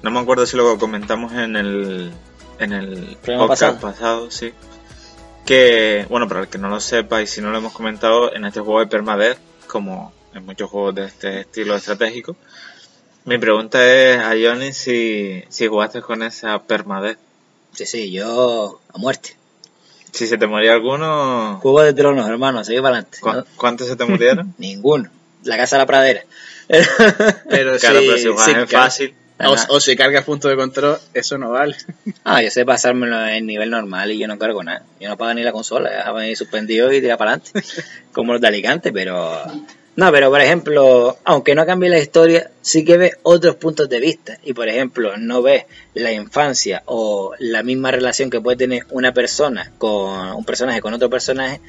No 0.01 0.09
me 0.09 0.21
acuerdo 0.21 0.47
si 0.47 0.57
lo 0.57 0.75
comentamos 0.79 1.33
en 1.33 1.55
el, 1.55 2.11
en 2.57 2.73
el 2.73 3.17
podcast 3.23 3.79
pasado. 3.79 3.79
pasado, 3.79 4.31
sí. 4.31 4.51
Que, 5.45 6.05
bueno, 6.09 6.27
para 6.27 6.41
el 6.41 6.47
que 6.47 6.57
no 6.57 6.69
lo 6.69 6.79
sepa 6.79 7.21
y 7.21 7.27
si 7.27 7.41
no 7.41 7.51
lo 7.51 7.57
hemos 7.59 7.73
comentado, 7.73 8.33
en 8.33 8.45
este 8.45 8.59
juego 8.61 8.79
de 8.79 8.87
permadeath, 8.87 9.37
como 9.67 10.11
en 10.33 10.45
muchos 10.45 10.69
juegos 10.69 10.95
de 10.95 11.05
este 11.05 11.41
estilo 11.41 11.75
estratégico, 11.75 12.35
mi 13.25 13.37
pregunta 13.37 13.79
es 13.85 14.19
a 14.19 14.31
Johnny 14.31 14.73
si, 14.73 15.43
si 15.49 15.67
jugaste 15.67 16.01
con 16.01 16.23
esa 16.23 16.61
permadeath. 16.63 17.19
Sí, 17.73 17.85
sí, 17.85 18.11
yo 18.11 18.79
a 18.93 18.97
muerte. 18.97 19.35
Si 20.11 20.27
se 20.27 20.37
te 20.37 20.47
moría 20.47 20.73
alguno, 20.73 21.59
Juego 21.61 21.81
de 21.81 21.93
tronos, 21.93 22.27
hermano, 22.27 22.63
sigue 22.63 22.81
para 22.81 22.97
adelante. 22.99 23.17
¿cu- 23.19 23.33
¿no? 23.33 23.45
¿cuántos 23.57 23.87
se 23.87 23.95
te 23.95 24.05
murieron? 24.05 24.53
Ninguno. 24.57 25.09
La 25.43 25.57
casa 25.57 25.75
de 25.75 25.81
la 25.81 25.85
pradera. 25.85 26.23
Pero 26.67 27.77
claro, 27.77 27.99
si, 27.99 28.05
pero 28.07 28.17
si 28.17 28.27
juegas 28.29 28.47
en 28.47 28.67
fácil, 28.67 29.15
o, 29.39 29.75
o 29.75 29.79
si 29.79 29.95
cargas 29.95 30.23
punto 30.23 30.47
de 30.47 30.55
control, 30.55 30.97
eso 31.13 31.37
no 31.37 31.51
vale. 31.51 31.75
Ah, 32.23 32.41
yo 32.41 32.49
sé 32.49 32.65
pasármelo 32.65 33.25
en 33.27 33.45
nivel 33.45 33.69
normal 33.69 34.11
y 34.11 34.17
yo 34.17 34.27
no 34.27 34.39
cargo 34.39 34.63
nada. 34.63 34.83
Yo 34.99 35.09
no 35.09 35.17
pago 35.17 35.33
ni 35.33 35.43
la 35.43 35.51
consola, 35.51 36.09
ahí 36.15 36.35
suspendido 36.35 36.91
y 36.91 37.01
tira 37.01 37.17
para 37.17 37.33
adelante. 37.33 37.61
Como 38.13 38.33
los 38.33 38.41
de 38.41 38.47
Alicante, 38.47 38.93
pero... 38.93 39.43
No, 39.97 40.11
pero 40.11 40.29
por 40.29 40.41
ejemplo, 40.41 41.17
aunque 41.23 41.55
no 41.55 41.65
cambie 41.65 41.89
la 41.89 41.99
historia, 41.99 42.51
sí 42.61 42.83
que 42.83 42.97
ves 42.97 43.17
otros 43.23 43.55
puntos 43.55 43.87
de 43.87 44.01
vista. 44.01 44.37
Y 44.43 44.53
por 44.53 44.67
ejemplo, 44.67 45.15
no 45.17 45.41
ves 45.41 45.65
la 45.93 46.11
infancia 46.11 46.83
o 46.85 47.33
la 47.39 47.63
misma 47.63 47.91
relación 47.91 48.29
que 48.29 48.41
puede 48.41 48.57
tener 48.57 48.85
una 48.89 49.13
persona 49.13 49.71
con 49.77 50.31
un 50.33 50.43
personaje 50.43 50.81
con 50.81 50.93
otro 50.93 51.09
personaje 51.09 51.61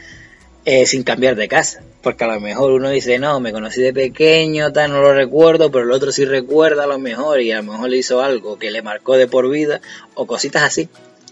eh, 0.66 0.84
sin 0.84 1.04
cambiar 1.04 1.36
de 1.36 1.46
casa. 1.46 1.80
Porque 2.02 2.24
a 2.24 2.26
lo 2.26 2.40
mejor 2.40 2.72
uno 2.72 2.90
dice, 2.90 3.20
no, 3.20 3.38
me 3.38 3.52
conocí 3.52 3.80
de 3.80 3.92
pequeño, 3.92 4.72
tal, 4.72 4.90
no 4.90 5.00
lo 5.00 5.14
recuerdo, 5.14 5.70
pero 5.70 5.84
el 5.84 5.92
otro 5.92 6.10
sí 6.10 6.24
recuerda 6.24 6.84
a 6.84 6.86
lo 6.88 6.98
mejor 6.98 7.40
y 7.40 7.52
a 7.52 7.58
lo 7.58 7.72
mejor 7.72 7.88
le 7.88 7.98
hizo 7.98 8.20
algo 8.20 8.58
que 8.58 8.72
le 8.72 8.82
marcó 8.82 9.16
de 9.16 9.28
por 9.28 9.48
vida 9.48 9.80
o 10.14 10.26
cositas 10.26 10.64
así. 10.64 10.88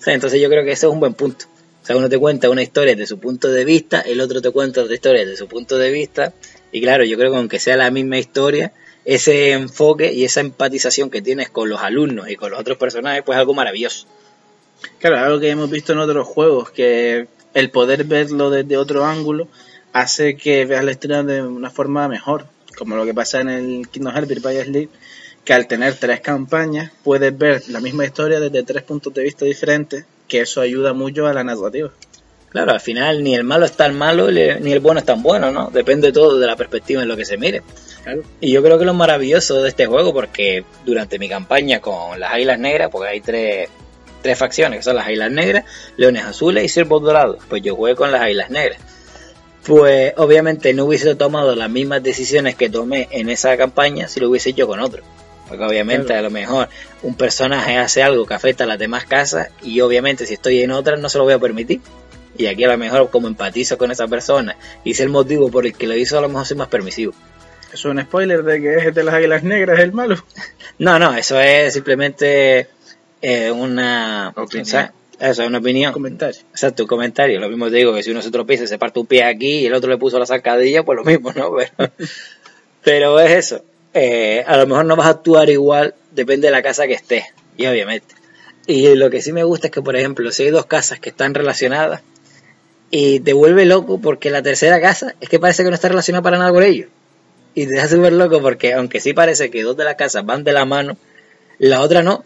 Entonces 0.06 0.40
yo 0.40 0.48
creo 0.48 0.64
que 0.64 0.70
ese 0.70 0.86
es 0.86 0.92
un 0.92 1.00
buen 1.00 1.14
punto. 1.14 1.46
O 1.82 1.86
sea, 1.86 1.96
uno 1.96 2.08
te 2.08 2.16
cuenta 2.16 2.48
una 2.48 2.62
historia 2.62 2.94
desde 2.94 3.08
su 3.08 3.18
punto 3.18 3.48
de 3.48 3.64
vista, 3.64 4.00
el 4.00 4.20
otro 4.20 4.40
te 4.40 4.50
cuenta 4.50 4.82
otra 4.82 4.94
historia 4.94 5.22
desde 5.22 5.36
su 5.36 5.48
punto 5.48 5.78
de 5.78 5.90
vista. 5.90 6.32
Y 6.70 6.80
claro, 6.80 7.04
yo 7.04 7.18
creo 7.18 7.32
que 7.32 7.36
aunque 7.36 7.58
sea 7.58 7.76
la 7.76 7.90
misma 7.90 8.18
historia, 8.18 8.72
ese 9.04 9.50
enfoque 9.50 10.12
y 10.12 10.24
esa 10.24 10.40
empatización 10.40 11.10
que 11.10 11.22
tienes 11.22 11.50
con 11.50 11.68
los 11.68 11.80
alumnos 11.80 12.30
y 12.30 12.36
con 12.36 12.52
los 12.52 12.60
otros 12.60 12.78
personajes, 12.78 13.22
pues 13.24 13.36
es 13.36 13.40
algo 13.40 13.52
maravilloso. 13.52 14.06
Claro, 14.98 15.18
algo 15.18 15.40
que 15.40 15.50
hemos 15.50 15.70
visto 15.70 15.92
en 15.92 15.98
otros 15.98 16.26
juegos, 16.26 16.70
que 16.70 17.26
el 17.54 17.70
poder 17.70 18.04
verlo 18.04 18.50
desde 18.50 18.76
otro 18.76 19.04
ángulo 19.04 19.48
hace 19.92 20.36
que 20.36 20.64
veas 20.66 20.84
la 20.84 20.90
historia 20.90 21.22
de 21.22 21.42
una 21.42 21.70
forma 21.70 22.08
mejor. 22.08 22.46
Como 22.76 22.96
lo 22.96 23.04
que 23.04 23.14
pasa 23.14 23.40
en 23.40 23.48
el 23.48 23.88
Kingdom 23.88 24.12
Hearts 24.12 24.28
Virtual 24.28 24.72
League, 24.72 24.88
que 25.44 25.52
al 25.52 25.68
tener 25.68 25.94
tres 25.94 26.20
campañas 26.20 26.90
puedes 27.04 27.36
ver 27.36 27.62
la 27.68 27.80
misma 27.80 28.04
historia 28.04 28.40
desde 28.40 28.64
tres 28.64 28.82
puntos 28.82 29.14
de 29.14 29.22
vista 29.22 29.44
diferentes, 29.44 30.04
que 30.26 30.40
eso 30.40 30.60
ayuda 30.60 30.92
mucho 30.92 31.26
a 31.26 31.32
la 31.32 31.44
narrativa. 31.44 31.90
Claro, 32.50 32.72
al 32.72 32.80
final 32.80 33.22
ni 33.22 33.34
el 33.34 33.44
malo 33.44 33.64
es 33.64 33.72
tan 33.72 33.96
malo 33.96 34.30
ni 34.30 34.72
el 34.72 34.80
bueno 34.80 35.00
es 35.00 35.06
tan 35.06 35.22
bueno, 35.22 35.50
¿no? 35.50 35.70
Depende 35.70 36.12
todo 36.12 36.38
de 36.38 36.46
la 36.46 36.56
perspectiva 36.56 37.02
en 37.02 37.08
lo 37.08 37.16
que 37.16 37.24
se 37.24 37.36
mire. 37.36 37.62
Claro. 38.04 38.22
Y 38.40 38.52
yo 38.52 38.62
creo 38.62 38.78
que 38.78 38.84
lo 38.84 38.94
maravilloso 38.94 39.60
de 39.62 39.68
este 39.68 39.86
juego, 39.86 40.12
porque 40.12 40.64
durante 40.84 41.18
mi 41.18 41.28
campaña 41.28 41.80
con 41.80 42.18
las 42.18 42.32
Águilas 42.32 42.58
Negras, 42.58 42.90
porque 42.92 43.08
hay 43.08 43.20
tres, 43.20 43.68
tres 44.24 44.38
facciones, 44.38 44.78
que 44.78 44.82
son 44.82 44.96
las 44.96 45.06
Águilas 45.06 45.30
Negras, 45.30 45.64
Leones 45.98 46.24
Azules 46.24 46.64
y 46.64 46.68
Ciervos 46.70 47.02
Dorados, 47.02 47.44
pues 47.48 47.62
yo 47.62 47.76
jugué 47.76 47.94
con 47.94 48.10
las 48.10 48.22
Águilas 48.22 48.48
Negras. 48.50 48.80
Pues 49.66 50.14
obviamente 50.16 50.72
no 50.74 50.86
hubiese 50.86 51.14
tomado 51.14 51.54
las 51.54 51.70
mismas 51.70 52.02
decisiones 52.02 52.54
que 52.56 52.68
tomé 52.70 53.06
en 53.10 53.28
esa 53.28 53.56
campaña 53.56 54.08
si 54.08 54.18
lo 54.20 54.30
hubiese 54.30 54.50
hecho 54.50 54.66
con 54.66 54.80
otro. 54.80 55.02
Porque 55.46 55.62
obviamente 55.62 56.06
Claro. 56.06 56.20
a 56.20 56.22
lo 56.22 56.30
mejor 56.30 56.68
un 57.02 57.14
personaje 57.14 57.76
hace 57.76 58.02
algo 58.02 58.24
que 58.24 58.32
afecta 58.34 58.64
a 58.64 58.66
las 58.66 58.78
demás 58.78 59.04
casas 59.04 59.48
y 59.62 59.80
obviamente 59.82 60.24
si 60.26 60.34
estoy 60.34 60.62
en 60.62 60.70
otra 60.70 60.96
no 60.96 61.08
se 61.10 61.18
lo 61.18 61.24
voy 61.24 61.34
a 61.34 61.38
permitir. 61.38 61.80
Y 62.36 62.46
aquí 62.46 62.64
a 62.64 62.68
lo 62.68 62.78
mejor 62.78 63.10
como 63.10 63.28
empatizo 63.28 63.76
con 63.76 63.90
esa 63.90 64.08
persona 64.08 64.56
y 64.84 64.94
sé 64.94 65.02
el 65.02 65.10
motivo 65.10 65.50
por 65.50 65.66
el 65.66 65.74
que 65.74 65.86
lo 65.86 65.94
hizo, 65.94 66.16
a 66.18 66.22
lo 66.22 66.28
mejor 66.28 66.46
soy 66.46 66.56
más 66.56 66.68
permisivo. 66.68 67.12
Eso 67.72 67.88
es 67.88 67.94
un 67.96 68.00
spoiler 68.02 68.42
de 68.42 68.60
que 68.60 68.74
es 68.76 68.94
de 68.94 69.04
las 69.04 69.14
águilas 69.14 69.42
negras 69.42 69.78
el 69.80 69.92
malo. 69.92 70.16
No, 70.76 70.98
no, 70.98 71.14
eso 71.14 71.38
es 71.38 71.72
simplemente 71.72 72.66
eh, 73.26 73.50
una 73.50 74.34
Opinión. 74.36 74.62
o 74.62 74.70
sea, 74.70 74.92
eso 75.18 75.42
es 75.42 75.48
una 75.48 75.58
opinión. 75.58 75.92
Comentario. 75.92 76.40
Exacto, 76.50 76.82
un 76.82 76.88
comentario. 76.88 77.40
Lo 77.40 77.48
mismo 77.48 77.70
te 77.70 77.76
digo 77.76 77.94
que 77.94 78.02
si 78.02 78.10
uno 78.10 78.20
se 78.20 78.30
tropieza 78.30 78.66
se 78.66 78.78
parte 78.78 79.00
un 79.00 79.06
pie 79.06 79.24
aquí 79.24 79.60
y 79.60 79.66
el 79.66 79.72
otro 79.72 79.90
le 79.90 79.96
puso 79.96 80.18
la 80.18 80.26
zancadilla, 80.26 80.82
pues 80.82 80.96
lo 80.96 81.04
mismo, 81.04 81.32
¿no? 81.32 81.54
Pero, 81.56 81.92
pero 82.84 83.20
es 83.20 83.32
eso. 83.32 83.64
Eh, 83.94 84.44
a 84.46 84.58
lo 84.58 84.66
mejor 84.66 84.84
no 84.84 84.94
vas 84.94 85.06
a 85.06 85.10
actuar 85.10 85.48
igual, 85.48 85.94
depende 86.10 86.48
de 86.48 86.52
la 86.52 86.62
casa 86.62 86.86
que 86.86 86.92
estés, 86.92 87.24
y 87.56 87.64
obviamente. 87.64 88.14
Y 88.66 88.94
lo 88.94 89.08
que 89.08 89.22
sí 89.22 89.32
me 89.32 89.44
gusta 89.44 89.68
es 89.68 89.72
que, 89.72 89.80
por 89.80 89.96
ejemplo, 89.96 90.30
si 90.30 90.42
hay 90.42 90.50
dos 90.50 90.66
casas 90.66 90.98
que 91.00 91.08
están 91.08 91.32
relacionadas, 91.32 92.02
y 92.90 93.20
te 93.20 93.32
vuelve 93.32 93.64
loco 93.64 94.00
porque 94.00 94.30
la 94.30 94.42
tercera 94.42 94.80
casa 94.80 95.14
es 95.20 95.28
que 95.28 95.38
parece 95.38 95.64
que 95.64 95.70
no 95.70 95.74
está 95.74 95.88
relacionada 95.88 96.22
para 96.22 96.38
nada 96.38 96.52
con 96.52 96.62
ellos. 96.62 96.88
Y 97.54 97.66
te 97.66 97.74
deja 97.74 97.88
súper 97.88 98.12
loco 98.12 98.42
porque, 98.42 98.74
aunque 98.74 99.00
sí 99.00 99.14
parece 99.14 99.50
que 99.50 99.62
dos 99.62 99.76
de 99.76 99.84
las 99.84 99.94
casas 99.94 100.26
van 100.26 100.44
de 100.44 100.52
la 100.52 100.64
mano, 100.66 100.96
la 101.58 101.80
otra 101.80 102.02
no. 102.02 102.24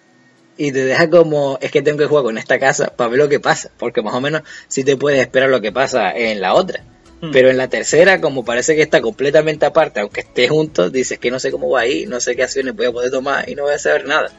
Y 0.58 0.72
te 0.72 0.84
deja 0.84 1.08
como, 1.08 1.56
es 1.62 1.70
que 1.70 1.82
tengo 1.82 1.96
que 1.98 2.06
jugar 2.06 2.24
con 2.24 2.36
esta 2.36 2.58
casa 2.58 2.88
para 2.88 3.08
ver 3.08 3.20
lo 3.20 3.28
que 3.28 3.40
pasa. 3.40 3.70
Porque 3.78 4.02
más 4.02 4.12
o 4.12 4.20
menos 4.20 4.42
sí 4.66 4.84
te 4.84 4.96
puedes 4.96 5.20
esperar 5.20 5.48
lo 5.48 5.60
que 5.60 5.72
pasa 5.72 6.10
en 6.10 6.40
la 6.40 6.52
otra. 6.52 6.84
Hmm. 7.20 7.30
Pero 7.30 7.48
en 7.48 7.56
la 7.56 7.68
tercera, 7.68 8.20
como 8.20 8.44
parece 8.44 8.74
que 8.76 8.82
está 8.82 9.00
completamente 9.00 9.64
aparte, 9.64 10.00
aunque 10.00 10.20
esté 10.20 10.48
juntos, 10.48 10.92
dices 10.92 11.18
que 11.18 11.30
no 11.30 11.38
sé 11.38 11.52
cómo 11.52 11.70
va 11.70 11.80
a 11.80 11.86
ir, 11.86 12.08
no 12.08 12.20
sé 12.20 12.36
qué 12.36 12.42
acciones 12.42 12.74
voy 12.74 12.86
a 12.86 12.92
poder 12.92 13.10
tomar 13.10 13.48
y 13.48 13.54
no 13.54 13.62
voy 13.62 13.72
a 13.72 13.78
saber 13.78 14.06
nada. 14.06 14.30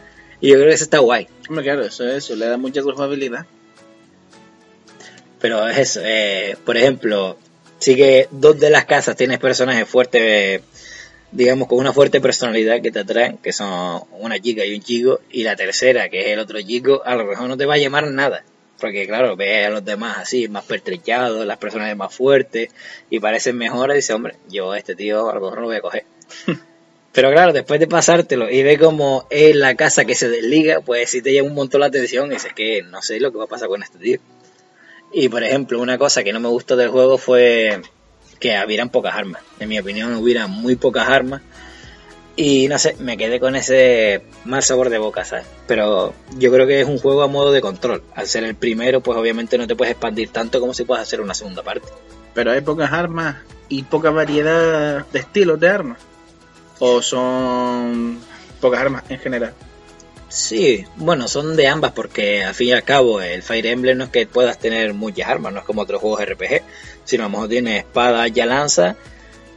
Y 0.42 0.50
yo 0.50 0.56
creo 0.56 0.68
que 0.68 0.76
eso 0.76 0.84
está 0.84 1.00
guay. 1.00 1.28
Hombre, 1.48 1.64
claro, 1.64 1.84
eso 1.84 2.08
es 2.08 2.26
eso, 2.26 2.36
le 2.36 2.48
da 2.48 2.58
mucha 2.58 2.82
jugabilidad. 2.82 3.46
Pero 5.40 5.68
es 5.68 5.78
eso, 5.78 6.02
eh, 6.04 6.58
por 6.66 6.76
ejemplo, 6.76 7.38
sí 7.80 7.96
que 7.96 8.28
dos 8.32 8.60
de 8.60 8.70
las 8.70 8.86
casas 8.86 9.16
tienes 9.16 9.40
personajes 9.40 9.88
fuertes, 9.88 10.62
digamos, 11.32 11.68
con 11.68 11.80
una 11.80 11.94
fuerte 11.94 12.22
personalidad 12.22 12.82
que 12.82 12.92
te 12.92 13.00
atraen, 13.00 13.38
que 13.38 13.54
son 13.54 14.04
una 14.20 14.40
chica 14.40 14.66
y 14.66 14.74
un 14.74 14.82
chico, 14.82 15.20
y 15.30 15.44
la 15.44 15.56
tercera, 15.56 16.10
que 16.10 16.22
es 16.22 16.28
el 16.28 16.40
otro 16.40 16.62
chico, 16.62 17.02
a 17.06 17.16
lo 17.16 17.26
mejor 17.26 17.48
no 17.48 17.58
te 17.58 17.66
va 17.66 17.76
a 17.76 17.78
llamar 17.78 18.08
nada. 18.08 18.44
Porque 18.80 19.06
claro, 19.08 19.36
ves 19.36 19.68
a 19.68 19.70
los 19.70 19.84
demás 19.84 20.18
así, 20.20 20.48
más 20.48 20.64
pertrechados, 20.64 21.46
las 21.46 21.58
personas 21.58 21.96
más 21.96 22.14
fuertes, 22.14 22.70
y 23.10 23.20
parecen 23.20 23.58
mejores, 23.58 23.96
y 23.96 23.98
dices, 23.98 24.16
hombre, 24.16 24.36
yo 24.50 24.72
a 24.72 24.78
este 24.78 24.96
tío 24.96 25.30
a 25.30 25.36
lo 25.36 25.42
mejor 25.42 25.56
no 25.56 25.62
lo 25.62 25.68
voy 25.68 25.78
a 25.78 25.82
coger. 25.82 26.06
Pero 27.12 27.32
claro, 27.32 27.54
después 27.54 27.80
de 27.80 27.88
pasártelo 27.88 28.50
y 28.50 28.62
ve 28.62 28.78
como 28.78 29.26
es 29.32 29.56
la 29.56 29.76
casa 29.76 30.06
que 30.06 30.14
se 30.14 30.30
desliga, 30.30 30.82
pues 30.82 31.10
sí 31.10 31.22
te 31.22 31.34
llama 31.34 31.50
un 31.50 31.56
montón 31.56 31.82
la 31.82 31.88
atención 31.88 32.28
y 32.28 32.36
dices 32.36 32.54
que 32.54 32.84
no 32.84 33.02
sé 33.02 33.20
lo 33.20 33.32
que 33.32 33.40
va 33.40 33.46
a 33.46 33.48
pasar 33.48 33.68
con 33.68 33.82
este 33.82 33.98
tío. 33.98 34.20
Y 35.12 35.28
por 35.28 35.44
ejemplo, 35.44 35.80
una 35.82 35.98
cosa 35.98 36.24
que 36.24 36.32
no 36.32 36.40
me 36.40 36.50
gustó 36.50 36.76
del 36.76 36.90
juego 36.90 37.18
fue 37.18 37.82
que 38.40 38.60
hubieran 38.66 38.90
pocas 38.90 39.16
armas. 39.16 39.42
En 39.60 39.70
mi 39.70 39.80
opinión, 39.80 40.14
hubieran 40.16 40.50
muy 40.52 40.76
pocas 40.76 41.08
armas. 41.08 41.42
Y 42.36 42.70
no 42.70 42.80
sé, 42.80 42.96
me 43.00 43.18
quedé 43.18 43.40
con 43.40 43.58
ese 43.58 44.24
mal 44.46 44.64
sabor 44.64 44.90
de 44.90 44.98
boca, 44.98 45.26
¿sabes? 45.26 45.46
Pero 45.68 46.14
yo 46.38 46.52
creo 46.52 46.66
que 46.66 46.80
es 46.80 46.88
un 46.88 46.98
juego 46.98 47.22
a 47.22 47.28
modo 47.28 47.52
de 47.52 47.60
control. 47.60 48.02
Al 48.16 48.28
ser 48.28 48.46
el 48.46 48.56
primero, 48.56 49.02
pues 49.02 49.18
obviamente 49.18 49.58
no 49.58 49.68
te 49.68 49.76
puedes 49.76 49.92
expandir 49.92 50.30
tanto 50.30 50.62
como 50.62 50.74
si 50.74 50.86
puedes 50.86 51.04
hacer 51.04 51.20
una 51.20 51.34
segunda 51.34 51.64
parte. 51.64 51.90
Pero 52.34 52.52
hay 52.52 52.62
pocas 52.62 52.94
armas 52.94 53.38
y 53.68 53.84
poca 53.84 54.10
variedad 54.12 55.06
de 55.06 55.20
estilos 55.20 55.60
de 55.60 55.68
armas. 55.68 56.00
O 56.80 57.02
son 57.02 58.20
pocas 58.62 58.80
armas 58.80 59.04
en 59.10 59.20
general. 59.20 59.54
Sí, 60.30 60.86
bueno, 60.96 61.28
son 61.28 61.56
de 61.56 61.68
ambas 61.68 61.92
porque 61.92 62.44
al 62.44 62.54
fin 62.54 62.68
y 62.68 62.72
al 62.72 62.84
cabo 62.84 63.20
el 63.20 63.42
Fire 63.42 63.66
Emblem 63.66 63.98
no 63.98 64.04
es 64.06 64.10
que 64.12 64.28
puedas 64.28 64.60
tener 64.60 64.94
muchas 64.94 65.28
armas, 65.28 65.52
no 65.52 65.60
es 65.60 65.66
como 65.66 65.82
otros 65.82 66.00
juegos 66.00 66.24
RPG, 66.24 66.62
sino 67.10 67.24
a 67.24 67.28
lo 67.28 67.32
mejor 67.32 67.50
tiene 67.50 67.78
espada, 67.78 68.28
ya 68.28 68.46
lanza 68.46 68.96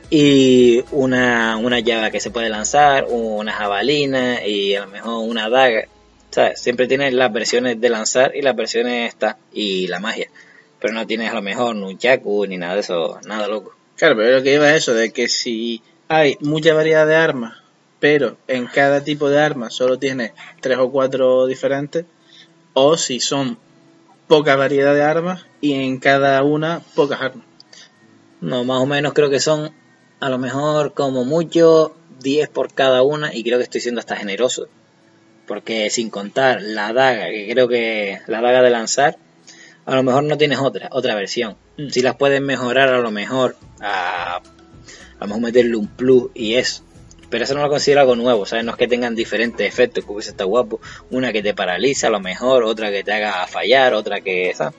y 0.09 0.83
una, 0.91 1.57
una 1.57 1.81
llaga 1.81 2.11
que 2.11 2.21
se 2.21 2.31
puede 2.31 2.49
lanzar, 2.49 3.07
una 3.09 3.53
jabalina 3.53 4.47
y 4.47 4.75
a 4.75 4.81
lo 4.83 4.89
mejor 4.89 5.29
una 5.29 5.49
daga. 5.49 5.87
¿Sabes? 6.31 6.61
Siempre 6.61 6.87
tienes 6.87 7.13
las 7.13 7.31
versiones 7.31 7.79
de 7.79 7.91
lanzar 7.91 8.35
y 8.35 8.41
las 8.41 8.57
versiones 8.57 9.09
esta 9.09 9.37
y 9.53 9.87
la 9.89 10.01
magia. 10.01 10.29
Pero 10.81 10.95
no 10.95 11.07
tienes 11.07 11.31
a 11.31 11.35
lo 11.35 11.43
mejor 11.43 11.77
Nunchaku 11.77 12.47
ni 12.47 12.57
nada 12.57 12.75
de 12.75 12.81
eso, 12.81 13.21
nada 13.27 13.49
loco. 13.49 13.75
Claro, 13.97 14.17
pero 14.17 14.37
lo 14.37 14.43
que 14.43 14.55
iba 14.55 14.71
es 14.71 14.83
eso, 14.83 14.95
de 14.95 15.13
que 15.13 15.29
si 15.29 15.83
hay 16.09 16.39
mucha 16.41 16.73
variedad 16.73 17.07
de 17.07 17.17
armas, 17.17 17.59
pero 18.01 18.39
en 18.49 18.67
cada 18.67 19.05
tipo 19.05 19.29
de 19.29 19.41
arma 19.41 19.71
solo 19.71 19.99
tienes 19.99 20.33
tres 20.61 20.79
o 20.79 20.91
cuatro 20.91 21.47
diferentes, 21.47 22.07
o 22.73 22.97
si 22.97 23.21
son 23.21 23.59
poca 24.33 24.57
variedad 24.57 24.95
de 24.95 25.03
armas 25.03 25.45
y 25.61 25.75
en 25.75 25.99
cada 25.99 26.43
una 26.43 26.81
pocas 26.95 27.21
armas. 27.21 27.45
No, 28.41 28.65
más 28.65 28.81
o 28.81 28.87
menos 28.87 29.13
creo 29.13 29.29
que 29.29 29.41
son 29.41 29.75
a 30.21 30.31
lo 30.31 30.39
mejor 30.39 30.95
como 30.95 31.27
mucho 31.27 31.95
10 32.23 32.49
por 32.49 32.73
cada 32.73 33.03
una 33.03 33.35
y 33.35 33.45
creo 33.45 33.59
que 33.59 33.65
estoy 33.65 33.83
siendo 33.83 33.99
hasta 33.99 34.17
generoso. 34.17 34.69
Porque 35.47 35.91
sin 35.91 36.09
contar 36.09 36.63
la 36.63 36.95
daga, 36.95 37.27
que 37.27 37.47
creo 37.53 37.69
que 37.69 38.21
la 38.27 38.41
daga 38.41 38.63
de 38.63 38.71
lanzar, 38.71 39.19
a 39.85 39.97
lo 39.97 40.03
mejor 40.03 40.25
no 40.25 40.39
tienes 40.39 40.61
otra, 40.61 40.89
otra 40.93 41.15
versión. 41.15 41.59
Mm. 41.77 41.91
Si 41.91 42.01
las 42.01 42.17
puedes 42.17 42.41
mejorar 42.41 42.89
a 42.89 43.01
lo 43.01 43.11
mejor, 43.11 43.57
a, 43.83 44.37
a 44.37 44.41
lo 45.21 45.27
mejor 45.27 45.43
meterle 45.43 45.77
un 45.77 45.89
plus 45.89 46.31
y 46.33 46.55
eso. 46.55 46.83
Pero 47.33 47.45
eso 47.45 47.55
no 47.55 47.63
lo 47.63 47.71
considero 47.71 48.03
algo 48.03 48.15
nuevo, 48.15 48.45
¿sabes? 48.45 48.63
No 48.63 48.73
es 48.73 48.77
que 48.77 48.87
tengan 48.87 49.15
diferentes 49.15 49.67
efectos, 49.67 50.05
que 50.05 50.13
hubiese 50.13 50.33
está 50.33 50.45
guapo. 50.45 50.83
Una 51.11 51.33
que 51.33 51.43
te 51.43 51.55
paraliza 51.55 52.09
a 52.09 52.11
lo 52.11 52.21
mejor, 52.21 52.63
otra 52.63 52.91
que 52.91 53.03
te 53.03 53.11
haga 53.11 53.47
fallar, 53.47 53.95
otra 53.95 54.21
que... 54.21 54.53
¿sabes? 54.55 54.75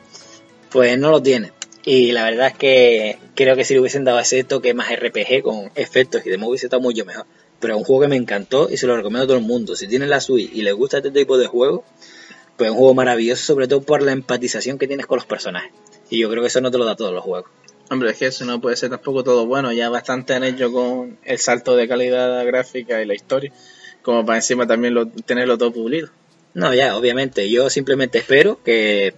Pues 0.70 0.96
no 1.00 1.10
lo 1.10 1.20
tiene. 1.20 1.52
Y 1.84 2.12
la 2.12 2.26
verdad 2.26 2.50
es 2.50 2.54
que 2.54 3.18
creo 3.34 3.56
que 3.56 3.64
si 3.64 3.74
le 3.74 3.80
hubiesen 3.80 4.04
dado 4.04 4.20
ese 4.20 4.44
toque 4.44 4.76
más 4.76 4.96
RPG 4.96 5.42
con 5.42 5.72
efectos 5.74 6.22
y 6.28 6.30
demás 6.30 6.48
hubiese 6.48 6.68
estado 6.68 6.80
mucho 6.80 7.04
mejor. 7.06 7.26
Pero 7.60 7.74
es 7.74 7.80
un 7.80 7.86
juego 7.86 8.04
que 8.04 8.08
me 8.10 8.18
encantó 8.18 8.70
y 8.70 8.78
se 8.78 8.86
lo 8.86 8.96
recomiendo 8.96 9.24
a 9.24 9.28
todo 9.30 9.38
el 9.38 9.44
mundo. 9.44 9.76
Si 9.76 9.88
tienen 9.88 10.12
la 10.12 10.22
Switch 10.22 10.52
y 10.54 10.62
les 10.62 10.76
gusta 10.76 10.98
este 10.98 11.10
tipo 11.10 11.40
de 11.40 11.48
juego, 11.48 11.84
pues 12.56 12.68
es 12.68 12.72
un 12.72 12.78
juego 12.78 12.94
maravilloso, 12.94 13.44
sobre 13.44 13.68
todo 13.68 13.82
por 13.82 14.04
la 14.04 14.12
empatización 14.12 14.78
que 14.78 14.88
tienes 14.88 15.08
con 15.08 15.16
los 15.16 15.26
personajes. 15.26 15.72
Y 16.12 16.20
yo 16.20 16.30
creo 16.30 16.44
que 16.44 16.50
eso 16.50 16.62
no 16.62 16.70
te 16.70 16.78
lo 16.78 16.86
da 16.86 16.96
todos 16.96 17.14
los 17.14 17.24
juegos. 17.24 17.50
Hombre, 17.90 18.12
es 18.12 18.18
que 18.18 18.26
eso 18.28 18.46
no 18.46 18.62
puede 18.62 18.76
ser 18.76 18.90
tampoco 18.90 19.24
todo 19.24 19.46
bueno. 19.46 19.72
Ya 19.72 19.90
bastante 19.90 20.34
han 20.34 20.44
hecho 20.44 20.72
con 20.72 21.18
el 21.24 21.38
salto 21.38 21.76
de 21.76 21.88
calidad 21.88 22.46
gráfica 22.46 23.02
y 23.02 23.06
la 23.06 23.14
historia, 23.14 23.52
como 24.02 24.26
para 24.26 24.38
encima 24.38 24.66
también 24.66 24.94
lo, 24.94 25.08
tenerlo 25.08 25.58
todo 25.58 25.72
pulido. 25.72 26.10
No, 26.54 26.74
ya, 26.74 26.96
obviamente. 26.96 27.50
Yo 27.50 27.70
simplemente 27.70 28.20
espero 28.20 28.62
que 28.64 29.16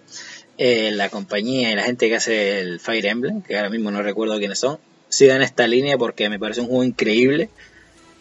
eh, 0.57 0.91
la 0.91 1.09
compañía 1.09 1.71
y 1.71 1.75
la 1.75 1.83
gente 1.83 2.07
que 2.07 2.15
hace 2.15 2.59
el 2.59 2.79
Fire 2.79 3.05
Emblem, 3.05 3.41
que 3.41 3.57
ahora 3.57 3.69
mismo 3.69 3.91
no 3.91 4.01
recuerdo 4.01 4.37
quiénes 4.37 4.59
son, 4.59 4.79
sigan 5.09 5.41
esta 5.41 5.67
línea 5.67 5.97
porque 5.97 6.29
me 6.29 6.39
parece 6.39 6.61
un 6.61 6.67
juego 6.67 6.83
increíble. 6.83 7.49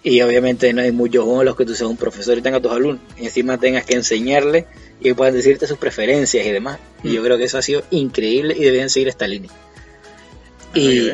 Y 0.03 0.21
obviamente 0.21 0.71
no 0.75 0.83
hay 0.83 0.93
muchos 0.93 1.25
juegos 1.25 1.41
en 1.41 1.47
los 1.47 1.57
que 1.57 1.65
tú 1.65 1.75
seas 1.75 1.89
un 1.89 1.97
profesor 1.97 2.37
y 2.37 2.43
tengas 2.43 2.59
a 2.59 2.63
tus 2.63 2.73
alumnos. 2.73 3.01
Y 3.19 3.25
encima 3.25 3.59
tengas 3.59 3.85
que 3.85 3.95
enseñarles 3.95 4.67
y 5.01 5.15
puedan 5.15 5.35
decirte 5.35 5.67
sus 5.67 5.79
preferencias 5.79 6.45
y 6.45 6.51
demás. 6.51 6.79
Y 7.03 7.13
yo 7.13 7.23
creo 7.23 7.39
que 7.39 7.45
eso 7.45 7.57
ha 7.57 7.63
sido 7.63 7.83
increíble 7.91 8.55
y 8.55 8.65
deberían 8.65 8.91
seguir 8.91 9.09
esta 9.09 9.27
línea. 9.27 9.51
Y, 10.75 11.13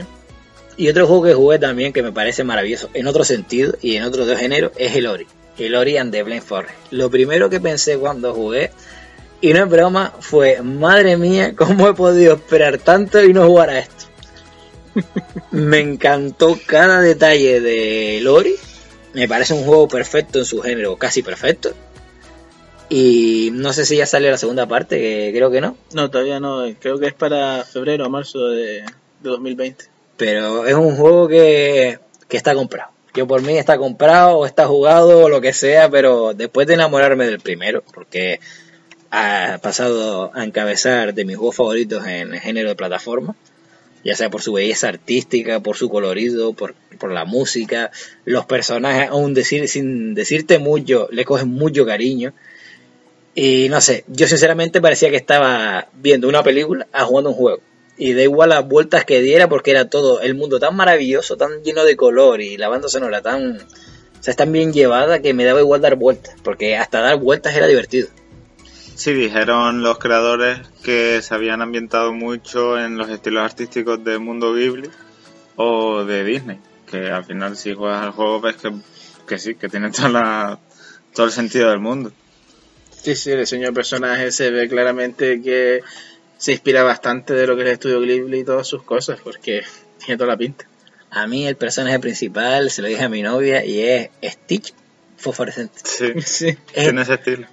y 0.77 0.89
otro 0.89 1.07
juego 1.07 1.25
que 1.25 1.35
jugué 1.35 1.59
también 1.59 1.93
que 1.93 2.03
me 2.03 2.13
parece 2.13 2.45
maravilloso 2.45 2.91
en 2.95 3.07
otro 3.07 3.25
sentido 3.25 3.75
y 3.83 3.97
en 3.97 4.05
otro 4.05 4.27
de 4.27 4.37
género 4.37 4.73
es 4.77 4.97
el 4.97 5.07
Ori. 5.07 5.27
El 5.59 5.75
Ori 5.75 5.97
and 5.99 6.13
the 6.13 6.23
Blind 6.23 6.43
Forest. 6.43 6.75
Lo 6.91 7.11
primero 7.11 7.51
que 7.51 7.61
pensé 7.61 7.99
cuando 7.99 8.33
jugué, 8.33 8.71
y 9.41 9.53
no 9.53 9.65
es 9.65 9.71
broma, 9.71 10.15
fue, 10.21 10.63
madre 10.63 11.17
mía, 11.17 11.55
¿cómo 11.57 11.89
he 11.89 11.95
podido 11.95 12.35
esperar 12.35 12.79
tanto 12.79 13.23
y 13.23 13.33
no 13.33 13.47
jugar 13.47 13.71
a 13.71 13.79
esto? 13.81 14.05
me 15.51 15.81
encantó 15.81 16.59
cada 16.67 17.01
detalle 17.01 17.61
de 17.61 18.27
Ori. 18.27 18.55
Me 19.13 19.29
parece 19.29 19.55
un 19.55 19.65
juego 19.65 19.89
perfecto 19.89 20.39
en 20.39 20.45
su 20.45 20.61
género, 20.61 20.97
casi 20.97 21.23
perfecto. 21.23 21.75
Y 22.89 23.51
no 23.53 23.73
sé 23.73 23.85
si 23.85 23.97
ya 23.97 24.07
sale 24.07 24.31
la 24.31 24.37
segunda 24.37 24.67
parte, 24.67 24.99
que 24.99 25.33
creo 25.35 25.51
que 25.51 25.61
no. 25.61 25.77
No, 25.93 26.11
todavía 26.11 26.41
no. 26.41 26.65
Creo 26.81 26.99
que 26.99 27.07
es 27.07 27.15
para 27.15 27.65
febrero 27.65 28.07
o 28.07 28.11
marzo 28.11 28.49
de, 28.49 28.85
de 29.23 29.31
2020. 29.31 29.85
pero 30.17 30.67
es 30.67 30.75
un 30.75 30.97
juego 30.97 31.29
que, 31.29 31.99
que 32.29 32.37
está 32.37 32.55
comprado. 32.55 32.91
Yo 33.15 33.27
por 33.27 33.43
mí 33.43 33.59
está 33.59 33.77
comprado 33.77 34.39
o 34.39 34.47
está 34.47 34.67
jugado 34.67 35.25
o 35.25 35.29
lo 35.29 35.41
que 35.41 35.53
sea, 35.53 35.91
pero 35.91 36.33
después 36.35 36.67
de 36.67 36.75
enamorarme 36.75 37.27
del 37.27 37.41
primero, 37.41 37.83
porque 37.93 38.39
ha 39.11 39.59
pasado 39.63 40.31
a 40.35 40.45
encabezar 40.45 41.15
de 41.15 41.25
mis 41.25 41.37
juegos 41.37 41.57
favoritos 41.57 42.07
en 42.07 42.35
el 42.35 42.41
género 42.41 42.69
de 42.69 42.77
plataforma, 42.77 43.35
ya 44.05 44.15
sea 44.15 44.31
por 44.31 44.43
su 44.43 44.53
belleza 44.53 44.89
artística, 44.89 45.61
por 45.61 45.77
su 45.77 45.91
colorido, 45.91 46.53
por, 46.53 46.75
por 46.99 47.11
la 47.13 47.25
música, 47.25 47.91
los 48.25 48.47
personajes, 48.47 49.11
aún 49.11 49.35
sin 49.37 50.15
decirte 50.15 50.59
mucho, 50.59 51.09
le 51.11 51.25
cogen 51.25 51.49
mucho 51.49 51.85
cariño. 51.85 52.33
Y 53.35 53.69
no 53.71 53.81
sé, 53.81 54.05
yo 54.09 54.27
sinceramente 54.27 54.81
parecía 54.81 55.11
que 55.11 55.17
estaba 55.17 55.89
viendo 55.95 56.29
una 56.29 56.43
película 56.43 56.87
a 56.93 57.05
jugando 57.05 57.31
un 57.31 57.37
juego. 57.37 57.61
Y 58.01 58.15
da 58.15 58.23
igual 58.23 58.49
las 58.49 58.67
vueltas 58.67 59.05
que 59.05 59.21
diera 59.21 59.47
porque 59.47 59.73
era 59.73 59.91
todo 59.91 60.23
el 60.23 60.35
mundo 60.35 60.59
tan 60.59 60.75
maravilloso, 60.75 61.37
tan 61.37 61.63
lleno 61.63 61.85
de 61.85 61.97
color 61.97 62.41
y 62.41 62.57
la 62.57 62.69
banda 62.69 62.89
sonora 62.89 63.21
tan... 63.21 63.59
O 63.59 64.23
sea, 64.23 64.33
es 64.33 64.37
tan 64.37 64.51
bien 64.51 64.73
llevada 64.73 65.21
que 65.21 65.35
me 65.35 65.45
daba 65.45 65.61
igual 65.61 65.83
dar 65.83 65.97
vueltas, 65.97 66.35
porque 66.43 66.79
hasta 66.79 67.01
dar 67.01 67.19
vueltas 67.19 67.55
era 67.55 67.67
divertido. 67.67 68.09
Sí, 68.95 69.13
dijeron 69.13 69.83
los 69.83 69.99
creadores 69.99 70.61
que 70.83 71.21
se 71.21 71.35
habían 71.35 71.61
ambientado 71.61 72.13
mucho 72.13 72.79
en 72.79 72.97
los 72.97 73.11
estilos 73.11 73.45
artísticos 73.45 74.03
de 74.03 74.19
Mundo 74.19 74.55
Ghibli 74.55 74.91
o 75.57 76.03
de 76.05 76.25
Disney. 76.25 76.59
Que 76.91 77.11
al 77.11 77.27
final 77.27 77.55
si 77.55 77.75
juegas 77.75 78.03
al 78.03 78.13
juego 78.13 78.41
ves 78.41 78.57
que, 78.57 78.73
que 79.29 79.39
sí, 79.39 79.57
que 79.57 79.69
tiene 79.69 79.91
toda 79.91 80.09
la, 80.09 80.59
todo 81.15 81.27
el 81.27 81.33
sentido 81.33 81.69
del 81.69 81.81
mundo. 81.81 82.13
Sí, 82.91 83.15
sí, 83.15 83.31
el 83.31 83.41
diseño 83.41 83.67
de 83.69 83.73
personajes 83.73 84.37
se 84.37 84.51
ve 84.51 84.69
claramente 84.69 85.41
que 85.43 85.81
se 86.41 86.53
inspira 86.53 86.83
bastante 86.83 87.35
de 87.35 87.47
lo 87.47 87.55
que 87.55 87.63
es 87.63 87.69
el 87.69 87.73
estudio 87.75 88.01
Ghibli 88.01 88.39
y 88.39 88.45
todas 88.45 88.67
sus 88.67 88.83
cosas, 88.83 89.21
porque 89.23 89.61
tiene 89.99 90.17
toda 90.17 90.31
la 90.31 90.39
pinta. 90.39 90.65
A 91.11 91.27
mí 91.27 91.47
el 91.47 91.55
personaje 91.55 91.99
principal, 92.01 92.71
se 92.71 92.81
lo 92.81 92.89
dije 92.89 93.05
a 93.05 93.11
mi 93.11 93.21
novia, 93.21 93.63
y 93.63 93.83
es 93.83 94.09
Stitch 94.25 94.73
fosforescente. 95.19 95.79
Sí, 95.85 96.07
Sí. 96.25 96.59
tiene 96.73 97.03
ese 97.03 97.15
estilo. 97.15 97.47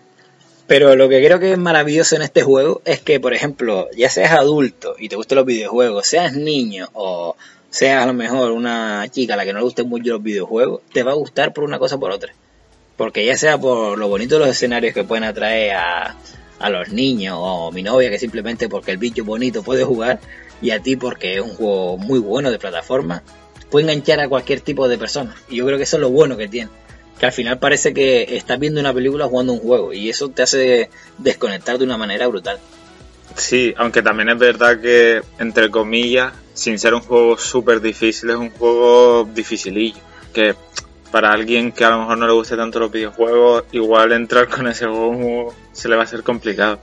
Pero 0.68 0.96
lo 0.96 1.10
que 1.10 1.22
creo 1.22 1.38
que 1.38 1.52
es 1.52 1.58
maravilloso 1.58 2.16
en 2.16 2.22
este 2.22 2.44
juego 2.44 2.82
es 2.86 3.02
que, 3.02 3.20
por 3.20 3.34
ejemplo, 3.34 3.90
ya 3.94 4.10
seas 4.10 4.32
adulto 4.32 4.96
y 4.98 5.10
te 5.10 5.18
gusten 5.18 5.36
los 5.36 5.46
videojuegos, 5.46 6.08
seas 6.08 6.34
niño 6.34 6.88
o 6.94 7.36
seas 7.70 8.02
a 8.02 8.06
lo 8.06 8.14
mejor 8.14 8.52
una 8.52 9.06
chica 9.12 9.34
a 9.34 9.38
la 9.38 9.44
que 9.44 9.52
no 9.52 9.60
le 9.60 9.66
gusten 9.66 9.90
mucho 9.90 10.14
los 10.14 10.24
videojuegos, 10.24 10.82
te 10.94 11.04
va 11.04 11.12
a 11.12 11.16
gustar 11.16 11.52
por 11.52 11.66
una 11.66 11.78
cosa 11.78 11.96
o 11.96 12.00
por 12.00 12.12
otra. 12.12 12.34
Porque 12.96 13.26
ya 13.26 13.38
sea 13.38 13.58
por 13.58 13.98
lo 13.98 14.08
bonito 14.08 14.36
de 14.36 14.46
los 14.46 14.50
escenarios 14.50 14.94
que 14.94 15.04
pueden 15.04 15.26
atraer 15.26 15.76
a, 15.76 16.16
a 16.60 16.70
los 16.70 16.90
niños 16.90 17.38
o 17.40 17.72
mi 17.72 17.84
novia 17.84 18.10
que 18.10 18.20
simplemente 18.20 18.70
porque 18.70 18.92
el 18.92 18.98
bicho 18.98 19.24
bonito 19.24 19.64
puede 19.64 19.84
jugar 19.84 20.20
y 20.62 20.72
a 20.72 20.82
ti 20.82 20.96
porque 20.96 21.36
es 21.36 21.42
un 21.42 21.52
juego 21.52 21.98
muy 21.98 22.20
bueno 22.20 22.52
de 22.52 22.60
plataforma, 22.60 23.24
puede 23.70 23.92
enganchar 23.92 24.20
a 24.20 24.30
cualquier 24.30 24.62
tipo 24.62 24.88
de 24.88 24.98
persona. 24.98 25.36
Y 25.50 25.58
yo 25.58 25.66
creo 25.66 25.78
que 25.78 25.84
eso 25.84 25.98
es 25.98 26.02
lo 26.02 26.10
bueno 26.10 26.38
que 26.38 26.48
tiene. 26.48 26.72
Que 27.20 27.26
al 27.26 27.32
final 27.32 27.60
parece 27.60 27.94
que 27.94 28.36
estás 28.36 28.60
viendo 28.60 28.80
una 28.80 28.94
película 28.94 29.28
jugando 29.28 29.54
un 29.54 29.60
juego 29.60 29.94
y 29.94 30.10
eso 30.10 30.30
te 30.30 30.44
hace 30.44 30.90
desconectar 31.18 31.78
de 31.78 31.86
una 31.86 31.98
manera 31.98 32.28
brutal. 32.28 32.60
Sí, 33.36 33.74
aunque 33.78 34.02
también 34.02 34.30
es 34.30 34.38
verdad 34.38 34.80
que, 34.80 35.22
entre 35.40 35.70
comillas, 35.70 36.34
sin 36.54 36.80
ser 36.80 36.94
un 36.94 37.02
juego 37.02 37.38
súper 37.38 37.82
difícil, 37.82 38.30
es 38.32 38.36
un 38.36 38.50
juego 38.52 39.30
dificilillo. 39.34 40.00
Que 40.34 40.56
para 41.18 41.32
alguien 41.32 41.72
que 41.72 41.84
a 41.84 41.90
lo 41.90 41.98
mejor 42.02 42.20
no 42.20 42.28
le 42.28 42.34
guste 42.34 42.56
tanto 42.56 42.78
los 42.80 42.92
videojuegos, 42.92 43.64
igual 43.72 44.12
entrar 44.12 44.48
con 44.48 44.68
ese 44.68 44.86
juego 44.86 45.52
se 45.74 45.90
le 45.90 45.96
va 45.96 46.04
a 46.04 46.06
hacer 46.06 46.22
complicado. 46.22 46.78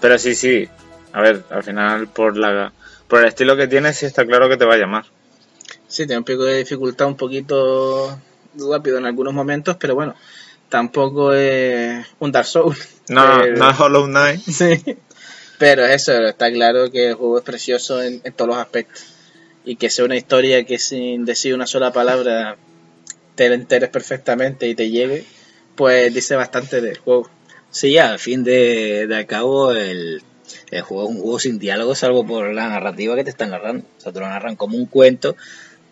Pero 0.00 0.16
sí, 0.16 0.34
sí, 0.34 0.66
a 1.12 1.20
ver, 1.20 1.44
al 1.50 1.62
final 1.62 2.08
por 2.08 2.38
la 2.38 2.72
por 3.08 3.20
el 3.20 3.26
estilo 3.28 3.58
que 3.58 3.68
tiene, 3.68 3.92
sí 3.92 4.06
está 4.06 4.24
claro 4.24 4.48
que 4.48 4.56
te 4.56 4.64
va 4.64 4.72
a 4.72 4.78
llamar. 4.78 5.04
Sí, 5.86 6.06
tiene 6.06 6.16
un 6.16 6.24
pico 6.24 6.44
de 6.44 6.56
dificultad 6.56 7.08
un 7.08 7.16
poquito 7.18 8.18
rápido 8.70 8.96
en 8.96 9.04
algunos 9.04 9.34
momentos, 9.34 9.76
pero 9.78 9.94
bueno, 9.94 10.14
tampoco 10.70 11.34
es 11.34 12.06
un 12.20 12.32
Dark 12.32 12.46
Souls. 12.46 13.00
No, 13.10 13.22
Pero- 13.42 13.56
no 13.58 13.68
es 13.70 13.78
Hollow 13.78 14.06
Knight. 14.06 14.40
Sí. 14.40 14.96
Pero 15.58 15.84
eso, 15.84 16.12
está 16.24 16.50
claro 16.50 16.90
que 16.90 17.08
el 17.08 17.14
juego 17.16 17.36
es 17.36 17.44
precioso 17.44 18.00
en, 18.02 18.22
en 18.24 18.32
todos 18.32 18.48
los 18.48 18.56
aspectos. 18.56 19.04
Y 19.66 19.76
que 19.76 19.90
sea 19.90 20.06
una 20.06 20.16
historia 20.16 20.64
que 20.64 20.78
sin 20.78 21.26
decir 21.26 21.54
una 21.54 21.66
sola 21.66 21.92
palabra 21.92 22.56
te 23.38 23.48
lo 23.48 23.54
enteres 23.54 23.88
perfectamente 23.88 24.68
y 24.68 24.74
te 24.74 24.90
llegue, 24.90 25.24
pues 25.76 26.12
dice 26.12 26.34
bastante 26.34 26.80
del 26.80 26.98
juego. 26.98 27.30
Sí, 27.70 27.96
al 27.96 28.18
fin 28.18 28.42
de, 28.42 29.06
de 29.06 29.26
cabo, 29.26 29.70
el, 29.70 30.24
el 30.72 30.82
juego 30.82 31.04
es 31.04 31.10
un 31.10 31.20
juego 31.22 31.38
sin 31.38 31.60
diálogo, 31.60 31.94
salvo 31.94 32.26
por 32.26 32.52
la 32.52 32.68
narrativa 32.68 33.14
que 33.14 33.22
te 33.22 33.30
están 33.30 33.50
narrando. 33.50 33.84
O 33.96 34.00
sea, 34.00 34.12
te 34.12 34.18
lo 34.18 34.28
narran 34.28 34.56
como 34.56 34.76
un 34.76 34.86
cuento, 34.86 35.36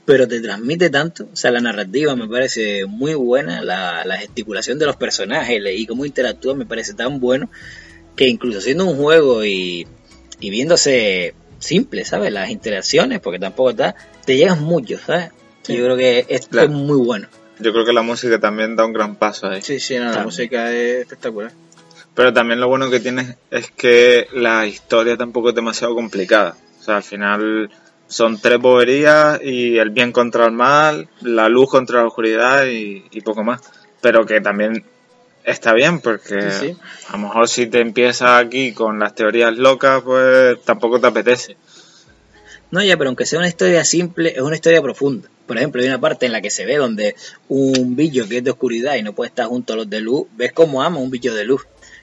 pero 0.05 0.27
te 0.27 0.41
transmite 0.41 0.91
tanto. 0.91 1.29
O 1.33 1.37
sea, 1.37 1.53
la 1.53 1.61
narrativa 1.61 2.17
me 2.17 2.27
parece 2.27 2.85
muy 2.85 3.15
buena, 3.15 3.63
la, 3.63 4.05
la 4.05 4.17
gesticulación 4.17 4.81
de 4.81 4.87
los 4.87 4.97
personajes 4.97 5.63
y 5.73 5.87
cómo 5.87 6.05
interactúan 6.05 6.59
me 6.59 6.67
parece 6.67 6.95
tan 6.95 7.21
bueno 7.21 7.49
que 8.17 8.27
incluso 8.27 8.61
siendo 8.61 8.87
un 8.87 8.97
juego 8.97 9.45
y, 9.45 9.87
y 10.41 10.51
viéndose 10.51 11.35
simple, 11.61 12.05
¿sabes? 12.05 12.33
Las 12.33 12.51
interacciones, 12.51 13.21
porque 13.21 13.39
tampoco 13.39 13.71
está, 13.71 13.95
te 14.25 14.37
llegas 14.37 14.59
mucho, 14.61 14.99
¿sabes? 14.99 15.31
Sí. 15.67 15.77
Yo 15.77 15.85
creo 15.85 15.97
que 15.97 16.27
esto 16.29 16.49
Claro. 16.51 16.69
es 16.69 16.75
muy 16.75 16.99
bueno. 16.99 17.29
Yo 17.59 17.73
creo 17.73 17.85
que 17.85 17.93
la 17.93 18.03
música 18.03 18.39
también 18.39 18.77
da 18.77 18.85
un 18.85 18.93
gran 18.93 19.17
paso 19.17 19.49
ahí. 19.49 19.62
Sí, 19.62 19.81
sí, 19.81 19.99
no, 19.99 20.12
la 20.12 20.23
música 20.25 20.71
es 20.73 21.01
espectacular. 21.03 21.53
Pero 22.14 22.33
también 22.33 22.61
lo 22.61 22.69
bueno 22.69 22.91
que 22.91 23.01
tiene 23.01 23.37
es 23.51 23.71
que 23.71 24.29
la 24.33 24.67
historia 24.67 25.17
tampoco 25.17 25.51
es 25.51 25.55
demasiado 25.55 25.95
complicada. 25.95 26.57
O 26.81 26.83
sea, 26.83 26.97
al 26.99 27.03
final 27.03 27.71
son 28.09 28.41
tres 28.41 28.59
boberías 28.59 29.41
y 29.43 29.79
el 29.79 29.91
bien 29.91 30.12
contra 30.12 30.47
el 30.47 30.53
mal, 30.53 31.09
la 31.23 31.49
luz 31.49 31.69
contra 31.71 32.01
la 32.03 32.07
oscuridad 32.07 32.67
y, 32.67 33.05
y 33.11 33.21
poco 33.23 33.43
más. 33.43 33.61
Pero 34.01 34.25
que 34.25 34.41
también 34.41 34.85
está 35.45 35.73
bien 35.73 36.01
porque 36.01 36.51
Sí, 36.51 36.69
sí. 36.69 36.77
a 37.09 37.12
lo 37.12 37.19
mejor 37.19 37.49
si 37.49 37.67
te 37.67 37.81
empiezas 37.81 38.31
aquí 38.45 38.73
con 38.73 38.99
las 38.99 39.14
teorías 39.14 39.57
locas, 39.57 40.03
pues 40.03 40.62
tampoco 40.64 41.01
te 41.01 41.07
apetece. 41.09 41.57
No, 42.71 42.83
ya, 42.83 42.97
pero 42.97 43.09
aunque 43.11 43.27
sea 43.27 43.39
una 43.39 43.49
historia 43.49 43.85
simple, 43.85 44.31
es 44.37 44.41
una 44.43 44.57
historia 44.57 44.83
profunda. 44.83 45.29
Por 45.47 45.57
ejemplo, 45.59 45.81
hay 45.81 45.89
una 45.89 46.01
parte 46.01 46.27
en 46.27 46.33
la 46.33 46.41
que 46.41 46.51
se 46.51 46.67
ve 46.67 46.77
donde 46.77 47.15
un 47.49 47.97
bicho 47.97 48.29
que 48.29 48.39
es 48.39 48.45
de 48.45 48.51
oscuridad 48.51 48.97
y 48.97 49.03
no 49.03 49.15
puede 49.15 49.29
estar 49.29 49.47
junto 49.47 49.73
a 49.73 49.77
los 49.77 49.89
de 49.89 50.01
luz, 50.01 50.27
ves 50.37 50.53
cómo 50.53 50.83
ama 50.83 50.99
un 50.99 51.11
bicho 51.11 51.35
de 51.35 51.45
luz. 51.45 51.63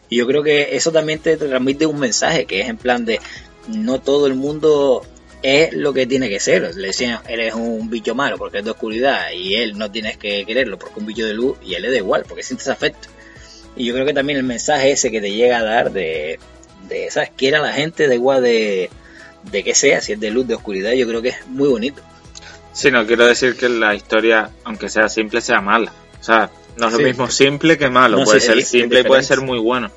Y 0.10 0.18
yo 0.18 0.28
creo 0.28 0.44
que 0.44 0.76
eso 0.76 0.92
también 0.92 1.20
te 1.20 1.38
transmite 1.38 1.86
un 1.86 2.00
mensaje, 2.00 2.46
que 2.46 2.62
es 2.62 2.70
en 2.70 2.78
plan 2.78 3.06
de 3.06 3.20
no 3.68 4.00
todo 4.00 4.28
el 4.28 4.36
mundo 4.36 5.06
es 5.42 5.74
lo 5.74 5.94
que 5.94 6.08
tiene 6.08 6.30
que 6.30 6.40
ser. 6.40 6.76
Le 6.76 6.88
decían, 6.88 7.20
eres 7.28 7.54
un 7.54 7.90
bicho 7.90 8.16
malo 8.16 8.38
porque 8.38 8.60
es 8.60 8.66
de 8.66 8.72
oscuridad 8.72 9.32
y 9.32 9.56
él 9.56 9.78
no 9.78 9.92
tienes 9.92 10.18
que 10.18 10.46
quererlo 10.46 10.80
porque 10.80 10.94
es 10.94 10.98
un 11.00 11.06
bicho 11.06 11.26
de 11.26 11.34
luz 11.34 11.58
y 11.64 11.76
él 11.76 11.82
le 11.82 11.92
da 11.92 11.98
igual 11.98 12.26
porque 12.28 12.44
sientes 12.44 12.68
afecto. 12.68 13.10
Y 13.76 13.86
yo 13.86 13.94
creo 13.94 14.06
que 14.06 14.14
también 14.14 14.38
el 14.38 14.46
mensaje 14.46 14.92
ese 14.92 15.12
que 15.12 15.20
te 15.20 15.34
llega 15.34 15.58
a 15.58 15.64
dar 15.64 15.92
de, 15.92 16.40
de 16.88 17.12
¿sabes? 17.12 17.32
Quiera 17.36 17.60
la 17.60 17.74
gente, 17.74 18.08
da 18.08 18.16
igual 18.16 18.44
de, 18.44 18.90
de 19.52 19.64
que 19.64 19.76
sea, 19.76 20.02
si 20.02 20.14
es 20.14 20.20
de 20.20 20.32
luz, 20.32 20.48
de 20.48 20.56
oscuridad, 20.56 20.92
yo 20.94 21.08
creo 21.08 21.22
que 21.22 21.30
es 21.30 21.48
muy 21.48 21.68
bonito. 21.68 22.02
Sí, 22.74 22.92
no 22.92 23.06
quiero 23.06 23.26
decir 23.26 23.56
que 23.56 23.70
la 23.70 23.94
historia, 23.96 24.50
aunque 24.64 24.90
sea 24.90 25.08
simple, 25.08 25.42
sea 25.42 25.62
mala. 25.62 25.92
O 26.20 26.24
sea, 26.24 26.50
no 26.78 26.88
es 26.88 26.94
lo 26.94 27.00
mismo 27.00 27.30
simple 27.30 27.78
que 27.78 27.90
malo. 27.90 28.18
No, 28.18 28.24
puede 28.26 28.40
sí, 28.40 28.48
ser 28.48 28.58
es 28.58 28.68
simple 28.68 29.02
y 29.02 29.04
puede 29.04 29.24
ser 29.24 29.42
muy 29.42 29.60
bueno. 29.60 29.92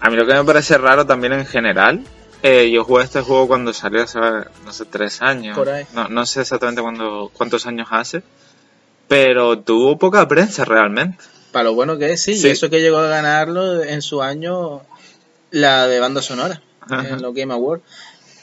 A 0.00 0.08
mí 0.10 0.16
lo 0.16 0.24
que 0.26 0.34
me 0.34 0.44
parece 0.44 0.78
raro 0.78 1.04
también 1.06 1.32
en 1.32 1.44
general, 1.44 2.04
eh, 2.42 2.70
yo 2.70 2.84
jugué 2.84 3.02
este 3.04 3.20
juego 3.20 3.48
cuando 3.48 3.72
salió 3.72 4.02
hace, 4.04 4.20
no 4.20 4.72
sé, 4.72 4.84
tres 4.84 5.20
años. 5.22 5.56
Por 5.56 5.68
ahí. 5.68 5.84
No, 5.92 6.08
no 6.08 6.24
sé 6.24 6.42
exactamente 6.42 6.80
cuándo, 6.82 7.30
cuántos 7.34 7.66
años 7.66 7.88
hace, 7.90 8.22
pero 9.08 9.58
tuvo 9.58 9.98
poca 9.98 10.26
prensa 10.28 10.64
realmente. 10.64 11.18
Para 11.50 11.64
lo 11.64 11.74
bueno 11.74 11.98
que 11.98 12.12
es, 12.12 12.22
sí, 12.22 12.36
Sí. 12.36 12.46
y 12.46 12.50
eso 12.50 12.70
que 12.70 12.80
llegó 12.80 12.98
a 12.98 13.08
ganarlo 13.08 13.82
en 13.82 14.02
su 14.02 14.22
año 14.22 14.82
la 15.50 15.88
de 15.88 15.98
banda 15.98 16.20
sonora 16.22 16.60
Ajá. 16.82 17.08
en 17.08 17.22
los 17.22 17.34
Game 17.34 17.52
Awards. 17.52 17.82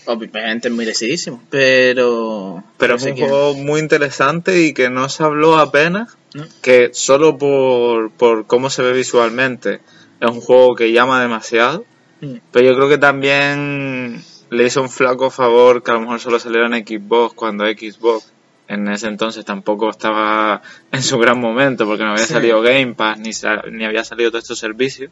Obviamente 0.07 0.67
es 0.67 0.73
merecidísimo, 0.73 1.41
pero... 1.49 2.63
Pero 2.77 2.95
es 2.95 3.01
sé 3.01 3.11
un 3.11 3.17
juego 3.17 3.53
muy 3.55 3.79
interesante 3.79 4.61
y 4.61 4.73
que 4.73 4.89
no 4.89 5.09
se 5.09 5.23
habló 5.23 5.57
apenas, 5.57 6.15
¿no? 6.33 6.43
que 6.61 6.89
solo 6.93 7.37
por, 7.37 8.11
por 8.11 8.45
cómo 8.45 8.69
se 8.69 8.81
ve 8.83 8.93
visualmente 8.93 9.79
es 10.19 10.29
un 10.29 10.41
juego 10.41 10.75
que 10.75 10.91
llama 10.91 11.21
demasiado. 11.21 11.85
Mm. 12.21 12.35
Pero 12.51 12.65
yo 12.67 12.75
creo 12.75 12.89
que 12.89 12.97
también 12.97 14.23
le 14.49 14.65
hizo 14.65 14.81
un 14.81 14.89
flaco 14.89 15.29
favor 15.29 15.81
que 15.83 15.91
a 15.91 15.95
lo 15.95 16.01
mejor 16.01 16.19
solo 16.19 16.39
saliera 16.39 16.67
en 16.67 16.85
Xbox 16.85 17.33
cuando 17.33 17.65
Xbox 17.65 18.31
en 18.67 18.87
ese 18.87 19.07
entonces 19.07 19.45
tampoco 19.45 19.89
estaba 19.89 20.61
en 20.91 21.03
su 21.03 21.17
gran 21.19 21.39
momento 21.39 21.85
porque 21.85 22.03
no 22.03 22.11
había 22.11 22.25
Sí. 22.25 22.33
salido 22.33 22.61
Game 22.61 22.93
Pass 22.95 23.19
ni, 23.19 23.31
ni 23.71 23.85
había 23.85 24.03
salido 24.03 24.31
todos 24.31 24.43
estos 24.43 24.59
servicios. 24.59 25.11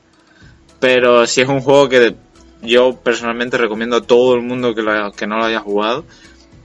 Pero 0.80 1.26
sí 1.28 1.42
es 1.42 1.48
un 1.50 1.62
juego 1.62 1.88
que 1.90 2.16
yo 2.64 2.96
personalmente 3.04 3.58
recomiendo 3.58 3.98
a 3.98 4.02
todo 4.02 4.36
el 4.36 4.42
mundo 4.42 4.74
que, 4.76 4.82
lo- 4.82 5.12
que 5.12 5.28
no 5.28 5.38
lo 5.38 5.46
haya 5.46 5.60
jugado. 5.60 6.06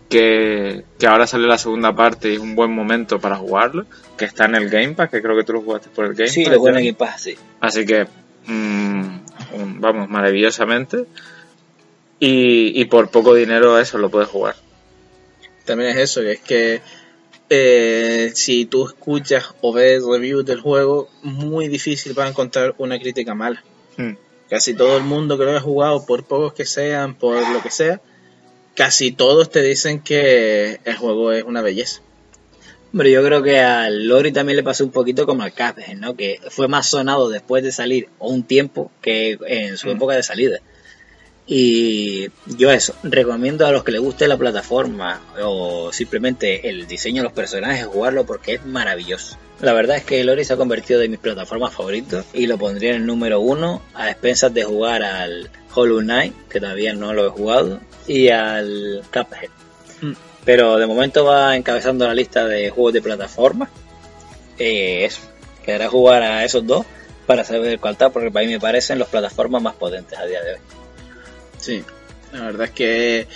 Que, 0.08 0.84
que 0.98 1.06
ahora 1.06 1.26
sale 1.26 1.46
la 1.46 1.58
segunda 1.58 1.94
parte 1.94 2.30
y 2.30 2.34
es 2.36 2.38
un 2.40 2.54
buen 2.54 2.72
momento 2.72 3.18
para 3.20 3.36
jugarlo. 3.36 3.84
Que 4.16 4.24
está 4.24 4.46
en 4.46 4.54
el 4.54 4.70
Game 4.70 4.94
Pass, 4.94 5.10
que 5.10 5.20
creo 5.20 5.36
que 5.36 5.44
tú 5.44 5.52
lo 5.52 5.60
jugaste 5.60 5.90
por 5.90 6.06
el 6.06 6.14
Game 6.14 6.30
Sí, 6.30 6.44
Pass. 6.44 6.54
lo 6.54 6.60
bueno 6.60 6.78
ya. 6.80 6.84
que 6.86 6.94
pasa, 6.94 7.18
sí. 7.18 7.36
Así 7.60 7.84
que, 7.84 8.06
mm, 8.46 9.18
vamos, 9.80 10.08
maravillosamente. 10.08 11.04
Y, 12.20 12.80
y 12.80 12.84
por 12.86 13.10
poco 13.10 13.34
dinero 13.34 13.78
eso 13.78 13.98
lo 13.98 14.10
puedes 14.10 14.28
jugar. 14.28 14.56
También 15.64 15.90
es 15.90 15.98
eso, 15.98 16.22
que 16.22 16.32
es 16.32 16.40
que 16.40 16.80
eh, 17.50 18.30
si 18.34 18.64
tú 18.64 18.86
escuchas 18.86 19.54
o 19.60 19.72
ves 19.72 20.02
reviews 20.04 20.44
del 20.46 20.60
juego, 20.60 21.10
muy 21.22 21.68
difícil 21.68 22.14
para 22.14 22.28
encontrar 22.30 22.74
una 22.78 22.98
crítica 22.98 23.34
mala. 23.34 23.62
Mm. 23.98 24.12
Casi 24.48 24.74
todo 24.74 24.96
el 24.96 25.04
mundo 25.04 25.36
que 25.36 25.44
lo 25.44 25.50
haya 25.50 25.60
jugado, 25.60 26.06
por 26.06 26.24
pocos 26.24 26.52
que 26.54 26.64
sean, 26.64 27.14
por 27.14 27.36
lo 27.50 27.62
que 27.62 27.70
sea, 27.70 28.00
casi 28.74 29.12
todos 29.12 29.50
te 29.50 29.62
dicen 29.62 30.00
que 30.00 30.80
el 30.84 30.96
juego 30.96 31.32
es 31.32 31.44
una 31.44 31.60
belleza. 31.62 32.00
Pero 32.96 33.08
yo 33.10 33.22
creo 33.22 33.42
que 33.42 33.60
al 33.60 34.06
Lori 34.08 34.32
también 34.32 34.56
le 34.56 34.62
pasó 34.62 34.82
un 34.84 34.90
poquito 34.90 35.26
como 35.26 35.42
al 35.42 35.52
Cuphead, 35.52 35.96
¿no? 35.98 36.16
Que 36.16 36.40
fue 36.48 36.68
más 36.68 36.88
sonado 36.88 37.28
después 37.28 37.62
de 37.62 37.70
salir 37.72 38.08
o 38.18 38.30
un 38.30 38.42
tiempo 38.44 38.90
que 39.02 39.38
en 39.46 39.76
su 39.76 39.88
Mm. 39.88 39.90
época 39.90 40.14
de 40.14 40.22
salida. 40.22 40.58
Y 41.50 42.28
yo 42.44 42.70
eso, 42.70 42.94
recomiendo 43.02 43.66
a 43.66 43.72
los 43.72 43.82
que 43.82 43.92
les 43.92 44.02
guste 44.02 44.28
la 44.28 44.36
plataforma 44.36 45.22
o 45.42 45.90
simplemente 45.92 46.68
el 46.68 46.86
diseño 46.86 47.22
de 47.22 47.24
los 47.24 47.32
personajes 47.32 47.86
jugarlo 47.86 48.26
porque 48.26 48.54
es 48.54 48.66
maravilloso. 48.66 49.38
La 49.62 49.72
verdad 49.72 49.96
es 49.96 50.04
que 50.04 50.22
Lori 50.22 50.44
se 50.44 50.52
ha 50.52 50.56
convertido 50.58 51.00
de 51.00 51.08
mis 51.08 51.18
plataformas 51.18 51.72
favoritos 51.72 52.26
y 52.34 52.46
lo 52.46 52.58
pondría 52.58 52.90
en 52.90 52.96
el 52.96 53.06
número 53.06 53.40
uno 53.40 53.80
a 53.94 54.10
expensas 54.10 54.52
de 54.52 54.62
jugar 54.62 55.02
al 55.02 55.50
Hollow 55.74 56.00
Knight, 56.00 56.34
que 56.50 56.60
todavía 56.60 56.92
no 56.92 57.14
lo 57.14 57.26
he 57.26 57.30
jugado, 57.30 57.80
y 58.06 58.28
al 58.28 59.02
Cuphead. 59.10 59.48
Mm. 60.02 60.12
Pero 60.44 60.76
de 60.76 60.86
momento 60.86 61.24
va 61.24 61.56
encabezando 61.56 62.06
la 62.06 62.14
lista 62.14 62.44
de 62.44 62.68
juegos 62.68 62.92
de 62.92 63.02
plataforma. 63.02 63.70
Eh, 64.58 65.06
eso, 65.06 65.22
quedará 65.64 65.88
jugar 65.88 66.22
a 66.22 66.44
esos 66.44 66.66
dos 66.66 66.84
para 67.26 67.42
saber 67.42 67.80
cuál 67.80 67.94
está, 67.94 68.10
porque 68.10 68.30
para 68.30 68.44
mí 68.44 68.52
me 68.52 68.60
parecen 68.60 68.98
las 68.98 69.08
plataformas 69.08 69.62
más 69.62 69.74
potentes 69.74 70.18
a 70.18 70.26
día 70.26 70.42
de 70.42 70.52
hoy. 70.52 70.58
Sí, 71.58 71.84
la 72.32 72.40
verdad 72.42 72.66
es 72.66 72.70
que 72.72 73.28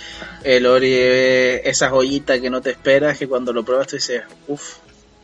el 0.43 0.65
Ori 0.65 0.93
es 0.93 1.61
esa 1.65 1.89
joyita 1.89 2.39
que 2.39 2.49
no 2.49 2.61
te 2.61 2.71
esperas, 2.71 3.17
que 3.17 3.27
cuando 3.27 3.53
lo 3.53 3.63
pruebas 3.63 3.87
tú 3.87 3.95
dices, 3.95 4.23
uff, 4.47 4.77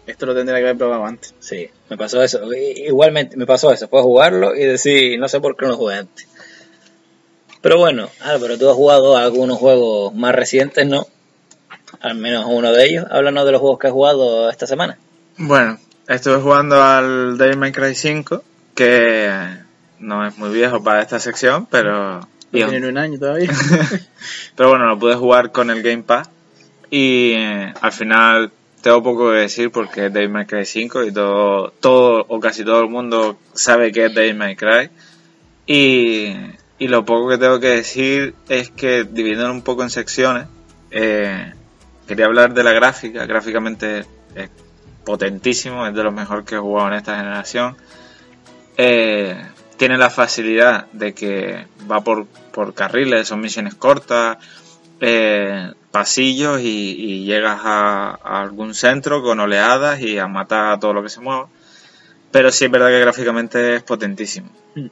esto 0.10 0.26
lo 0.26 0.34
tendría 0.36 0.58
que 0.58 0.66
haber 0.66 0.78
probado 0.78 1.06
antes. 1.06 1.36
Sí, 1.40 1.70
me 1.90 1.98
pasó 1.98 2.22
eso. 2.24 2.42
Igualmente 2.54 3.38
me 3.38 3.46
pasó 3.46 3.72
eso. 3.72 3.88
Fue 3.88 4.02
jugarlo 4.02 4.56
y 4.56 4.64
decir, 4.64 5.20
no 5.20 5.28
sé 5.28 5.40
por 5.40 5.56
qué 5.56 5.66
no 5.66 5.72
lo 5.72 5.78
jugué 5.78 5.96
antes. 5.96 6.28
Pero 7.62 7.78
bueno, 7.78 8.10
Álvaro, 8.22 8.58
tú 8.58 8.70
has 8.70 8.76
jugado 8.76 9.18
a 9.18 9.24
algunos 9.24 9.58
juegos 9.58 10.14
más 10.16 10.34
recientes, 10.34 10.88
¿no? 10.88 11.06
Al 12.00 12.16
menos 12.16 12.46
uno 12.48 12.72
de 12.72 12.86
ellos. 12.86 13.06
Háblanos 13.10 13.46
de 13.46 13.52
los 13.52 13.62
juegos 13.62 13.80
que 13.80 13.88
has 13.88 13.94
jugado 13.94 14.50
esta 14.50 14.66
semana. 14.66 14.98
Bueno, 15.38 15.78
estuve 16.08 16.38
jugando 16.38 16.82
al 16.82 17.38
Devil 17.38 17.58
May 17.58 17.72
Cry 17.72 17.94
5, 17.94 18.44
que 18.74 19.32
no 20.00 20.26
es 20.26 20.38
muy 20.38 20.50
viejo 20.50 20.82
para 20.84 21.02
esta 21.02 21.20
sección, 21.20 21.68
pero... 21.70 22.28
Un 22.52 22.98
año 22.98 23.20
todavía. 23.20 23.52
Pero 24.56 24.70
bueno, 24.70 24.86
lo 24.88 24.98
pude 24.98 25.16
jugar 25.16 25.52
con 25.52 25.70
el 25.70 25.82
Game 25.82 26.04
Pass 26.04 26.30
y 26.90 27.34
eh, 27.34 27.74
al 27.80 27.92
final 27.92 28.52
tengo 28.82 29.04
poco 29.04 29.32
que 29.32 29.38
decir 29.38 29.72
porque 29.72 30.08
es 30.08 30.14
Devil 30.14 30.30
May 30.30 30.46
Cry 30.46 30.66
5 30.66 31.04
y 31.04 31.12
todo, 31.12 31.72
todo 31.80 32.26
o 32.28 32.40
casi 32.40 32.64
todo 32.64 32.82
el 32.82 32.90
mundo 32.90 33.38
sabe 33.54 33.92
que 33.92 34.06
es 34.06 34.16
Devil 34.16 34.36
May 34.36 34.56
Cry. 34.56 34.90
Y, 35.68 36.34
y 36.80 36.88
lo 36.88 37.06
poco 37.06 37.30
que 37.30 37.38
tengo 37.38 37.60
que 37.60 37.68
decir 37.68 38.34
es 38.48 38.72
que 38.72 39.04
dividiendo 39.04 39.52
un 39.52 39.62
poco 39.62 39.84
en 39.84 39.90
secciones, 39.90 40.48
eh, 40.92 41.54
quería 42.08 42.26
hablar 42.26 42.54
de 42.54 42.64
la 42.64 42.72
gráfica. 42.72 43.26
Gráficamente 43.26 44.06
es 44.34 44.50
potentísimo, 45.06 45.86
es 45.86 45.94
de 45.94 46.04
lo 46.04 46.12
mejor 46.12 46.46
que 46.46 46.56
he 46.56 46.60
jugado 46.60 46.88
en 46.88 46.94
esta 46.96 47.18
generación. 47.18 47.76
Eh, 48.78 49.38
tiene 49.80 49.98
la 49.98 50.10
facilidad 50.10 50.88
de 50.92 51.14
que 51.14 51.66
va 51.90 52.02
por, 52.02 52.28
por 52.28 52.74
carriles, 52.74 53.30
son 53.30 53.40
misiones 53.40 53.76
cortas, 53.76 54.38
eh, 55.00 55.72
pasillos 55.90 56.60
y, 56.60 56.96
y 57.00 57.24
llegas 57.24 57.62
a, 57.64 58.20
a 58.22 58.42
algún 58.42 58.76
centro 58.76 59.24
con 59.24 59.40
oleadas 59.40 60.02
y 60.02 60.20
a 60.20 60.28
matar 60.28 60.74
a 60.74 60.80
todo 60.80 60.94
lo 60.94 61.02
que 61.02 61.08
se 61.08 61.22
mueva. 61.22 61.48
Pero 62.30 62.52
sí 62.52 62.66
es 62.66 62.72
verdad 62.72 62.90
que 62.90 63.00
gráficamente 63.00 63.78
es 63.78 63.84
potentísimo. 63.84 64.50
Mm. 64.76 64.88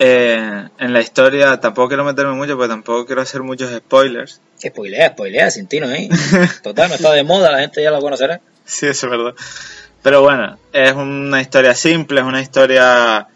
Eh, 0.00 0.68
en 0.78 0.92
la 0.92 1.00
historia 1.00 1.60
tampoco 1.60 1.88
quiero 1.88 2.04
meterme 2.04 2.32
mucho 2.32 2.56
porque 2.56 2.68
tampoco 2.68 3.06
quiero 3.06 3.22
hacer 3.22 3.42
muchos 3.44 3.70
spoilers. 3.72 4.40
Spoilea, 4.60 5.10
spoilea, 5.10 5.50
sin 5.52 5.68
ti 5.68 5.78
no, 5.78 5.88
¿eh? 5.92 6.08
Total, 6.64 6.88
no 6.88 6.96
está 6.96 7.12
de 7.12 7.22
moda, 7.22 7.52
la 7.52 7.60
gente 7.60 7.80
ya 7.80 7.92
lo 7.92 8.00
conocerá. 8.00 8.40
Sí, 8.64 8.86
eso 8.86 9.06
es 9.06 9.10
verdad. 9.10 9.34
Pero 10.02 10.22
bueno, 10.22 10.58
es 10.72 10.92
una 10.94 11.40
historia 11.40 11.76
simple, 11.76 12.20
es 12.20 12.26
una 12.26 12.40
historia 12.40 13.28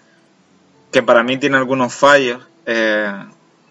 que 0.93 1.03
para 1.03 1.24
mí 1.24 1.38
tiene 1.38 1.57
algunos 1.57 1.95
fallos, 1.95 2.43
eh, 2.66 3.11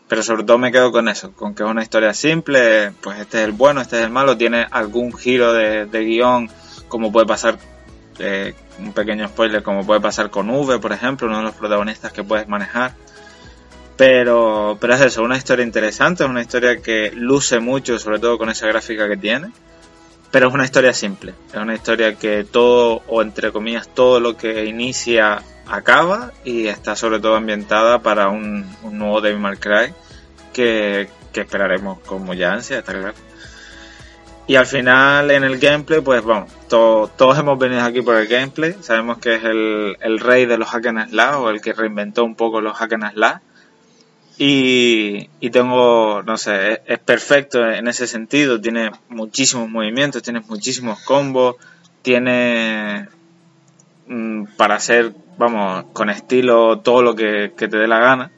pero 0.07 0.23
sobre 0.23 0.43
todo 0.43 0.57
me 0.57 0.71
quedo 0.71 0.91
con 0.91 1.07
eso, 1.07 1.31
con 1.31 1.53
que 1.53 1.63
es 1.63 1.69
una 1.69 1.83
historia 1.83 2.13
simple, 2.13 2.91
pues 2.99 3.19
este 3.19 3.39
es 3.39 3.45
el 3.45 3.51
bueno, 3.51 3.79
este 3.79 3.99
es 3.99 4.03
el 4.03 4.09
malo, 4.09 4.35
tiene 4.35 4.67
algún 4.69 5.13
giro 5.13 5.53
de, 5.53 5.85
guion, 5.85 6.49
como 6.87 7.11
puede 7.11 7.27
pasar, 7.27 7.57
eh, 8.19 8.55
un 8.79 8.91
pequeño 8.91 9.27
spoiler, 9.29 9.61
como 9.61 9.85
puede 9.85 10.01
pasar 10.01 10.31
con 10.31 10.49
V, 10.49 10.79
por 10.79 10.91
ejemplo, 10.91 11.27
uno 11.27 11.37
de 11.37 11.43
los 11.43 11.55
protagonistas 11.55 12.11
que 12.11 12.23
puedes 12.23 12.47
manejar. 12.47 12.93
Pero, 13.95 14.77
pero 14.81 14.95
es 14.95 15.01
eso, 15.01 15.21
una 15.21 15.37
historia 15.37 15.63
interesante, 15.63 16.23
es 16.23 16.29
una 16.29 16.41
historia 16.41 16.81
que 16.81 17.11
luce 17.13 17.59
mucho, 17.59 17.99
sobre 17.99 18.17
todo 18.17 18.39
con 18.39 18.49
esa 18.49 18.65
gráfica 18.65 19.07
que 19.07 19.17
tiene. 19.17 19.51
Pero 20.31 20.47
es 20.47 20.53
una 20.53 20.63
historia 20.63 20.93
simple, 20.93 21.33
es 21.49 21.59
una 21.59 21.75
historia 21.75 22.15
que 22.15 22.45
todo, 22.45 23.03
o 23.07 23.21
entre 23.21 23.51
comillas, 23.51 23.89
todo 23.93 24.19
lo 24.21 24.37
que 24.37 24.65
inicia 24.65 25.43
acaba 25.67 26.31
y 26.45 26.67
está 26.67 26.95
sobre 26.95 27.19
todo 27.19 27.35
ambientada 27.35 27.99
para 27.99 28.29
un, 28.29 28.65
nuevo 28.83 29.19
Devil 29.19 29.39
May 29.39 29.57
Cry 29.57 29.93
que, 30.53 31.09
que 31.33 31.41
esperaremos 31.41 31.99
con 31.99 32.23
mucha 32.23 32.53
ansia, 32.53 32.79
está 32.79 32.93
claro. 32.93 33.13
Y 34.47 34.55
al 34.55 34.65
final 34.65 35.31
en 35.31 35.43
el 35.43 35.59
gameplay, 35.59 36.01
pues 36.01 36.23
vamos, 36.23 36.51
todos 36.67 37.37
hemos 37.37 37.59
venido 37.59 37.83
aquí 37.83 38.01
por 38.01 38.15
el 38.15 38.27
gameplay, 38.27 38.75
sabemos 38.81 39.17
que 39.19 39.35
es 39.35 39.43
el, 39.43 39.97
el 40.01 40.19
rey 40.19 40.45
de 40.45 40.57
los 40.57 40.69
hack 40.69 40.87
and 40.87 41.19
o 41.37 41.49
el 41.49 41.61
que 41.61 41.73
reinventó 41.73 42.23
un 42.23 42.35
poco 42.35 42.59
los 42.59 42.75
hack 42.77 42.93
and 42.93 43.13
slash 43.13 43.39
y, 44.43 45.49
tengo, 45.51 46.23
no 46.23 46.35
sé, 46.35 46.81
es, 46.87 46.97
perfecto 46.97 47.63
en 47.63 47.87
ese 47.87 48.07
sentido, 48.07 48.59
tiene 48.59 48.89
muchísimos 49.07 49.69
movimientos, 49.69 50.23
tiene 50.23 50.39
muchísimos 50.39 50.99
combos, 51.01 51.57
tiene 52.01 53.07
mm, 54.07 54.45
para 54.57 54.75
hacer, 54.75 55.13
vamos, 55.37 55.85
con 55.93 56.09
estilo 56.09 56.79
todo 56.79 57.03
lo 57.03 57.15
que, 57.15 57.53
te 57.55 57.67
dé 57.67 57.87
la 57.87 57.99
gana. 57.99 58.31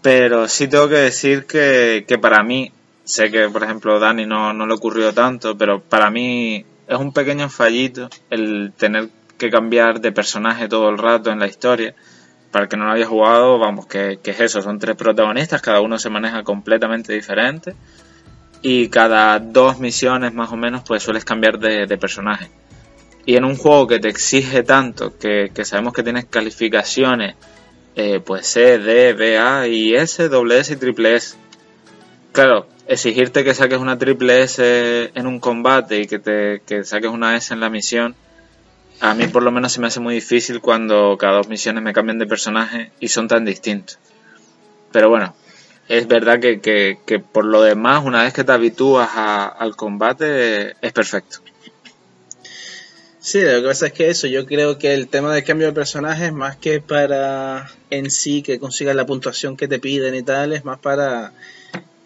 Pero 0.00 0.46
sí 0.46 0.68
tengo 0.68 0.88
que 0.88 0.94
decir 0.94 1.44
que, 1.44 2.04
que 2.06 2.18
para 2.18 2.44
mí, 2.44 2.70
sé 3.02 3.32
que 3.32 3.48
por 3.48 3.64
ejemplo 3.64 3.98
Dani 3.98 4.26
no, 4.26 4.52
no 4.52 4.64
le 4.64 4.74
ocurrió 4.74 5.12
tanto, 5.12 5.58
pero 5.58 5.80
para 5.80 6.08
mí 6.10 6.64
es 6.86 6.98
un 6.98 7.12
pequeño 7.12 7.50
fallito 7.50 8.08
el 8.30 8.72
tener 8.76 9.08
que 9.38 9.50
cambiar 9.50 10.00
de 10.00 10.12
personaje 10.12 10.68
todo 10.68 10.88
el 10.88 10.98
rato 10.98 11.32
en 11.32 11.40
la 11.40 11.48
historia 11.48 11.96
para 12.50 12.64
el 12.64 12.68
que 12.68 12.76
no 12.76 12.86
lo 12.86 12.92
haya 12.92 13.06
jugado, 13.06 13.58
vamos, 13.58 13.86
que, 13.86 14.18
es 14.22 14.40
eso, 14.40 14.60
son 14.60 14.78
tres 14.78 14.96
protagonistas, 14.96 15.62
cada 15.62 15.80
uno 15.80 15.98
se 15.98 16.10
maneja 16.10 16.42
completamente 16.42 17.12
diferente 17.12 17.74
y 18.62 18.88
cada 18.88 19.38
dos 19.38 19.78
misiones 19.78 20.34
más 20.34 20.52
o 20.52 20.56
menos 20.56 20.82
pues 20.86 21.02
sueles 21.02 21.24
cambiar 21.24 21.58
de, 21.58 21.98
personaje. 21.98 22.50
Y 23.24 23.36
en 23.36 23.44
un 23.44 23.56
juego 23.56 23.86
que 23.86 24.00
te 24.00 24.08
exige 24.08 24.62
tanto, 24.62 25.16
que, 25.16 25.50
sabemos 25.64 25.92
que 25.92 26.02
tienes 26.02 26.24
calificaciones, 26.24 27.36
eh, 27.94 28.20
pues 28.24 28.46
C, 28.46 28.78
D, 28.78 29.12
B, 29.12 29.38
A 29.38 29.68
y 29.68 29.94
S, 29.94 30.28
doble 30.28 30.58
S 30.58 30.72
y 30.72 30.76
triple 30.76 31.16
S. 31.16 31.36
Claro, 32.32 32.66
exigirte 32.86 33.44
que 33.44 33.54
saques 33.54 33.78
una 33.78 33.98
triple 33.98 34.42
S 34.42 35.12
en 35.14 35.26
un 35.26 35.38
combate 35.38 36.00
y 36.00 36.06
que, 36.06 36.18
te, 36.18 36.62
que 36.66 36.82
saques 36.82 37.10
una 37.10 37.36
S 37.36 37.54
en 37.54 37.60
la 37.60 37.70
misión, 37.70 38.16
a 39.00 39.14
mí 39.14 39.26
por 39.26 39.42
lo 39.42 39.50
menos 39.50 39.72
se 39.72 39.80
me 39.80 39.86
hace 39.86 40.00
muy 40.00 40.14
difícil 40.14 40.60
cuando 40.60 41.16
cada 41.18 41.38
dos 41.38 41.48
misiones 41.48 41.82
me 41.82 41.92
cambian 41.92 42.18
de 42.18 42.26
personaje 42.26 42.92
y 43.00 43.08
son 43.08 43.28
tan 43.28 43.44
distintos. 43.44 43.98
Pero 44.92 45.08
bueno, 45.08 45.34
es 45.88 46.06
verdad 46.06 46.38
que, 46.38 46.60
que, 46.60 47.18
por 47.18 47.44
lo 47.44 47.62
demás, 47.62 48.04
una 48.04 48.22
vez 48.22 48.32
que 48.32 48.44
te 48.44 48.52
habitúas 48.52 49.10
al 49.14 49.74
combate, 49.76 50.76
es 50.80 50.92
perfecto. 50.92 51.38
Sí, 53.18 53.42
lo 53.42 53.60
que 53.60 53.68
pasa 53.68 53.86
es 53.88 53.92
que 53.92 54.08
eso, 54.08 54.26
yo 54.26 54.46
creo 54.46 54.78
que 54.78 54.94
el 54.94 55.08
tema 55.08 55.34
del 55.34 55.44
cambio 55.44 55.66
de 55.66 55.72
personaje 55.72 56.26
es 56.26 56.32
más 56.32 56.56
que 56.56 56.80
para 56.80 57.70
en 57.90 58.10
sí 58.10 58.42
que 58.42 58.58
consigas 58.58 58.96
la 58.96 59.04
puntuación 59.04 59.56
que 59.56 59.68
te 59.68 59.78
piden 59.78 60.14
y 60.14 60.22
tal, 60.22 60.52
es 60.52 60.64
más 60.64 60.78
para 60.78 61.32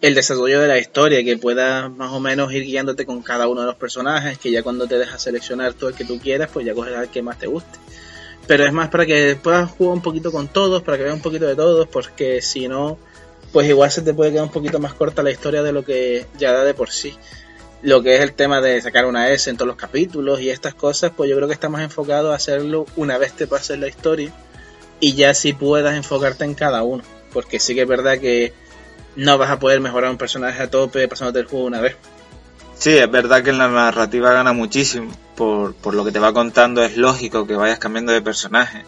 el 0.05 0.13
desarrollo 0.13 0.61
de 0.61 0.67
la 0.67 0.77
historia, 0.77 1.23
que 1.23 1.35
puedas 1.35 1.91
más 1.91 2.11
o 2.11 2.19
menos 2.19 2.53
ir 2.53 2.63
guiándote 2.63 3.07
con 3.07 3.23
cada 3.23 3.47
uno 3.47 3.61
de 3.61 3.67
los 3.67 3.75
personajes, 3.75 4.37
que 4.37 4.51
ya 4.51 4.61
cuando 4.61 4.85
te 4.87 4.99
dejas 4.99 5.23
seleccionar 5.23 5.73
todo 5.73 5.89
el 5.89 5.95
que 5.95 6.05
tú 6.05 6.19
quieras, 6.19 6.51
pues 6.53 6.63
ya 6.63 6.75
coges 6.75 6.95
al 6.95 7.09
que 7.09 7.23
más 7.23 7.39
te 7.39 7.47
guste. 7.47 7.79
Pero 8.45 8.67
es 8.67 8.71
más 8.71 8.89
para 8.89 9.07
que 9.07 9.35
puedas 9.41 9.71
jugar 9.71 9.95
un 9.95 10.03
poquito 10.03 10.31
con 10.31 10.47
todos, 10.47 10.83
para 10.83 10.97
que 10.97 11.05
veas 11.05 11.15
un 11.15 11.23
poquito 11.23 11.47
de 11.47 11.55
todos, 11.55 11.87
porque 11.87 12.43
si 12.43 12.67
no, 12.67 12.99
pues 13.51 13.67
igual 13.67 13.89
se 13.89 14.03
te 14.03 14.13
puede 14.13 14.29
quedar 14.29 14.43
un 14.43 14.51
poquito 14.51 14.77
más 14.79 14.93
corta 14.93 15.23
la 15.23 15.31
historia 15.31 15.63
de 15.63 15.71
lo 15.71 15.83
que 15.83 16.27
ya 16.37 16.51
da 16.51 16.63
de 16.63 16.75
por 16.75 16.91
sí. 16.91 17.15
Lo 17.81 18.03
que 18.03 18.13
es 18.13 18.21
el 18.21 18.33
tema 18.33 18.61
de 18.61 18.79
sacar 18.81 19.07
una 19.07 19.31
S 19.31 19.49
en 19.49 19.57
todos 19.57 19.67
los 19.67 19.75
capítulos 19.77 20.39
y 20.39 20.51
estas 20.51 20.75
cosas, 20.75 21.13
pues 21.17 21.31
yo 21.31 21.35
creo 21.35 21.47
que 21.47 21.55
está 21.55 21.67
más 21.67 21.81
enfocado 21.81 22.31
a 22.31 22.35
hacerlo 22.35 22.85
una 22.95 23.17
vez 23.17 23.33
te 23.33 23.47
pases 23.47 23.79
la 23.79 23.87
historia 23.87 24.31
y 24.99 25.15
ya 25.15 25.33
si 25.33 25.53
puedas 25.53 25.95
enfocarte 25.95 26.45
en 26.45 26.53
cada 26.53 26.83
uno. 26.83 27.03
Porque 27.33 27.59
sí 27.59 27.73
que 27.73 27.81
es 27.81 27.87
verdad 27.87 28.19
que 28.19 28.53
no 29.15 29.37
vas 29.37 29.49
a 29.49 29.59
poder 29.59 29.79
mejorar 29.79 30.11
un 30.11 30.17
personaje 30.17 30.61
a 30.61 30.69
tope 30.69 31.07
pasándote 31.07 31.39
el 31.39 31.45
juego 31.47 31.65
una 31.65 31.81
vez. 31.81 31.95
Sí, 32.77 32.97
es 32.97 33.09
verdad 33.09 33.43
que 33.43 33.53
la 33.53 33.67
narrativa 33.67 34.33
gana 34.33 34.53
muchísimo. 34.53 35.11
Por, 35.35 35.73
por 35.75 35.93
lo 35.93 36.05
que 36.05 36.11
te 36.11 36.19
va 36.19 36.33
contando 36.33 36.83
es 36.83 36.97
lógico 36.97 37.45
que 37.45 37.55
vayas 37.55 37.79
cambiando 37.79 38.11
de 38.11 38.21
personaje. 38.21 38.83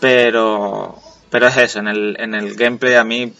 Pero, 0.00 1.00
pero 1.30 1.46
es 1.46 1.56
eso, 1.56 1.78
en 1.80 1.88
el, 1.88 2.16
en 2.18 2.34
el 2.34 2.54
gameplay 2.54 2.94
a 2.94 3.04
mí 3.04 3.32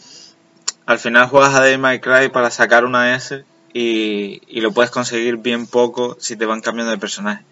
al 0.87 0.99
final 0.99 1.29
juegas 1.29 1.55
a 1.55 1.63
Devil 1.63 1.81
May 1.81 2.01
Cry 2.01 2.31
para 2.31 2.51
sacar 2.51 2.85
una 2.85 3.15
S 3.15 3.45
y, 3.75 4.41
y, 4.49 4.61
lo 4.63 4.73
puedes 4.73 4.91
conseguir 4.91 5.37
bien 5.37 5.67
poco 5.67 6.17
si 6.19 6.35
te 6.35 6.47
van 6.47 6.63
cambiando 6.63 6.91
de 6.91 6.99
personaje. 6.99 7.45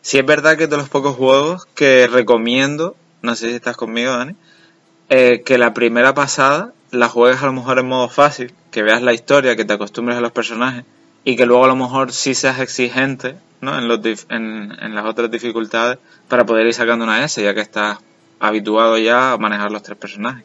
Sí 0.00 0.18
es 0.18 0.24
verdad 0.24 0.56
que 0.56 0.68
de 0.68 0.76
los 0.76 0.88
pocos 0.88 1.16
juegos 1.16 1.66
que 1.74 2.06
recomiendo, 2.06 2.94
no 3.20 3.34
sé 3.34 3.48
si 3.48 3.56
estás 3.56 3.76
conmigo 3.76 4.12
Dani, 4.12 4.36
eh, 5.08 5.42
que 5.44 5.58
la 5.58 5.74
primera 5.74 6.14
pasada 6.14 6.72
la 6.90 7.08
juegues 7.08 7.42
a 7.42 7.46
lo 7.46 7.52
mejor 7.52 7.78
en 7.78 7.86
modo 7.86 8.08
fácil, 8.08 8.52
que 8.70 8.82
veas 8.82 9.02
la 9.02 9.12
historia, 9.12 9.56
que 9.56 9.64
te 9.64 9.72
acostumbres 9.72 10.18
a 10.18 10.20
los 10.20 10.32
personajes 10.32 10.84
y 11.24 11.36
que 11.36 11.46
luego 11.46 11.64
a 11.64 11.68
lo 11.68 11.76
mejor 11.76 12.12
sí 12.12 12.34
seas 12.34 12.60
exigente 12.60 13.36
¿no? 13.60 13.78
en, 13.78 13.88
los 13.88 14.00
en, 14.28 14.72
en 14.80 14.94
las 14.94 15.04
otras 15.04 15.30
dificultades 15.30 15.98
para 16.28 16.46
poder 16.46 16.66
ir 16.66 16.74
sacando 16.74 17.04
una 17.04 17.24
S, 17.24 17.42
ya 17.42 17.54
que 17.54 17.60
estás 17.60 17.98
habituado 18.38 18.96
ya 18.98 19.32
a 19.32 19.36
manejar 19.36 19.70
los 19.70 19.82
tres 19.82 19.98
personajes. 19.98 20.44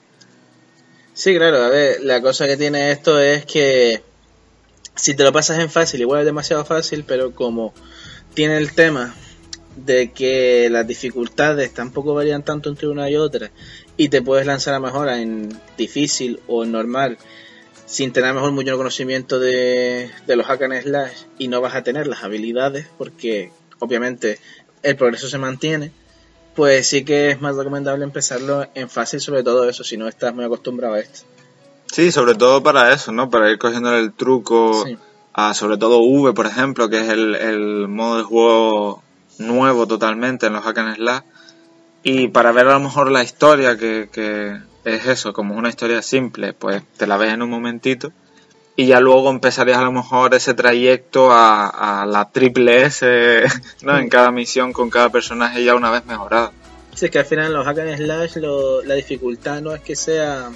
Sí, 1.14 1.34
claro, 1.36 1.64
a 1.64 1.70
ver, 1.70 2.04
la 2.04 2.22
cosa 2.22 2.46
que 2.46 2.58
tiene 2.58 2.92
esto 2.92 3.20
es 3.20 3.46
que 3.46 4.04
si 4.96 5.16
te 5.16 5.24
lo 5.24 5.32
pasas 5.32 5.60
en 5.60 5.70
fácil, 5.70 6.02
igual 6.02 6.20
es 6.20 6.26
demasiado 6.26 6.66
fácil, 6.66 7.06
pero 7.08 7.32
como 7.32 7.74
tiene 8.34 8.58
el 8.58 8.74
tema 8.74 9.16
de 9.76 10.12
que 10.12 10.70
las 10.70 10.88
dificultades 10.88 11.74
tampoco 11.74 12.14
varían 12.14 12.44
tanto 12.44 12.70
entre 12.70 12.88
una 12.88 13.10
y 13.10 13.16
otra 13.16 13.52
y 13.98 14.10
te 14.10 14.22
puedes 14.22 14.46
lanzar 14.46 14.74
a 14.74 14.80
mejora 14.80 15.22
en 15.22 15.50
difícil 15.78 16.40
o 16.48 16.64
en 16.64 16.72
normal 16.72 17.18
sin 17.86 18.12
tener 18.14 18.34
mejor 18.34 18.52
mucho 18.52 18.78
conocimiento 18.78 19.40
de, 19.40 20.10
los 20.28 20.46
hack 20.46 20.64
and 20.64 20.82
slash 20.82 21.24
y 21.38 21.48
no 21.48 21.62
vas 21.62 21.76
a 21.76 21.84
tener 21.84 22.08
las 22.08 22.24
habilidades 22.24 22.88
porque 22.98 23.52
obviamente 23.80 24.40
el 24.82 24.96
progreso 24.96 25.30
se 25.30 25.38
mantiene 25.38 25.92
pues 26.56 26.88
sí 26.88 27.04
que 27.04 27.32
es 27.32 27.42
más 27.42 27.56
recomendable 27.56 28.06
empezarlo 28.06 28.66
en 28.76 28.90
fácil 28.90 29.20
sobre 29.20 29.44
todo 29.44 29.68
eso 29.68 29.84
si 29.84 29.98
no 29.98 30.08
estás 30.08 30.34
muy 30.34 30.46
acostumbrado 30.46 30.96
a 30.96 31.00
esto. 31.00 31.22
Sí 31.88 32.12
sobre 32.12 32.36
todo 32.36 32.64
para 32.64 32.94
eso 32.94 33.12
no 33.12 33.30
para 33.30 33.52
ir 33.52 33.58
cogiendo 33.58 33.96
el 33.96 34.14
truco 34.14 34.86
a 35.34 35.54
sobre 35.54 35.78
todo 35.78 36.00
V 36.00 36.34
por 36.34 36.48
ejemplo 36.48 36.90
que 36.90 37.02
es 37.02 37.10
el, 37.10 37.36
el 37.36 37.88
modo 37.88 38.18
de 38.18 38.24
juego 38.24 39.05
nuevo 39.38 39.88
totalmente 39.88 40.48
en 40.48 40.54
los 40.54 40.64
hack 40.64 40.78
and 40.78 40.96
slash 40.96 41.22
y 42.04 42.28
para 42.28 42.52
ver 42.52 42.68
a 42.68 42.74
lo 42.74 42.80
mejor 42.82 43.10
la 43.10 43.24
historia, 43.24 43.78
que, 43.78 44.10
que 44.12 44.60
es 44.84 45.08
eso, 45.08 45.34
como 45.34 45.56
una 45.56 45.70
historia 45.70 46.04
simple, 46.04 46.54
pues 46.54 46.84
te 46.98 47.08
la 47.08 47.18
ves 47.18 47.34
en 47.34 47.42
un 47.42 47.50
momentito 47.50 48.14
y 48.76 48.88
ya 48.88 49.00
luego 49.00 49.30
empezarías 49.30 49.78
a 49.78 49.84
lo 49.84 49.92
mejor 49.92 50.36
ese 50.36 50.54
trayecto 50.54 51.30
a, 51.32 52.06
la 52.08 52.30
triple 52.32 52.84
S 52.84 53.44
¿no? 53.82 53.98
en 53.98 54.10
cada 54.10 54.32
misión 54.32 54.74
con 54.74 54.90
cada 54.90 55.10
personaje 55.10 55.64
ya 55.64 55.76
una 55.76 55.90
vez 55.90 56.06
mejorado. 56.06 56.52
Sí, 56.94 57.06
es 57.06 57.12
que 57.12 57.20
al 57.20 57.26
final 57.26 57.54
los 57.54 57.66
hack 57.66 57.80
and 57.80 57.98
slash 57.98 58.36
la 58.86 58.94
dificultad 58.94 59.62
no 59.62 59.74
es 59.74 59.82
que 59.82 59.96
sea 59.96 60.50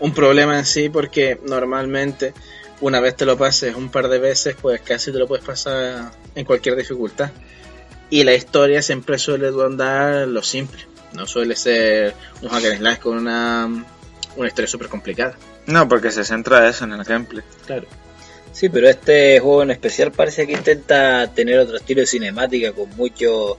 un 0.00 0.12
problema 0.12 0.58
en 0.58 0.66
sí 0.66 0.88
porque 0.88 1.40
normalmente 1.46 2.34
una 2.80 3.00
vez 3.00 3.16
te 3.16 3.24
lo 3.24 3.36
pases 3.36 3.74
un 3.74 3.88
par 3.88 4.08
de 4.08 4.18
veces 4.18 4.56
pues 4.60 4.80
casi 4.80 5.12
te 5.12 5.18
lo 5.18 5.26
puedes 5.26 5.44
pasar 5.44 6.10
en 6.34 6.44
cualquier 6.44 6.76
dificultad 6.76 7.30
y 8.10 8.24
la 8.24 8.34
historia 8.34 8.82
siempre 8.82 9.18
suele 9.18 9.50
rondar 9.50 10.28
lo 10.28 10.42
simple. 10.42 10.80
No 11.12 11.26
suele 11.26 11.56
ser 11.56 12.14
un 12.42 12.48
hack 12.48 12.64
and 12.64 12.78
slash 12.78 12.98
con 12.98 13.18
una, 13.18 13.66
una 14.36 14.48
historia 14.48 14.68
súper 14.68 14.88
complicada. 14.88 15.36
No, 15.66 15.88
porque 15.88 16.10
se 16.10 16.24
centra 16.24 16.68
eso 16.68 16.84
en 16.84 16.92
el 16.92 17.04
gameplay. 17.04 17.42
Claro. 17.66 17.86
Sí, 18.52 18.68
pero 18.68 18.88
este 18.88 19.40
juego 19.40 19.62
en 19.62 19.70
especial 19.70 20.12
parece 20.12 20.46
que 20.46 20.52
intenta 20.52 21.32
tener 21.34 21.58
otro 21.58 21.76
estilo 21.76 22.00
de 22.00 22.06
cinemática 22.06 22.72
con 22.72 22.88
mucho 22.96 23.58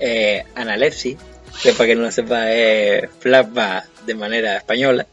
eh, 0.00 0.44
analepsis, 0.54 1.16
que 1.62 1.72
para 1.72 1.86
que 1.86 1.94
no 1.94 2.02
lo 2.02 2.10
sepa 2.10 2.50
es 2.50 3.08
flashback 3.20 4.04
de 4.06 4.14
manera 4.14 4.56
española. 4.56 5.06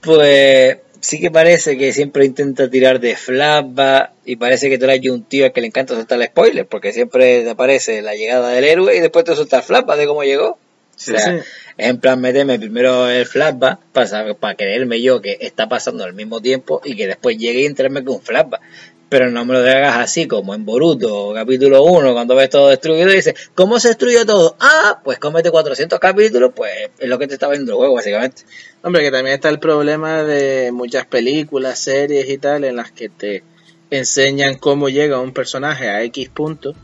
Pues 0.00 0.78
sí 1.06 1.20
que 1.20 1.30
parece 1.30 1.78
que 1.78 1.92
siempre 1.92 2.24
intenta 2.24 2.68
tirar 2.68 2.98
de 3.00 3.14
flashback 3.16 4.10
y 4.24 4.36
parece 4.36 4.68
que 4.68 4.76
tú 4.78 4.86
eres 4.86 5.08
un 5.10 5.22
tío 5.22 5.44
al 5.46 5.52
que 5.52 5.60
le 5.60 5.68
encanta 5.68 5.94
soltar 5.94 6.20
el 6.20 6.26
spoiler, 6.28 6.66
porque 6.66 6.92
siempre 6.92 7.42
te 7.42 7.50
aparece 7.50 8.02
la 8.02 8.14
llegada 8.14 8.48
del 8.50 8.64
héroe 8.64 8.96
y 8.96 9.00
después 9.00 9.24
te 9.24 9.34
suelta 9.34 9.58
el 9.58 9.62
flashback 9.62 9.98
de 9.98 10.06
cómo 10.06 10.24
llegó. 10.24 10.58
Sí, 10.96 11.12
o 11.12 11.18
sea, 11.18 11.32
sí. 11.32 11.44
es 11.76 11.88
en 11.88 12.00
plan 12.00 12.20
meterme 12.20 12.58
primero 12.58 13.08
el 13.08 13.26
flashback 13.26 13.78
para, 13.92 14.06
saber- 14.06 14.34
para 14.36 14.54
creerme 14.56 15.00
yo 15.02 15.20
que 15.20 15.36
está 15.40 15.68
pasando 15.68 16.04
al 16.04 16.14
mismo 16.14 16.40
tiempo 16.40 16.80
y 16.84 16.96
que 16.96 17.06
después 17.06 17.36
llegue 17.38 17.60
y 17.60 17.66
entrarme 17.66 18.02
con 18.02 18.16
un 18.16 18.22
flashback. 18.22 18.60
Pero 19.08 19.30
no 19.30 19.44
me 19.44 19.54
lo 19.54 19.60
hagas 19.60 19.98
así 19.98 20.26
como 20.26 20.52
en 20.52 20.64
Boruto, 20.64 21.32
capítulo 21.32 21.84
1, 21.84 22.12
cuando 22.12 22.34
ves 22.34 22.50
todo 22.50 22.68
destruido 22.68 23.08
y 23.10 23.16
dices, 23.16 23.50
¿cómo 23.54 23.78
se 23.78 23.88
destruyó 23.88 24.26
todo? 24.26 24.56
Ah, 24.58 25.00
pues 25.04 25.20
cómete 25.20 25.52
400 25.52 26.00
capítulos, 26.00 26.50
pues 26.54 26.72
es 26.98 27.08
lo 27.08 27.16
que 27.16 27.28
te 27.28 27.34
está 27.34 27.48
viendo 27.48 27.70
el 27.70 27.78
juego, 27.78 27.94
básicamente. 27.94 28.42
Hombre, 28.82 29.02
que 29.02 29.12
también 29.12 29.36
está 29.36 29.48
el 29.48 29.60
problema 29.60 30.24
de 30.24 30.72
muchas 30.72 31.06
películas, 31.06 31.78
series 31.78 32.28
y 32.28 32.38
tal, 32.38 32.64
en 32.64 32.74
las 32.74 32.90
que 32.90 33.08
te 33.08 33.44
enseñan 33.90 34.56
cómo 34.56 34.88
llega 34.88 35.20
un 35.20 35.32
personaje 35.32 35.88
a 35.88 36.02
X 36.02 36.28
punto 36.30 36.74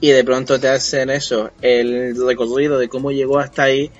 y 0.00 0.10
de 0.10 0.24
pronto 0.24 0.58
te 0.58 0.68
hacen 0.68 1.10
eso, 1.10 1.50
el 1.60 2.16
recorrido 2.26 2.78
de 2.78 2.88
cómo 2.88 3.10
llegó 3.10 3.38
hasta 3.38 3.64
ahí, 3.64 3.90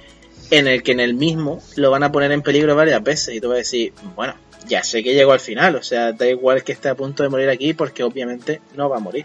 en 0.51 0.67
el 0.67 0.83
que 0.83 0.93
en 0.93 1.01
el 1.01 1.15
mismo 1.15 1.61
lo 1.77 1.91
van 1.91 2.03
a 2.03 2.13
poner 2.13 2.33
en 2.33 2.41
peligro 2.41 2.75
varias 2.75 3.03
veces 3.03 3.35
y 3.35 3.41
tú 3.41 3.49
vas 3.49 3.57
a 3.57 3.59
decir, 3.59 3.93
bueno, 4.17 4.35
ya 4.69 4.83
sé 4.85 5.03
que 5.03 5.15
llegó 5.15 5.33
al 5.33 5.41
final, 5.41 5.77
o 5.77 5.83
sea, 5.83 6.13
da 6.13 6.27
igual 6.29 6.63
que 6.65 6.73
esté 6.73 6.89
a 6.89 6.95
punto 6.95 7.23
de 7.23 7.29
morir 7.29 7.49
aquí 7.49 7.73
porque 7.75 8.03
obviamente 8.03 8.61
no 8.77 8.89
va 8.89 8.97
a 8.99 9.01
morir. 9.01 9.25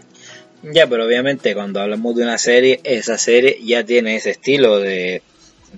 Ya, 0.62 0.86
pero 0.86 1.04
obviamente 1.04 1.54
cuando 1.54 1.80
hablamos 1.80 2.16
de 2.16 2.22
una 2.22 2.38
serie, 2.38 2.80
esa 2.84 3.18
serie 3.18 3.58
ya 3.62 3.84
tiene 3.84 4.16
ese 4.16 4.30
estilo 4.30 4.78
de, 4.78 5.20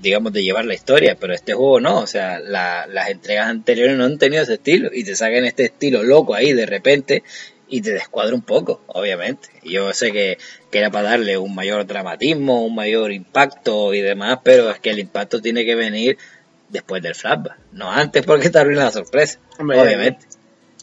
digamos, 0.01 0.33
de 0.33 0.45
llevar 0.45 0.64
la 0.64 0.75
historia, 0.75 1.17
pero 1.19 1.35
este 1.35 1.55
juego 1.55 1.81
no, 1.81 1.99
o 2.01 2.07
sea, 2.07 2.39
la- 2.39 2.87
las 2.87 3.09
entregas 3.11 3.49
anteriores 3.49 3.97
no 3.97 4.05
han 4.05 4.19
tenido 4.19 4.43
ese 4.45 4.55
estilo 4.55 4.91
y 4.93 5.03
te 5.05 5.17
sacan 5.17 5.45
este 5.45 5.64
estilo 5.64 6.03
loco 6.05 6.35
ahí 6.35 6.53
de 6.53 6.67
repente 6.67 7.23
y 7.69 7.81
te 7.81 7.93
descuadra 7.95 8.33
un 8.35 8.43
poco, 8.43 8.83
obviamente. 8.87 9.49
Yo 9.64 9.93
sé 9.93 10.12
que, 10.12 10.39
que 10.71 10.79
era 10.79 10.91
para 10.91 11.11
darle 11.11 11.37
un 11.37 11.53
mayor 11.53 11.85
dramatismo, 11.85 12.64
un 12.64 12.77
mayor 12.77 13.11
impacto 13.11 13.93
y 13.93 14.01
demás, 14.03 14.39
pero 14.45 14.71
es 14.71 14.79
que 14.79 14.91
el 14.91 15.01
impacto 15.01 15.41
tiene 15.43 15.64
que 15.64 15.75
venir 15.75 16.17
después 16.69 17.03
del 17.03 17.14
flashback, 17.14 17.57
no 17.73 17.91
antes 17.91 18.25
porque 18.25 18.51
te 18.51 18.59
arruina 18.59 18.85
la 18.85 18.91
sorpresa, 18.91 19.39
Hombre, 19.59 19.81
obviamente. 19.81 20.27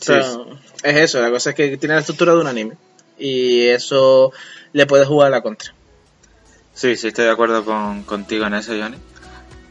Pero 0.05 0.57
es 0.83 0.95
eso, 0.97 1.21
la 1.21 1.29
cosa 1.29 1.51
es 1.51 1.55
que 1.55 1.77
tiene 1.77 1.95
la 1.95 2.01
estructura 2.01 2.33
de 2.33 2.41
un 2.41 2.47
anime 2.47 2.75
y 3.17 3.67
eso 3.67 4.33
le 4.73 4.85
puede 4.85 5.05
jugar 5.05 5.27
a 5.27 5.31
la 5.31 5.41
contra. 5.41 5.73
Sí, 6.73 6.95
sí, 6.97 7.07
estoy 7.07 7.25
de 7.25 7.31
acuerdo 7.31 7.63
con, 7.63 8.03
contigo 8.03 8.45
en 8.45 8.55
eso, 8.55 8.73
Johnny. 8.77 8.97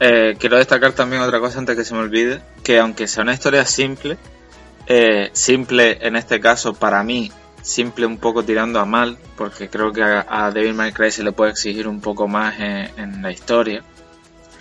Eh, 0.01 0.37
quiero 0.39 0.57
destacar 0.57 0.93
también 0.93 1.23
otra 1.23 1.41
cosa 1.41 1.59
antes 1.59 1.77
que 1.77 1.85
se 1.85 1.95
me 1.95 2.01
olvide, 2.01 2.41
que 2.63 2.79
aunque 2.79 3.07
sea 3.07 3.23
una 3.23 3.35
historia 3.35 3.65
simple, 3.65 4.17
eh, 4.87 5.31
simple 5.33 5.99
en 6.01 6.17
este 6.17 6.41
caso 6.41 6.75
para 6.75 7.03
mí, 7.03 7.31
simple 7.63 8.07
un 8.07 8.19
poco 8.19 8.45
tirando 8.45 8.81
a 8.81 8.85
mal, 8.85 9.19
porque 9.37 9.69
creo 9.69 9.93
que 9.93 10.03
a, 10.03 10.27
a 10.29 10.51
Devil 10.51 10.75
May 10.75 10.93
Cry 10.93 11.11
se 11.11 11.23
le 11.23 11.33
puede 11.33 11.53
exigir 11.53 11.87
un 11.87 12.01
poco 12.01 12.27
más 12.27 12.59
en, 12.59 12.91
en 12.97 13.23
la 13.23 13.31
historia, 13.31 13.83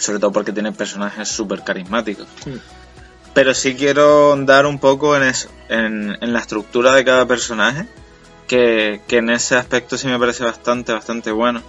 sobre 0.02 0.20
todo 0.20 0.32
porque 0.32 0.52
tiene 0.52 0.72
personajes 0.72 1.30
súper 1.30 1.64
carismáticos. 1.64 2.28
Mm. 2.46 2.58
Pero 3.34 3.54
sí 3.54 3.76
quiero 3.76 4.36
dar 4.38 4.66
un 4.66 4.80
poco 4.80 5.16
en 5.16 5.24
eso, 5.24 5.50
en, 5.70 6.18
en 6.20 6.34
la 6.34 6.40
estructura 6.40 6.94
de 6.94 7.06
cada 7.06 7.26
personaje, 7.26 7.88
que, 8.48 9.02
que 9.08 9.18
en 9.18 9.30
ese 9.30 9.56
aspecto 9.56 9.98
sí 9.98 10.08
me 10.08 10.20
parece 10.20 10.44
bastante, 10.44 10.92
bastante 10.92 11.32
bueno. 11.32 11.62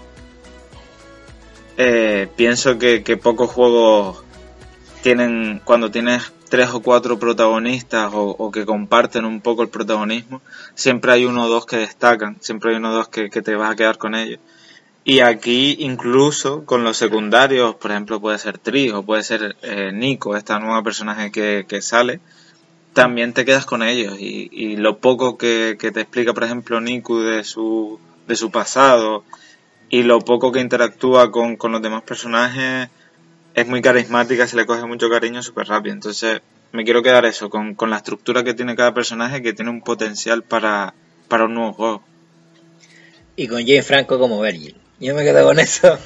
Eh, 1.76 2.28
pienso 2.34 2.78
que, 2.78 3.02
que 3.02 3.16
pocos 3.16 3.50
juegos 3.50 4.24
tienen, 5.02 5.60
cuando 5.64 5.90
tienes 5.90 6.32
tres 6.48 6.70
o 6.70 6.80
cuatro 6.80 7.18
protagonistas 7.18 8.12
o, 8.12 8.30
o 8.30 8.50
que 8.50 8.66
comparten 8.66 9.24
un 9.24 9.40
poco 9.40 9.62
el 9.62 9.68
protagonismo, 9.68 10.42
siempre 10.74 11.12
hay 11.12 11.24
uno 11.24 11.44
o 11.44 11.48
dos 11.48 11.64
que 11.66 11.76
destacan, 11.76 12.36
siempre 12.40 12.70
hay 12.70 12.76
uno 12.76 12.90
o 12.90 12.94
dos 12.94 13.08
que, 13.08 13.30
que 13.30 13.42
te 13.42 13.54
vas 13.54 13.70
a 13.70 13.76
quedar 13.76 13.98
con 13.98 14.14
ellos. 14.14 14.40
Y 15.04 15.20
aquí 15.20 15.76
incluso 15.80 16.64
con 16.64 16.84
los 16.84 16.96
secundarios, 16.96 17.74
por 17.74 17.90
ejemplo 17.90 18.20
puede 18.20 18.38
ser 18.38 18.58
Tris 18.58 18.92
o 18.92 19.02
puede 19.02 19.24
ser 19.24 19.56
eh, 19.62 19.90
Nico, 19.92 20.36
esta 20.36 20.60
nueva 20.60 20.82
personaje 20.82 21.32
que, 21.32 21.64
que 21.66 21.82
sale, 21.82 22.20
también 22.92 23.32
te 23.32 23.44
quedas 23.44 23.66
con 23.66 23.82
ellos 23.82 24.16
y, 24.20 24.48
y 24.52 24.76
lo 24.76 24.98
poco 24.98 25.36
que, 25.38 25.76
que 25.78 25.90
te 25.90 26.02
explica 26.02 26.34
por 26.34 26.44
ejemplo 26.44 26.80
Nico 26.80 27.20
de 27.20 27.42
su, 27.42 27.98
de 28.28 28.36
su 28.36 28.50
pasado 28.52 29.24
y 29.90 30.04
lo 30.04 30.20
poco 30.20 30.52
que 30.52 30.60
interactúa 30.60 31.32
con, 31.32 31.56
con 31.56 31.72
los 31.72 31.82
demás 31.82 32.02
personajes 32.02 32.88
es 33.54 33.66
muy 33.66 33.82
carismática, 33.82 34.46
se 34.46 34.56
le 34.56 34.66
coge 34.66 34.86
mucho 34.86 35.10
cariño 35.10 35.42
súper 35.42 35.66
rápido. 35.68 35.94
Entonces 35.94 36.40
me 36.72 36.84
quiero 36.84 37.02
quedar 37.02 37.24
eso, 37.26 37.50
con, 37.50 37.74
con 37.74 37.90
la 37.90 37.98
estructura 37.98 38.44
que 38.44 38.54
tiene 38.54 38.76
cada 38.76 38.94
personaje 38.94 39.42
que 39.42 39.52
tiene 39.52 39.70
un 39.70 39.82
potencial 39.82 40.42
para, 40.42 40.94
para 41.28 41.44
un 41.44 41.54
nuevo 41.54 41.72
juego. 41.72 42.02
Y 43.36 43.46
con 43.48 43.60
Jane 43.60 43.82
Franco 43.82 44.18
como 44.18 44.40
Virgil. 44.40 44.81
Yo 45.00 45.14
me 45.14 45.24
quedo 45.24 45.44
con 45.44 45.58
eso. 45.58 45.98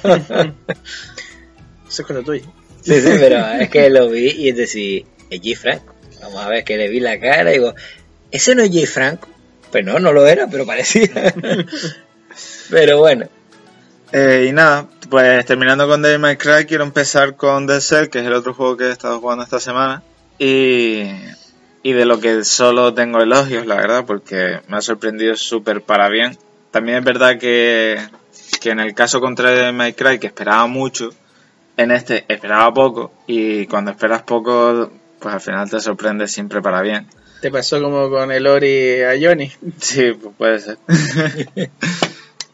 Eso 1.87 2.01
es 2.01 2.07
cosa 2.07 2.23
tuya. 2.23 2.45
Sí, 2.81 3.01
sí, 3.01 3.15
pero 3.19 3.45
es 3.59 3.69
que 3.69 3.89
lo 3.89 4.09
vi 4.09 4.29
y 4.31 4.49
es 4.49 4.55
decir, 4.57 5.05
es 5.29 5.41
G. 5.41 5.55
Franco. 5.55 5.95
Vamos 6.21 6.43
a 6.43 6.49
ver 6.49 6.63
que 6.63 6.77
le 6.77 6.89
vi 6.89 6.99
la 6.99 7.19
cara 7.19 7.51
y 7.51 7.53
digo, 7.59 7.73
¿ese 8.31 8.55
no 8.55 8.63
es 8.63 8.71
G. 8.71 8.85
Franco? 8.87 9.29
Pues 9.71 9.83
no, 9.85 9.99
no 9.99 10.13
lo 10.13 10.25
era, 10.27 10.47
pero 10.49 10.65
parecía. 10.65 11.09
pero 12.69 12.99
bueno, 12.99 13.27
Eh, 14.11 14.47
y 14.49 14.53
nada, 14.53 14.87
pues 15.09 15.45
terminando 15.45 15.87
con 15.87 16.01
Devil 16.01 16.19
May 16.19 16.37
Cry, 16.37 16.65
quiero 16.65 16.83
empezar 16.83 17.35
con 17.35 17.67
The 17.67 17.81
Cell, 17.81 18.07
que 18.09 18.19
es 18.19 18.25
el 18.25 18.33
otro 18.33 18.53
juego 18.53 18.77
que 18.77 18.85
he 18.85 18.91
estado 18.91 19.19
jugando 19.19 19.43
esta 19.43 19.59
semana. 19.59 20.03
Y, 20.39 21.03
y 21.83 21.93
de 21.93 22.05
lo 22.05 22.19
que 22.19 22.43
solo 22.45 22.93
tengo 22.93 23.21
elogios, 23.21 23.65
la 23.65 23.75
verdad, 23.75 24.05
porque 24.05 24.61
me 24.67 24.77
ha 24.77 24.81
sorprendido 24.81 25.35
súper 25.35 25.81
para 25.81 26.09
bien. 26.09 26.37
También 26.71 26.99
es 26.99 27.03
verdad 27.05 27.37
que, 27.39 27.97
que 28.59 28.71
en 28.71 28.79
el 28.79 28.93
caso 28.93 29.19
contra 29.21 29.51
Devil 29.51 29.73
May 29.73 29.93
Cry, 29.93 30.19
que 30.19 30.27
esperaba 30.27 30.67
mucho, 30.67 31.11
en 31.77 31.91
este 31.91 32.25
esperaba 32.27 32.73
poco. 32.73 33.11
Y 33.27 33.67
cuando 33.67 33.91
esperas 33.91 34.23
poco, 34.23 34.91
pues 35.19 35.33
al 35.33 35.41
final 35.41 35.69
te 35.69 35.79
sorprende 35.79 36.27
siempre 36.27 36.61
para 36.61 36.81
bien. 36.81 37.07
Te 37.41 37.51
pasó 37.51 37.81
como 37.81 38.09
con 38.09 38.31
el 38.31 38.47
Ori 38.47 39.03
a 39.03 39.13
Johnny. 39.21 39.51
Sí, 39.79 40.11
pues 40.13 40.35
puede 40.37 40.59
ser. 40.59 40.77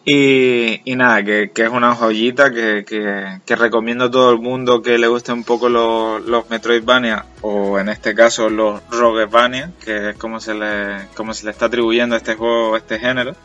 y, 0.06 0.82
y 0.84 0.96
nada, 0.98 1.24
que, 1.24 1.52
que 1.54 1.64
es 1.64 1.70
una 1.70 1.96
joyita 1.96 2.52
que, 2.52 2.84
que, 2.86 3.39
que 3.46 3.56
recomiendo 3.56 4.06
a 4.06 4.12
todo 4.12 4.32
el 4.32 4.39
mundo 4.39 4.82
que 4.82 4.98
le 4.98 5.08
guste 5.08 5.32
un 5.32 5.46
poco 5.46 5.70
los, 5.70 6.22
los 6.26 6.50
Metroidvania 6.50 7.26
o 7.41 7.80
en 7.80 7.88
este 7.88 8.14
caso 8.14 8.50
los 8.50 8.82
Roguevania, 8.89 9.72
que 9.84 10.10
es 10.10 10.18
como 10.18 10.41
se 10.41 10.54
le, 10.54 11.08
como 11.16 11.34
se 11.34 11.46
le 11.46 11.52
está 11.52 11.68
atribuyendo 11.68 12.16
a 12.16 12.18
este 12.18 12.36
juego, 12.36 12.76
a 12.76 12.80
este 12.80 13.00
género. 13.00 13.36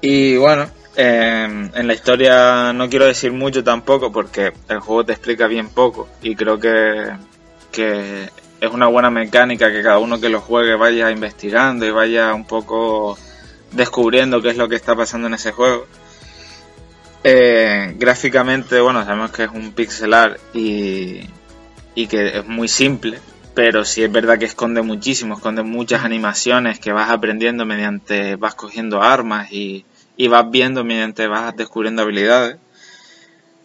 Y 0.00 0.36
bueno, 0.36 0.68
eh, 0.96 1.70
en 1.74 1.86
la 1.86 1.94
historia 1.94 2.72
no 2.72 2.88
quiero 2.88 3.06
decir 3.06 3.32
mucho 3.32 3.64
tampoco 3.64 4.12
porque 4.12 4.52
el 4.68 4.78
juego 4.78 5.04
te 5.04 5.12
explica 5.12 5.48
bien 5.48 5.68
poco 5.68 6.08
y 6.22 6.36
creo 6.36 6.60
que, 6.60 7.10
que 7.72 8.30
es 8.60 8.70
una 8.70 8.86
buena 8.86 9.10
mecánica 9.10 9.72
que 9.72 9.82
cada 9.82 9.98
uno 9.98 10.20
que 10.20 10.28
lo 10.28 10.40
juegue 10.40 10.76
vaya 10.76 11.10
investigando 11.10 11.84
y 11.84 11.90
vaya 11.90 12.32
un 12.32 12.44
poco 12.44 13.18
descubriendo 13.72 14.40
qué 14.40 14.50
es 14.50 14.56
lo 14.56 14.68
que 14.68 14.76
está 14.76 14.94
pasando 14.94 15.26
en 15.26 15.34
ese 15.34 15.52
juego. 15.52 15.86
Eh, 17.24 17.94
gráficamente, 17.96 18.80
bueno, 18.80 19.04
sabemos 19.04 19.32
que 19.32 19.44
es 19.44 19.50
un 19.50 19.72
pixel 19.72 20.14
art 20.14 20.38
y, 20.54 21.20
y 21.94 22.06
que 22.06 22.38
es 22.38 22.46
muy 22.46 22.68
simple, 22.68 23.18
pero 23.54 23.84
sí 23.84 24.04
es 24.04 24.12
verdad 24.12 24.38
que 24.38 24.44
esconde 24.44 24.82
muchísimo, 24.82 25.34
esconde 25.34 25.62
muchas 25.62 26.04
animaciones 26.04 26.78
que 26.78 26.92
vas 26.92 27.10
aprendiendo 27.10 27.66
mediante, 27.66 28.36
vas 28.36 28.54
cogiendo 28.54 29.02
armas 29.02 29.50
y, 29.50 29.84
y 30.16 30.28
vas 30.28 30.50
viendo 30.50 30.84
mediante 30.84 31.26
vas 31.26 31.56
descubriendo 31.56 32.02
habilidades. 32.02 32.56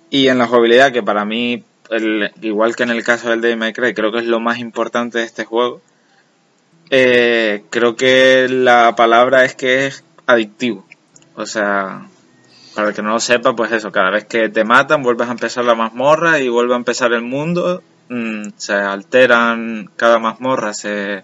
Y 0.10 0.28
en 0.28 0.40
la 0.40 0.48
jugabilidad, 0.48 0.92
que 0.92 1.04
para 1.04 1.26
mí, 1.26 1.64
igual 2.42 2.76
que 2.76 2.84
en 2.84 2.90
el 2.90 3.04
caso 3.04 3.30
del 3.30 3.42
Devil 3.42 3.58
May 3.58 3.74
creo 3.74 4.12
que 4.12 4.20
es 4.20 4.26
lo 4.26 4.40
más 4.40 4.60
importante 4.60 5.20
de 5.20 5.26
este 5.26 5.46
juego, 5.46 5.82
eh, 6.90 7.64
creo 7.70 7.96
que 7.96 8.48
la 8.50 8.96
palabra 8.96 9.46
es 9.46 9.56
que 9.56 9.88
es 9.88 10.04
adictivo. 10.26 10.86
O 11.36 11.46
sea, 11.46 12.08
para 12.76 12.90
el 12.90 12.96
que 12.96 13.02
no 13.02 13.10
lo 13.10 13.20
sepa, 13.20 13.56
pues 13.56 13.72
eso, 13.72 13.92
cada 13.92 14.10
vez 14.10 14.26
que 14.26 14.50
te 14.50 14.64
matan 14.64 15.04
vuelves 15.04 15.28
a 15.28 15.32
empezar 15.32 15.66
la 15.66 15.76
mazmorra 15.76 16.40
y 16.40 16.50
vuelve 16.50 16.74
a 16.74 16.78
empezar 16.78 17.14
el 17.14 17.22
mundo, 17.22 17.84
mm, 18.10 18.50
se 18.58 18.74
alteran 18.74 19.90
cada 19.96 20.18
mazmorra, 20.18 20.74
se, 20.74 21.24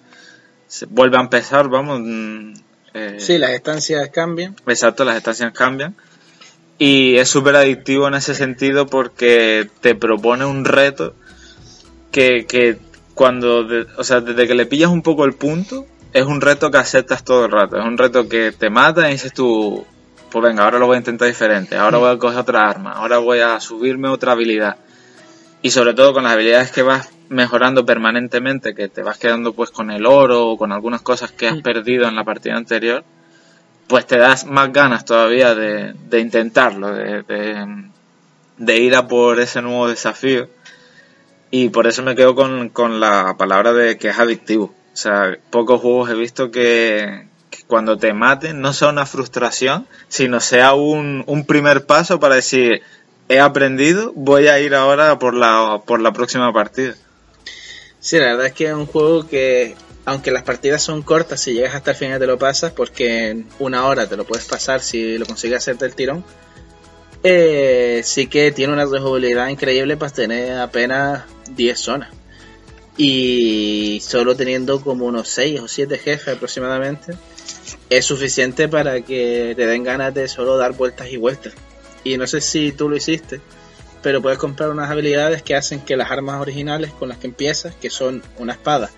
se 0.68 0.86
vuelve 0.86 1.18
a 1.18 1.22
empezar, 1.22 1.70
vamos. 1.70 2.02
mm, 2.02 2.54
eh, 2.96 3.18
Sí, 3.20 3.38
las 3.38 3.52
estancias 3.52 4.10
cambian. 4.10 4.56
Exacto, 4.66 5.06
las 5.06 5.18
estaciones 5.18 5.54
cambian. 5.54 5.96
Y 6.80 7.18
es 7.18 7.30
súper 7.30 7.56
adictivo 7.56 8.08
en 8.08 8.16
ese 8.16 8.34
sentido 8.34 8.88
porque 8.88 9.70
te 9.82 9.94
propone 9.96 10.46
un 10.46 10.66
reto 10.66 11.14
que, 12.12 12.46
que 12.48 12.78
cuando, 13.14 13.64
de- 13.64 13.88
o 13.98 14.04
sea, 14.04 14.20
desde 14.22 14.48
que 14.48 14.56
le 14.56 14.66
pillas 14.66 14.90
un 14.90 15.02
poco 15.02 15.26
el 15.26 15.34
punto, 15.34 15.86
es 16.12 16.24
un 16.26 16.42
reto 16.42 16.72
que 16.72 16.78
aceptas 16.78 17.24
todo 17.24 17.46
el 17.46 17.52
rato. 17.52 17.78
Es 17.78 17.86
un 17.86 17.98
reto 17.98 18.28
que 18.28 18.52
te 18.52 18.70
mata 18.70 19.08
y 19.10 19.14
dices 19.14 19.34
tú, 19.34 19.86
pues 20.32 20.44
venga, 20.44 20.64
ahora 20.66 20.80
lo 20.80 20.88
voy 20.88 20.96
a 20.96 21.00
intentar 21.00 21.28
diferente, 21.28 21.78
ahora 21.78 21.98
voy 21.98 22.10
a 22.12 22.18
coger 22.18 22.40
otra 22.40 22.70
arma, 22.70 22.92
ahora 22.94 23.20
voy 23.20 23.40
a 23.40 23.60
subirme 23.62 24.10
otra 24.10 24.34
habilidad. 24.34 24.78
Y 25.62 25.72
sobre 25.72 25.94
todo 25.94 26.14
con 26.14 26.24
las 26.24 26.34
habilidades 26.34 26.72
que 26.72 26.82
vas 26.84 27.10
mejorando 27.30 27.86
permanentemente, 27.86 28.76
que 28.76 28.88
te 28.88 29.04
vas 29.04 29.18
quedando 29.18 29.54
pues 29.54 29.72
con 29.72 29.92
el 29.92 30.06
oro 30.06 30.50
o 30.50 30.58
con 30.58 30.72
algunas 30.72 31.02
cosas 31.02 31.32
que 31.32 31.48
has 31.48 31.62
perdido 31.62 32.08
en 32.08 32.16
la 32.16 32.24
partida 32.24 32.56
anterior, 32.56 33.04
pues 33.88 34.06
te 34.06 34.18
das 34.18 34.46
más 34.46 34.72
ganas 34.74 35.06
todavía 35.06 35.54
de, 35.56 35.94
de 35.94 36.20
intentarlo, 36.20 36.94
de, 36.94 37.24
de, 37.24 37.86
de 38.58 38.78
ir 38.78 38.96
a 38.96 39.08
por 39.08 39.40
ese 39.40 39.62
nuevo 39.62 39.88
desafío. 39.88 40.50
Y 41.52 41.70
por 41.70 41.88
eso 41.88 42.04
me 42.04 42.16
quedo 42.16 42.36
con, 42.36 42.70
con 42.70 43.00
la 43.00 43.36
palabra 43.38 43.74
de 43.74 43.98
que 43.98 44.10
es 44.10 44.20
adictivo. 44.20 44.74
O 44.94 44.98
sea, 44.98 45.38
pocos 45.50 45.82
juegos 45.82 46.10
he 46.10 46.16
visto 46.16 46.52
que, 46.52 47.28
que 47.50 47.64
cuando 47.68 47.98
te 47.98 48.14
maten 48.14 48.62
no 48.62 48.74
sea 48.74 48.90
una 48.90 49.06
frustración, 49.06 49.88
sino 50.08 50.40
sea 50.40 50.74
un, 50.74 51.24
un 51.28 51.46
primer 51.46 51.86
paso 51.86 52.20
para 52.20 52.36
decir, 52.36 52.82
he 53.30 53.40
aprendido, 53.40 54.12
voy 54.16 54.48
a 54.48 54.60
ir 54.60 54.76
ahora 54.76 55.20
por 55.20 55.34
la, 55.34 55.82
por 55.86 56.02
la 56.02 56.12
próxima 56.12 56.52
partida. 56.54 56.96
Sí, 58.06 58.20
la 58.20 58.26
verdad 58.26 58.46
es 58.46 58.54
que 58.54 58.68
es 58.68 58.74
un 58.74 58.86
juego 58.86 59.28
que, 59.28 59.74
aunque 60.06 60.30
las 60.30 60.44
partidas 60.44 60.84
son 60.84 61.02
cortas, 61.02 61.42
si 61.42 61.54
llegas 61.54 61.74
hasta 61.74 61.90
el 61.90 61.98
final 61.98 62.20
te 62.20 62.28
lo 62.28 62.38
pasas, 62.38 62.72
porque 62.72 63.30
en 63.30 63.48
una 63.58 63.88
hora 63.88 64.08
te 64.08 64.16
lo 64.16 64.26
puedes 64.26 64.46
pasar 64.46 64.82
si 64.82 65.18
lo 65.18 65.26
consigues 65.26 65.58
hacerte 65.58 65.86
el 65.88 65.96
tirón. 65.96 66.24
Eh, 67.24 68.02
sí 68.04 68.28
que 68.28 68.52
tiene 68.52 68.74
una 68.74 68.86
rejugabilidad 68.86 69.48
increíble 69.48 69.98
para 69.98 70.14
tener 70.14 70.60
apenas 70.60 71.24
10 71.50 71.80
zonas. 71.80 72.10
Y 72.96 74.00
solo 74.06 74.36
teniendo 74.36 74.82
como 74.82 75.08
unos 75.08 75.28
6 75.30 75.62
o 75.62 75.68
7 75.68 75.98
jefes 75.98 76.36
aproximadamente, 76.36 77.14
es 77.90 78.06
suficiente 78.06 78.68
para 78.68 79.02
que 79.02 79.56
te 79.56 79.66
den 79.66 79.84
ganas 79.84 80.14
de 80.14 80.28
solo 80.28 80.58
dar 80.58 80.74
vueltas 80.74 81.10
y 81.10 81.18
vueltas. 81.18 81.54
Y 82.04 82.18
no 82.18 82.28
sé 82.28 82.40
si 82.40 82.72
tú 82.72 82.88
lo 82.88 82.98
hiciste, 82.98 83.42
pero 84.06 84.22
puedes 84.22 84.38
comprar 84.38 84.70
unas 84.70 84.92
habilidades 84.92 85.42
que 85.42 85.56
hacen 85.56 85.80
que 85.80 85.98
las 85.98 86.12
armas 86.12 86.40
originales 86.40 86.92
con 86.92 87.10
las 87.10 87.18
que 87.18 87.26
empiezas, 87.26 87.74
que 87.74 87.90
son 87.90 88.22
una 88.38 88.54
espada, 88.54 88.92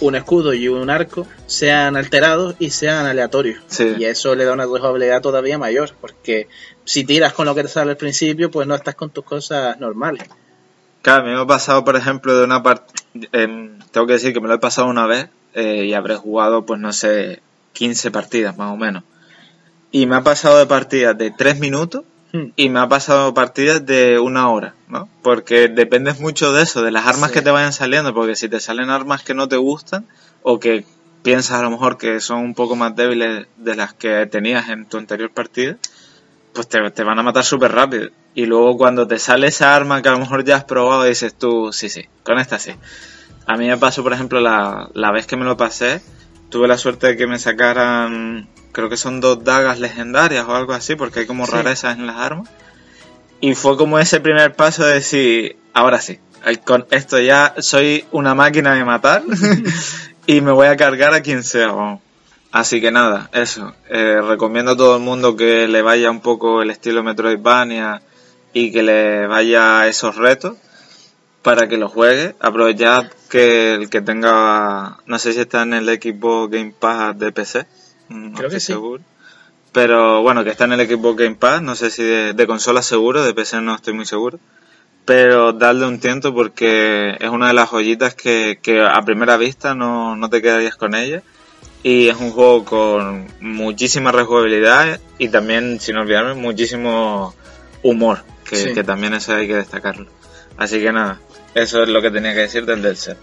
un 0.00 0.16
escudo 0.16 0.52
y 0.52 0.66
un 0.66 0.90
arco, 0.90 1.28
sean 1.46 1.96
alterados 1.96 2.56
y 2.58 2.70
sean 2.70 3.06
aleatorios. 3.06 3.62
Sí. 3.68 3.94
Y 3.96 4.04
eso 4.04 4.34
le 4.34 4.44
da 4.44 4.52
una 4.52 4.64
rejugabilidad 4.64 5.22
todavía 5.22 5.58
mayor, 5.58 5.92
porque 6.00 6.48
si 6.84 7.04
tiras 7.04 7.34
con 7.34 7.46
lo 7.46 7.54
que 7.54 7.62
te 7.62 7.68
sale 7.68 7.92
al 7.92 7.96
principio, 7.96 8.50
pues 8.50 8.66
no 8.66 8.74
estás 8.74 8.96
con 8.96 9.10
tus 9.10 9.22
cosas 9.22 9.78
normales. 9.78 10.28
Claro, 11.02 11.24
me 11.24 11.40
ha 11.40 11.46
pasado, 11.46 11.84
por 11.84 11.94
ejemplo, 11.94 12.36
de 12.36 12.42
una 12.42 12.64
parte... 12.64 12.94
tengo 13.12 14.06
que 14.08 14.12
decir 14.14 14.32
que 14.32 14.40
me 14.40 14.48
lo 14.48 14.54
he 14.54 14.58
pasado 14.58 14.88
una 14.88 15.06
vez 15.06 15.28
eh, 15.54 15.84
y 15.84 15.94
habré 15.94 16.16
jugado, 16.16 16.66
pues 16.66 16.80
no 16.80 16.92
sé, 16.92 17.42
15 17.74 18.10
partidas 18.10 18.58
más 18.58 18.72
o 18.72 18.76
menos. 18.76 19.04
Y 19.92 20.06
me 20.06 20.16
ha 20.16 20.24
pasado 20.24 20.58
de 20.58 20.66
partidas 20.66 21.16
de 21.16 21.30
3 21.30 21.60
minutos. 21.60 22.02
Y 22.56 22.68
me 22.70 22.80
ha 22.80 22.88
pasado 22.88 23.34
partidas 23.34 23.84
de 23.84 24.18
una 24.18 24.48
hora, 24.50 24.74
¿no? 24.88 25.08
Porque 25.22 25.68
dependes 25.68 26.20
mucho 26.20 26.52
de 26.52 26.62
eso, 26.62 26.82
de 26.82 26.90
las 26.90 27.06
armas 27.06 27.30
Sí. 27.30 27.34
que 27.34 27.42
te 27.42 27.50
vayan 27.50 27.72
saliendo, 27.72 28.14
porque 28.14 28.36
si 28.36 28.48
te 28.48 28.58
salen 28.60 28.88
armas 28.90 29.22
que 29.22 29.34
no 29.34 29.48
te 29.48 29.56
gustan 29.56 30.06
o 30.42 30.58
que 30.58 30.84
piensas 31.22 31.58
a 31.58 31.62
lo 31.62 31.70
mejor 31.70 31.98
que 31.98 32.20
son 32.20 32.38
un 32.38 32.54
poco 32.54 32.74
más 32.74 32.96
débiles 32.96 33.46
de 33.56 33.76
las 33.76 33.92
que 33.94 34.26
tenías 34.26 34.68
en 34.70 34.86
tu 34.86 34.96
anterior 34.98 35.30
partida, 35.30 35.76
pues 36.54 36.68
te, 36.68 36.90
te 36.90 37.04
van 37.04 37.18
a 37.18 37.22
matar 37.22 37.44
súper 37.44 37.72
rápido. 37.72 38.08
Y 38.34 38.46
luego 38.46 38.76
cuando 38.78 39.06
te 39.06 39.18
sale 39.18 39.48
esa 39.48 39.76
arma 39.76 40.00
que 40.00 40.08
a 40.08 40.12
lo 40.12 40.18
mejor 40.18 40.42
ya 40.44 40.56
has 40.56 40.64
probado, 40.64 41.04
dices 41.04 41.34
tú, 41.34 41.70
sí, 41.72 41.88
sí, 41.90 42.06
con 42.24 42.38
esta 42.38 42.58
sí. 42.58 42.72
A 43.46 43.56
mí 43.56 43.66
me 43.68 43.76
pasó, 43.76 44.02
por 44.02 44.12
ejemplo, 44.14 44.40
la, 44.40 44.88
la 44.94 45.12
vez 45.12 45.26
que 45.26 45.36
me 45.36 45.44
lo 45.44 45.56
pasé, 45.56 46.00
tuve 46.48 46.66
la 46.66 46.78
suerte 46.78 47.08
de 47.08 47.16
que 47.16 47.26
me 47.26 47.38
sacaran, 47.38 48.48
creo 48.72 48.88
que 48.88 48.96
son 48.96 49.20
dos 49.20 49.44
dagas 49.44 49.78
legendarias 49.78 50.46
o 50.48 50.54
algo 50.54 50.72
así, 50.72 50.94
porque 50.96 51.20
hay 51.20 51.26
como 51.26 51.46
Sí. 51.46 51.52
rarezas 51.52 51.96
en 51.98 52.06
las 52.06 52.16
armas. 52.16 52.48
Y 53.40 53.54
fue 53.54 53.76
como 53.76 53.98
ese 53.98 54.20
primer 54.20 54.54
paso 54.54 54.84
de 54.84 54.94
decir, 54.94 55.56
ahora 55.74 56.00
sí, 56.00 56.18
con 56.64 56.86
esto 56.90 57.18
ya 57.20 57.54
soy 57.58 58.04
una 58.12 58.34
máquina 58.34 58.74
de 58.74 58.84
matar 58.84 59.22
y 60.26 60.40
me 60.40 60.52
voy 60.52 60.68
a 60.68 60.76
cargar 60.76 61.12
a 61.14 61.20
quien 61.22 61.42
sea. 61.42 61.68
vamos. 61.68 62.00
Así 62.52 62.80
que 62.80 62.90
nada, 62.92 63.30
eso. 63.32 63.74
Eh, 63.88 64.20
recomiendo 64.22 64.72
a 64.72 64.76
todo 64.76 64.96
el 64.96 65.02
mundo 65.02 65.36
que 65.36 65.66
le 65.68 65.80
vaya 65.82 66.10
un 66.10 66.20
poco 66.20 66.60
el 66.62 66.70
estilo 66.70 67.02
Metroidvania 67.02 68.02
y 68.52 68.70
que 68.72 68.82
le 68.82 69.26
vaya 69.26 69.80
a 69.80 69.88
esos 69.88 70.16
retos 70.16 70.56
para 71.40 71.66
que 71.66 71.78
lo 71.78 71.88
juegue. 71.88 72.36
Aprovechad 72.40 73.06
que 73.30 73.74
el 73.74 73.88
que 73.88 74.02
tenga, 74.02 74.98
no 75.06 75.18
sé 75.18 75.32
si 75.32 75.40
está 75.40 75.62
en 75.62 75.72
el 75.72 75.88
equipo 75.88 76.48
Game 76.48 76.74
Pass 76.78 77.18
de 77.18 77.32
PC. 77.32 77.66
No 78.12 78.36
Creo 78.38 78.50
que 78.50 78.60
sí. 78.60 78.66
seguro. 78.72 79.02
Pero 79.72 80.20
bueno, 80.22 80.44
que 80.44 80.50
está 80.50 80.64
en 80.64 80.72
el 80.72 80.80
equipo 80.80 81.14
Game 81.14 81.34
Pass, 81.36 81.62
no 81.62 81.74
sé 81.74 81.90
si 81.90 82.02
de, 82.02 82.32
de 82.34 82.46
consola 82.46 82.82
seguro, 82.82 83.22
de 83.24 83.32
PC 83.34 83.60
no 83.62 83.74
estoy 83.74 83.94
muy 83.94 84.04
seguro. 84.06 84.38
Pero 85.04 85.52
darle 85.52 85.86
un 85.86 85.98
tiento 85.98 86.32
porque 86.34 87.16
es 87.18 87.28
una 87.30 87.48
de 87.48 87.54
las 87.54 87.70
joyitas 87.70 88.14
que, 88.14 88.58
que 88.62 88.82
a 88.82 89.00
primera 89.02 89.36
vista 89.36 89.74
no, 89.74 90.14
no 90.14 90.28
te 90.30 90.40
quedarías 90.42 90.76
con 90.76 90.94
ella. 90.94 91.22
Y 91.82 92.08
es 92.08 92.16
un 92.16 92.30
juego 92.30 92.64
con 92.64 93.26
muchísima 93.40 94.12
rejugabilidad 94.12 95.00
y 95.18 95.28
también, 95.28 95.80
sin 95.80 95.96
olvidarme, 95.96 96.34
muchísimo 96.34 97.34
humor, 97.82 98.22
que, 98.44 98.54
Sí. 98.56 98.72
que 98.74 98.84
también 98.84 99.14
eso 99.14 99.34
hay 99.34 99.48
que 99.48 99.56
destacarlo. 99.56 100.06
Así 100.56 100.80
que 100.80 100.92
nada, 100.92 101.18
eso 101.54 101.82
es 101.82 101.88
lo 101.88 102.00
que 102.00 102.12
tenía 102.12 102.34
que 102.34 102.40
decir 102.40 102.64
del 102.66 102.96
Cell. 102.96 103.16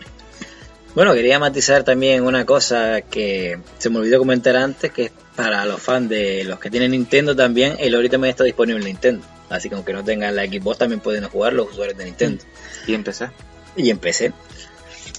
Bueno, 0.96 1.14
quería 1.14 1.40
matizar 1.40 1.84
también 1.84 2.24
una 2.24 2.46
cosa 2.46 3.02
que 3.02 3.60
se 3.78 3.90
me 3.90 4.00
olvidó 4.00 4.20
comentar 4.20 4.56
antes, 4.56 4.92
que 4.92 5.06
es 5.06 5.12
para 5.36 5.64
los 5.66 5.82
fans 5.82 6.10
de 6.10 6.44
los 6.44 6.60
que 6.60 6.70
tienen 6.70 6.92
Nintendo 6.92 7.36
también, 7.36 7.76
el 7.80 7.96
Ori 7.96 8.10
también 8.10 8.32
está 8.32 8.44
disponible 8.44 8.82
en 8.82 8.88
Nintendo. 8.88 9.26
Así 9.50 9.70
que 9.70 9.76
aunque 9.76 9.94
no 9.94 10.04
tengan 10.04 10.36
la 10.36 10.46
Xbox 10.46 10.80
también 10.80 11.00
pueden 11.00 11.24
jugar 11.30 11.54
los 11.54 11.70
usuarios 11.72 11.98
de 11.98 12.06
Nintendo. 12.06 12.44
Y 12.88 12.94
empecé. 12.94 13.30
Y 13.76 13.90
en 13.90 13.98
PC. 14.00 14.34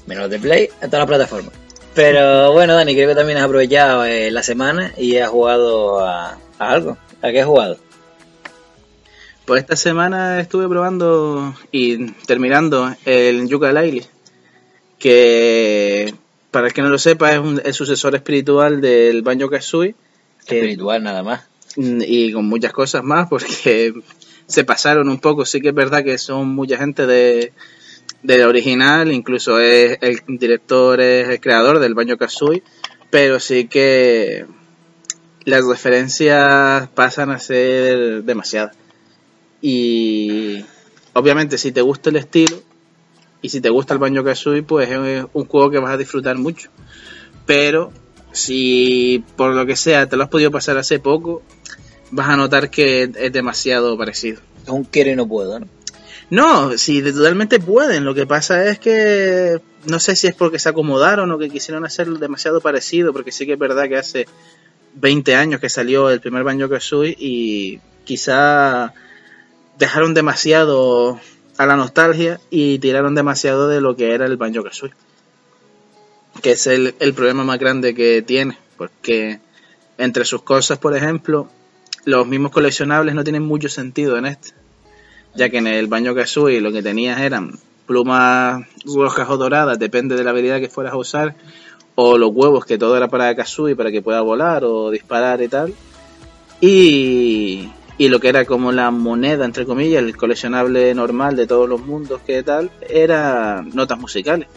Menos 0.06 0.28
de 0.28 0.38
Play, 0.38 0.68
en 0.80 0.90
todas 0.90 1.00
las 1.00 1.06
plataformas. 1.06 1.54
Pero 1.94 2.52
bueno, 2.52 2.74
Dani, 2.74 2.94
creo 2.94 3.08
que 3.08 3.14
también 3.14 3.38
has 3.38 3.44
aprovechado 3.44 4.04
eh, 4.04 4.30
la 4.30 4.42
semana 4.42 4.92
y 4.96 5.16
has 5.16 5.30
jugado 5.30 6.00
a, 6.00 6.38
a 6.58 6.70
algo. 6.70 6.98
¿A 7.22 7.30
qué 7.30 7.40
has 7.40 7.46
jugado? 7.46 7.78
Pues 9.44 9.62
esta 9.62 9.76
semana 9.76 10.40
estuve 10.40 10.68
probando 10.68 11.54
y 11.72 12.12
terminando 12.26 12.94
el 13.04 13.48
Yooka-Laylee, 13.48 14.06
que 15.00 16.14
para 16.52 16.68
el 16.68 16.72
que 16.72 16.82
no 16.82 16.88
lo 16.90 16.98
sepa 16.98 17.32
es 17.32 17.38
un- 17.40 17.60
el 17.64 17.74
sucesor 17.74 18.14
espiritual 18.14 18.80
del 18.80 19.22
Banjo 19.22 19.48
Kazooie 19.50 19.94
Espiritual 20.40 21.02
nada 21.02 21.22
más. 21.24 21.42
mm, 21.76 22.02
y 22.06 22.32
con 22.32 22.46
muchas 22.46 22.72
cosas 22.72 23.02
más 23.02 23.28
porque 23.28 23.92
se 24.46 24.64
pasaron 24.64 25.08
un 25.08 25.18
poco. 25.20 25.44
Sí 25.44 25.60
que 25.60 25.68
es 25.70 25.74
verdad 25.74 26.04
que 26.04 26.18
son 26.18 26.48
mucha 26.48 26.76
gente 26.76 27.06
de 27.06 27.52
del 28.22 28.42
original, 28.42 29.10
incluso 29.12 29.58
es 29.60 29.96
el 30.02 30.20
director 30.38 31.00
es 31.00 31.28
el 31.28 31.40
creador 31.40 31.78
del 31.78 31.94
Banjo 31.94 32.18
Kazooie, 32.18 32.62
pero 33.10 33.40
sí 33.40 33.66
que 33.66 34.44
las 35.46 35.64
referencias 35.66 36.88
pasan 36.90 37.30
a 37.30 37.38
ser 37.38 38.22
demasiadas. 38.24 38.76
Y 39.62 40.64
obviamente 41.14 41.56
si 41.58 41.72
te 41.72 41.80
gusta 41.80 42.10
el 42.10 42.16
estilo 42.16 42.62
y 43.42 43.48
si 43.48 43.60
te 43.60 43.70
gusta 43.70 43.94
el 43.94 44.00
Banjo 44.00 44.24
Kazooie, 44.24 44.62
pues 44.62 44.90
es 44.90 45.26
un 45.32 45.44
juego 45.46 45.70
que 45.70 45.78
vas 45.78 45.92
a 45.92 45.96
disfrutar 45.96 46.36
mucho. 46.36 46.70
Pero 47.46 47.92
si 48.32 49.24
por 49.36 49.54
lo 49.54 49.66
que 49.66 49.76
sea 49.76 50.08
te 50.08 50.16
lo 50.16 50.24
has 50.24 50.28
podido 50.28 50.50
pasar 50.50 50.78
hace 50.78 50.98
poco, 50.98 51.42
vas 52.10 52.28
a 52.28 52.36
notar 52.36 52.70
que 52.70 53.10
es 53.14 53.32
demasiado 53.32 53.96
parecido. 53.96 54.40
Quiero 54.90 55.10
y 55.10 55.16
no 55.16 55.26
puedo, 55.26 55.58
¿no? 55.58 55.66
No, 56.30 56.78
si 56.78 57.02
totalmente 57.02 57.58
pueden. 57.58 58.04
Lo 58.04 58.14
que 58.14 58.26
pasa 58.26 58.68
es 58.68 58.78
que 58.78 59.60
no 59.86 59.98
sé 59.98 60.14
si 60.14 60.28
es 60.28 60.34
porque 60.34 60.58
se 60.58 60.68
acomodaron 60.68 61.30
o 61.32 61.38
que 61.38 61.50
quisieron 61.50 61.84
hacerlo 61.84 62.18
demasiado 62.18 62.60
parecido, 62.60 63.12
porque 63.12 63.32
sí 63.32 63.46
que 63.46 63.54
es 63.54 63.58
verdad 63.58 63.88
que 63.88 63.96
hace 63.96 64.26
20 64.94 65.34
años 65.34 65.60
que 65.60 65.68
salió 65.68 66.10
el 66.10 66.20
primer 66.20 66.44
Banjo 66.44 66.68
Kazooie 66.68 67.16
y 67.18 67.80
quizá 68.04 68.94
dejaron 69.78 70.14
demasiado 70.14 71.18
a 71.60 71.66
la 71.66 71.76
nostalgia 71.76 72.40
y 72.50 72.78
tiraron 72.78 73.14
demasiado 73.14 73.68
de 73.68 73.80
lo 73.80 73.96
que 73.96 74.14
era 74.14 74.26
el 74.26 74.36
Banjo 74.36 74.62
Kazooie. 74.62 74.94
Que 76.42 76.52
es 76.52 76.66
el, 76.66 76.94
el 77.00 77.12
problema 77.14 77.44
más 77.44 77.58
grande 77.58 77.94
que 77.94 78.22
tiene, 78.22 78.56
porque 78.76 79.40
entre 79.98 80.24
sus 80.24 80.42
cosas, 80.42 80.78
por 80.78 80.96
ejemplo, 80.96 81.48
los 82.04 82.26
mismos 82.26 82.52
coleccionables 82.52 83.14
no 83.14 83.24
tienen 83.24 83.42
mucho 83.42 83.68
sentido 83.68 84.16
en 84.16 84.26
este 84.26 84.60
ya 85.34 85.48
que 85.48 85.58
en 85.58 85.66
el 85.66 85.86
baño 85.86 86.14
Kazooie 86.14 86.60
lo 86.60 86.72
que 86.72 86.82
tenías 86.82 87.20
eran 87.20 87.52
plumas 87.86 88.66
rojas 88.84 89.28
o 89.28 89.36
doradas, 89.36 89.78
depende 89.78 90.16
de 90.16 90.24
la 90.24 90.30
habilidad 90.30 90.60
que 90.60 90.68
fueras 90.68 90.92
a 90.92 90.96
usar, 90.96 91.34
o 91.96 92.18
los 92.18 92.30
huevos, 92.32 92.64
que 92.64 92.78
todo 92.78 92.96
era 92.96 93.08
para 93.08 93.34
Kazooie, 93.34 93.76
para 93.76 93.90
que 93.90 94.02
pueda 94.02 94.20
volar 94.20 94.64
o 94.64 94.90
disparar 94.90 95.42
y 95.42 95.48
tal. 95.48 95.74
Y, 96.60 97.68
y 98.00 98.08
lo 98.08 98.18
que 98.18 98.30
era 98.30 98.46
como 98.46 98.72
la 98.72 98.90
moneda, 98.90 99.44
entre 99.44 99.66
comillas, 99.66 100.02
el 100.02 100.16
coleccionable 100.16 100.94
normal 100.94 101.36
de 101.36 101.46
todos 101.46 101.68
los 101.68 101.82
mundos 101.82 102.22
que 102.26 102.42
tal, 102.42 102.70
era 102.88 103.60
notas 103.74 103.98
musicales. 103.98 104.48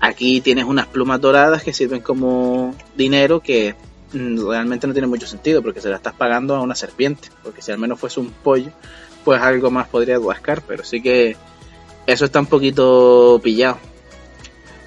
Aquí 0.00 0.42
tienes 0.42 0.66
unas 0.66 0.86
plumas 0.88 1.18
doradas 1.18 1.62
que 1.62 1.72
sirven 1.72 2.02
como 2.02 2.74
dinero 2.94 3.40
que 3.40 3.74
mm, 4.12 4.46
realmente 4.46 4.86
no 4.86 4.92
tiene 4.92 5.08
mucho 5.08 5.26
sentido 5.26 5.62
porque 5.62 5.80
se 5.80 5.88
la 5.88 5.96
estás 5.96 6.12
pagando 6.12 6.54
a 6.56 6.60
una 6.60 6.74
serpiente, 6.74 7.30
porque 7.42 7.62
si 7.62 7.72
al 7.72 7.78
menos 7.78 7.98
fuese 7.98 8.20
un 8.20 8.28
pollo, 8.28 8.70
pues 9.24 9.40
algo 9.40 9.70
más 9.70 9.88
podría 9.88 10.18
rascar, 10.18 10.60
pero 10.60 10.84
sí 10.84 11.00
que 11.00 11.38
eso 12.06 12.26
está 12.26 12.38
un 12.38 12.48
poquito 12.48 13.40
pillado. 13.42 13.78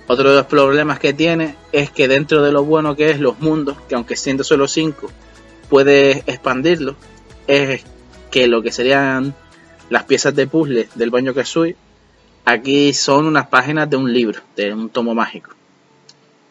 Otro 0.05 0.29
de 0.29 0.35
los 0.35 0.45
problemas 0.45 0.99
que 0.99 1.13
tiene 1.13 1.55
es 1.71 1.89
que 1.89 2.07
dentro 2.07 2.43
de 2.43 2.51
lo 2.51 2.63
bueno 2.63 2.95
que 2.95 3.09
es 3.09 3.19
los 3.19 3.39
mundos, 3.39 3.75
que 3.89 3.95
aunque 3.95 4.15
siendo 4.15 4.43
solo 4.43 4.67
5, 4.67 5.09
puedes 5.67 6.17
expandirlo, 6.27 6.95
es 7.47 7.83
que 8.31 8.47
lo 8.47 8.61
que 8.61 8.71
serían 8.71 9.33
las 9.89 10.03
piezas 10.03 10.35
de 10.35 10.47
puzzle 10.47 10.89
del 10.95 11.09
baño 11.09 11.33
Kazooie, 11.33 11.75
aquí 12.45 12.93
son 12.93 13.25
unas 13.25 13.47
páginas 13.47 13.89
de 13.89 13.97
un 13.97 14.13
libro, 14.13 14.41
de 14.55 14.73
un 14.73 14.89
tomo 14.89 15.15
mágico. 15.15 15.51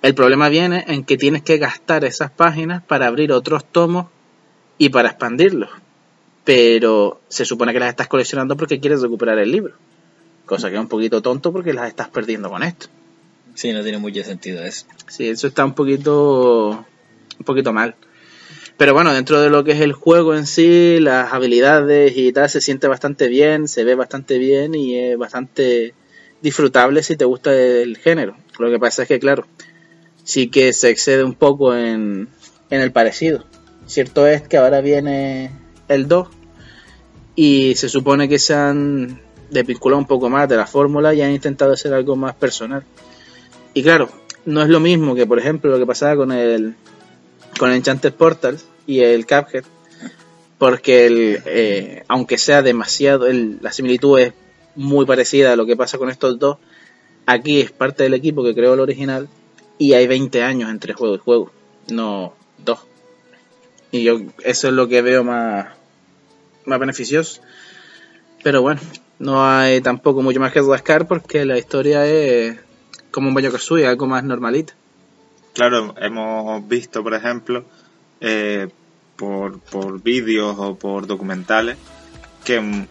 El 0.02 0.14
problema 0.14 0.48
viene 0.48 0.84
en 0.88 1.04
que 1.04 1.16
tienes 1.16 1.42
que 1.42 1.58
gastar 1.58 2.04
esas 2.04 2.30
páginas 2.30 2.82
para 2.82 3.06
abrir 3.06 3.32
otros 3.32 3.64
tomos 3.64 4.06
y 4.78 4.88
para 4.90 5.08
expandirlos. 5.08 5.70
Pero 6.44 7.20
se 7.28 7.44
supone 7.44 7.72
que 7.72 7.80
las 7.80 7.88
estás 7.88 8.06
coleccionando 8.06 8.56
porque 8.56 8.78
quieres 8.78 9.02
recuperar 9.02 9.38
el 9.38 9.50
libro. 9.50 9.74
Cosa 10.44 10.68
que 10.68 10.76
es 10.76 10.80
un 10.80 10.88
poquito 10.88 11.22
tonto 11.22 11.52
porque 11.52 11.72
las 11.72 11.88
estás 11.88 12.08
perdiendo 12.08 12.50
con 12.50 12.62
esto. 12.62 12.86
Sí, 13.54 13.72
no 13.72 13.82
tiene 13.82 13.98
mucho 13.98 14.22
sentido 14.22 14.62
eso. 14.62 14.86
Sí, 15.08 15.28
eso 15.28 15.48
está 15.48 15.64
un 15.64 15.74
poquito 15.74 16.84
un 17.38 17.44
poquito 17.44 17.72
mal. 17.72 17.96
Pero 18.76 18.92
bueno, 18.92 19.14
dentro 19.14 19.40
de 19.40 19.48
lo 19.48 19.64
que 19.64 19.72
es 19.72 19.80
el 19.80 19.94
juego 19.94 20.34
en 20.34 20.46
sí, 20.46 21.00
las 21.00 21.32
habilidades 21.32 22.12
y 22.16 22.32
tal, 22.32 22.50
se 22.50 22.60
siente 22.60 22.88
bastante 22.88 23.28
bien, 23.28 23.68
se 23.68 23.84
ve 23.84 23.94
bastante 23.94 24.38
bien 24.38 24.74
y 24.74 24.98
es 24.98 25.16
bastante 25.16 25.94
disfrutable 26.42 27.02
si 27.02 27.16
te 27.16 27.24
gusta 27.24 27.54
el 27.54 27.96
género. 27.96 28.36
Lo 28.58 28.70
que 28.70 28.78
pasa 28.78 29.02
es 29.02 29.08
que, 29.08 29.18
claro, 29.18 29.46
sí 30.24 30.48
que 30.48 30.74
se 30.74 30.90
excede 30.90 31.24
un 31.24 31.34
poco 31.34 31.74
en, 31.74 32.28
en 32.68 32.80
el 32.80 32.92
parecido. 32.92 33.44
Cierto 33.86 34.26
es 34.26 34.42
que 34.42 34.58
ahora 34.58 34.82
viene 34.82 35.52
el 35.88 36.06
2 36.06 36.28
y 37.34 37.74
se 37.76 37.88
supone 37.88 38.28
que 38.28 38.38
se 38.38 38.52
han 38.54 39.20
desvinculado 39.50 40.00
un 40.00 40.06
poco 40.06 40.28
más 40.28 40.48
de 40.48 40.56
la 40.56 40.66
fórmula 40.66 41.14
y 41.14 41.22
han 41.22 41.30
intentado 41.30 41.72
hacer 41.72 41.94
algo 41.94 42.14
más 42.16 42.34
personal. 42.34 42.82
Y 43.72 43.82
claro, 43.82 44.10
no 44.44 44.62
es 44.62 44.68
lo 44.68 44.80
mismo 44.80 45.14
que, 45.14 45.26
por 45.26 45.38
ejemplo, 45.38 45.70
lo 45.70 45.78
que 45.78 45.86
pasaba 45.86 46.16
con 46.16 46.32
el 46.32 46.74
con 47.58 47.72
Enchanted 47.72 48.14
Portal 48.14 48.58
y 48.86 49.00
el 49.00 49.26
Cuphead, 49.26 49.64
porque 50.58 51.06
el, 51.06 51.42
eh, 51.46 52.04
aunque 52.08 52.38
sea 52.38 52.62
demasiado, 52.62 53.26
el, 53.26 53.58
la 53.60 53.72
similitud 53.72 54.18
es 54.18 54.32
muy 54.74 55.06
parecida 55.06 55.52
a 55.52 55.56
lo 55.56 55.66
que 55.66 55.76
pasa 55.76 55.98
con 55.98 56.10
estos 56.10 56.38
dos, 56.38 56.58
aquí 57.26 57.60
es 57.60 57.72
parte 57.72 58.02
del 58.04 58.14
equipo 58.14 58.44
que 58.44 58.54
creó 58.54 58.74
el 58.74 58.80
original 58.80 59.28
y 59.78 59.94
hay 59.94 60.06
20 60.06 60.42
años 60.42 60.70
entre 60.70 60.94
juego 60.94 61.14
y 61.14 61.18
juego, 61.18 61.52
no 61.88 62.34
dos. 62.58 62.80
Y 63.90 64.02
yo 64.02 64.20
eso 64.44 64.68
es 64.68 64.74
lo 64.74 64.88
que 64.88 65.02
veo 65.02 65.24
más, 65.24 65.68
más 66.64 66.78
beneficioso. 66.78 67.40
Pero 68.42 68.62
bueno, 68.62 68.80
no 69.18 69.46
hay 69.46 69.80
tampoco 69.80 70.22
mucho 70.22 70.40
más 70.40 70.52
que 70.52 70.60
rascar 70.60 71.08
porque 71.08 71.44
la 71.44 71.58
historia 71.58 72.06
es 72.06 72.58
como 73.10 73.30
un 73.30 73.58
suya 73.58 73.90
algo 73.90 74.06
más 74.06 74.24
normalito. 74.24 74.74
Claro, 75.56 75.94
hemos 75.96 76.68
visto, 76.68 77.02
por 77.02 77.14
ejemplo, 77.14 77.64
eh, 78.20 78.68
por, 79.16 79.58
por 79.58 80.02
vídeos 80.02 80.54
o 80.58 80.76
por 80.76 81.06
documentales, 81.06 81.78
que 82.44 82.86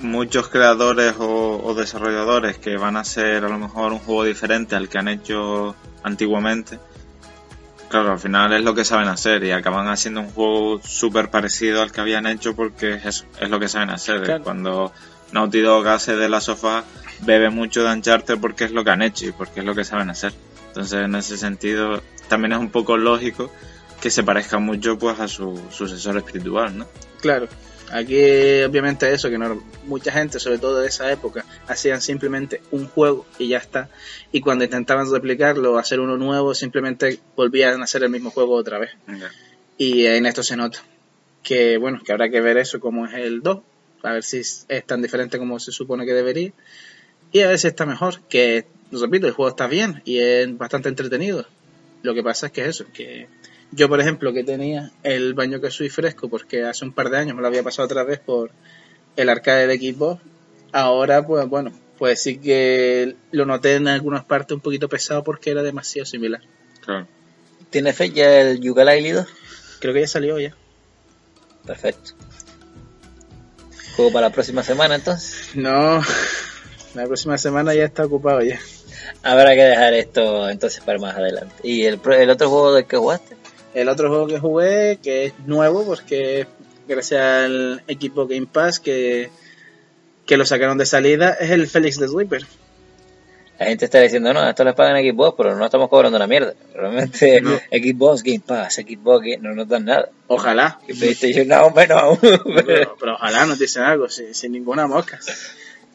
muchos 0.00 0.48
creadores 0.48 1.14
o, 1.18 1.72
desarrolladores 1.74 2.58
que 2.58 2.76
van 2.76 2.98
a 2.98 3.00
hacer 3.00 3.46
a 3.46 3.48
lo 3.48 3.58
mejor 3.58 3.94
un 3.94 4.00
juego 4.00 4.24
diferente 4.24 4.76
al 4.76 4.90
que 4.90 4.98
han 4.98 5.08
hecho 5.08 5.74
antiguamente, 6.02 6.78
claro, 7.88 8.12
al 8.12 8.18
final 8.18 8.52
es 8.52 8.62
lo 8.62 8.74
que 8.74 8.84
saben 8.84 9.08
hacer 9.08 9.42
y 9.42 9.52
acaban 9.52 9.88
haciendo 9.88 10.20
un 10.20 10.28
juego 10.28 10.82
súper 10.82 11.30
parecido 11.30 11.80
al 11.80 11.90
que 11.90 12.02
habían 12.02 12.26
hecho 12.26 12.54
porque 12.54 13.00
es, 13.02 13.24
es 13.40 13.48
lo 13.48 13.58
que 13.58 13.68
saben 13.68 13.88
hacer. 13.88 14.42
Cuando 14.42 14.92
Naughty 15.32 15.62
Dog 15.62 15.88
hace 15.88 16.16
de 16.16 16.28
la 16.28 16.42
sofá, 16.42 16.84
bebe 17.22 17.48
mucho 17.48 17.82
de 17.82 17.94
Uncharted 17.94 18.36
porque 18.38 18.64
es 18.64 18.72
lo 18.72 18.84
que 18.84 18.90
han 18.90 19.00
hecho 19.00 19.24
y 19.24 19.32
porque 19.32 19.60
es 19.60 19.66
lo 19.66 19.74
que 19.74 19.84
saben 19.84 20.10
hacer. 20.10 20.34
Entonces, 20.74 21.04
en 21.04 21.14
ese 21.14 21.36
sentido, 21.36 22.02
también 22.26 22.52
es 22.52 22.58
un 22.58 22.70
poco 22.70 22.96
lógico 22.96 23.52
que 24.02 24.10
se 24.10 24.24
parezca 24.24 24.58
mucho 24.58 24.98
pues 24.98 25.20
a 25.20 25.28
su 25.28 25.56
sucesor 25.70 26.16
espiritual, 26.16 26.76
¿no? 26.76 26.88
Claro. 27.20 27.46
Aquí 27.92 28.16
obviamente 28.64 29.12
eso, 29.12 29.30
que 29.30 29.38
no, 29.38 29.62
mucha 29.86 30.10
gente, 30.10 30.40
sobre 30.40 30.58
todo 30.58 30.80
de 30.80 30.88
esa 30.88 31.12
época, 31.12 31.44
hacían 31.68 32.00
simplemente 32.00 32.60
un 32.72 32.88
juego 32.88 33.24
y 33.38 33.46
ya 33.46 33.58
está. 33.58 33.88
Y 34.32 34.40
cuando 34.40 34.64
intentaban 34.64 35.08
replicarlo, 35.08 35.78
hacer 35.78 36.00
uno 36.00 36.16
nuevo, 36.16 36.54
simplemente 36.54 37.20
volvían 37.36 37.80
a 37.80 37.84
hacer 37.84 38.02
el 38.02 38.10
mismo 38.10 38.30
juego 38.30 38.56
otra 38.56 38.80
vez. 38.80 38.90
Y 39.78 40.06
en 40.06 40.26
esto 40.26 40.42
se 40.42 40.56
nota 40.56 40.80
que, 41.44 41.78
bueno, 41.78 42.00
que 42.04 42.10
habrá 42.10 42.28
que 42.30 42.40
ver 42.40 42.56
eso 42.56 42.80
como 42.80 43.06
es 43.06 43.14
el 43.14 43.42
2, 43.42 43.60
a 44.02 44.12
ver 44.12 44.24
si 44.24 44.38
es 44.38 44.66
tan 44.86 45.02
diferente 45.02 45.38
como 45.38 45.60
se 45.60 45.70
supone 45.70 46.04
que 46.04 46.14
debería. 46.14 46.52
Y 47.30 47.40
a 47.42 47.48
ver 47.48 47.60
si 47.60 47.68
está 47.68 47.86
mejor, 47.86 48.22
que 48.28 48.66
repito, 49.00 49.26
el 49.26 49.32
juego 49.32 49.50
está 49.50 49.66
bien 49.66 50.02
y 50.04 50.18
es 50.18 50.56
bastante 50.56 50.88
entretenido. 50.88 51.46
Lo 52.02 52.14
que 52.14 52.22
pasa 52.22 52.46
es 52.46 52.52
que 52.52 52.66
eso, 52.66 52.84
que 52.92 53.28
yo, 53.72 53.88
por 53.88 54.00
ejemplo, 54.00 54.32
que 54.32 54.44
tenía 54.44 54.92
el 55.02 55.34
baño 55.34 55.60
que 55.60 55.70
soy 55.70 55.88
fresco, 55.88 56.28
porque 56.28 56.64
hace 56.64 56.84
un 56.84 56.92
par 56.92 57.10
de 57.10 57.18
años 57.18 57.34
me 57.34 57.42
lo 57.42 57.48
había 57.48 57.62
pasado 57.62 57.86
otra 57.86 58.04
vez 58.04 58.20
por 58.20 58.50
el 59.16 59.28
arcade 59.28 59.66
de 59.66 59.74
equipo, 59.74 60.20
ahora, 60.72 61.26
pues 61.26 61.48
bueno, 61.48 61.72
pues 61.98 62.22
sí 62.22 62.38
que 62.38 63.16
lo 63.30 63.46
noté 63.46 63.76
en 63.76 63.88
algunas 63.88 64.24
partes 64.24 64.54
un 64.54 64.60
poquito 64.60 64.88
pesado 64.88 65.24
porque 65.24 65.50
era 65.50 65.62
demasiado 65.62 66.06
similar. 66.06 66.42
Claro. 66.80 67.06
¿Tiene 67.70 67.92
fecha 67.92 68.40
el 68.40 68.60
Yooka-Laylee 68.60 69.14
2? 69.14 69.26
Creo 69.80 69.94
que 69.94 70.00
ya 70.00 70.08
salió 70.08 70.38
ya. 70.38 70.54
Perfecto. 71.66 72.12
¿Juego 73.96 74.12
para 74.12 74.28
la 74.28 74.32
próxima 74.32 74.62
semana 74.62 74.96
entonces? 74.96 75.50
No, 75.54 76.00
la 76.94 77.06
próxima 77.06 77.38
semana 77.38 77.74
ya 77.74 77.84
está 77.84 78.04
ocupado 78.04 78.42
ya. 78.42 78.60
Habrá 79.22 79.54
que 79.54 79.62
dejar 79.62 79.94
esto 79.94 80.48
entonces 80.48 80.82
para 80.84 80.98
más 80.98 81.16
adelante. 81.16 81.54
¿Y 81.62 81.84
el, 81.84 82.00
el 82.18 82.30
otro 82.30 82.50
juego 82.50 82.74
del 82.74 82.86
que 82.86 82.96
jugaste? 82.96 83.36
El 83.74 83.88
otro 83.88 84.08
juego 84.08 84.26
que 84.26 84.38
jugué, 84.38 84.98
que 85.02 85.26
es 85.26 85.34
nuevo, 85.46 85.84
porque 85.84 86.46
gracias 86.86 87.20
al 87.20 87.82
equipo 87.88 88.26
Game 88.26 88.46
Pass 88.46 88.78
que, 88.78 89.30
que 90.26 90.36
lo 90.36 90.46
sacaron 90.46 90.78
de 90.78 90.86
salida, 90.86 91.36
es 91.40 91.50
el 91.50 91.66
Félix 91.66 91.98
the 91.98 92.08
Sweeper. 92.08 92.46
La 93.58 93.66
gente 93.66 93.84
está 93.84 94.00
diciendo, 94.00 94.32
no, 94.32 94.48
esto 94.48 94.64
les 94.64 94.74
pagan 94.74 95.00
Xbox, 95.00 95.36
pero 95.36 95.56
no 95.56 95.64
estamos 95.64 95.88
cobrando 95.88 96.16
una 96.16 96.26
mierda. 96.26 96.54
Realmente, 96.74 97.40
Xbox, 97.70 98.22
Game 98.22 98.42
Pass, 98.44 98.74
Xbox, 98.74 99.26
no 99.40 99.54
nos 99.54 99.68
dan 99.68 99.84
nada. 99.84 100.10
Ojalá. 100.26 100.80
no, 101.46 101.70
menos 101.74 102.02
aún. 102.02 102.18
Pero, 102.20 102.96
pero, 102.98 103.14
ojalá 103.14 103.46
nos 103.46 103.58
dicen 103.58 103.84
algo, 103.84 104.08
sin, 104.08 104.34
sin 104.34 104.52
ninguna 104.52 104.86
mosca 104.86 105.20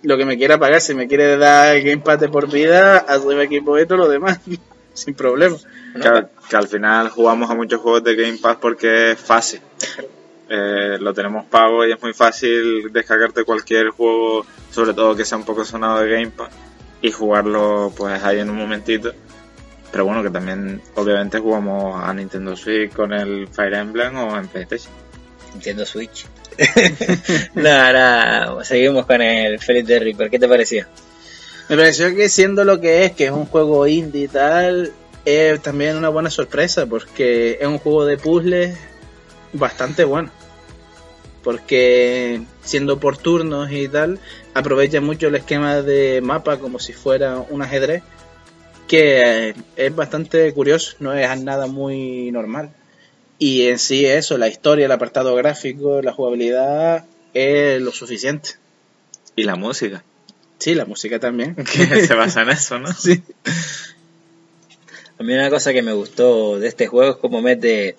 lo 0.03 0.17
que 0.17 0.25
me 0.25 0.37
quiera 0.37 0.57
pagar, 0.57 0.81
si 0.81 0.93
me 0.93 1.07
quiere 1.07 1.37
dar 1.37 1.79
Game 1.81 2.01
Pass 2.01 2.19
de 2.19 2.29
por 2.29 2.51
vida, 2.51 2.97
arriba 2.97 3.43
equipo 3.43 3.77
y 3.77 3.85
todo 3.85 3.99
lo 3.99 4.09
demás, 4.09 4.39
sin 4.93 5.13
problema. 5.13 5.57
Que, 6.49 6.55
al 6.55 6.67
final 6.67 7.09
jugamos 7.09 7.49
a 7.49 7.55
muchos 7.55 7.81
juegos 7.81 8.03
de 8.03 8.15
Game 8.15 8.37
Pass 8.37 8.57
porque 8.61 9.11
es 9.11 9.19
fácil. 9.19 9.61
Eh, 10.49 10.97
lo 10.99 11.13
tenemos 11.13 11.45
pago 11.45 11.85
y 11.85 11.91
es 11.91 12.01
muy 12.01 12.13
fácil 12.13 12.91
descargarte 12.91 13.43
cualquier 13.43 13.89
juego, 13.89 14.45
sobre 14.71 14.93
todo 14.93 15.15
que 15.15 15.25
sea 15.25 15.37
un 15.37 15.45
poco 15.45 15.63
sonado 15.63 15.99
de 15.99 16.09
Game 16.09 16.31
Pass, 16.31 16.49
y 17.01 17.11
jugarlo 17.11 17.93
pues 17.95 18.23
ahí 18.23 18.39
en 18.39 18.49
un 18.49 18.57
momentito. 18.57 19.13
Pero 19.91 20.05
bueno, 20.05 20.23
que 20.23 20.29
también 20.29 20.81
obviamente 20.95 21.39
jugamos 21.39 22.03
a 22.03 22.13
Nintendo 22.13 22.55
Switch 22.55 22.93
con 22.93 23.11
el 23.11 23.47
Fire 23.47 23.73
Emblem 23.73 24.15
o 24.17 24.37
en 24.37 24.47
PlayStation. 24.47 24.93
Nintendo 25.53 25.85
Switch. 25.85 26.27
no, 27.55 27.69
ahora 27.69 28.63
seguimos 28.63 29.05
con 29.05 29.21
el 29.21 29.59
Feliz 29.59 29.85
de 29.85 29.99
Reaper. 29.99 30.29
¿Qué 30.29 30.39
te 30.39 30.47
pareció? 30.47 30.85
Me 31.69 31.77
pareció 31.77 32.13
que 32.15 32.29
siendo 32.29 32.63
lo 32.63 32.79
que 32.81 33.05
es, 33.05 33.11
que 33.13 33.25
es 33.25 33.31
un 33.31 33.45
juego 33.45 33.87
indie 33.87 34.23
y 34.23 34.27
tal, 34.27 34.91
es 35.25 35.61
también 35.61 35.95
una 35.97 36.09
buena 36.09 36.29
sorpresa 36.29 36.85
porque 36.85 37.57
es 37.61 37.67
un 37.67 37.77
juego 37.77 38.05
de 38.05 38.17
puzzles 38.17 38.77
bastante 39.53 40.03
bueno. 40.03 40.31
Porque 41.43 42.41
siendo 42.61 42.99
por 42.99 43.17
turnos 43.17 43.71
y 43.71 43.87
tal, 43.87 44.19
aprovecha 44.53 44.99
mucho 44.99 45.27
el 45.27 45.35
esquema 45.35 45.81
de 45.81 46.19
mapa 46.21 46.57
como 46.57 46.79
si 46.79 46.91
fuera 46.93 47.37
un 47.49 47.61
ajedrez, 47.61 48.03
que 48.87 49.53
es 49.75 49.95
bastante 49.95 50.51
curioso, 50.53 50.95
no 50.99 51.13
es 51.13 51.41
nada 51.41 51.67
muy 51.67 52.31
normal. 52.31 52.71
Y 53.39 53.67
en 53.67 53.79
sí 53.79 54.05
eso, 54.05 54.37
la 54.37 54.49
historia, 54.49 54.85
el 54.85 54.91
apartado 54.91 55.33
gráfico, 55.35 56.01
la 56.01 56.11
jugabilidad, 56.11 57.05
es 57.33 57.81
lo 57.81 57.91
suficiente. 57.91 58.51
Y 59.35 59.43
la 59.43 59.55
música. 59.55 60.03
Sí, 60.57 60.75
la 60.75 60.85
música 60.85 61.19
también. 61.19 61.55
Que 61.73 62.05
se 62.05 62.13
basa 62.13 62.41
en 62.41 62.49
eso, 62.49 62.77
¿no? 62.79 62.93
Sí. 62.93 63.23
A 65.17 65.23
mí 65.23 65.33
una 65.33 65.49
cosa 65.49 65.73
que 65.73 65.81
me 65.81 65.93
gustó 65.93 66.59
de 66.59 66.67
este 66.67 66.87
juego 66.87 67.11
es 67.11 67.17
cómo 67.17 67.41
mete 67.41 67.95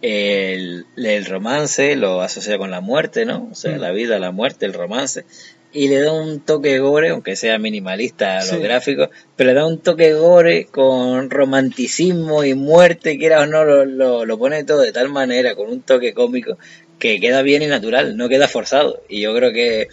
el, 0.00 0.86
el 0.96 1.26
romance, 1.26 1.96
lo 1.96 2.22
asocia 2.22 2.58
con 2.58 2.70
la 2.70 2.80
muerte, 2.80 3.24
¿no? 3.24 3.48
O 3.50 3.54
sea, 3.54 3.76
mm. 3.76 3.80
la 3.80 3.90
vida, 3.92 4.18
la 4.18 4.30
muerte, 4.30 4.66
el 4.66 4.72
romance 4.74 5.24
y 5.72 5.88
le 5.88 6.00
da 6.00 6.12
un 6.12 6.40
toque 6.40 6.78
gore, 6.78 7.10
aunque 7.10 7.34
sea 7.34 7.58
minimalista 7.58 8.38
a 8.38 8.44
los 8.44 8.58
gráficos, 8.60 9.08
pero 9.36 9.50
le 9.50 9.54
da 9.54 9.66
un 9.66 9.78
toque 9.78 10.12
gore 10.12 10.66
con 10.70 11.30
romanticismo 11.30 12.44
y 12.44 12.54
muerte, 12.54 13.18
que 13.18 13.26
era 13.26 13.40
o 13.40 13.46
no, 13.46 13.64
lo, 13.64 14.24
lo, 14.24 14.38
pone 14.38 14.64
todo 14.64 14.82
de 14.82 14.92
tal 14.92 15.08
manera, 15.08 15.54
con 15.54 15.70
un 15.70 15.80
toque 15.80 16.12
cómico, 16.12 16.58
que 16.98 17.20
queda 17.20 17.42
bien 17.42 17.62
y 17.62 17.66
natural, 17.66 18.16
no 18.16 18.28
queda 18.28 18.48
forzado. 18.48 19.02
Y 19.08 19.22
yo 19.22 19.34
creo 19.34 19.52
que, 19.52 19.88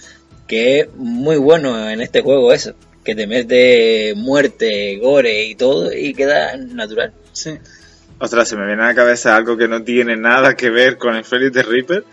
que 0.47 0.81
es 0.81 0.87
muy 0.95 1.37
bueno 1.37 1.89
en 1.89 2.01
este 2.01 2.21
juego 2.21 2.51
eso. 2.51 2.75
que 3.03 3.15
te 3.15 3.25
mete 3.25 4.13
muerte, 4.15 4.97
gore 4.97 5.45
y 5.45 5.55
todo 5.55 5.93
y 5.93 6.13
queda 6.13 6.57
natural. 6.57 7.13
Sí. 7.31 7.57
Ostras, 8.19 8.49
se 8.49 8.57
me 8.57 8.65
viene 8.65 8.83
a 8.83 8.87
la 8.87 8.95
cabeza 8.95 9.37
algo 9.37 9.55
que 9.55 9.69
no 9.69 9.81
tiene 9.81 10.17
nada 10.17 10.55
que 10.55 10.69
ver 10.69 10.97
con 10.97 11.15
el 11.15 11.23
Félix 11.23 11.53
de 11.53 11.63
Reaper, 11.63 12.03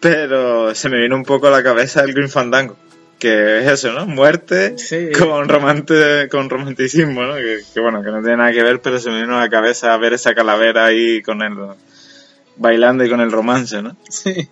pero 0.00 0.74
se 0.74 0.88
me 0.88 0.98
viene 0.98 1.14
un 1.14 1.24
poco 1.24 1.48
a 1.48 1.50
la 1.50 1.62
cabeza 1.62 2.02
el 2.02 2.14
Green 2.14 2.30
Fandango. 2.30 2.78
Que 3.22 3.60
es 3.60 3.70
eso, 3.70 3.92
¿no? 3.92 4.04
Muerte 4.04 4.76
Sí. 4.78 5.12
con, 5.16 5.48
romante, 5.48 6.28
con 6.28 6.50
romanticismo, 6.50 7.22
¿no? 7.22 7.36
Que, 7.36 7.60
que 7.72 7.78
bueno, 7.78 8.02
que 8.02 8.10
no 8.10 8.20
tiene 8.20 8.38
nada 8.38 8.50
que 8.50 8.64
ver, 8.64 8.80
pero 8.80 8.98
se 8.98 9.10
me 9.10 9.20
vino 9.20 9.36
a 9.36 9.42
la 9.42 9.48
cabeza 9.48 9.96
ver 9.96 10.12
esa 10.12 10.34
calavera 10.34 10.86
ahí 10.86 11.22
con 11.22 11.40
el 11.40 11.56
bailando 12.56 13.04
y 13.04 13.08
con 13.08 13.20
el 13.20 13.30
romance, 13.30 13.80
¿no? 13.80 13.96
Sí. 14.08 14.48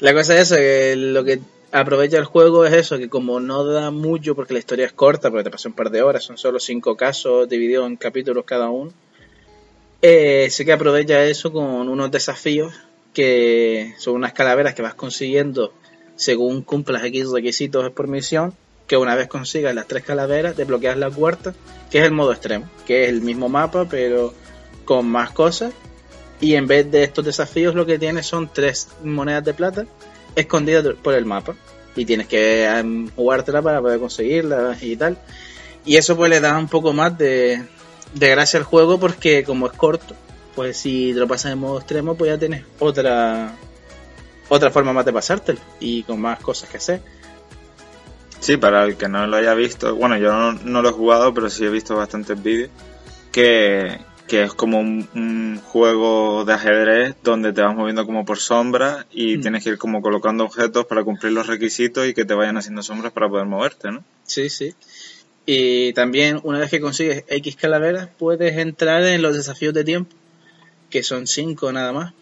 La 0.00 0.12
cosa 0.12 0.34
es 0.34 0.50
eso, 0.50 0.56
que 0.56 0.96
lo 0.96 1.22
que 1.22 1.38
aprovecha 1.70 2.18
el 2.18 2.24
juego 2.24 2.64
es 2.66 2.72
eso, 2.72 2.98
que 2.98 3.08
como 3.08 3.38
no 3.38 3.64
da 3.64 3.92
mucho 3.92 4.34
porque 4.34 4.54
la 4.54 4.58
historia 4.58 4.86
es 4.86 4.92
corta, 4.92 5.30
porque 5.30 5.44
te 5.44 5.50
pasó 5.52 5.68
un 5.68 5.76
par 5.76 5.90
de 5.90 6.02
horas, 6.02 6.24
son 6.24 6.36
solo 6.36 6.58
cinco 6.58 6.96
casos 6.96 7.48
divididos 7.48 7.86
en 7.86 7.94
capítulos 7.94 8.44
cada 8.44 8.68
uno, 8.68 8.92
eh, 10.02 10.48
sí 10.50 10.64
que 10.64 10.72
aprovecha 10.72 11.22
eso 11.22 11.52
con 11.52 11.88
unos 11.88 12.10
desafíos 12.10 12.74
que 13.12 13.94
son 13.98 14.16
unas 14.16 14.32
calaveras 14.32 14.74
que 14.74 14.82
vas 14.82 14.94
consiguiendo 14.94 15.72
según 16.16 16.62
cumplas 16.62 17.04
X 17.04 17.30
requisitos 17.30 17.90
por 17.90 18.08
misión, 18.08 18.54
que 18.86 18.96
una 18.96 19.14
vez 19.14 19.28
consigas 19.28 19.74
las 19.74 19.86
tres 19.86 20.04
calaveras, 20.04 20.56
desbloqueas 20.56 20.96
la 20.96 21.10
cuarta, 21.10 21.54
que 21.90 21.98
es 21.98 22.04
el 22.04 22.12
modo 22.12 22.32
extremo, 22.32 22.68
que 22.86 23.04
es 23.04 23.10
el 23.10 23.22
mismo 23.22 23.48
mapa, 23.48 23.86
pero 23.88 24.34
con 24.84 25.06
más 25.06 25.30
cosas. 25.30 25.72
Y 26.40 26.54
en 26.54 26.66
vez 26.66 26.90
de 26.90 27.04
estos 27.04 27.24
desafíos, 27.24 27.74
lo 27.74 27.86
que 27.86 27.98
tienes 27.98 28.26
son 28.26 28.50
tres 28.52 28.88
monedas 29.02 29.44
de 29.44 29.54
plata 29.54 29.86
escondidas 30.36 30.84
por 31.02 31.14
el 31.14 31.24
mapa. 31.24 31.54
Y 31.96 32.04
tienes 32.04 32.26
que 32.26 32.64
em, 32.64 33.08
jugártela 33.10 33.62
para 33.62 33.80
poder 33.80 34.00
conseguirlas 34.00 34.82
y 34.82 34.96
tal. 34.96 35.16
Y 35.86 35.96
eso 35.96 36.16
pues 36.16 36.30
le 36.30 36.40
da 36.40 36.58
un 36.58 36.68
poco 36.68 36.92
más 36.92 37.16
de, 37.16 37.62
de 38.14 38.28
gracia 38.30 38.58
al 38.58 38.64
juego 38.64 38.98
porque 38.98 39.44
como 39.44 39.66
es 39.66 39.72
corto, 39.72 40.14
pues 40.54 40.76
si 40.76 41.12
lo 41.12 41.28
pasas 41.28 41.52
en 41.52 41.58
modo 41.58 41.78
extremo, 41.78 42.16
pues 42.16 42.30
ya 42.30 42.38
tienes 42.38 42.64
otra 42.78 43.54
otra 44.48 44.70
forma 44.70 44.92
más 44.92 45.04
de 45.04 45.12
pasártelo 45.12 45.60
y 45.80 46.02
con 46.02 46.20
más 46.20 46.40
cosas 46.40 46.68
que 46.70 46.76
hacer. 46.78 47.00
Sí, 48.40 48.56
para 48.58 48.84
el 48.84 48.96
que 48.96 49.08
no 49.08 49.26
lo 49.26 49.36
haya 49.36 49.54
visto, 49.54 49.94
bueno, 49.94 50.18
yo 50.18 50.30
no, 50.30 50.52
no 50.52 50.82
lo 50.82 50.90
he 50.90 50.92
jugado, 50.92 51.32
pero 51.32 51.48
sí 51.48 51.64
he 51.64 51.70
visto 51.70 51.96
bastantes 51.96 52.42
vídeos, 52.42 52.70
que, 53.32 53.98
que 54.28 54.42
es 54.42 54.52
como 54.52 54.80
un, 54.80 55.08
un 55.14 55.60
juego 55.64 56.44
de 56.44 56.52
ajedrez 56.52 57.14
donde 57.22 57.54
te 57.54 57.62
vas 57.62 57.74
moviendo 57.74 58.04
como 58.04 58.26
por 58.26 58.38
sombras 58.38 59.06
y 59.10 59.38
Mm. 59.38 59.40
tienes 59.40 59.64
que 59.64 59.70
ir 59.70 59.78
como 59.78 60.02
colocando 60.02 60.44
objetos 60.44 60.84
para 60.84 61.02
cumplir 61.04 61.32
los 61.32 61.46
requisitos 61.46 62.06
y 62.06 62.12
que 62.12 62.26
te 62.26 62.34
vayan 62.34 62.58
haciendo 62.58 62.82
sombras 62.82 63.12
para 63.12 63.30
poder 63.30 63.46
moverte, 63.46 63.90
¿no? 63.90 64.04
Sí, 64.24 64.50
sí. 64.50 64.74
Y 65.46 65.92
también 65.94 66.38
una 66.42 66.58
vez 66.58 66.70
que 66.70 66.80
consigues 66.80 67.24
X 67.28 67.56
calaveras, 67.56 68.08
puedes 68.18 68.56
entrar 68.58 69.04
en 69.04 69.22
los 69.22 69.34
desafíos 69.34 69.72
de 69.72 69.84
tiempo, 69.84 70.14
que 70.90 71.02
son 71.02 71.26
5 71.26 71.72
nada 71.72 71.92
más. 71.92 72.12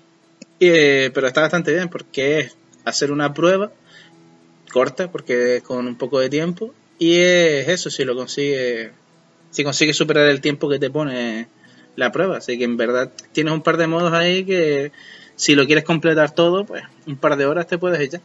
Eh, 0.65 1.11
pero 1.13 1.27
está 1.27 1.41
bastante 1.41 1.73
bien 1.73 1.89
porque 1.89 2.39
es 2.39 2.57
hacer 2.85 3.11
una 3.11 3.35
prueba 3.35 3.73
corta, 4.71 5.11
porque 5.11 5.57
es 5.57 5.63
con 5.65 5.89
un 5.89 5.97
poco 5.97 6.21
de 6.21 6.31
tiempo. 6.31 6.73
Y 7.01 7.17
es 7.19 7.67
eso, 7.67 7.91
si 7.91 8.05
lo 8.05 8.15
consigues, 8.15 8.93
si 9.51 9.65
consigues 9.65 9.97
superar 9.97 10.29
el 10.29 10.41
tiempo 10.41 10.69
que 10.69 10.79
te 10.79 10.89
pone 10.89 11.49
la 11.97 12.13
prueba. 12.13 12.37
Así 12.37 12.59
que 12.59 12.65
en 12.65 12.77
verdad 12.77 13.11
tienes 13.33 13.53
un 13.53 13.63
par 13.63 13.77
de 13.77 13.89
modos 13.89 14.13
ahí 14.13 14.45
que 14.45 14.93
si 15.35 15.57
lo 15.57 15.67
quieres 15.67 15.83
completar 15.83 16.33
todo, 16.33 16.65
pues 16.65 16.85
un 17.09 17.17
par 17.17 17.37
de 17.37 17.47
horas 17.47 17.67
te 17.67 17.77
puedes 17.77 18.01
echar. 18.01 18.21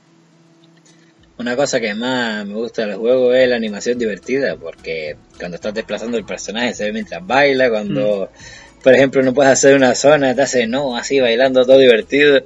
Una 1.40 1.56
cosa 1.56 1.80
que 1.80 1.96
más 1.96 2.46
me 2.46 2.54
gusta 2.54 2.86
del 2.86 2.98
juego 2.98 3.34
es 3.34 3.50
la 3.50 3.56
animación 3.56 3.98
divertida, 3.98 4.56
porque 4.58 5.18
cuando 5.40 5.56
estás 5.56 5.74
desplazando 5.74 6.18
el 6.18 6.26
personaje 6.26 6.76
se 6.76 6.86
ve 6.86 6.94
mientras 6.94 7.26
baila, 7.26 7.72
cuando, 7.72 8.30
por 8.88 8.96
ejemplo, 8.96 9.22
no 9.22 9.34
puedes 9.34 9.52
hacer 9.52 9.76
una 9.76 9.94
zona, 9.96 10.34
te 10.34 10.44
hace 10.44 10.66
no, 10.66 10.96
así 10.96 11.20
bailando 11.20 11.66
todo 11.66 11.78
divertido. 11.78 12.40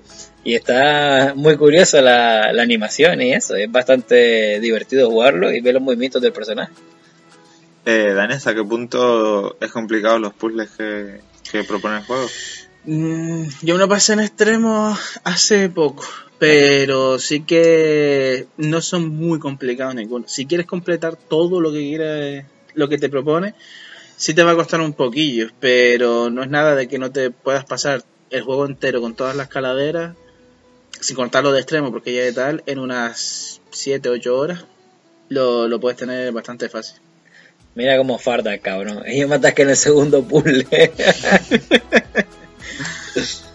Y 0.43 0.55
está 0.55 1.33
muy 1.35 1.55
curiosa 1.55 2.01
la, 2.01 2.51
la 2.51 2.63
animación 2.63 3.21
y 3.21 3.31
eso, 3.31 3.55
es 3.55 3.71
bastante 3.71 4.59
divertido 4.59 5.07
jugarlo 5.07 5.51
y 5.51 5.61
ver 5.61 5.75
los 5.75 5.83
movimientos 5.83 6.19
del 6.19 6.33
personaje. 6.33 6.73
Eh, 7.85 8.13
Dani, 8.15 8.33
¿hasta 8.33 8.55
qué 8.55 8.63
punto 8.63 9.55
es 9.61 9.71
complicado 9.71 10.17
los 10.17 10.33
puzzles 10.33 10.71
que, 10.71 11.21
que 11.51 11.63
propone 11.63 11.97
el 11.97 12.05
juego? 12.05 12.27
Mm, 12.85 13.43
yo 13.61 13.75
me 13.75 13.79
lo 13.79 13.87
pasé 13.87 14.13
en 14.13 14.21
extremo 14.21 14.97
hace 15.23 15.69
poco, 15.69 16.03
pero 16.39 17.19
sí 17.19 17.41
que 17.41 18.47
no 18.57 18.81
son 18.81 19.09
muy 19.09 19.37
complicados 19.37 19.93
ninguno. 19.93 20.27
Si 20.27 20.47
quieres 20.47 20.65
completar 20.65 21.17
todo 21.17 21.61
lo 21.61 21.71
que 21.71 21.87
quieras, 21.87 22.45
lo 22.73 22.89
que 22.89 22.97
te 22.97 23.09
propone, 23.09 23.53
sí 24.21 24.35
te 24.35 24.43
va 24.43 24.51
a 24.51 24.55
costar 24.55 24.79
un 24.81 24.93
poquillo, 24.93 25.49
pero 25.59 26.29
no 26.29 26.43
es 26.43 26.49
nada 26.49 26.75
de 26.75 26.87
que 26.87 26.99
no 26.99 27.11
te 27.11 27.31
puedas 27.31 27.65
pasar 27.65 28.03
el 28.29 28.43
juego 28.43 28.67
entero 28.67 29.01
con 29.01 29.15
todas 29.15 29.35
las 29.35 29.47
calaveras, 29.47 30.15
sin 30.91 31.15
contarlo 31.15 31.51
de 31.51 31.59
extremo, 31.59 31.91
porque 31.91 32.13
ya 32.13 32.21
de 32.21 32.31
tal, 32.31 32.61
en 32.67 32.77
unas 32.77 33.61
7, 33.71 34.09
8 34.09 34.37
horas 34.37 34.65
lo, 35.29 35.67
lo 35.67 35.79
puedes 35.79 35.97
tener 35.97 36.31
bastante 36.31 36.69
fácil. 36.69 36.99
Mira 37.73 37.97
cómo 37.97 38.19
farda, 38.19 38.55
cabrón. 38.59 39.01
Y 39.07 39.21
yo 39.21 39.27
me 39.27 39.35
atasqué 39.35 39.63
en 39.63 39.71
el 39.71 39.77
segundo 39.77 40.21
puzzle. 40.23 40.67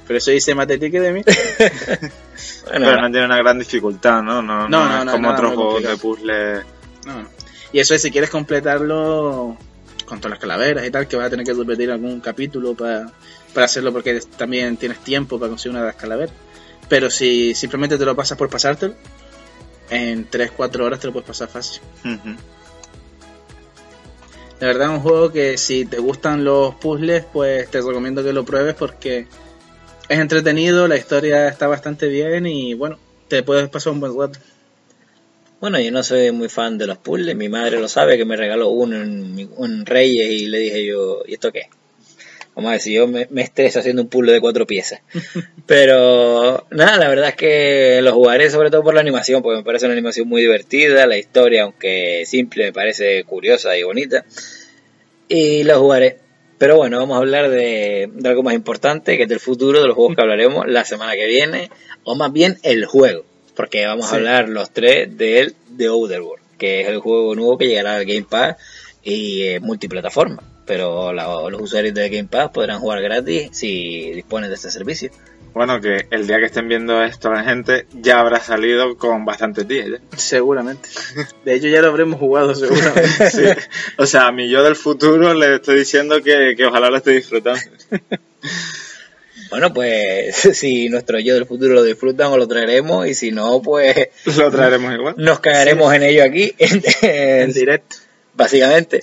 Pero 0.08 0.18
eso 0.18 0.32
dice 0.32 0.56
más 0.56 0.66
de 0.66 0.78
ti 0.78 0.90
que 0.90 0.98
de 0.98 1.12
mí. 1.12 1.22
bueno, 2.64 2.86
Pero 2.86 3.02
no 3.02 3.10
tiene 3.12 3.26
una 3.26 3.38
gran 3.38 3.60
dificultad, 3.60 4.20
¿no? 4.20 4.42
No, 4.42 4.68
No, 4.68 4.68
no, 4.68 4.88
no, 4.88 4.98
es 4.98 5.04
no, 5.04 5.12
como 5.12 5.30
otros 5.30 5.54
juegos 5.54 6.22
de. 6.22 6.64
No, 7.06 7.22
no. 7.22 7.28
Y 7.72 7.78
eso 7.78 7.94
es 7.94 8.02
si 8.02 8.10
quieres 8.10 8.30
completarlo 8.30 9.56
con 10.06 10.20
todas 10.20 10.30
las 10.30 10.38
calaveras 10.38 10.86
y 10.86 10.90
tal, 10.90 11.06
que 11.06 11.16
vas 11.16 11.26
a 11.26 11.30
tener 11.30 11.44
que 11.44 11.52
repetir 11.52 11.90
algún 11.90 12.20
capítulo 12.20 12.74
para, 12.74 13.12
para 13.52 13.66
hacerlo 13.66 13.92
porque 13.92 14.20
también 14.36 14.76
tienes 14.76 14.98
tiempo 15.00 15.38
para 15.38 15.50
conseguir 15.50 15.72
una 15.72 15.80
de 15.80 15.86
las 15.88 15.96
calaveras. 15.96 16.34
Pero 16.88 17.10
si 17.10 17.54
simplemente 17.54 17.98
te 17.98 18.04
lo 18.04 18.14
pasas 18.16 18.38
por 18.38 18.48
pasártelo, 18.48 18.94
en 19.90 20.30
3-4 20.30 20.80
horas 20.80 21.00
te 21.00 21.06
lo 21.08 21.12
puedes 21.12 21.26
pasar 21.26 21.48
fácil. 21.48 21.82
De 24.60 24.66
verdad 24.66 24.88
es 24.88 24.94
un 24.94 25.00
juego 25.00 25.32
que 25.32 25.58
si 25.58 25.84
te 25.84 25.98
gustan 25.98 26.44
los 26.44 26.74
puzzles, 26.76 27.24
pues 27.30 27.70
te 27.70 27.80
recomiendo 27.82 28.24
que 28.24 28.32
lo 28.32 28.44
pruebes 28.44 28.74
porque 28.74 29.26
es 30.08 30.18
entretenido, 30.18 30.88
la 30.88 30.96
historia 30.96 31.48
está 31.48 31.66
bastante 31.66 32.08
bien 32.08 32.46
y 32.46 32.74
bueno, 32.74 32.98
te 33.28 33.42
puedes 33.42 33.68
pasar 33.68 33.92
un 33.92 34.00
buen 34.00 34.18
rato. 34.18 34.38
Bueno, 35.60 35.80
yo 35.80 35.90
no 35.90 36.02
soy 36.02 36.32
muy 36.32 36.48
fan 36.48 36.76
de 36.76 36.86
los 36.86 36.98
puzzles. 36.98 37.34
Mi 37.34 37.48
madre 37.48 37.80
lo 37.80 37.88
sabe, 37.88 38.18
que 38.18 38.24
me 38.24 38.36
regaló 38.36 38.68
uno 38.68 39.02
en, 39.02 39.38
en 39.58 39.86
Reyes 39.86 40.30
y 40.30 40.46
le 40.46 40.58
dije 40.58 40.84
yo, 40.84 41.22
¿y 41.26 41.34
esto 41.34 41.50
qué? 41.50 41.70
Vamos 42.54 42.72
a 42.72 42.78
si 42.78 42.94
yo 42.94 43.06
me, 43.06 43.26
me 43.30 43.42
estreso 43.42 43.80
haciendo 43.80 44.02
un 44.02 44.08
puzzle 44.08 44.32
de 44.32 44.40
cuatro 44.40 44.66
piezas. 44.66 45.00
Pero 45.66 46.66
nada, 46.70 46.98
la 46.98 47.08
verdad 47.08 47.28
es 47.30 47.36
que 47.36 48.00
lo 48.02 48.12
jugaré 48.12 48.50
sobre 48.50 48.70
todo 48.70 48.82
por 48.82 48.94
la 48.94 49.00
animación, 49.00 49.42
porque 49.42 49.58
me 49.58 49.64
parece 49.64 49.86
una 49.86 49.92
animación 49.92 50.28
muy 50.28 50.42
divertida. 50.42 51.06
La 51.06 51.18
historia, 51.18 51.64
aunque 51.64 52.24
simple, 52.26 52.64
me 52.64 52.72
parece 52.72 53.24
curiosa 53.24 53.76
y 53.76 53.82
bonita. 53.82 54.24
Y 55.28 55.64
lo 55.64 55.78
jugaré. 55.80 56.18
Pero 56.58 56.76
bueno, 56.76 56.98
vamos 56.98 57.16
a 57.16 57.20
hablar 57.20 57.50
de, 57.50 58.08
de 58.10 58.28
algo 58.28 58.42
más 58.42 58.54
importante, 58.54 59.16
que 59.16 59.24
es 59.24 59.28
del 59.28 59.40
futuro, 59.40 59.80
de 59.82 59.86
los 59.86 59.94
juegos 59.94 60.16
que 60.16 60.22
hablaremos 60.22 60.66
la 60.66 60.84
semana 60.84 61.14
que 61.14 61.26
viene, 61.26 61.70
o 62.04 62.14
más 62.14 62.32
bien 62.32 62.58
el 62.62 62.86
juego, 62.86 63.26
porque 63.56 63.86
vamos 63.86 64.06
Sí. 64.08 64.14
a 64.14 64.18
hablar 64.18 64.48
los 64.48 64.70
tres 64.70 65.16
del 65.16 65.54
The 65.76 65.86
Outer 65.86 66.20
World, 66.22 66.44
que 66.58 66.82
es 66.82 66.88
el 66.88 66.98
juego 67.00 67.34
nuevo 67.34 67.58
que 67.58 67.66
llegará 67.68 67.96
al 67.96 68.04
Game 68.04 68.26
Pass 68.28 68.56
y 69.02 69.42
es 69.44 69.60
multiplataforma, 69.62 70.42
pero 70.66 71.12
la- 71.12 71.48
los 71.50 71.60
usuarios 71.60 71.94
de 71.94 72.08
Game 72.08 72.28
Pass 72.28 72.50
podrán 72.50 72.78
jugar 72.80 73.00
gratis 73.02 73.48
si 73.52 74.10
disponen 74.12 74.50
de 74.50 74.56
este 74.56 74.70
servicio. 74.70 75.10
Bueno, 75.54 75.80
que 75.80 76.06
el 76.10 76.26
día 76.26 76.38
que 76.38 76.44
estén 76.44 76.68
viendo 76.68 77.02
esto 77.02 77.30
la 77.32 77.42
gente 77.42 77.86
ya 77.94 78.20
habrá 78.20 78.40
salido 78.40 78.98
con 78.98 79.24
bastantes 79.24 79.66
días. 79.66 79.88
¿ya? 79.88 80.18
Seguramente. 80.18 80.86
De 81.46 81.54
hecho 81.54 81.68
ya 81.68 81.80
lo 81.80 81.88
habremos 81.88 82.20
jugado 82.20 82.54
seguramente. 82.54 83.30
Sí. 83.30 83.44
O 83.96 84.04
sea, 84.04 84.26
a 84.26 84.32
mi 84.32 84.50
yo 84.50 84.62
del 84.62 84.76
futuro 84.76 85.32
le 85.32 85.54
estoy 85.54 85.78
diciendo 85.78 86.22
que, 86.22 86.52
que 86.58 86.66
ojalá 86.66 86.90
lo 86.90 86.98
esté 86.98 87.12
disfrutando. 87.12 87.58
Bueno, 89.50 89.72
pues 89.72 90.36
si 90.54 90.88
nuestro 90.88 91.18
yo 91.18 91.34
del 91.34 91.46
futuro 91.46 91.74
lo 91.74 91.82
disfrutan 91.82 92.32
o 92.32 92.36
lo 92.36 92.48
traeremos 92.48 93.06
y 93.06 93.14
si 93.14 93.32
no, 93.32 93.62
pues 93.62 94.08
Lo 94.36 94.50
traeremos 94.50 94.94
igual. 94.94 95.14
nos 95.18 95.40
cagaremos 95.40 95.94
en 95.94 96.02
ello 96.02 96.24
aquí. 96.24 96.54
en 97.02 97.52
directo. 97.52 97.96
básicamente. 98.34 99.00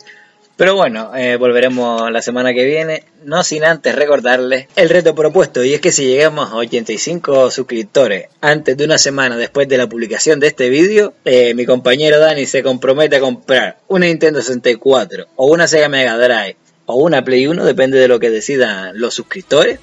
Pero 0.56 0.76
bueno, 0.76 1.16
eh, 1.16 1.36
volveremos 1.38 2.12
la 2.12 2.22
semana 2.22 2.54
que 2.54 2.64
viene, 2.64 3.06
no 3.24 3.44
sin 3.44 3.64
antes 3.64 3.96
recordarles 3.96 4.68
el 4.76 4.88
reto 4.88 5.16
propuesto, 5.16 5.64
y 5.64 5.74
es 5.74 5.82
que 5.82 5.92
si 5.92 6.06
llegamos 6.06 6.52
a 6.52 6.58
85 6.58 7.50
suscriptores 7.50 8.28
antes 8.40 8.78
de 8.78 8.86
una 8.86 9.00
semana 9.00 9.36
después 9.36 9.68
de 9.68 9.80
la 9.80 9.90
publicación 9.90 10.40
de 10.40 10.48
este 10.48 10.70
vídeo, 10.70 11.16
eh, 11.26 11.56
mi 11.56 11.66
compañero 11.66 12.20
Dani 12.20 12.46
se 12.46 12.62
compromete 12.62 13.16
a 13.16 13.20
comprar 13.20 13.80
una 13.88 14.06
Nintendo 14.06 14.44
64 14.44 15.26
o 15.38 15.48
una 15.48 15.68
Sega 15.68 15.90
Mega 15.90 16.16
Drive 16.20 16.58
o 16.86 16.98
una 16.98 17.24
Play 17.26 17.48
1, 17.48 17.66
depende 17.66 17.98
de 17.98 18.08
lo 18.08 18.20
que 18.20 18.30
decidan 18.30 19.00
los 19.00 19.16
suscriptores, 19.16 19.80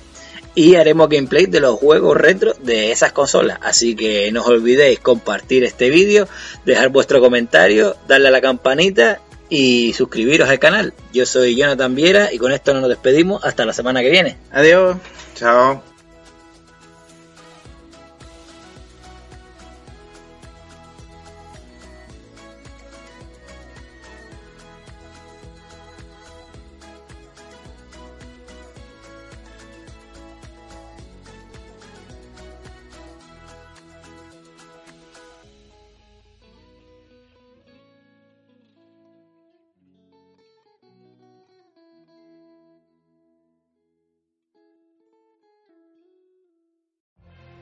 y 0.54 0.74
haremos 0.76 1.08
gameplay 1.08 1.46
de 1.46 1.60
los 1.60 1.78
juegos 1.78 2.16
retro 2.16 2.54
de 2.62 2.92
esas 2.92 3.12
consolas. 3.12 3.58
Así 3.62 3.94
que 3.94 4.30
no 4.32 4.42
os 4.42 4.48
olvidéis 4.48 4.98
compartir 5.00 5.64
este 5.64 5.90
vídeo, 5.90 6.28
dejar 6.64 6.88
vuestro 6.88 7.20
comentario, 7.20 7.96
darle 8.08 8.28
a 8.28 8.32
la 8.32 8.40
campanita 8.40 9.20
y 9.48 9.92
suscribiros 9.92 10.48
al 10.48 10.58
canal. 10.58 10.94
Yo 11.12 11.26
soy 11.26 11.56
Jonathan 11.56 11.94
Viera 11.94 12.32
y 12.32 12.38
con 12.38 12.52
esto 12.52 12.72
nos 12.74 12.88
despedimos 12.88 13.44
hasta 13.44 13.64
la 13.64 13.72
semana 13.72 14.00
que 14.00 14.10
viene. 14.10 14.36
Adiós. 14.52 14.96
Chao. 15.34 15.89